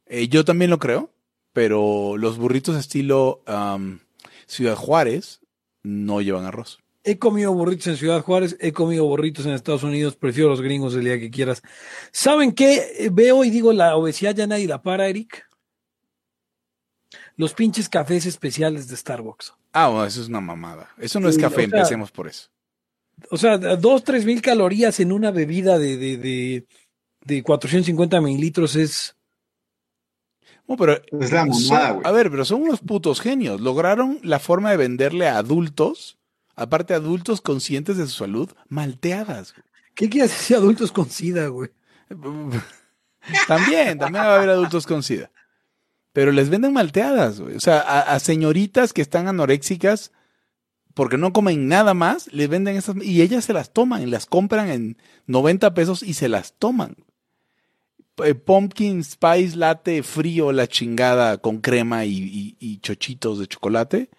Eh, 0.07 0.27
yo 0.27 0.45
también 0.45 0.71
lo 0.71 0.79
creo, 0.79 1.11
pero 1.53 2.17
los 2.17 2.37
burritos 2.37 2.75
estilo 2.75 3.41
Ciudad 4.47 4.75
Juárez 4.75 5.41
no 5.83 6.21
llevan 6.21 6.45
arroz. 6.45 6.79
He 7.03 7.19
comido 7.19 7.53
burritos 7.53 7.85
en 7.87 7.97
Ciudad 7.97 8.21
Juárez, 8.23 8.57
he 8.59 8.71
comido 8.71 9.05
burritos 9.05 9.45
en 9.45 9.51
Estados 9.53 9.83
Unidos, 9.83 10.15
prefiero 10.15 10.49
los 10.49 10.61
gringos 10.61 10.95
el 10.95 11.03
día 11.03 11.19
que 11.19 11.29
quieras. 11.29 11.61
¿Saben 12.11 12.51
qué? 12.51 12.81
Eh, 12.97 13.09
Veo 13.11 13.43
y 13.43 13.51
digo, 13.51 13.73
la 13.73 13.95
obesidad 13.95 14.33
ya 14.35 14.47
nadie 14.47 14.67
la 14.67 14.81
para, 14.81 15.07
Eric. 15.07 15.45
Los 17.37 17.53
pinches 17.53 17.89
cafés 17.89 18.25
especiales 18.25 18.87
de 18.87 18.95
Starbucks. 18.95 19.53
Ah, 19.73 19.89
bueno, 19.89 20.05
eso 20.05 20.21
es 20.21 20.29
una 20.29 20.41
mamada. 20.41 20.89
Eso 20.97 21.19
no 21.19 21.29
es 21.29 21.37
café, 21.37 21.65
o 21.65 21.69
sea- 21.69 21.77
empecemos 21.79 22.11
por 22.11 22.27
eso. 22.27 22.49
O 23.29 23.37
sea, 23.37 23.57
dos, 23.57 24.03
tres 24.03 24.25
mil 24.25 24.41
calorías 24.41 24.99
en 24.99 25.11
una 25.11 25.31
bebida 25.31 25.77
de, 25.77 25.97
de, 25.97 26.17
de, 26.17 26.65
de 27.23 27.43
450 27.43 28.19
mililitros 28.19 28.75
es... 28.75 29.14
No, 30.67 30.77
pero 30.77 30.99
Es 31.19 31.31
la 31.31 31.45
mamada, 31.45 31.91
güey. 31.91 32.05
a 32.05 32.11
ver, 32.11 32.31
pero 32.31 32.45
son 32.45 32.63
unos 32.63 32.79
putos 32.79 33.21
genios. 33.21 33.61
Lograron 33.61 34.19
la 34.23 34.39
forma 34.39 34.71
de 34.71 34.77
venderle 34.77 35.27
a 35.27 35.37
adultos, 35.37 36.17
aparte 36.55 36.93
adultos 36.93 37.41
conscientes 37.41 37.97
de 37.97 38.05
su 38.07 38.13
salud, 38.13 38.51
malteadas. 38.67 39.53
¿Qué 39.93 40.09
quieres 40.09 40.31
decir 40.31 40.57
adultos 40.57 40.91
con 40.91 41.09
SIDA, 41.09 41.47
güey? 41.47 41.69
También, 43.47 43.97
también 43.97 44.23
va 44.23 44.33
a 44.33 44.35
haber 44.37 44.49
adultos 44.49 44.85
con 44.85 45.01
SIDA. 45.01 45.31
Pero 46.13 46.31
les 46.31 46.49
venden 46.49 46.73
malteadas, 46.73 47.41
güey. 47.41 47.55
O 47.55 47.59
sea, 47.59 47.79
a, 47.79 48.01
a 48.01 48.19
señoritas 48.19 48.93
que 48.93 49.01
están 49.01 49.27
anoréxicas 49.27 50.11
porque 50.93 51.17
no 51.17 51.33
comen 51.33 51.67
nada 51.67 51.93
más, 51.93 52.31
les 52.31 52.47
venden 52.47 52.77
estas 52.77 52.95
y 53.03 53.21
ellas 53.21 53.43
se 53.45 53.53
las 53.53 53.73
toman 53.73 54.01
y 54.01 54.05
las 54.05 54.25
compran 54.25 54.69
en 54.69 54.97
90 55.27 55.73
pesos 55.73 56.01
y 56.01 56.13
se 56.13 56.29
las 56.29 56.53
toman. 56.53 56.95
Eh, 58.23 58.33
Pumpkin 58.35 59.03
Spice 59.03 59.57
Latte 59.57 60.01
frío, 60.03 60.51
la 60.51 60.67
chingada 60.67 61.37
con 61.37 61.59
crema 61.59 62.05
y, 62.05 62.11
y- 62.17 62.55
y 62.59 62.77
chochitos 62.79 63.39
de 63.39 63.47
chocolate. 63.47 64.09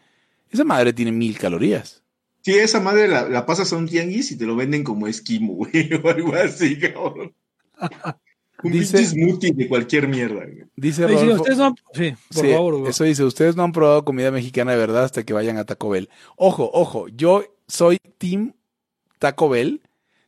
Esa 0.51 0.65
madre 0.65 0.93
tiene 0.93 1.13
mil 1.13 1.39
calorías. 1.39 2.03
Sí, 2.43 2.53
esa 2.53 2.79
madre 2.81 3.09
la, 3.09 3.29
la 3.29 3.45
pasas 3.47 3.73
a 3.73 3.77
un 3.77 3.89
tianguis 3.89 4.31
y 4.33 4.39
te 4.39 4.47
lo 4.47 4.55
venden 4.55 4.85
como 4.85 5.07
esquimo, 5.09 5.55
güey, 5.57 5.91
o 5.95 6.09
algo 6.09 6.35
así, 6.35 6.79
cabrón. 6.79 7.33
Un 8.63 8.73
Dice- 8.73 9.05
smoothie 9.05 9.53
de 9.53 9.69
cualquier 9.69 10.09
mierda, 10.09 10.45
güey. 10.47 10.65
Dice 10.77 11.07
Rodolfo- 11.07 11.37
ustedes 11.43 11.59
no... 11.59 11.75
Sí, 11.93 12.15
por 12.33 12.43
Sí, 12.47 12.53
favor, 12.53 12.77
güey. 12.79 12.91
Eso 12.91 13.05
dice, 13.05 13.23
ustedes 13.25 13.55
no 13.55 13.63
han 13.65 13.73
probado 13.73 14.05
comida 14.05 14.31
mexicana 14.31 14.73
de 14.73 14.79
verdad 14.79 15.05
hasta 15.05 15.25
que 15.25 15.35
vayan 15.35 15.59
a 15.59 15.65
Taco 15.65 15.91
Bell. 15.91 16.09
Ojo, 16.37 16.71
ojo, 16.73 17.07
yo 17.09 17.45
soy 17.69 17.99
Team 18.17 18.55
Taco 19.19 19.51
Bell, 19.51 19.83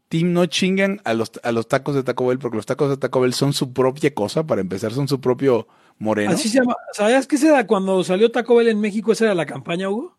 Team 0.09 0.33
no 0.33 0.47
chingan 0.47 1.01
a 1.05 1.13
los, 1.15 1.31
a 1.43 1.53
los 1.53 1.69
tacos 1.69 1.95
de 1.95 2.03
Taco 2.03 2.27
Bell 2.27 2.39
porque 2.39 2.57
los 2.57 2.65
tacos 2.67 2.89
de 2.91 2.97
Taco 2.97 3.21
Bell 3.21 3.35
son 3.35 3.53
su 3.53 3.73
propia 3.73 4.15
cosa, 4.15 4.47
para 4.47 4.61
empezar, 4.63 4.93
son 4.93 5.07
su 5.07 5.21
propio 5.21 5.69
moreno. 5.99 6.33
Así 6.33 6.49
se 6.49 6.59
llama. 6.59 6.75
¿Sabías 6.93 7.27
qué 7.27 7.37
era 7.37 7.67
cuando 7.67 8.03
salió 8.05 8.31
Taco 8.31 8.57
Bell 8.57 8.69
en 8.69 8.81
México? 8.81 9.13
Esa 9.13 9.27
era 9.27 9.35
la 9.35 9.45
campaña, 9.47 9.91
Hugo. 9.91 10.17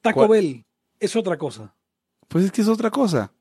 Taco 0.00 0.26
¿Cuál? 0.26 0.30
Bell 0.30 0.64
es 1.00 1.16
otra 1.16 1.38
cosa. 1.38 1.74
Pues 2.28 2.44
es 2.46 2.52
que 2.52 2.62
es 2.62 2.68
otra 2.68 2.90
cosa. 2.90 3.32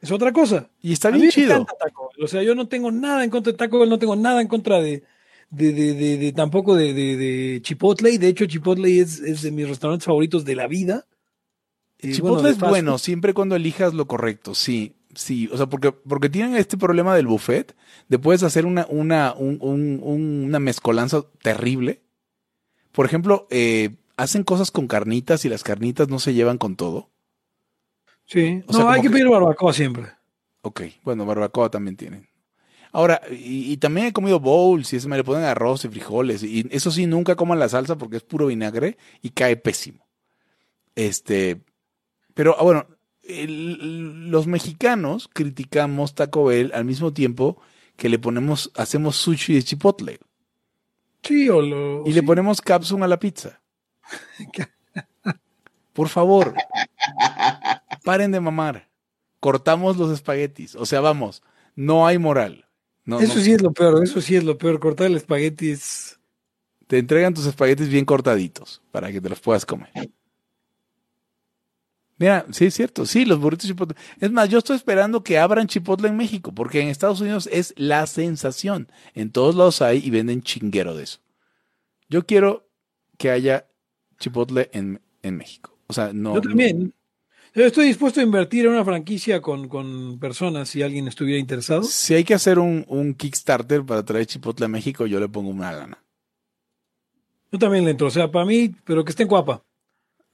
Es 0.00 0.10
otra 0.10 0.32
cosa. 0.32 0.68
Y 0.82 0.92
está 0.92 1.08
A 1.08 1.12
mí 1.12 1.18
bien 1.18 1.28
me 1.28 1.32
chido. 1.32 1.52
encanta 1.52 1.74
Taco 1.78 2.10
Bell. 2.16 2.24
O 2.24 2.28
sea, 2.28 2.42
yo 2.42 2.54
no 2.54 2.68
tengo 2.68 2.90
nada 2.90 3.24
en 3.24 3.30
contra 3.30 3.52
de 3.52 3.58
Taco 3.58 3.78
Bell, 3.78 3.88
no 3.88 3.98
tengo 3.98 4.16
nada 4.16 4.40
en 4.42 4.48
contra 4.48 4.80
de, 4.80 5.04
de, 5.50 5.72
de, 5.72 5.94
de- 5.94 6.18
de- 6.18 6.32
tampoco 6.32 6.74
de, 6.74 6.92
de, 6.92 7.16
de 7.16 7.62
Chipotle. 7.62 8.18
De 8.18 8.28
hecho, 8.28 8.46
Chipotle 8.46 8.98
es, 9.00 9.20
es 9.20 9.42
de 9.42 9.50
mis 9.52 9.68
restaurantes 9.68 10.04
favoritos 10.04 10.44
de 10.44 10.56
la 10.56 10.66
vida. 10.66 11.06
Eh, 12.04 12.12
Chipotle 12.12 12.34
bueno, 12.42 12.48
es 12.48 12.58
fast 12.58 12.70
bueno 12.70 12.98
siempre 12.98 13.34
cuando 13.34 13.56
elijas 13.56 13.94
lo 13.94 14.06
correcto, 14.06 14.54
sí, 14.54 14.94
sí, 15.14 15.48
o 15.52 15.56
sea, 15.56 15.66
porque, 15.66 15.92
porque 15.92 16.28
tienen 16.28 16.56
este 16.56 16.76
problema 16.76 17.14
del 17.16 17.26
buffet, 17.26 17.74
de 18.08 18.18
puedes 18.18 18.42
hacer 18.42 18.66
una, 18.66 18.86
una, 18.88 19.32
un- 19.34 19.58
un- 19.60 20.00
un- 20.02 20.44
una 20.46 20.58
mezcolanza 20.58 21.22
terrible. 21.42 22.02
Por 22.92 23.06
ejemplo, 23.06 23.46
eh, 23.50 23.90
hacen 24.16 24.44
cosas 24.44 24.70
con 24.70 24.86
carnitas 24.86 25.44
y 25.44 25.48
las 25.48 25.62
carnitas 25.64 26.08
no 26.08 26.18
se 26.18 26.34
llevan 26.34 26.58
con 26.58 26.76
todo. 26.76 27.10
Sí. 28.26 28.62
O 28.66 28.72
sea, 28.72 28.84
no, 28.84 28.90
hay 28.90 29.02
que- 29.02 29.10
pedir 29.10 29.28
barbacoa 29.28 29.72
siempre. 29.72 30.06
Ok, 30.62 30.82
bueno, 31.02 31.26
barbacoa 31.26 31.70
también 31.70 31.96
tienen. 31.96 32.28
Ahora, 32.92 33.20
y, 33.30 33.72
y 33.72 33.76
también 33.78 34.06
he 34.06 34.12
comido 34.12 34.38
bowls 34.38 34.92
y 34.92 34.96
eso 34.96 35.08
me 35.08 35.16
le 35.16 35.24
ponen 35.24 35.42
arroz 35.44 35.84
y 35.84 35.88
frijoles. 35.88 36.44
Y 36.44 36.64
eso 36.70 36.92
sí, 36.92 37.06
nunca 37.06 37.34
coman 37.34 37.58
la 37.58 37.68
salsa 37.68 37.98
porque 37.98 38.16
es 38.18 38.22
puro 38.22 38.46
vinagre 38.46 38.96
y 39.20 39.30
cae 39.30 39.56
pésimo. 39.56 40.06
Este, 40.94 41.60
pero 42.34 42.56
ah, 42.58 42.62
bueno, 42.62 42.86
el- 43.22 44.30
los 44.30 44.46
mexicanos 44.46 45.28
criticamos 45.32 46.14
Taco 46.14 46.44
Bell 46.44 46.72
al 46.74 46.84
mismo 46.84 47.12
tiempo 47.12 47.60
que 47.96 48.08
le 48.08 48.18
ponemos, 48.18 48.70
hacemos 48.74 49.16
sushi 49.16 49.54
de 49.54 49.62
chipotle 49.62 50.18
Sí, 51.22 51.48
o 51.48 51.62
lo. 51.62 52.02
y 52.02 52.08
sí. 52.08 52.12
le 52.14 52.22
ponemos 52.22 52.60
capsum 52.60 53.02
a 53.02 53.08
la 53.08 53.18
pizza. 53.18 53.60
Por 55.92 56.08
favor, 56.08 56.54
paren 58.04 58.32
de 58.32 58.40
mamar. 58.40 58.88
Cortamos 59.40 59.96
los 59.96 60.10
espaguetis. 60.10 60.74
O 60.74 60.86
sea, 60.86 61.00
vamos, 61.00 61.42
no 61.76 62.06
hay 62.06 62.18
moral. 62.18 62.66
No, 63.04 63.20
eso 63.20 63.36
no. 63.36 63.40
sí 63.40 63.52
es 63.52 63.62
lo 63.62 63.72
peor, 63.72 64.02
eso 64.02 64.20
sí 64.20 64.34
es 64.34 64.42
lo 64.44 64.58
peor. 64.58 64.80
Cortar 64.80 65.06
el 65.06 65.16
espagueti 65.16 65.70
es. 65.70 66.18
Te 66.88 66.98
entregan 66.98 67.32
tus 67.32 67.46
espaguetis 67.46 67.88
bien 67.88 68.04
cortaditos 68.04 68.82
para 68.90 69.12
que 69.12 69.20
te 69.20 69.28
los 69.28 69.40
puedas 69.40 69.64
comer. 69.64 69.90
Mira, 72.16 72.46
sí 72.52 72.66
es 72.66 72.74
cierto, 72.74 73.06
sí, 73.06 73.24
los 73.24 73.40
burritos 73.40 73.66
chipotle. 73.66 73.96
Es 74.20 74.30
más, 74.30 74.48
yo 74.48 74.58
estoy 74.58 74.76
esperando 74.76 75.24
que 75.24 75.38
abran 75.38 75.66
chipotle 75.66 76.08
en 76.08 76.16
México, 76.16 76.52
porque 76.54 76.80
en 76.80 76.88
Estados 76.88 77.20
Unidos 77.20 77.48
es 77.50 77.74
la 77.76 78.06
sensación. 78.06 78.88
En 79.14 79.30
todos 79.30 79.56
lados 79.56 79.82
hay 79.82 79.98
y 80.04 80.10
venden 80.10 80.42
chinguero 80.42 80.94
de 80.94 81.04
eso. 81.04 81.18
Yo 82.08 82.24
quiero 82.24 82.68
que 83.18 83.30
haya 83.30 83.66
chipotle 84.18 84.70
en, 84.72 85.00
en 85.22 85.36
México. 85.36 85.76
O 85.88 85.92
sea, 85.92 86.12
no. 86.12 86.34
Yo 86.34 86.40
también. 86.40 86.94
Yo 87.54 87.64
estoy 87.64 87.86
dispuesto 87.86 88.18
a 88.18 88.24
invertir 88.24 88.66
en 88.66 88.72
una 88.72 88.84
franquicia 88.84 89.40
con, 89.40 89.68
con 89.68 90.18
personas 90.18 90.68
si 90.68 90.82
alguien 90.82 91.06
estuviera 91.06 91.38
interesado. 91.38 91.84
Si 91.84 92.12
hay 92.12 92.24
que 92.24 92.34
hacer 92.34 92.58
un, 92.58 92.84
un 92.88 93.14
Kickstarter 93.14 93.84
para 93.84 94.04
traer 94.04 94.26
chipotle 94.26 94.66
a 94.66 94.68
México, 94.68 95.06
yo 95.06 95.20
le 95.20 95.28
pongo 95.28 95.50
una 95.50 95.70
lana. 95.70 96.02
Yo 97.52 97.58
también 97.58 97.84
le 97.84 97.92
entro. 97.92 98.08
O 98.08 98.10
sea, 98.10 98.30
para 98.30 98.44
mí, 98.44 98.74
pero 98.84 99.04
que 99.04 99.10
esté 99.10 99.22
en 99.22 99.28
Cuapa. 99.28 99.62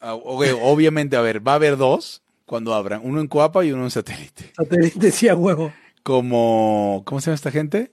Ah, 0.01 0.15
obviamente, 0.15 1.17
a 1.17 1.21
ver, 1.21 1.47
va 1.47 1.53
a 1.53 1.57
haber 1.57 1.77
dos 1.77 2.23
cuando 2.47 2.75
abran, 2.75 3.03
uno 3.05 3.21
en 3.21 3.29
Coapa 3.29 3.65
y 3.65 3.73
uno 3.73 3.85
en 3.85 3.91
satélite. 3.91 4.53
Satélite 4.57 5.11
sí 5.11 5.29
a 5.29 5.37
huevo. 5.37 5.73
Como, 6.03 7.03
¿cómo 7.05 7.21
se 7.21 7.27
llama 7.27 7.35
esta 7.35 7.51
gente? 7.51 7.93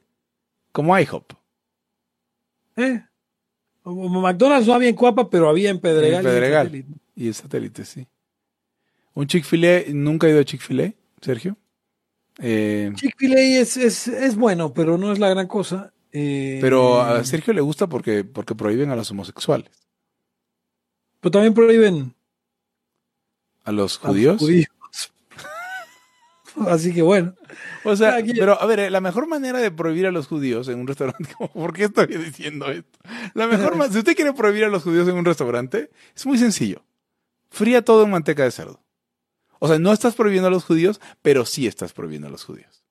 Como 0.71 0.97
IHOP. 0.97 1.33
¿Eh? 2.77 3.03
Como 3.83 4.21
McDonald's 4.21 4.67
no 4.67 4.73
había 4.73 4.89
en 4.89 4.95
Cuapa, 4.95 5.29
pero 5.29 5.49
había 5.49 5.69
en 5.69 5.79
Pedregal. 5.79 6.21
En 6.21 6.25
y 6.25 6.27
en 6.27 6.33
Pedregal. 6.33 6.67
Satélite. 6.67 6.99
Y 7.15 7.33
satélite, 7.33 7.85
sí. 7.85 8.07
Un 9.13 9.27
Chick-fil-A, 9.27 9.91
nunca 9.93 10.27
he 10.27 10.31
ido 10.31 10.39
a 10.39 10.45
Chick-fil-A, 10.45 10.93
Sergio. 11.21 11.57
Eh, 12.39 12.91
Chick-fil-A 12.95 13.39
es, 13.39 13.77
es, 13.77 14.07
es 14.07 14.35
bueno, 14.35 14.73
pero 14.73 14.97
no 14.97 15.11
es 15.11 15.19
la 15.19 15.29
gran 15.29 15.47
cosa. 15.47 15.93
Eh, 16.11 16.59
pero 16.61 17.01
a 17.01 17.23
Sergio 17.23 17.53
le 17.53 17.61
gusta 17.61 17.87
porque, 17.87 18.23
porque 18.23 18.55
prohíben 18.55 18.91
a 18.91 18.95
los 18.95 19.11
homosexuales. 19.11 19.86
Pero 21.19 21.31
también 21.31 21.53
prohíben 21.53 22.13
¿A 23.63 23.71
los 23.71 23.97
a 24.03 24.07
los 24.07 24.39
judíos? 24.39 24.41
Así 26.67 26.93
que 26.93 27.01
bueno. 27.03 27.35
O 27.83 27.95
sea, 27.95 28.15
Aquí- 28.15 28.33
pero 28.33 28.59
a 28.59 28.65
ver, 28.65 28.79
eh, 28.79 28.89
la 28.89 29.01
mejor 29.01 29.27
manera 29.27 29.59
de 29.59 29.69
prohibir 29.71 30.07
a 30.07 30.11
los 30.11 30.27
judíos 30.27 30.67
en 30.69 30.79
un 30.79 30.87
restaurante, 30.87 31.29
¿por 31.53 31.73
qué 31.73 31.83
estoy 31.85 32.07
diciendo 32.07 32.67
esto? 32.71 32.97
La 33.35 33.47
mejor 33.47 33.75
ma- 33.75 33.89
si 33.89 33.99
usted 33.99 34.15
quiere 34.15 34.33
prohibir 34.33 34.63
a 34.65 34.69
los 34.69 34.83
judíos 34.83 35.07
en 35.07 35.15
un 35.15 35.25
restaurante, 35.25 35.91
es 36.15 36.25
muy 36.25 36.37
sencillo. 36.37 36.83
Fría 37.49 37.83
todo 37.83 38.03
en 38.03 38.09
manteca 38.11 38.43
de 38.43 38.51
cerdo. 38.51 38.83
O 39.59 39.67
sea, 39.67 39.79
no 39.79 39.91
estás 39.93 40.15
prohibiendo 40.15 40.47
a 40.47 40.51
los 40.51 40.65
judíos, 40.65 40.99
pero 41.21 41.45
sí 41.45 41.67
estás 41.67 41.93
prohibiendo 41.93 42.27
a 42.27 42.31
los 42.31 42.43
judíos. 42.43 42.83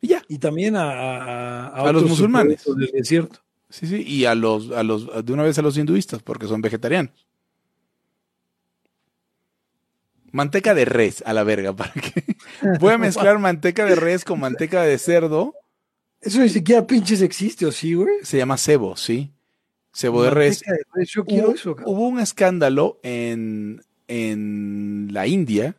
Y 0.00 0.08
ya. 0.08 0.22
Y 0.28 0.38
también 0.38 0.76
a, 0.76 0.90
a, 0.92 1.66
A 1.68 1.78
los 1.92 2.02
otros 2.02 2.10
musulmanes. 2.10 2.64
del 2.64 2.90
desierto. 2.92 3.40
Sí, 3.70 3.86
sí. 3.86 4.02
Y 4.06 4.24
a 4.24 4.34
los, 4.34 4.70
a 4.70 4.82
los, 4.82 5.24
de 5.24 5.32
una 5.32 5.42
vez 5.42 5.58
a 5.58 5.62
los 5.62 5.76
hinduistas, 5.76 6.22
porque 6.22 6.46
son 6.46 6.60
vegetarianos. 6.62 7.26
Manteca 10.30 10.74
de 10.74 10.84
res, 10.84 11.22
a 11.26 11.32
la 11.32 11.42
verga, 11.42 11.74
para 11.74 11.92
que 11.92 12.24
voy 12.80 12.92
a 12.92 12.98
mezclar 12.98 13.38
manteca 13.38 13.84
de 13.86 13.94
res 13.94 14.24
con 14.24 14.40
manteca 14.40 14.82
de 14.82 14.98
cerdo. 14.98 15.54
Eso 16.20 16.40
ni 16.40 16.48
siquiera 16.50 16.86
pinches 16.86 17.22
existe, 17.22 17.64
¿o 17.64 17.72
sí, 17.72 17.94
güey? 17.94 18.16
Se 18.22 18.36
llama 18.36 18.58
cebo, 18.58 18.96
¿sí? 18.96 19.32
Cebo 19.92 20.22
de 20.22 20.30
res. 20.30 20.62
Manteca 20.66 20.72
de 20.72 21.00
res, 21.00 21.10
Yo 21.10 21.24
quiero 21.24 21.48
Hubo, 21.48 21.54
eso, 21.54 21.76
cabrón. 21.76 21.94
hubo 21.94 22.08
un 22.08 22.20
escándalo 22.20 23.00
en, 23.02 23.82
en 24.06 25.08
la 25.12 25.26
India 25.26 25.76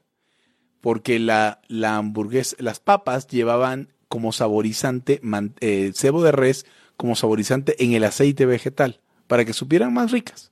porque 0.81 1.19
la, 1.19 1.61
la 1.67 1.97
hamburguesa, 1.97 2.55
las 2.59 2.79
papas 2.79 3.27
llevaban 3.27 3.89
como 4.07 4.31
saborizante 4.31 5.19
man- 5.21 5.53
eh, 5.59 5.91
cebo 5.93 6.23
de 6.23 6.31
res 6.31 6.65
como 6.99 7.15
saborizante 7.15 7.81
en 7.81 7.93
el 7.93 8.03
aceite 8.03 8.45
vegetal 8.45 8.99
para 9.27 9.45
que 9.45 9.53
supieran 9.53 9.93
más 9.93 10.11
ricas. 10.11 10.51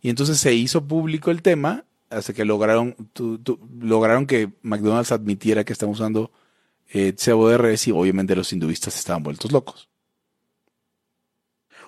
Y 0.00 0.10
entonces 0.10 0.38
se 0.38 0.54
hizo 0.54 0.86
público 0.86 1.32
el 1.32 1.42
tema 1.42 1.84
hasta 2.08 2.32
que 2.32 2.44
lograron, 2.44 2.94
lograron 3.80 4.28
que 4.28 4.52
McDonald's 4.62 5.10
admitiera 5.10 5.64
que 5.64 5.72
están 5.72 5.88
usando 5.88 6.30
eh, 6.92 7.14
cebo 7.16 7.48
de 7.48 7.58
res 7.58 7.88
y 7.88 7.90
obviamente 7.90 8.36
los 8.36 8.52
hinduistas 8.52 8.96
estaban 8.96 9.24
vueltos 9.24 9.50
locos. 9.50 9.90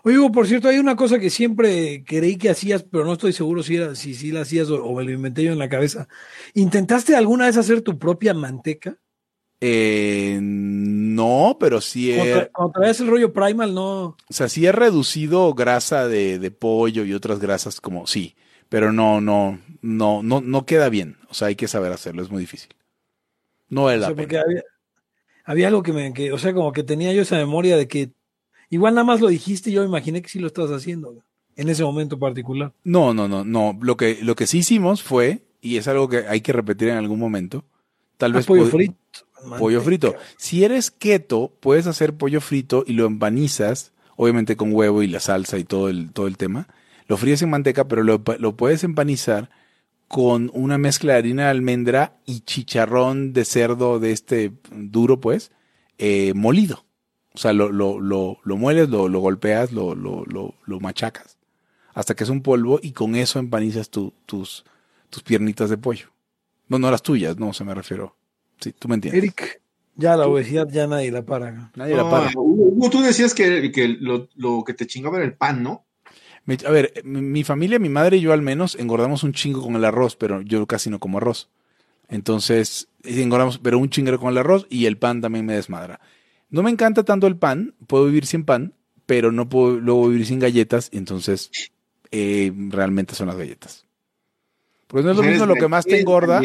Hugo, 0.03 0.33
por 0.33 0.49
cierto, 0.49 0.67
hay 0.67 0.79
una 0.79 0.97
cosa 0.97 1.21
que 1.21 1.31
siempre 1.31 2.03
creí 2.05 2.37
que 2.37 2.51
hacías, 2.51 2.83
pero 2.83 3.05
no 3.05 3.13
estoy 3.13 3.33
seguro 3.33 3.63
si 3.63 3.77
era, 3.77 3.95
si, 3.95 4.13
si 4.13 4.33
la 4.33 4.41
hacías 4.41 4.71
o, 4.71 4.85
o 4.85 4.97
me 4.97 5.05
lo 5.05 5.13
inventé 5.13 5.45
yo 5.45 5.53
en 5.53 5.59
la 5.61 5.69
cabeza. 5.69 6.09
¿Intentaste 6.55 7.15
alguna 7.15 7.47
vez 7.47 7.57
hacer 7.57 7.83
tu 7.83 7.97
propia 7.97 8.35
manteca? 8.35 8.99
Eh, 9.61 10.39
no, 10.41 11.57
pero 11.59 11.81
sí 11.81 12.11
tra- 12.13 12.51
cuando 12.53 12.73
traías 12.73 13.01
el 13.01 13.09
rollo 13.09 13.33
primal, 13.33 13.75
no. 13.75 14.05
O 14.05 14.17
sea, 14.31 14.49
sí 14.49 14.65
he 14.67 14.73
reducido 14.73 15.53
grasa 15.55 16.07
de, 16.07 16.39
de 16.39 16.51
pollo 16.51 17.05
y 17.05 17.13
otras 17.13 17.41
grasas 17.41 17.81
como 17.81 18.07
sí, 18.07 18.37
pero 18.69 18.93
no, 18.93 19.21
no, 19.21 19.59
no, 19.83 20.23
no, 20.23 20.41
no 20.41 20.65
queda 20.67 20.89
bien. 20.89 21.17
O 21.29 21.35
sea, 21.35 21.49
hay 21.49 21.57
que 21.57 21.69
saber 21.69 21.93
hacerlo, 21.93 22.23
es 22.23 22.31
muy 22.31 22.41
difícil. 22.41 22.69
No 23.69 23.85
O 23.85 23.91
la 23.91 24.07
sea, 24.07 24.15
porque 24.15 24.37
pena. 24.37 24.43
había, 24.47 24.63
había 25.45 25.69
algo 25.69 25.83
que 25.83 25.93
me, 25.93 26.13
que, 26.13 26.33
o 26.33 26.39
sea, 26.39 26.55
como 26.55 26.73
que 26.73 26.83
tenía 26.85 27.13
yo 27.13 27.23
esa 27.23 27.37
memoria 27.37 27.77
de 27.77 27.89
que 27.89 28.13
igual 28.71 28.95
nada 28.95 29.05
más 29.05 29.21
lo 29.21 29.29
dijiste 29.29 29.71
y 29.71 29.75
yo 29.75 29.85
imaginé 29.85 30.23
que 30.23 30.29
sí 30.29 30.39
lo 30.39 30.47
estabas 30.47 30.71
haciendo 30.73 31.15
en 31.57 31.69
ese 31.69 31.83
momento 31.85 32.19
particular. 32.19 32.73
No, 32.85 33.13
no, 33.15 33.29
no, 33.29 33.45
no. 33.45 33.77
Lo 33.83 33.97
que, 33.97 34.19
lo 34.23 34.37
que 34.37 34.47
sí 34.47 34.59
hicimos 34.59 35.03
fue, 35.03 35.43
y 35.61 35.77
es 35.79 35.89
algo 35.89 36.09
que 36.09 36.27
hay 36.29 36.41
que 36.41 36.53
repetir 36.53 36.89
en 36.91 36.97
algún 36.99 37.19
momento, 37.19 37.65
tal 38.17 38.33
Ah, 38.33 38.37
vez 38.37 38.47
pollo 38.47 38.65
pod- 38.65 38.95
pollo 39.59 39.81
frito. 39.83 40.15
Si 40.37 40.65
eres 40.65 40.91
keto, 40.91 41.53
puedes 41.61 41.87
hacer 41.87 42.17
pollo 42.17 42.41
frito 42.41 42.85
y 42.87 42.93
lo 42.95 43.07
empanizas, 43.07 43.93
obviamente 44.17 44.57
con 44.57 44.73
huevo 44.73 45.03
y 45.03 45.07
la 45.09 45.21
salsa 45.21 45.59
y 45.59 45.65
todo 45.65 45.89
el, 45.89 46.13
todo 46.13 46.27
el 46.27 46.37
tema. 46.37 46.69
Lo 47.07 47.17
fríes 47.17 47.41
en 47.43 47.51
manteca, 47.51 47.89
pero 47.89 48.03
lo, 48.03 48.23
lo 48.39 48.57
puedes 48.57 48.85
empanizar 48.85 49.51
con 50.09 50.51
una 50.55 50.79
mezcla 50.79 51.13
de 51.15 51.19
harina 51.19 51.45
de 51.45 51.51
almendra 51.51 52.19
y 52.27 52.41
chicharrón 52.41 53.33
de 53.33 53.45
cerdo 53.45 53.99
de 53.99 54.13
este 54.13 54.53
duro, 54.71 55.21
pues, 55.21 55.51
eh, 55.99 56.33
molido. 56.35 56.85
O 57.35 57.39
sea, 57.39 57.53
lo, 57.53 57.71
lo, 57.71 58.01
lo, 58.01 58.39
lo 58.43 58.57
mueles, 58.57 58.89
lo, 58.89 59.09
lo 59.09 59.21
golpeas, 59.21 59.71
lo, 59.73 59.95
lo, 59.95 60.25
lo, 60.27 60.81
machacas 60.81 61.37
hasta 61.95 62.15
que 62.15 62.23
es 62.25 62.31
un 62.31 62.43
polvo 62.43 62.79
y 62.83 62.93
con 62.93 63.17
eso 63.17 63.39
empanizas 63.41 63.91
tu- 63.91 64.13
tus, 64.25 64.65
tus 65.11 65.23
piernitas 65.25 65.69
de 65.69 65.79
pollo. 65.79 66.07
No, 66.69 66.79
no 66.79 66.91
las 66.93 67.03
tuyas, 67.03 67.39
no, 67.39 67.53
se 67.53 67.65
me 67.65 67.75
refiero. 67.75 68.15
Sí, 68.61 68.73
tú 68.73 68.89
me 68.89 68.95
entiendes. 68.97 69.23
Eric, 69.23 69.61
ya 69.97 70.17
la 70.17 70.27
obesidad 70.27 70.69
ya 70.71 70.87
nadie 70.87 71.11
la 71.11 71.25
para. 71.25 71.71
Nadie 71.77 71.97
la 71.97 72.05
No, 72.05 72.11
para. 72.11 72.33
Hugo, 72.37 72.91
tú 72.91 73.01
decías 73.01 73.35
que, 73.35 73.71
que 73.73 73.89
lo, 73.89 74.29
lo 74.35 74.65
que 74.65 74.75
te 74.75 74.87
chingaba 74.87 75.17
era 75.17 75.27
el 75.27 75.35
pan, 75.35 75.63
¿no? 75.63 75.85
Me- 76.45 76.59
A 76.67 76.71
ver, 76.71 76.93
mi, 77.05 77.21
mi 77.21 77.45
familia, 77.45 77.79
mi 77.79 77.89
madre 77.89 78.17
y 78.17 78.21
yo 78.21 78.33
al 78.33 78.43
menos 78.43 78.75
engordamos 78.75 79.23
un 79.23 79.33
chingo 79.33 79.63
con 79.63 79.77
el 79.77 79.85
arroz, 79.85 80.17
pero 80.17 80.41
yo 80.43 80.67
casi 80.67 80.91
no 80.91 80.99
como 80.99 81.19
arroz. 81.19 81.51
Entonces, 82.09 82.89
engordamos, 83.05 83.59
pero 83.59 83.79
un 83.79 83.91
chinguero 83.91 84.19
con 84.19 84.31
el 84.31 84.39
arroz 84.39 84.67
y 84.71 84.87
el 84.87 84.97
pan 84.97 85.21
también 85.21 85.45
me 85.45 85.55
desmadra. 85.55 86.01
No 86.49 86.63
me 86.63 86.71
encanta 86.71 87.05
tanto 87.05 87.27
el 87.27 87.37
pan, 87.37 87.75
puedo 87.87 88.07
vivir 88.07 88.25
sin 88.25 88.45
pan, 88.45 88.73
pero 89.05 89.31
no 89.33 89.49
puedo 89.49 89.79
luego 89.79 90.09
vivir 90.09 90.27
sin 90.27 90.39
galletas, 90.39 90.89
entonces 90.93 91.51
eh, 92.11 92.51
realmente 92.71 93.15
son 93.15 93.27
las 93.27 93.37
galletas. 93.37 93.85
Porque 94.87 95.05
no 95.05 95.11
es 95.11 95.17
lo 95.19 95.23
mismo 95.23 95.45
lo 95.45 95.55
que 95.57 95.69
más 95.69 95.85
te 95.85 96.01
engorda, 96.01 96.41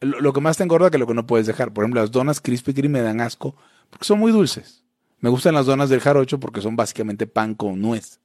lo, 0.00 0.20
lo, 0.20 0.32
que 0.32 0.40
más 0.40 0.56
te 0.56 0.62
engorda 0.62 0.90
que 0.90 0.98
lo 0.98 1.06
que 1.06 1.14
no 1.14 1.26
puedes 1.26 1.46
dejar. 1.46 1.72
Por 1.72 1.84
ejemplo, 1.84 2.00
las 2.00 2.10
donas 2.10 2.40
Krispy 2.40 2.74
Kreme 2.74 3.00
me 3.00 3.04
dan 3.04 3.20
asco 3.20 3.56
porque 3.90 4.04
son 4.04 4.18
muy 4.18 4.32
dulces. 4.32 4.84
Me 5.20 5.30
gustan 5.30 5.54
las 5.54 5.66
donas 5.66 5.88
del 5.88 6.00
jarocho 6.00 6.38
porque 6.38 6.60
son 6.60 6.76
básicamente 6.76 7.26
pan 7.26 7.54
con 7.54 7.80
nuez. 7.80 8.20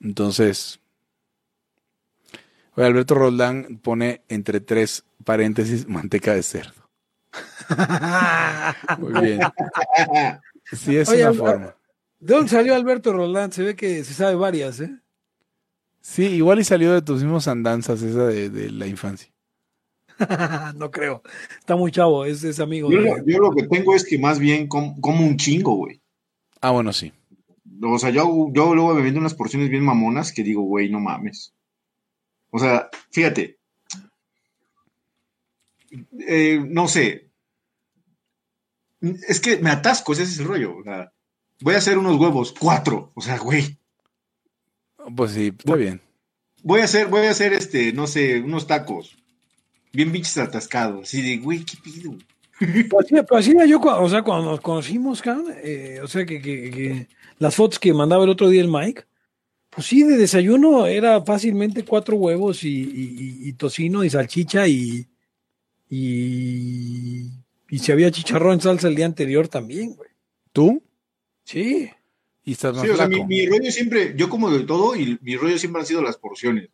Entonces, 0.00 0.80
Alberto 2.74 3.14
Roldán 3.14 3.80
pone 3.82 4.22
entre 4.28 4.60
tres 4.60 5.04
paréntesis 5.24 5.88
manteca 5.88 6.34
de 6.34 6.42
cerdo. 6.42 6.90
Muy 8.98 9.20
bien. 9.22 9.40
Sí, 10.72 10.96
es 10.96 11.08
una 11.08 11.32
forma. 11.32 11.76
¿De 12.18 12.34
dónde 12.34 12.50
salió 12.50 12.74
Alberto 12.74 13.12
Roldán? 13.12 13.52
Se 13.52 13.62
ve 13.62 13.76
que 13.76 14.04
se 14.04 14.14
sabe 14.14 14.34
varias, 14.34 14.80
¿eh? 14.80 14.98
Sí, 16.00 16.24
igual 16.24 16.60
y 16.60 16.64
salió 16.64 16.92
de 16.92 17.02
tus 17.02 17.22
mismos 17.22 17.48
andanzas 17.48 18.00
esa 18.00 18.26
de, 18.26 18.48
de 18.48 18.70
la 18.70 18.86
infancia. 18.86 19.30
no 20.76 20.90
creo. 20.90 21.22
Está 21.58 21.76
muy 21.76 21.90
chavo, 21.92 22.24
es, 22.24 22.42
es 22.44 22.60
amigo. 22.60 22.90
Yo, 22.90 23.00
de... 23.00 23.22
yo, 23.26 23.38
lo 23.38 23.52
que 23.52 23.66
tengo 23.66 23.94
es 23.94 24.04
que 24.04 24.18
más 24.18 24.38
bien 24.38 24.66
como, 24.66 25.00
como 25.00 25.26
un 25.26 25.36
chingo, 25.36 25.74
güey. 25.74 26.00
Ah, 26.60 26.70
bueno, 26.70 26.92
sí. 26.92 27.12
O 27.82 27.98
sea, 27.98 28.10
yo, 28.10 28.48
yo 28.52 28.74
luego 28.74 28.94
me 28.94 29.02
vendo 29.02 29.20
unas 29.20 29.34
porciones 29.34 29.68
bien 29.68 29.84
mamonas 29.84 30.32
que 30.32 30.42
digo, 30.42 30.62
güey, 30.62 30.88
no 30.88 31.00
mames. 31.00 31.52
O 32.50 32.58
sea, 32.58 32.88
fíjate. 33.10 33.58
Eh, 36.26 36.64
no 36.66 36.88
sé. 36.88 37.28
Es 39.28 39.40
que 39.40 39.58
me 39.58 39.70
atasco, 39.70 40.12
ese 40.12 40.22
es 40.22 40.38
el 40.38 40.46
rollo. 40.46 40.78
O 40.78 40.82
sea, 40.82 41.12
voy 41.60 41.74
a 41.74 41.78
hacer 41.78 41.98
unos 41.98 42.18
huevos, 42.18 42.54
cuatro. 42.58 43.12
O 43.14 43.20
sea, 43.20 43.38
güey. 43.38 43.78
Pues 45.14 45.32
sí, 45.32 45.48
está 45.48 45.72
voy, 45.72 45.80
bien. 45.80 46.00
Voy 46.62 46.80
a 46.80 46.84
hacer, 46.84 47.08
voy 47.08 47.26
a 47.26 47.30
hacer 47.30 47.52
este, 47.52 47.92
no 47.92 48.06
sé, 48.06 48.40
unos 48.40 48.66
tacos. 48.66 49.16
Bien 49.96 50.12
bichos 50.12 50.36
atascados. 50.36 51.04
Así 51.04 51.22
de, 51.22 51.38
güey, 51.38 51.64
¿qué 51.64 51.76
pido? 51.82 52.14
Pues, 52.88 53.06
sí, 53.08 53.14
pues, 53.28 53.44
sí, 53.44 53.54
yo, 53.68 53.78
o 53.80 54.08
sea, 54.08 54.22
cuando 54.22 54.50
nos 54.50 54.62
conocimos, 54.62 55.20
cabrón, 55.20 55.54
eh, 55.62 56.00
o 56.02 56.08
sea, 56.08 56.24
que, 56.24 56.40
que, 56.40 56.70
que, 56.70 57.08
las 57.38 57.54
fotos 57.54 57.78
que 57.78 57.92
mandaba 57.92 58.24
el 58.24 58.30
otro 58.30 58.48
día 58.48 58.62
el 58.62 58.70
Mike, 58.70 59.04
pues 59.68 59.86
sí, 59.86 60.02
de 60.04 60.16
desayuno 60.16 60.86
era 60.86 61.22
fácilmente 61.22 61.84
cuatro 61.84 62.16
huevos 62.16 62.64
y, 62.64 62.78
y, 62.78 63.48
y 63.48 63.52
tocino 63.52 64.04
y 64.04 64.08
salchicha 64.08 64.66
y, 64.66 65.06
y, 65.90 67.30
y 67.68 67.78
si 67.78 67.92
había 67.92 68.10
chicharrón 68.10 68.54
en 68.54 68.60
salsa 68.60 68.88
el 68.88 68.96
día 68.96 69.06
anterior 69.06 69.48
también, 69.48 69.94
güey. 69.94 70.10
¿Tú? 70.52 70.82
Sí. 71.44 71.90
Y 72.44 72.52
estás 72.52 72.74
más 72.74 72.84
sí, 72.84 72.90
o 72.90 72.96
sea, 72.96 73.08
mi, 73.08 73.46
rollo 73.46 73.70
siempre, 73.70 74.14
yo 74.16 74.30
como 74.30 74.50
de 74.50 74.60
todo 74.60 74.96
y 74.96 75.18
mi 75.20 75.36
rollo 75.36 75.58
siempre 75.58 75.80
han 75.80 75.86
sido 75.86 76.00
las 76.00 76.16
porciones. 76.16 76.70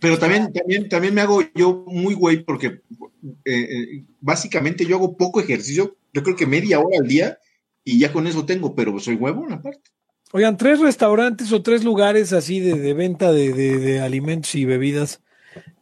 Pero 0.00 0.18
también, 0.18 0.52
también, 0.52 0.88
también 0.88 1.14
me 1.14 1.20
hago 1.20 1.42
yo 1.54 1.84
muy 1.86 2.14
güey 2.14 2.44
porque 2.44 2.66
eh, 2.66 3.42
eh, 3.44 4.04
básicamente 4.20 4.86
yo 4.86 4.96
hago 4.96 5.16
poco 5.16 5.40
ejercicio, 5.40 5.96
yo 6.12 6.22
creo 6.22 6.36
que 6.36 6.46
media 6.46 6.78
hora 6.78 6.98
al 7.00 7.08
día 7.08 7.38
y 7.84 7.98
ya 7.98 8.12
con 8.12 8.26
eso 8.26 8.46
tengo, 8.46 8.74
pero 8.74 8.98
soy 9.00 9.16
huevón 9.16 9.52
aparte. 9.52 9.90
Oigan, 10.32 10.56
tres 10.56 10.78
restaurantes 10.78 11.52
o 11.52 11.62
tres 11.62 11.84
lugares 11.84 12.32
así 12.32 12.60
de, 12.60 12.78
de 12.78 12.94
venta 12.94 13.32
de, 13.32 13.52
de, 13.52 13.78
de, 13.78 14.00
alimentos 14.00 14.54
y 14.54 14.66
bebidas 14.66 15.22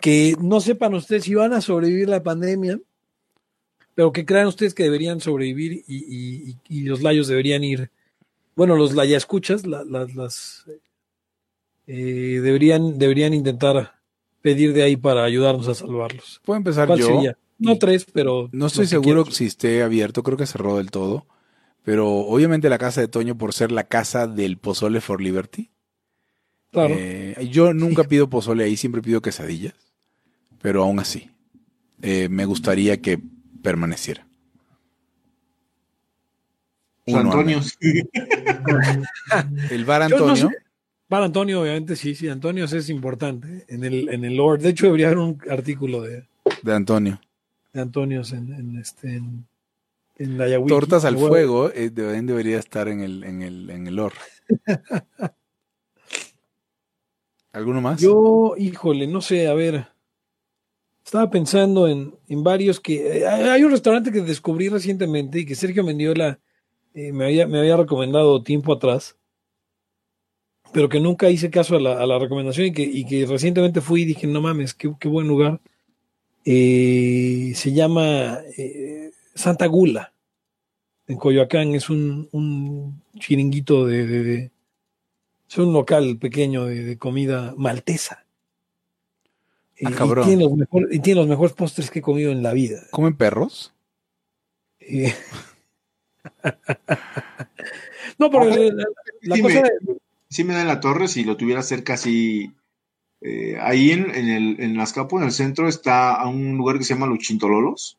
que 0.01 0.37
no 0.41 0.61
sepan 0.61 0.95
ustedes 0.95 1.25
si 1.25 1.35
van 1.35 1.53
a 1.53 1.61
sobrevivir 1.61 2.09
la 2.09 2.23
pandemia, 2.23 2.81
pero 3.97 4.13
que 4.13 4.25
crean 4.25 4.47
ustedes 4.47 4.73
que 4.73 4.85
deberían 4.85 5.21
sobrevivir 5.21 5.85
y, 5.89 6.57
y, 6.69 6.81
los 6.83 7.03
layos 7.03 7.27
deberían 7.27 7.65
ir, 7.65 7.91
bueno, 8.55 8.77
los 8.77 8.95
laya 8.95 9.17
escuchas, 9.17 9.67
la, 9.67 9.83
la, 9.85 10.07
las 10.15 10.65
eh, 11.89 12.41
deberían, 12.41 12.99
deberían 12.99 13.35
intentar 13.35 13.96
pedir 14.47 14.73
de 14.73 14.85
ahí 14.85 14.97
para 14.97 15.25
ayudarnos 15.25 15.67
a 15.67 15.75
salvarlos. 15.75 16.41
Puedo 16.45 16.57
empezar 16.57 16.89
yo. 16.97 17.05
Sería? 17.05 17.37
No 17.59 17.79
tres, 17.79 18.07
pero. 18.13 18.49
No 18.53 18.69
estoy 18.69 18.87
seguro 18.87 19.25
si 19.25 19.47
esté 19.47 19.83
abierto, 19.83 20.23
creo 20.23 20.39
que 20.39 20.47
cerró 20.47 20.77
del 20.77 20.93
todo. 20.93 21.27
Pero 21.83 22.09
obviamente 22.09 22.69
la 22.69 22.79
casa 22.79 23.01
de 23.01 23.09
Toño, 23.09 23.37
por 23.37 23.53
ser 23.53 23.73
la 23.73 23.89
casa 23.89 24.29
del 24.29 24.57
pozole 24.57 25.01
for 25.01 25.21
Liberty. 25.21 25.73
Claro. 26.71 26.95
Eh, 26.97 27.49
yo 27.51 27.75
nunca 27.75 28.05
pido 28.05 28.31
pozole 28.31 28.63
ahí, 28.63 28.77
siempre 28.77 29.03
pido 29.03 29.21
quesadillas. 29.21 29.75
Pero 30.63 30.85
aún 30.85 31.01
así, 31.01 31.29
eh, 32.03 32.29
me 32.29 32.45
gustaría 32.45 33.03
que 33.03 33.19
permaneciera. 33.65 34.29
Uno, 37.07 37.19
Antonio. 37.19 37.61
El 39.71 39.85
bar 39.85 40.03
Antonio. 40.03 40.27
No 40.27 40.37
sé. 40.37 40.66
Bar 41.09 41.23
Antonio, 41.23 41.61
obviamente, 41.61 41.95
sí, 41.95 42.17
sí, 42.17 42.29
Antonio 42.29 42.65
es 42.65 42.91
importante 42.91 43.65
en 43.69 43.85
el, 43.85 44.09
en 44.09 44.25
el 44.25 44.37
Lord. 44.37 44.61
De 44.61 44.71
hecho, 44.71 44.87
debería 44.87 45.07
haber 45.07 45.19
un 45.19 45.41
artículo 45.49 46.03
de, 46.03 46.25
de 46.63 46.75
Antonio. 46.75 47.21
De 47.73 47.81
Antonio 47.81 48.23
en, 48.33 48.53
en, 48.53 48.77
este, 48.79 49.15
en, 49.15 49.47
en 50.19 50.39
la 50.39 50.49
Yahweh. 50.49 50.67
Tortas 50.67 51.05
al 51.05 51.17
fuego 51.17 51.71
eh, 51.73 51.91
debería 51.91 52.59
estar 52.59 52.89
en 52.89 53.03
el, 53.03 53.23
en 53.23 53.43
el, 53.43 53.71
en 53.71 53.87
el 53.87 53.95
Lord. 53.95 54.15
¿Alguno 57.53 57.81
más? 57.81 58.01
Yo, 58.01 58.55
híjole, 58.59 59.07
no 59.07 59.21
sé, 59.21 59.47
a 59.47 59.55
ver. 59.55 59.87
Estaba 61.05 61.31
pensando 61.31 61.87
en, 61.87 62.17
en 62.27 62.43
varios 62.43 62.81
que. 62.81 63.19
Eh, 63.19 63.27
hay 63.29 63.63
un 63.63 63.71
restaurante 63.71 64.11
que 64.11 64.23
descubrí 64.23 64.69
recientemente 64.69 65.39
y 65.39 65.47
que 65.47 65.55
Sergio 65.55 65.85
Mendiola 65.85 66.41
eh, 66.95 67.13
me, 67.13 67.27
había, 67.27 67.47
me 67.47 67.61
había 67.61 67.77
recomendado 67.77 68.43
tiempo 68.43 68.73
atrás 68.73 69.16
pero 70.77 70.91
que 70.91 71.01
nunca 71.01 71.31
hice 71.31 71.49
caso 71.49 71.77
a 71.77 71.81
la, 71.81 71.99
a 71.99 72.07
la 72.07 72.19
recomendación 72.19 72.67
y 72.67 72.73
que, 72.73 72.83
y 72.83 73.07
que, 73.07 73.25
recientemente 73.25 73.81
fui 73.81 74.03
y 74.03 74.05
dije, 74.05 74.27
no 74.27 74.43
mames, 74.43 74.75
qué, 74.75 74.93
qué 75.01 75.09
buen 75.09 75.27
lugar. 75.27 75.59
Eh, 76.45 77.53
se 77.55 77.73
llama 77.73 78.41
eh, 78.59 79.11
Santa 79.35 79.65
Gula, 79.65 80.13
en 81.07 81.17
Coyoacán, 81.17 81.75
es 81.75 81.89
un, 81.89 82.29
un 82.31 83.03
chiringuito 83.19 83.87
de, 83.87 84.07
de, 84.07 84.23
de, 84.23 84.51
es 85.49 85.57
un 85.57 85.73
local 85.73 86.19
pequeño 86.19 86.67
de, 86.67 86.85
de 86.85 86.99
comida 86.99 87.55
maltesa. 87.57 88.27
Ah, 89.83 89.93
cabrón. 89.93 90.27
Y, 90.27 90.29
tiene 90.29 90.45
los 90.45 90.53
mejor, 90.59 90.89
y 90.93 90.99
tiene 90.99 91.21
los 91.21 91.29
mejores 91.29 91.55
postres 91.55 91.91
que 91.91 92.01
he 92.01 92.03
comido 92.03 92.33
en 92.33 92.43
la 92.43 92.53
vida. 92.53 92.83
¿Comen 92.91 93.17
perros? 93.17 93.73
Eh, 94.81 95.15
no, 98.19 98.31
pero 98.31 98.45
la, 98.45 98.57
la, 98.59 98.85
la 99.23 99.41
cosa 99.41 99.63
sí 100.37 100.45
me 100.45 100.53
da 100.53 100.61
en 100.61 100.69
la 100.69 100.81
torre 100.81 101.09
si 101.09 101.25
lo 101.25 101.37
tuviera 101.37 101.63
cerca 101.63 101.95
así. 101.95 102.55
Eh, 103.23 103.57
ahí 103.61 103.91
en, 103.91 104.15
en, 104.15 104.29
el, 104.29 104.61
en 104.61 104.79
Azcapo, 104.79 105.19
en 105.19 105.25
el 105.25 105.33
centro, 105.33 105.67
está 105.67 106.25
un 106.27 106.59
lugar 106.59 106.77
que 106.77 106.85
se 106.85 106.93
llama 106.95 107.07
Los 107.07 107.21
Chintololos, 107.21 107.99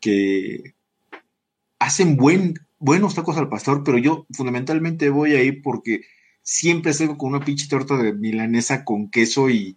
que 0.00 0.74
hacen 1.80 2.16
buen, 2.16 2.54
buenos 2.78 3.16
tacos 3.16 3.36
al 3.36 3.48
pastor, 3.48 3.82
pero 3.84 3.98
yo 3.98 4.26
fundamentalmente 4.32 5.10
voy 5.10 5.32
ahí 5.32 5.50
porque 5.52 6.02
siempre 6.40 6.92
salgo 6.92 7.18
con 7.18 7.34
una 7.34 7.44
pinche 7.44 7.66
torta 7.68 7.96
de 7.96 8.12
milanesa 8.12 8.84
con 8.84 9.10
queso 9.10 9.50
y 9.50 9.76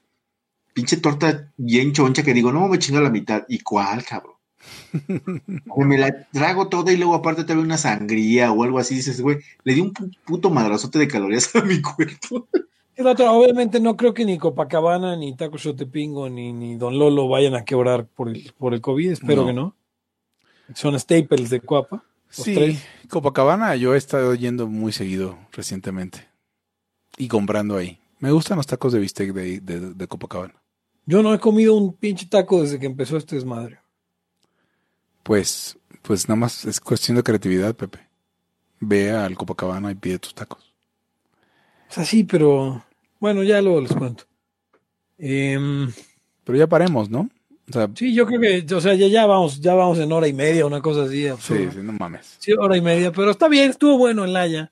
pinche 0.73 0.97
torta 0.97 1.51
bien 1.57 1.91
choncha 1.91 2.23
que 2.23 2.35
digo, 2.35 2.51
no 2.51 2.67
me 2.67 2.77
chinga 2.77 3.01
la 3.01 3.09
mitad. 3.09 3.45
¿Y 3.49 3.59
cuál, 3.61 4.05
cabrón? 4.05 4.36
me 5.77 5.97
la 5.97 6.27
trago 6.31 6.67
toda 6.67 6.91
y 6.91 6.97
luego 6.97 7.15
aparte 7.15 7.43
te 7.43 7.53
una 7.53 7.77
sangría 7.77 8.51
o 8.51 8.63
algo 8.63 8.79
así, 8.79 8.95
dices, 8.95 9.21
güey, 9.21 9.37
le 9.63 9.73
di 9.73 9.81
un 9.81 9.93
puto 10.25 10.49
madrazote 10.49 10.99
de 10.99 11.07
calorías 11.07 11.55
a 11.55 11.61
mi 11.61 11.81
cuerpo. 11.81 12.47
El 12.95 13.05
otro, 13.05 13.31
obviamente 13.31 13.79
no 13.79 13.95
creo 13.95 14.13
que 14.13 14.25
ni 14.25 14.37
Copacabana, 14.37 15.15
ni 15.15 15.35
Taco 15.35 15.57
Chotepingo, 15.57 16.29
ni, 16.29 16.51
ni 16.51 16.75
Don 16.75 16.97
Lolo 16.97 17.27
vayan 17.27 17.55
a 17.55 17.63
quebrar 17.63 18.07
por 18.07 18.29
el, 18.29 18.51
por 18.57 18.73
el 18.73 18.81
COVID, 18.81 19.11
espero 19.11 19.41
no. 19.41 19.47
que 19.47 19.53
no. 19.53 19.75
Son 20.73 20.99
staples 20.99 21.49
de 21.49 21.61
Coapa. 21.61 22.03
Sí, 22.29 22.55
tres. 22.55 22.83
Copacabana 23.09 23.75
yo 23.75 23.93
he 23.93 23.97
estado 23.97 24.33
yendo 24.35 24.67
muy 24.67 24.91
seguido 24.91 25.37
recientemente 25.51 26.27
y 27.17 27.27
comprando 27.27 27.77
ahí. 27.77 27.99
Me 28.19 28.31
gustan 28.31 28.57
los 28.57 28.67
tacos 28.67 28.93
de 28.93 28.99
bistec 28.99 29.31
de, 29.31 29.59
de, 29.61 29.93
de 29.93 30.07
Copacabana. 30.07 30.55
Yo 31.05 31.23
no 31.23 31.33
he 31.33 31.39
comido 31.39 31.75
un 31.75 31.93
pinche 31.93 32.25
taco 32.25 32.63
desde 32.63 32.79
que 32.79 32.87
empezó 32.87 33.15
este 33.15 33.35
desmadre 33.35 33.79
pues, 35.27 35.77
pues 36.03 36.29
nada 36.29 36.37
más 36.37 36.63
es 36.63 36.79
cuestión 36.79 37.17
de 37.17 37.23
creatividad, 37.23 37.75
Pepe. 37.75 37.99
Ve 38.79 39.11
al 39.11 39.35
Copacabana 39.35 39.91
y 39.91 39.95
pide 39.95 40.19
tus 40.19 40.33
tacos. 40.33 40.73
O 41.89 41.93
sea, 41.93 42.05
sí, 42.05 42.23
pero 42.23 42.81
bueno, 43.19 43.43
ya 43.43 43.61
luego 43.61 43.81
les 43.81 43.91
cuento. 43.91 44.23
Eh, 45.17 45.59
pero 46.45 46.57
ya 46.57 46.67
paremos, 46.67 47.09
¿no? 47.09 47.29
O 47.69 47.73
sea, 47.73 47.89
sí, 47.93 48.13
yo 48.13 48.25
creo 48.25 48.39
que, 48.39 48.73
o 48.73 48.79
sea, 48.79 48.93
ya, 48.93 49.07
ya 49.07 49.25
vamos, 49.25 49.59
ya 49.59 49.73
vamos 49.73 49.99
en 49.99 50.13
hora 50.13 50.29
y 50.29 50.33
media, 50.33 50.65
una 50.65 50.81
cosa 50.81 51.03
así. 51.03 51.27
Sí, 51.41 51.67
sí, 51.73 51.79
no 51.83 51.91
mames. 51.91 52.37
Sí, 52.39 52.53
hora 52.53 52.77
y 52.77 52.81
media, 52.81 53.11
pero 53.11 53.31
está 53.31 53.49
bien, 53.49 53.71
estuvo 53.71 53.97
bueno 53.97 54.23
en 54.23 54.31
Laya. 54.31 54.71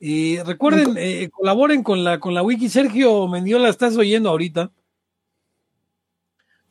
Y 0.00 0.38
recuerden, 0.38 0.94
eh, 0.96 1.28
colaboren 1.30 1.82
con 1.82 2.02
la, 2.02 2.18
con 2.18 2.32
la 2.32 2.42
wiki. 2.42 2.70
Sergio 2.70 3.28
Mendiola, 3.28 3.68
estás 3.68 3.94
oyendo 3.98 4.30
ahorita. 4.30 4.72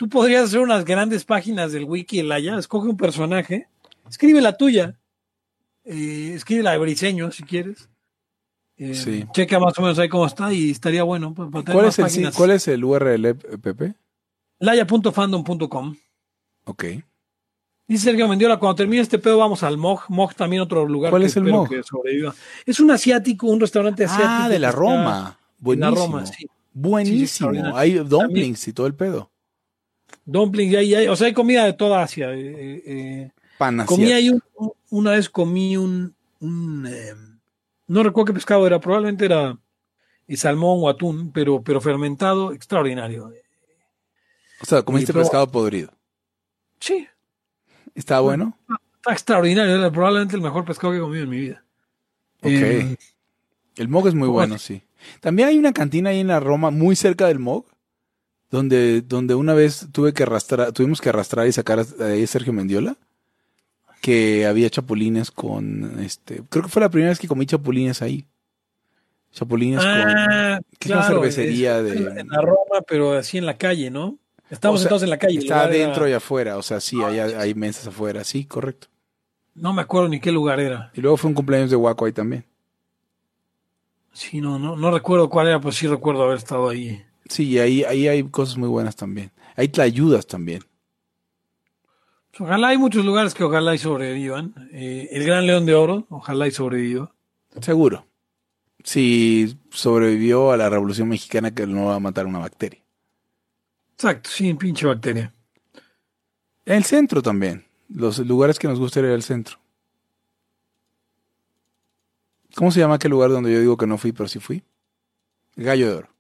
Tú 0.02 0.10
podrías 0.10 0.46
hacer 0.46 0.62
unas 0.62 0.84
grandes 0.84 1.26
páginas 1.26 1.74
del 1.74 1.84
wiki 1.84 2.18
el 2.18 2.30
Laya, 2.30 2.58
escoge 2.58 2.90
un 2.90 2.98
personaje, 2.98 3.68
escribe 4.10 4.42
la 4.42 4.58
tuya, 4.58 5.00
eh, 5.84 6.32
escribe 6.34 6.64
la 6.64 6.72
de 6.72 6.80
Briseño 6.80 7.32
si 7.32 7.44
quieres. 7.44 7.88
Eh, 8.78 8.96
Sí. 8.96 9.28
Checa 9.32 9.60
más 9.60 9.78
o 9.78 9.82
menos 9.84 10.00
ahí 10.00 10.10
cómo 10.10 10.26
está 10.26 10.52
y 10.52 10.72
estaría 10.72 11.04
bueno. 11.04 11.36
pues, 11.36 11.52
para 11.52 11.64
tener 11.66 11.76
¿Cuál 11.76 11.86
es, 11.86 12.18
el. 12.18 12.34
¿Cuál 12.34 12.50
es 12.50 12.68
el 12.68 12.84
URL, 12.84 13.36
Pepe? 13.62 13.94
Laya.fandom.com. 14.58 15.96
Ok. 16.66 16.86
Dice 17.88 18.06
Sergio 18.06 18.28
Mendiola, 18.28 18.58
cuando 18.58 18.78
termine 18.78 19.04
este 19.04 19.20
pedo 19.20 19.38
vamos 19.38 19.62
al 19.62 19.78
MOG. 19.78 20.06
MOG 20.10 20.34
también 20.34 20.64
otro 20.64 20.88
lugar. 20.88 21.12
¿Cuál 21.12 21.22
que 21.22 21.28
es 21.28 21.38
el 21.38 21.44
MOG? 21.44 21.70
que 21.70 21.84
sobreviva. 21.84 22.34
Es 22.66 22.80
un 22.80 22.90
asiático, 22.90 23.46
un 23.46 23.60
restaurante 23.60 24.06
asiático. 24.06 24.30
Ah, 24.32 24.50
de 24.50 24.58
la 24.58 24.72
Roma. 24.72 25.38
en 25.38 25.64
Buenísimo. 25.64 25.92
La 25.92 25.96
Roma, 25.96 26.26
sí. 26.26 26.48
Buenísimo. 26.74 27.54
Sí, 27.54 27.60
Hay 27.76 28.00
dumplings 28.00 28.68
y 28.68 28.74
todo 28.74 28.88
el 28.88 28.96
pedo. 28.96 29.31
Dumplings, 30.26 30.74
y 30.74 30.76
hay, 30.76 30.96
hay- 30.96 31.08
o 31.08 31.16
sea, 31.16 31.28
hay 31.28 31.34
comida 31.34 31.66
de 31.66 31.74
toda 31.74 32.04
Asia. 32.04 32.34
eh, 32.34 32.84
eh. 32.86 33.32
Pan 33.58 33.86
Comí 33.86 34.12
ahí 34.12 34.30
un- 34.30 34.44
un- 34.56 34.72
una 34.90 35.12
vez 35.12 35.30
comí 35.30 35.78
un, 35.78 36.16
un, 36.40 36.88
eh, 36.88 37.14
no 37.88 38.04
recuerdo 38.04 38.28
qué 38.28 38.34
pescado 38.34 38.66
era, 38.66 38.80
probablemente 38.80 39.26
era 39.26 39.58
eh, 40.28 40.38
salmón 40.38 40.80
o 40.82 40.90
atún, 40.90 41.32
pero, 41.32 41.62
pero 41.64 41.80
fermentado, 41.82 42.54
extraordinario. 42.54 43.32
O 44.62 44.66
sea, 44.66 44.82
comiste 44.84 45.14
pescado 45.14 45.48
podrido. 45.52 45.92
Sí, 46.80 47.08
¿Está 47.96 48.20
bueno? 48.20 48.58
está 48.96 49.12
extraordinario, 49.14 49.76
era 49.76 49.92
probablemente 49.92 50.36
el 50.36 50.42
mejor 50.42 50.64
pescado 50.66 50.94
que 50.94 50.98
he 50.98 51.02
comido 51.02 51.24
en 51.24 51.30
mi 51.30 51.40
vida. 51.40 51.64
Ok. 52.42 52.50
Eh, 52.52 52.98
El 53.78 53.88
MOG 53.88 54.08
es 54.10 54.14
muy 54.16 54.28
Bueno. 54.28 54.50
bueno, 54.50 54.58
sí. 54.60 54.82
También 55.20 55.48
hay 55.50 55.58
una 55.58 55.74
cantina 55.74 56.12
ahí 56.12 56.20
en 56.20 56.28
la 56.28 56.40
Roma, 56.40 56.70
muy 56.72 56.96
cerca 56.96 57.28
del 57.28 57.40
MOG, 57.40 57.66
donde, 58.52 59.02
donde 59.02 59.34
una 59.34 59.54
vez 59.54 59.88
tuve 59.92 60.14
que 60.14 60.24
arrastrar, 60.24 60.72
tuvimos 60.74 61.02
que 61.02 61.10
arrastrar 61.10 61.48
y 61.48 61.52
sacar 61.52 61.80
a- 61.80 61.86
Sergio 62.28 62.54
Mendiola, 62.54 62.98
que 64.02 64.46
había 64.46 64.70
chapulines 64.70 65.32
con, 65.32 66.00
este, 66.02 66.44
creo 66.50 66.64
que 66.64 66.70
fue 66.70 66.82
la 66.82 66.90
primera 66.90 67.10
vez 67.12 67.20
que 67.20 67.28
comí 67.28 67.46
chapulines 67.46 68.02
ahí. 68.02 68.26
Chapulines 69.32 69.80
con, 69.80 69.88
ah, 69.90 70.60
que 70.78 70.90
es 70.90 70.92
una 70.96 71.02
claro, 71.02 71.16
cervecería 71.22 71.78
es- 71.80 71.84
de- 71.86 72.20
En 72.22 72.28
la 72.28 72.42
Roma, 72.42 72.82
pero 72.88 73.14
así 73.14 73.38
en 73.38 73.46
la 73.46 73.58
calle, 73.58 73.90
¿no? 73.90 74.18
Estamos 74.50 74.76
O 74.76 74.78
sea, 74.80 74.84
sentados 74.84 75.04
en 75.04 75.10
la 75.12 75.18
calle. 75.18 75.38
está 75.40 75.56
era- 75.56 75.64
adentro 75.64 76.10
y 76.10 76.12
afuera, 76.12 76.58
o 76.58 76.62
sea, 76.62 76.82
sí, 76.82 77.02
hay, 77.02 77.20
hay 77.20 77.54
mesas 77.56 77.88
afuera, 77.88 78.24
sí, 78.26 78.44
correcto. 78.44 78.88
No 79.56 79.72
me 79.72 79.82
acuerdo 79.82 80.10
ni 80.10 80.20
qué 80.20 80.32
lugar 80.34 80.60
era. 80.60 80.92
Y 80.94 81.00
luego 81.00 81.16
fue 81.16 81.30
un 81.30 81.34
cumpleaños 81.36 81.70
de 81.70 81.78
Waco 81.78 82.06
ahí 82.06 82.12
también. 82.12 82.44
Sí, 84.14 84.42
no, 84.42 84.60
no, 84.60 84.76
no 84.76 84.92
recuerdo 84.92 85.30
cuál 85.30 85.48
era, 85.48 85.60
pero 85.62 85.72
sí 85.72 85.88
recuerdo 85.88 86.24
haber 86.24 86.38
estado 86.38 86.68
ahí. 86.68 87.02
Sí, 87.32 87.48
y 87.48 87.60
ahí, 87.60 87.86
ahí 87.86 88.10
hay 88.10 88.24
cosas 88.24 88.58
muy 88.58 88.68
buenas 88.68 88.98
también. 88.98 89.32
Hay 89.56 89.70
tlayudas 89.70 90.28
también. 90.28 90.66
Pues 92.32 92.42
Ojalá 92.42 92.68
hay 92.68 92.78
muchos 92.78 93.06
lugares 93.06 93.34
que 93.34 93.46
ojalá 93.46 93.74
y 93.74 93.78
sobrevivan. 93.78 94.54
Eh, 94.74 95.08
el 95.12 95.24
Gran 95.24 95.48
León 95.48 95.66
de 95.66 95.74
Oro, 95.74 96.06
ojalá 96.10 96.46
y 96.48 96.52
sobreviva. 96.52 97.16
Seguro. 97.62 98.06
Si 98.84 99.58
sobrevivió 99.70 100.52
a 100.52 100.58
la 100.58 100.70
Revolución 100.70 101.08
Mexicana, 101.08 101.56
que 101.56 101.66
no 101.66 101.86
va 101.86 101.96
a 101.96 102.00
matar 102.02 102.26
una 102.26 102.40
bacteria. 102.40 102.82
Exacto, 103.94 104.30
sí, 104.30 104.54
pinche 104.56 104.86
bacteria. 104.86 105.34
El 106.66 106.84
centro 106.84 107.22
también. 107.22 107.64
Los 107.88 108.20
lugares 108.20 108.60
que 108.60 108.68
nos 108.68 108.78
gusta 108.78 109.00
ir 109.00 109.06
al 109.06 109.24
centro. 109.24 109.58
¿Cómo 112.56 112.72
se 112.72 112.82
llama 112.82 112.96
aquel 112.96 113.12
lugar 113.12 113.30
donde 113.30 113.54
yo 113.54 113.62
digo 113.62 113.78
que 113.78 113.88
no 113.88 113.98
fui, 113.98 114.12
pero 114.12 114.28
sí 114.28 114.40
fui? 114.40 114.62
El 115.56 115.64
Gallo 115.64 115.88
de 115.88 115.96
Oro. 115.96 116.12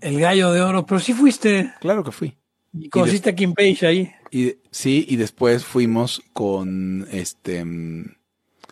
El 0.00 0.20
Gallo 0.20 0.52
de 0.52 0.60
Oro, 0.62 0.84
pero 0.86 0.98
sí 1.00 1.12
fuiste. 1.12 1.72
Claro 1.80 2.02
que 2.04 2.12
fui. 2.12 2.36
Y 2.72 2.88
conociste 2.90 3.30
a 3.30 3.34
Kim 3.34 3.54
Page 3.54 3.86
ahí, 3.86 4.12
Y 4.30 4.56
sí, 4.70 5.06
y 5.08 5.16
después 5.16 5.64
fuimos 5.64 6.22
con 6.32 7.06
este 7.10 7.64
mm, 7.64 8.14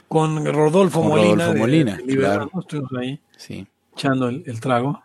con 0.08 0.44
Rodolfo 0.44 1.00
Con 1.00 1.08
Molina. 1.10 1.28
Rodolfo 1.30 1.52
de- 1.54 1.58
Molina, 1.60 1.96
de 1.96 2.16
claro. 2.16 2.50
Estuvimos 2.60 2.92
ahí 2.98 3.20
sí, 3.36 3.66
echando 3.94 4.28
el, 4.28 4.42
el 4.46 4.60
trago. 4.60 5.02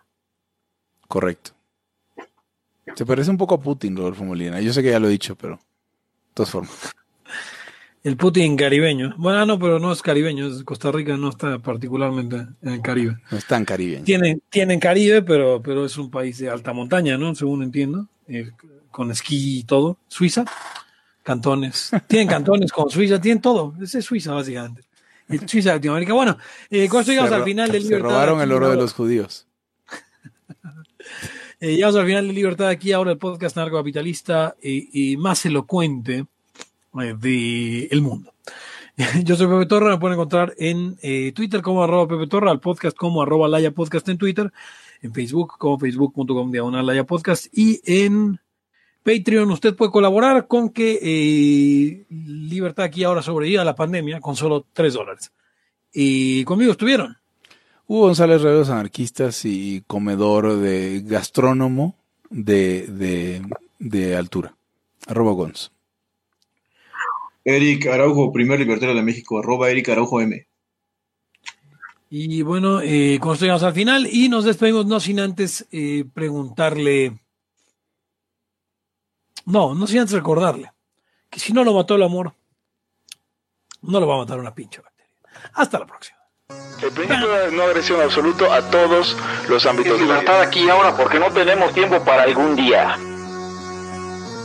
correcto. 1.08 1.52
Se 2.94 3.06
parece 3.06 3.30
un 3.30 3.38
poco 3.38 3.54
a 3.54 3.60
Putin, 3.60 3.96
Rodolfo 3.96 4.24
Molina. 4.24 4.60
Yo 4.60 4.72
sé 4.72 4.82
que 4.82 4.90
ya 4.90 4.98
lo 5.00 5.08
he 5.08 5.12
dicho, 5.12 5.36
pero 5.36 5.56
de 5.56 5.60
todas 6.34 6.50
formas. 6.50 6.92
El 8.04 8.16
Putin 8.16 8.56
caribeño. 8.56 9.14
Bueno, 9.16 9.46
no, 9.46 9.58
pero 9.58 9.78
no 9.78 9.92
es 9.92 10.02
caribeño, 10.02 10.48
Costa 10.64 10.90
Rica, 10.90 11.16
no 11.16 11.28
está 11.28 11.58
particularmente 11.60 12.36
en 12.62 12.68
el 12.68 12.82
Caribe. 12.82 13.16
No 13.30 13.38
es 13.38 13.46
tan 13.46 13.64
caribeño. 13.64 14.02
Tienen, 14.04 14.42
tienen 14.50 14.80
Caribe, 14.80 15.22
pero, 15.22 15.62
pero 15.62 15.84
es 15.84 15.96
un 15.96 16.10
país 16.10 16.38
de 16.38 16.50
alta 16.50 16.72
montaña, 16.72 17.16
¿no? 17.16 17.32
Según 17.34 17.62
entiendo. 17.62 18.08
eh, 18.26 18.50
con 18.90 19.10
esquí 19.10 19.60
y 19.60 19.64
todo. 19.64 19.98
Suiza, 20.08 20.44
cantones. 21.22 21.90
Tienen 22.08 22.28
cantones 22.28 22.72
con 22.72 22.90
Suiza, 22.90 23.20
tienen 23.20 23.40
todo. 23.40 23.74
Ese 23.80 24.00
es 24.00 24.04
Suiza, 24.04 24.32
básicamente. 24.32 24.82
Y 25.28 25.38
Suiza 25.38 25.70
de 25.70 25.76
Latinoamérica. 25.76 26.12
Bueno, 26.12 26.36
eh, 26.68 26.88
con 26.88 27.00
esto 27.00 27.12
llegamos 27.12 27.30
Se 27.30 27.36
al 27.36 27.44
final 27.44 27.70
del 27.72 27.82
Se 27.82 27.88
Libertad. 27.88 28.08
robaron 28.10 28.40
el 28.42 28.52
oro 28.52 28.68
de 28.68 28.76
los 28.76 28.92
judíos. 28.92 29.46
Eh, 31.60 31.76
llegamos 31.76 31.94
al 31.94 32.06
final 32.06 32.26
de 32.26 32.32
Libertad 32.32 32.66
aquí, 32.68 32.90
ahora 32.90 33.12
el 33.12 33.18
podcast 33.18 33.56
narcocapitalista 33.56 34.56
eh, 34.60 34.88
y 34.92 35.16
más 35.16 35.46
elocuente 35.46 36.26
eh, 37.00 37.14
del 37.18 38.02
mundo. 38.02 38.32
Yo 39.24 39.36
soy 39.36 39.46
Pepe 39.46 39.66
Torra, 39.66 39.90
me 39.90 39.98
pueden 39.98 40.18
encontrar 40.18 40.54
en 40.58 40.96
eh, 41.02 41.32
Twitter 41.34 41.62
como 41.62 41.82
arroba 41.82 42.08
Pepe 42.08 42.26
Torra, 42.26 42.50
al 42.50 42.60
podcast 42.60 42.96
como 42.96 43.22
arroba 43.22 43.48
Laya 43.48 43.70
Podcast 43.70 44.08
en 44.08 44.18
Twitter, 44.18 44.52
en 45.00 45.12
Facebook 45.12 45.54
como 45.58 45.78
facebook.com 45.78 46.50
diagonal 46.50 46.86
Laya 46.86 47.04
Podcast 47.04 47.46
y 47.52 47.80
en 47.84 48.38
Patreon 49.02 49.50
usted 49.50 49.74
puede 49.74 49.90
colaborar 49.90 50.46
con 50.46 50.70
que 50.70 50.98
eh, 51.02 52.04
Libertad 52.08 52.84
aquí 52.84 53.02
ahora 53.02 53.22
sobreviva 53.22 53.62
a 53.62 53.64
la 53.64 53.74
pandemia 53.74 54.20
con 54.20 54.36
solo 54.36 54.66
3 54.72 54.94
dólares. 54.94 55.32
Y 55.92 56.44
conmigo 56.44 56.72
estuvieron. 56.72 57.16
Hugo 57.86 58.02
González 58.02 58.42
Reveros 58.42 58.70
Anarquistas 58.70 59.44
y 59.44 59.82
comedor 59.86 60.56
de 60.56 61.02
gastrónomo 61.04 61.96
de, 62.30 62.86
de, 62.86 63.42
de 63.78 64.16
altura. 64.16 64.54
Arroba 65.06 65.32
Gonz. 65.32 65.71
Eric 67.44 67.86
Araujo, 67.86 68.32
primer 68.32 68.58
libertario 68.58 68.94
de 68.94 69.02
México, 69.02 69.38
arroba 69.38 69.70
Eric 69.70 69.88
Araujo 69.88 70.20
M. 70.20 70.46
Y 72.10 72.42
bueno, 72.42 72.80
eh, 72.82 73.18
con 73.20 73.32
esto 73.32 73.46
llegamos 73.46 73.62
al 73.62 73.72
final 73.72 74.06
y 74.10 74.28
nos 74.28 74.44
despedimos 74.44 74.86
no 74.86 75.00
sin 75.00 75.18
antes 75.18 75.66
eh, 75.72 76.04
preguntarle, 76.12 77.18
no, 79.46 79.74
no 79.74 79.86
sin 79.86 80.00
antes 80.00 80.14
recordarle 80.14 80.70
que 81.30 81.40
si 81.40 81.54
no 81.54 81.64
lo 81.64 81.72
mató 81.72 81.94
el 81.94 82.02
amor, 82.02 82.34
no 83.80 83.98
lo 83.98 84.06
va 84.06 84.16
a 84.16 84.18
matar 84.18 84.38
una 84.38 84.54
pinche 84.54 84.82
bacteria. 84.82 85.16
Hasta 85.54 85.78
la 85.78 85.86
próxima. 85.86 86.18
El 86.82 86.90
principio 86.90 87.28
de 87.28 87.52
no 87.52 87.62
agresión 87.62 88.02
absoluto 88.02 88.52
a 88.52 88.60
todos 88.70 89.16
los 89.48 89.64
ámbitos 89.64 89.98
libertad 89.98 90.42
aquí 90.42 90.64
y 90.64 90.68
ahora 90.68 90.94
porque 90.94 91.18
no 91.18 91.30
tenemos 91.30 91.72
tiempo 91.72 92.04
para 92.04 92.24
algún 92.24 92.54
día. 92.54 92.98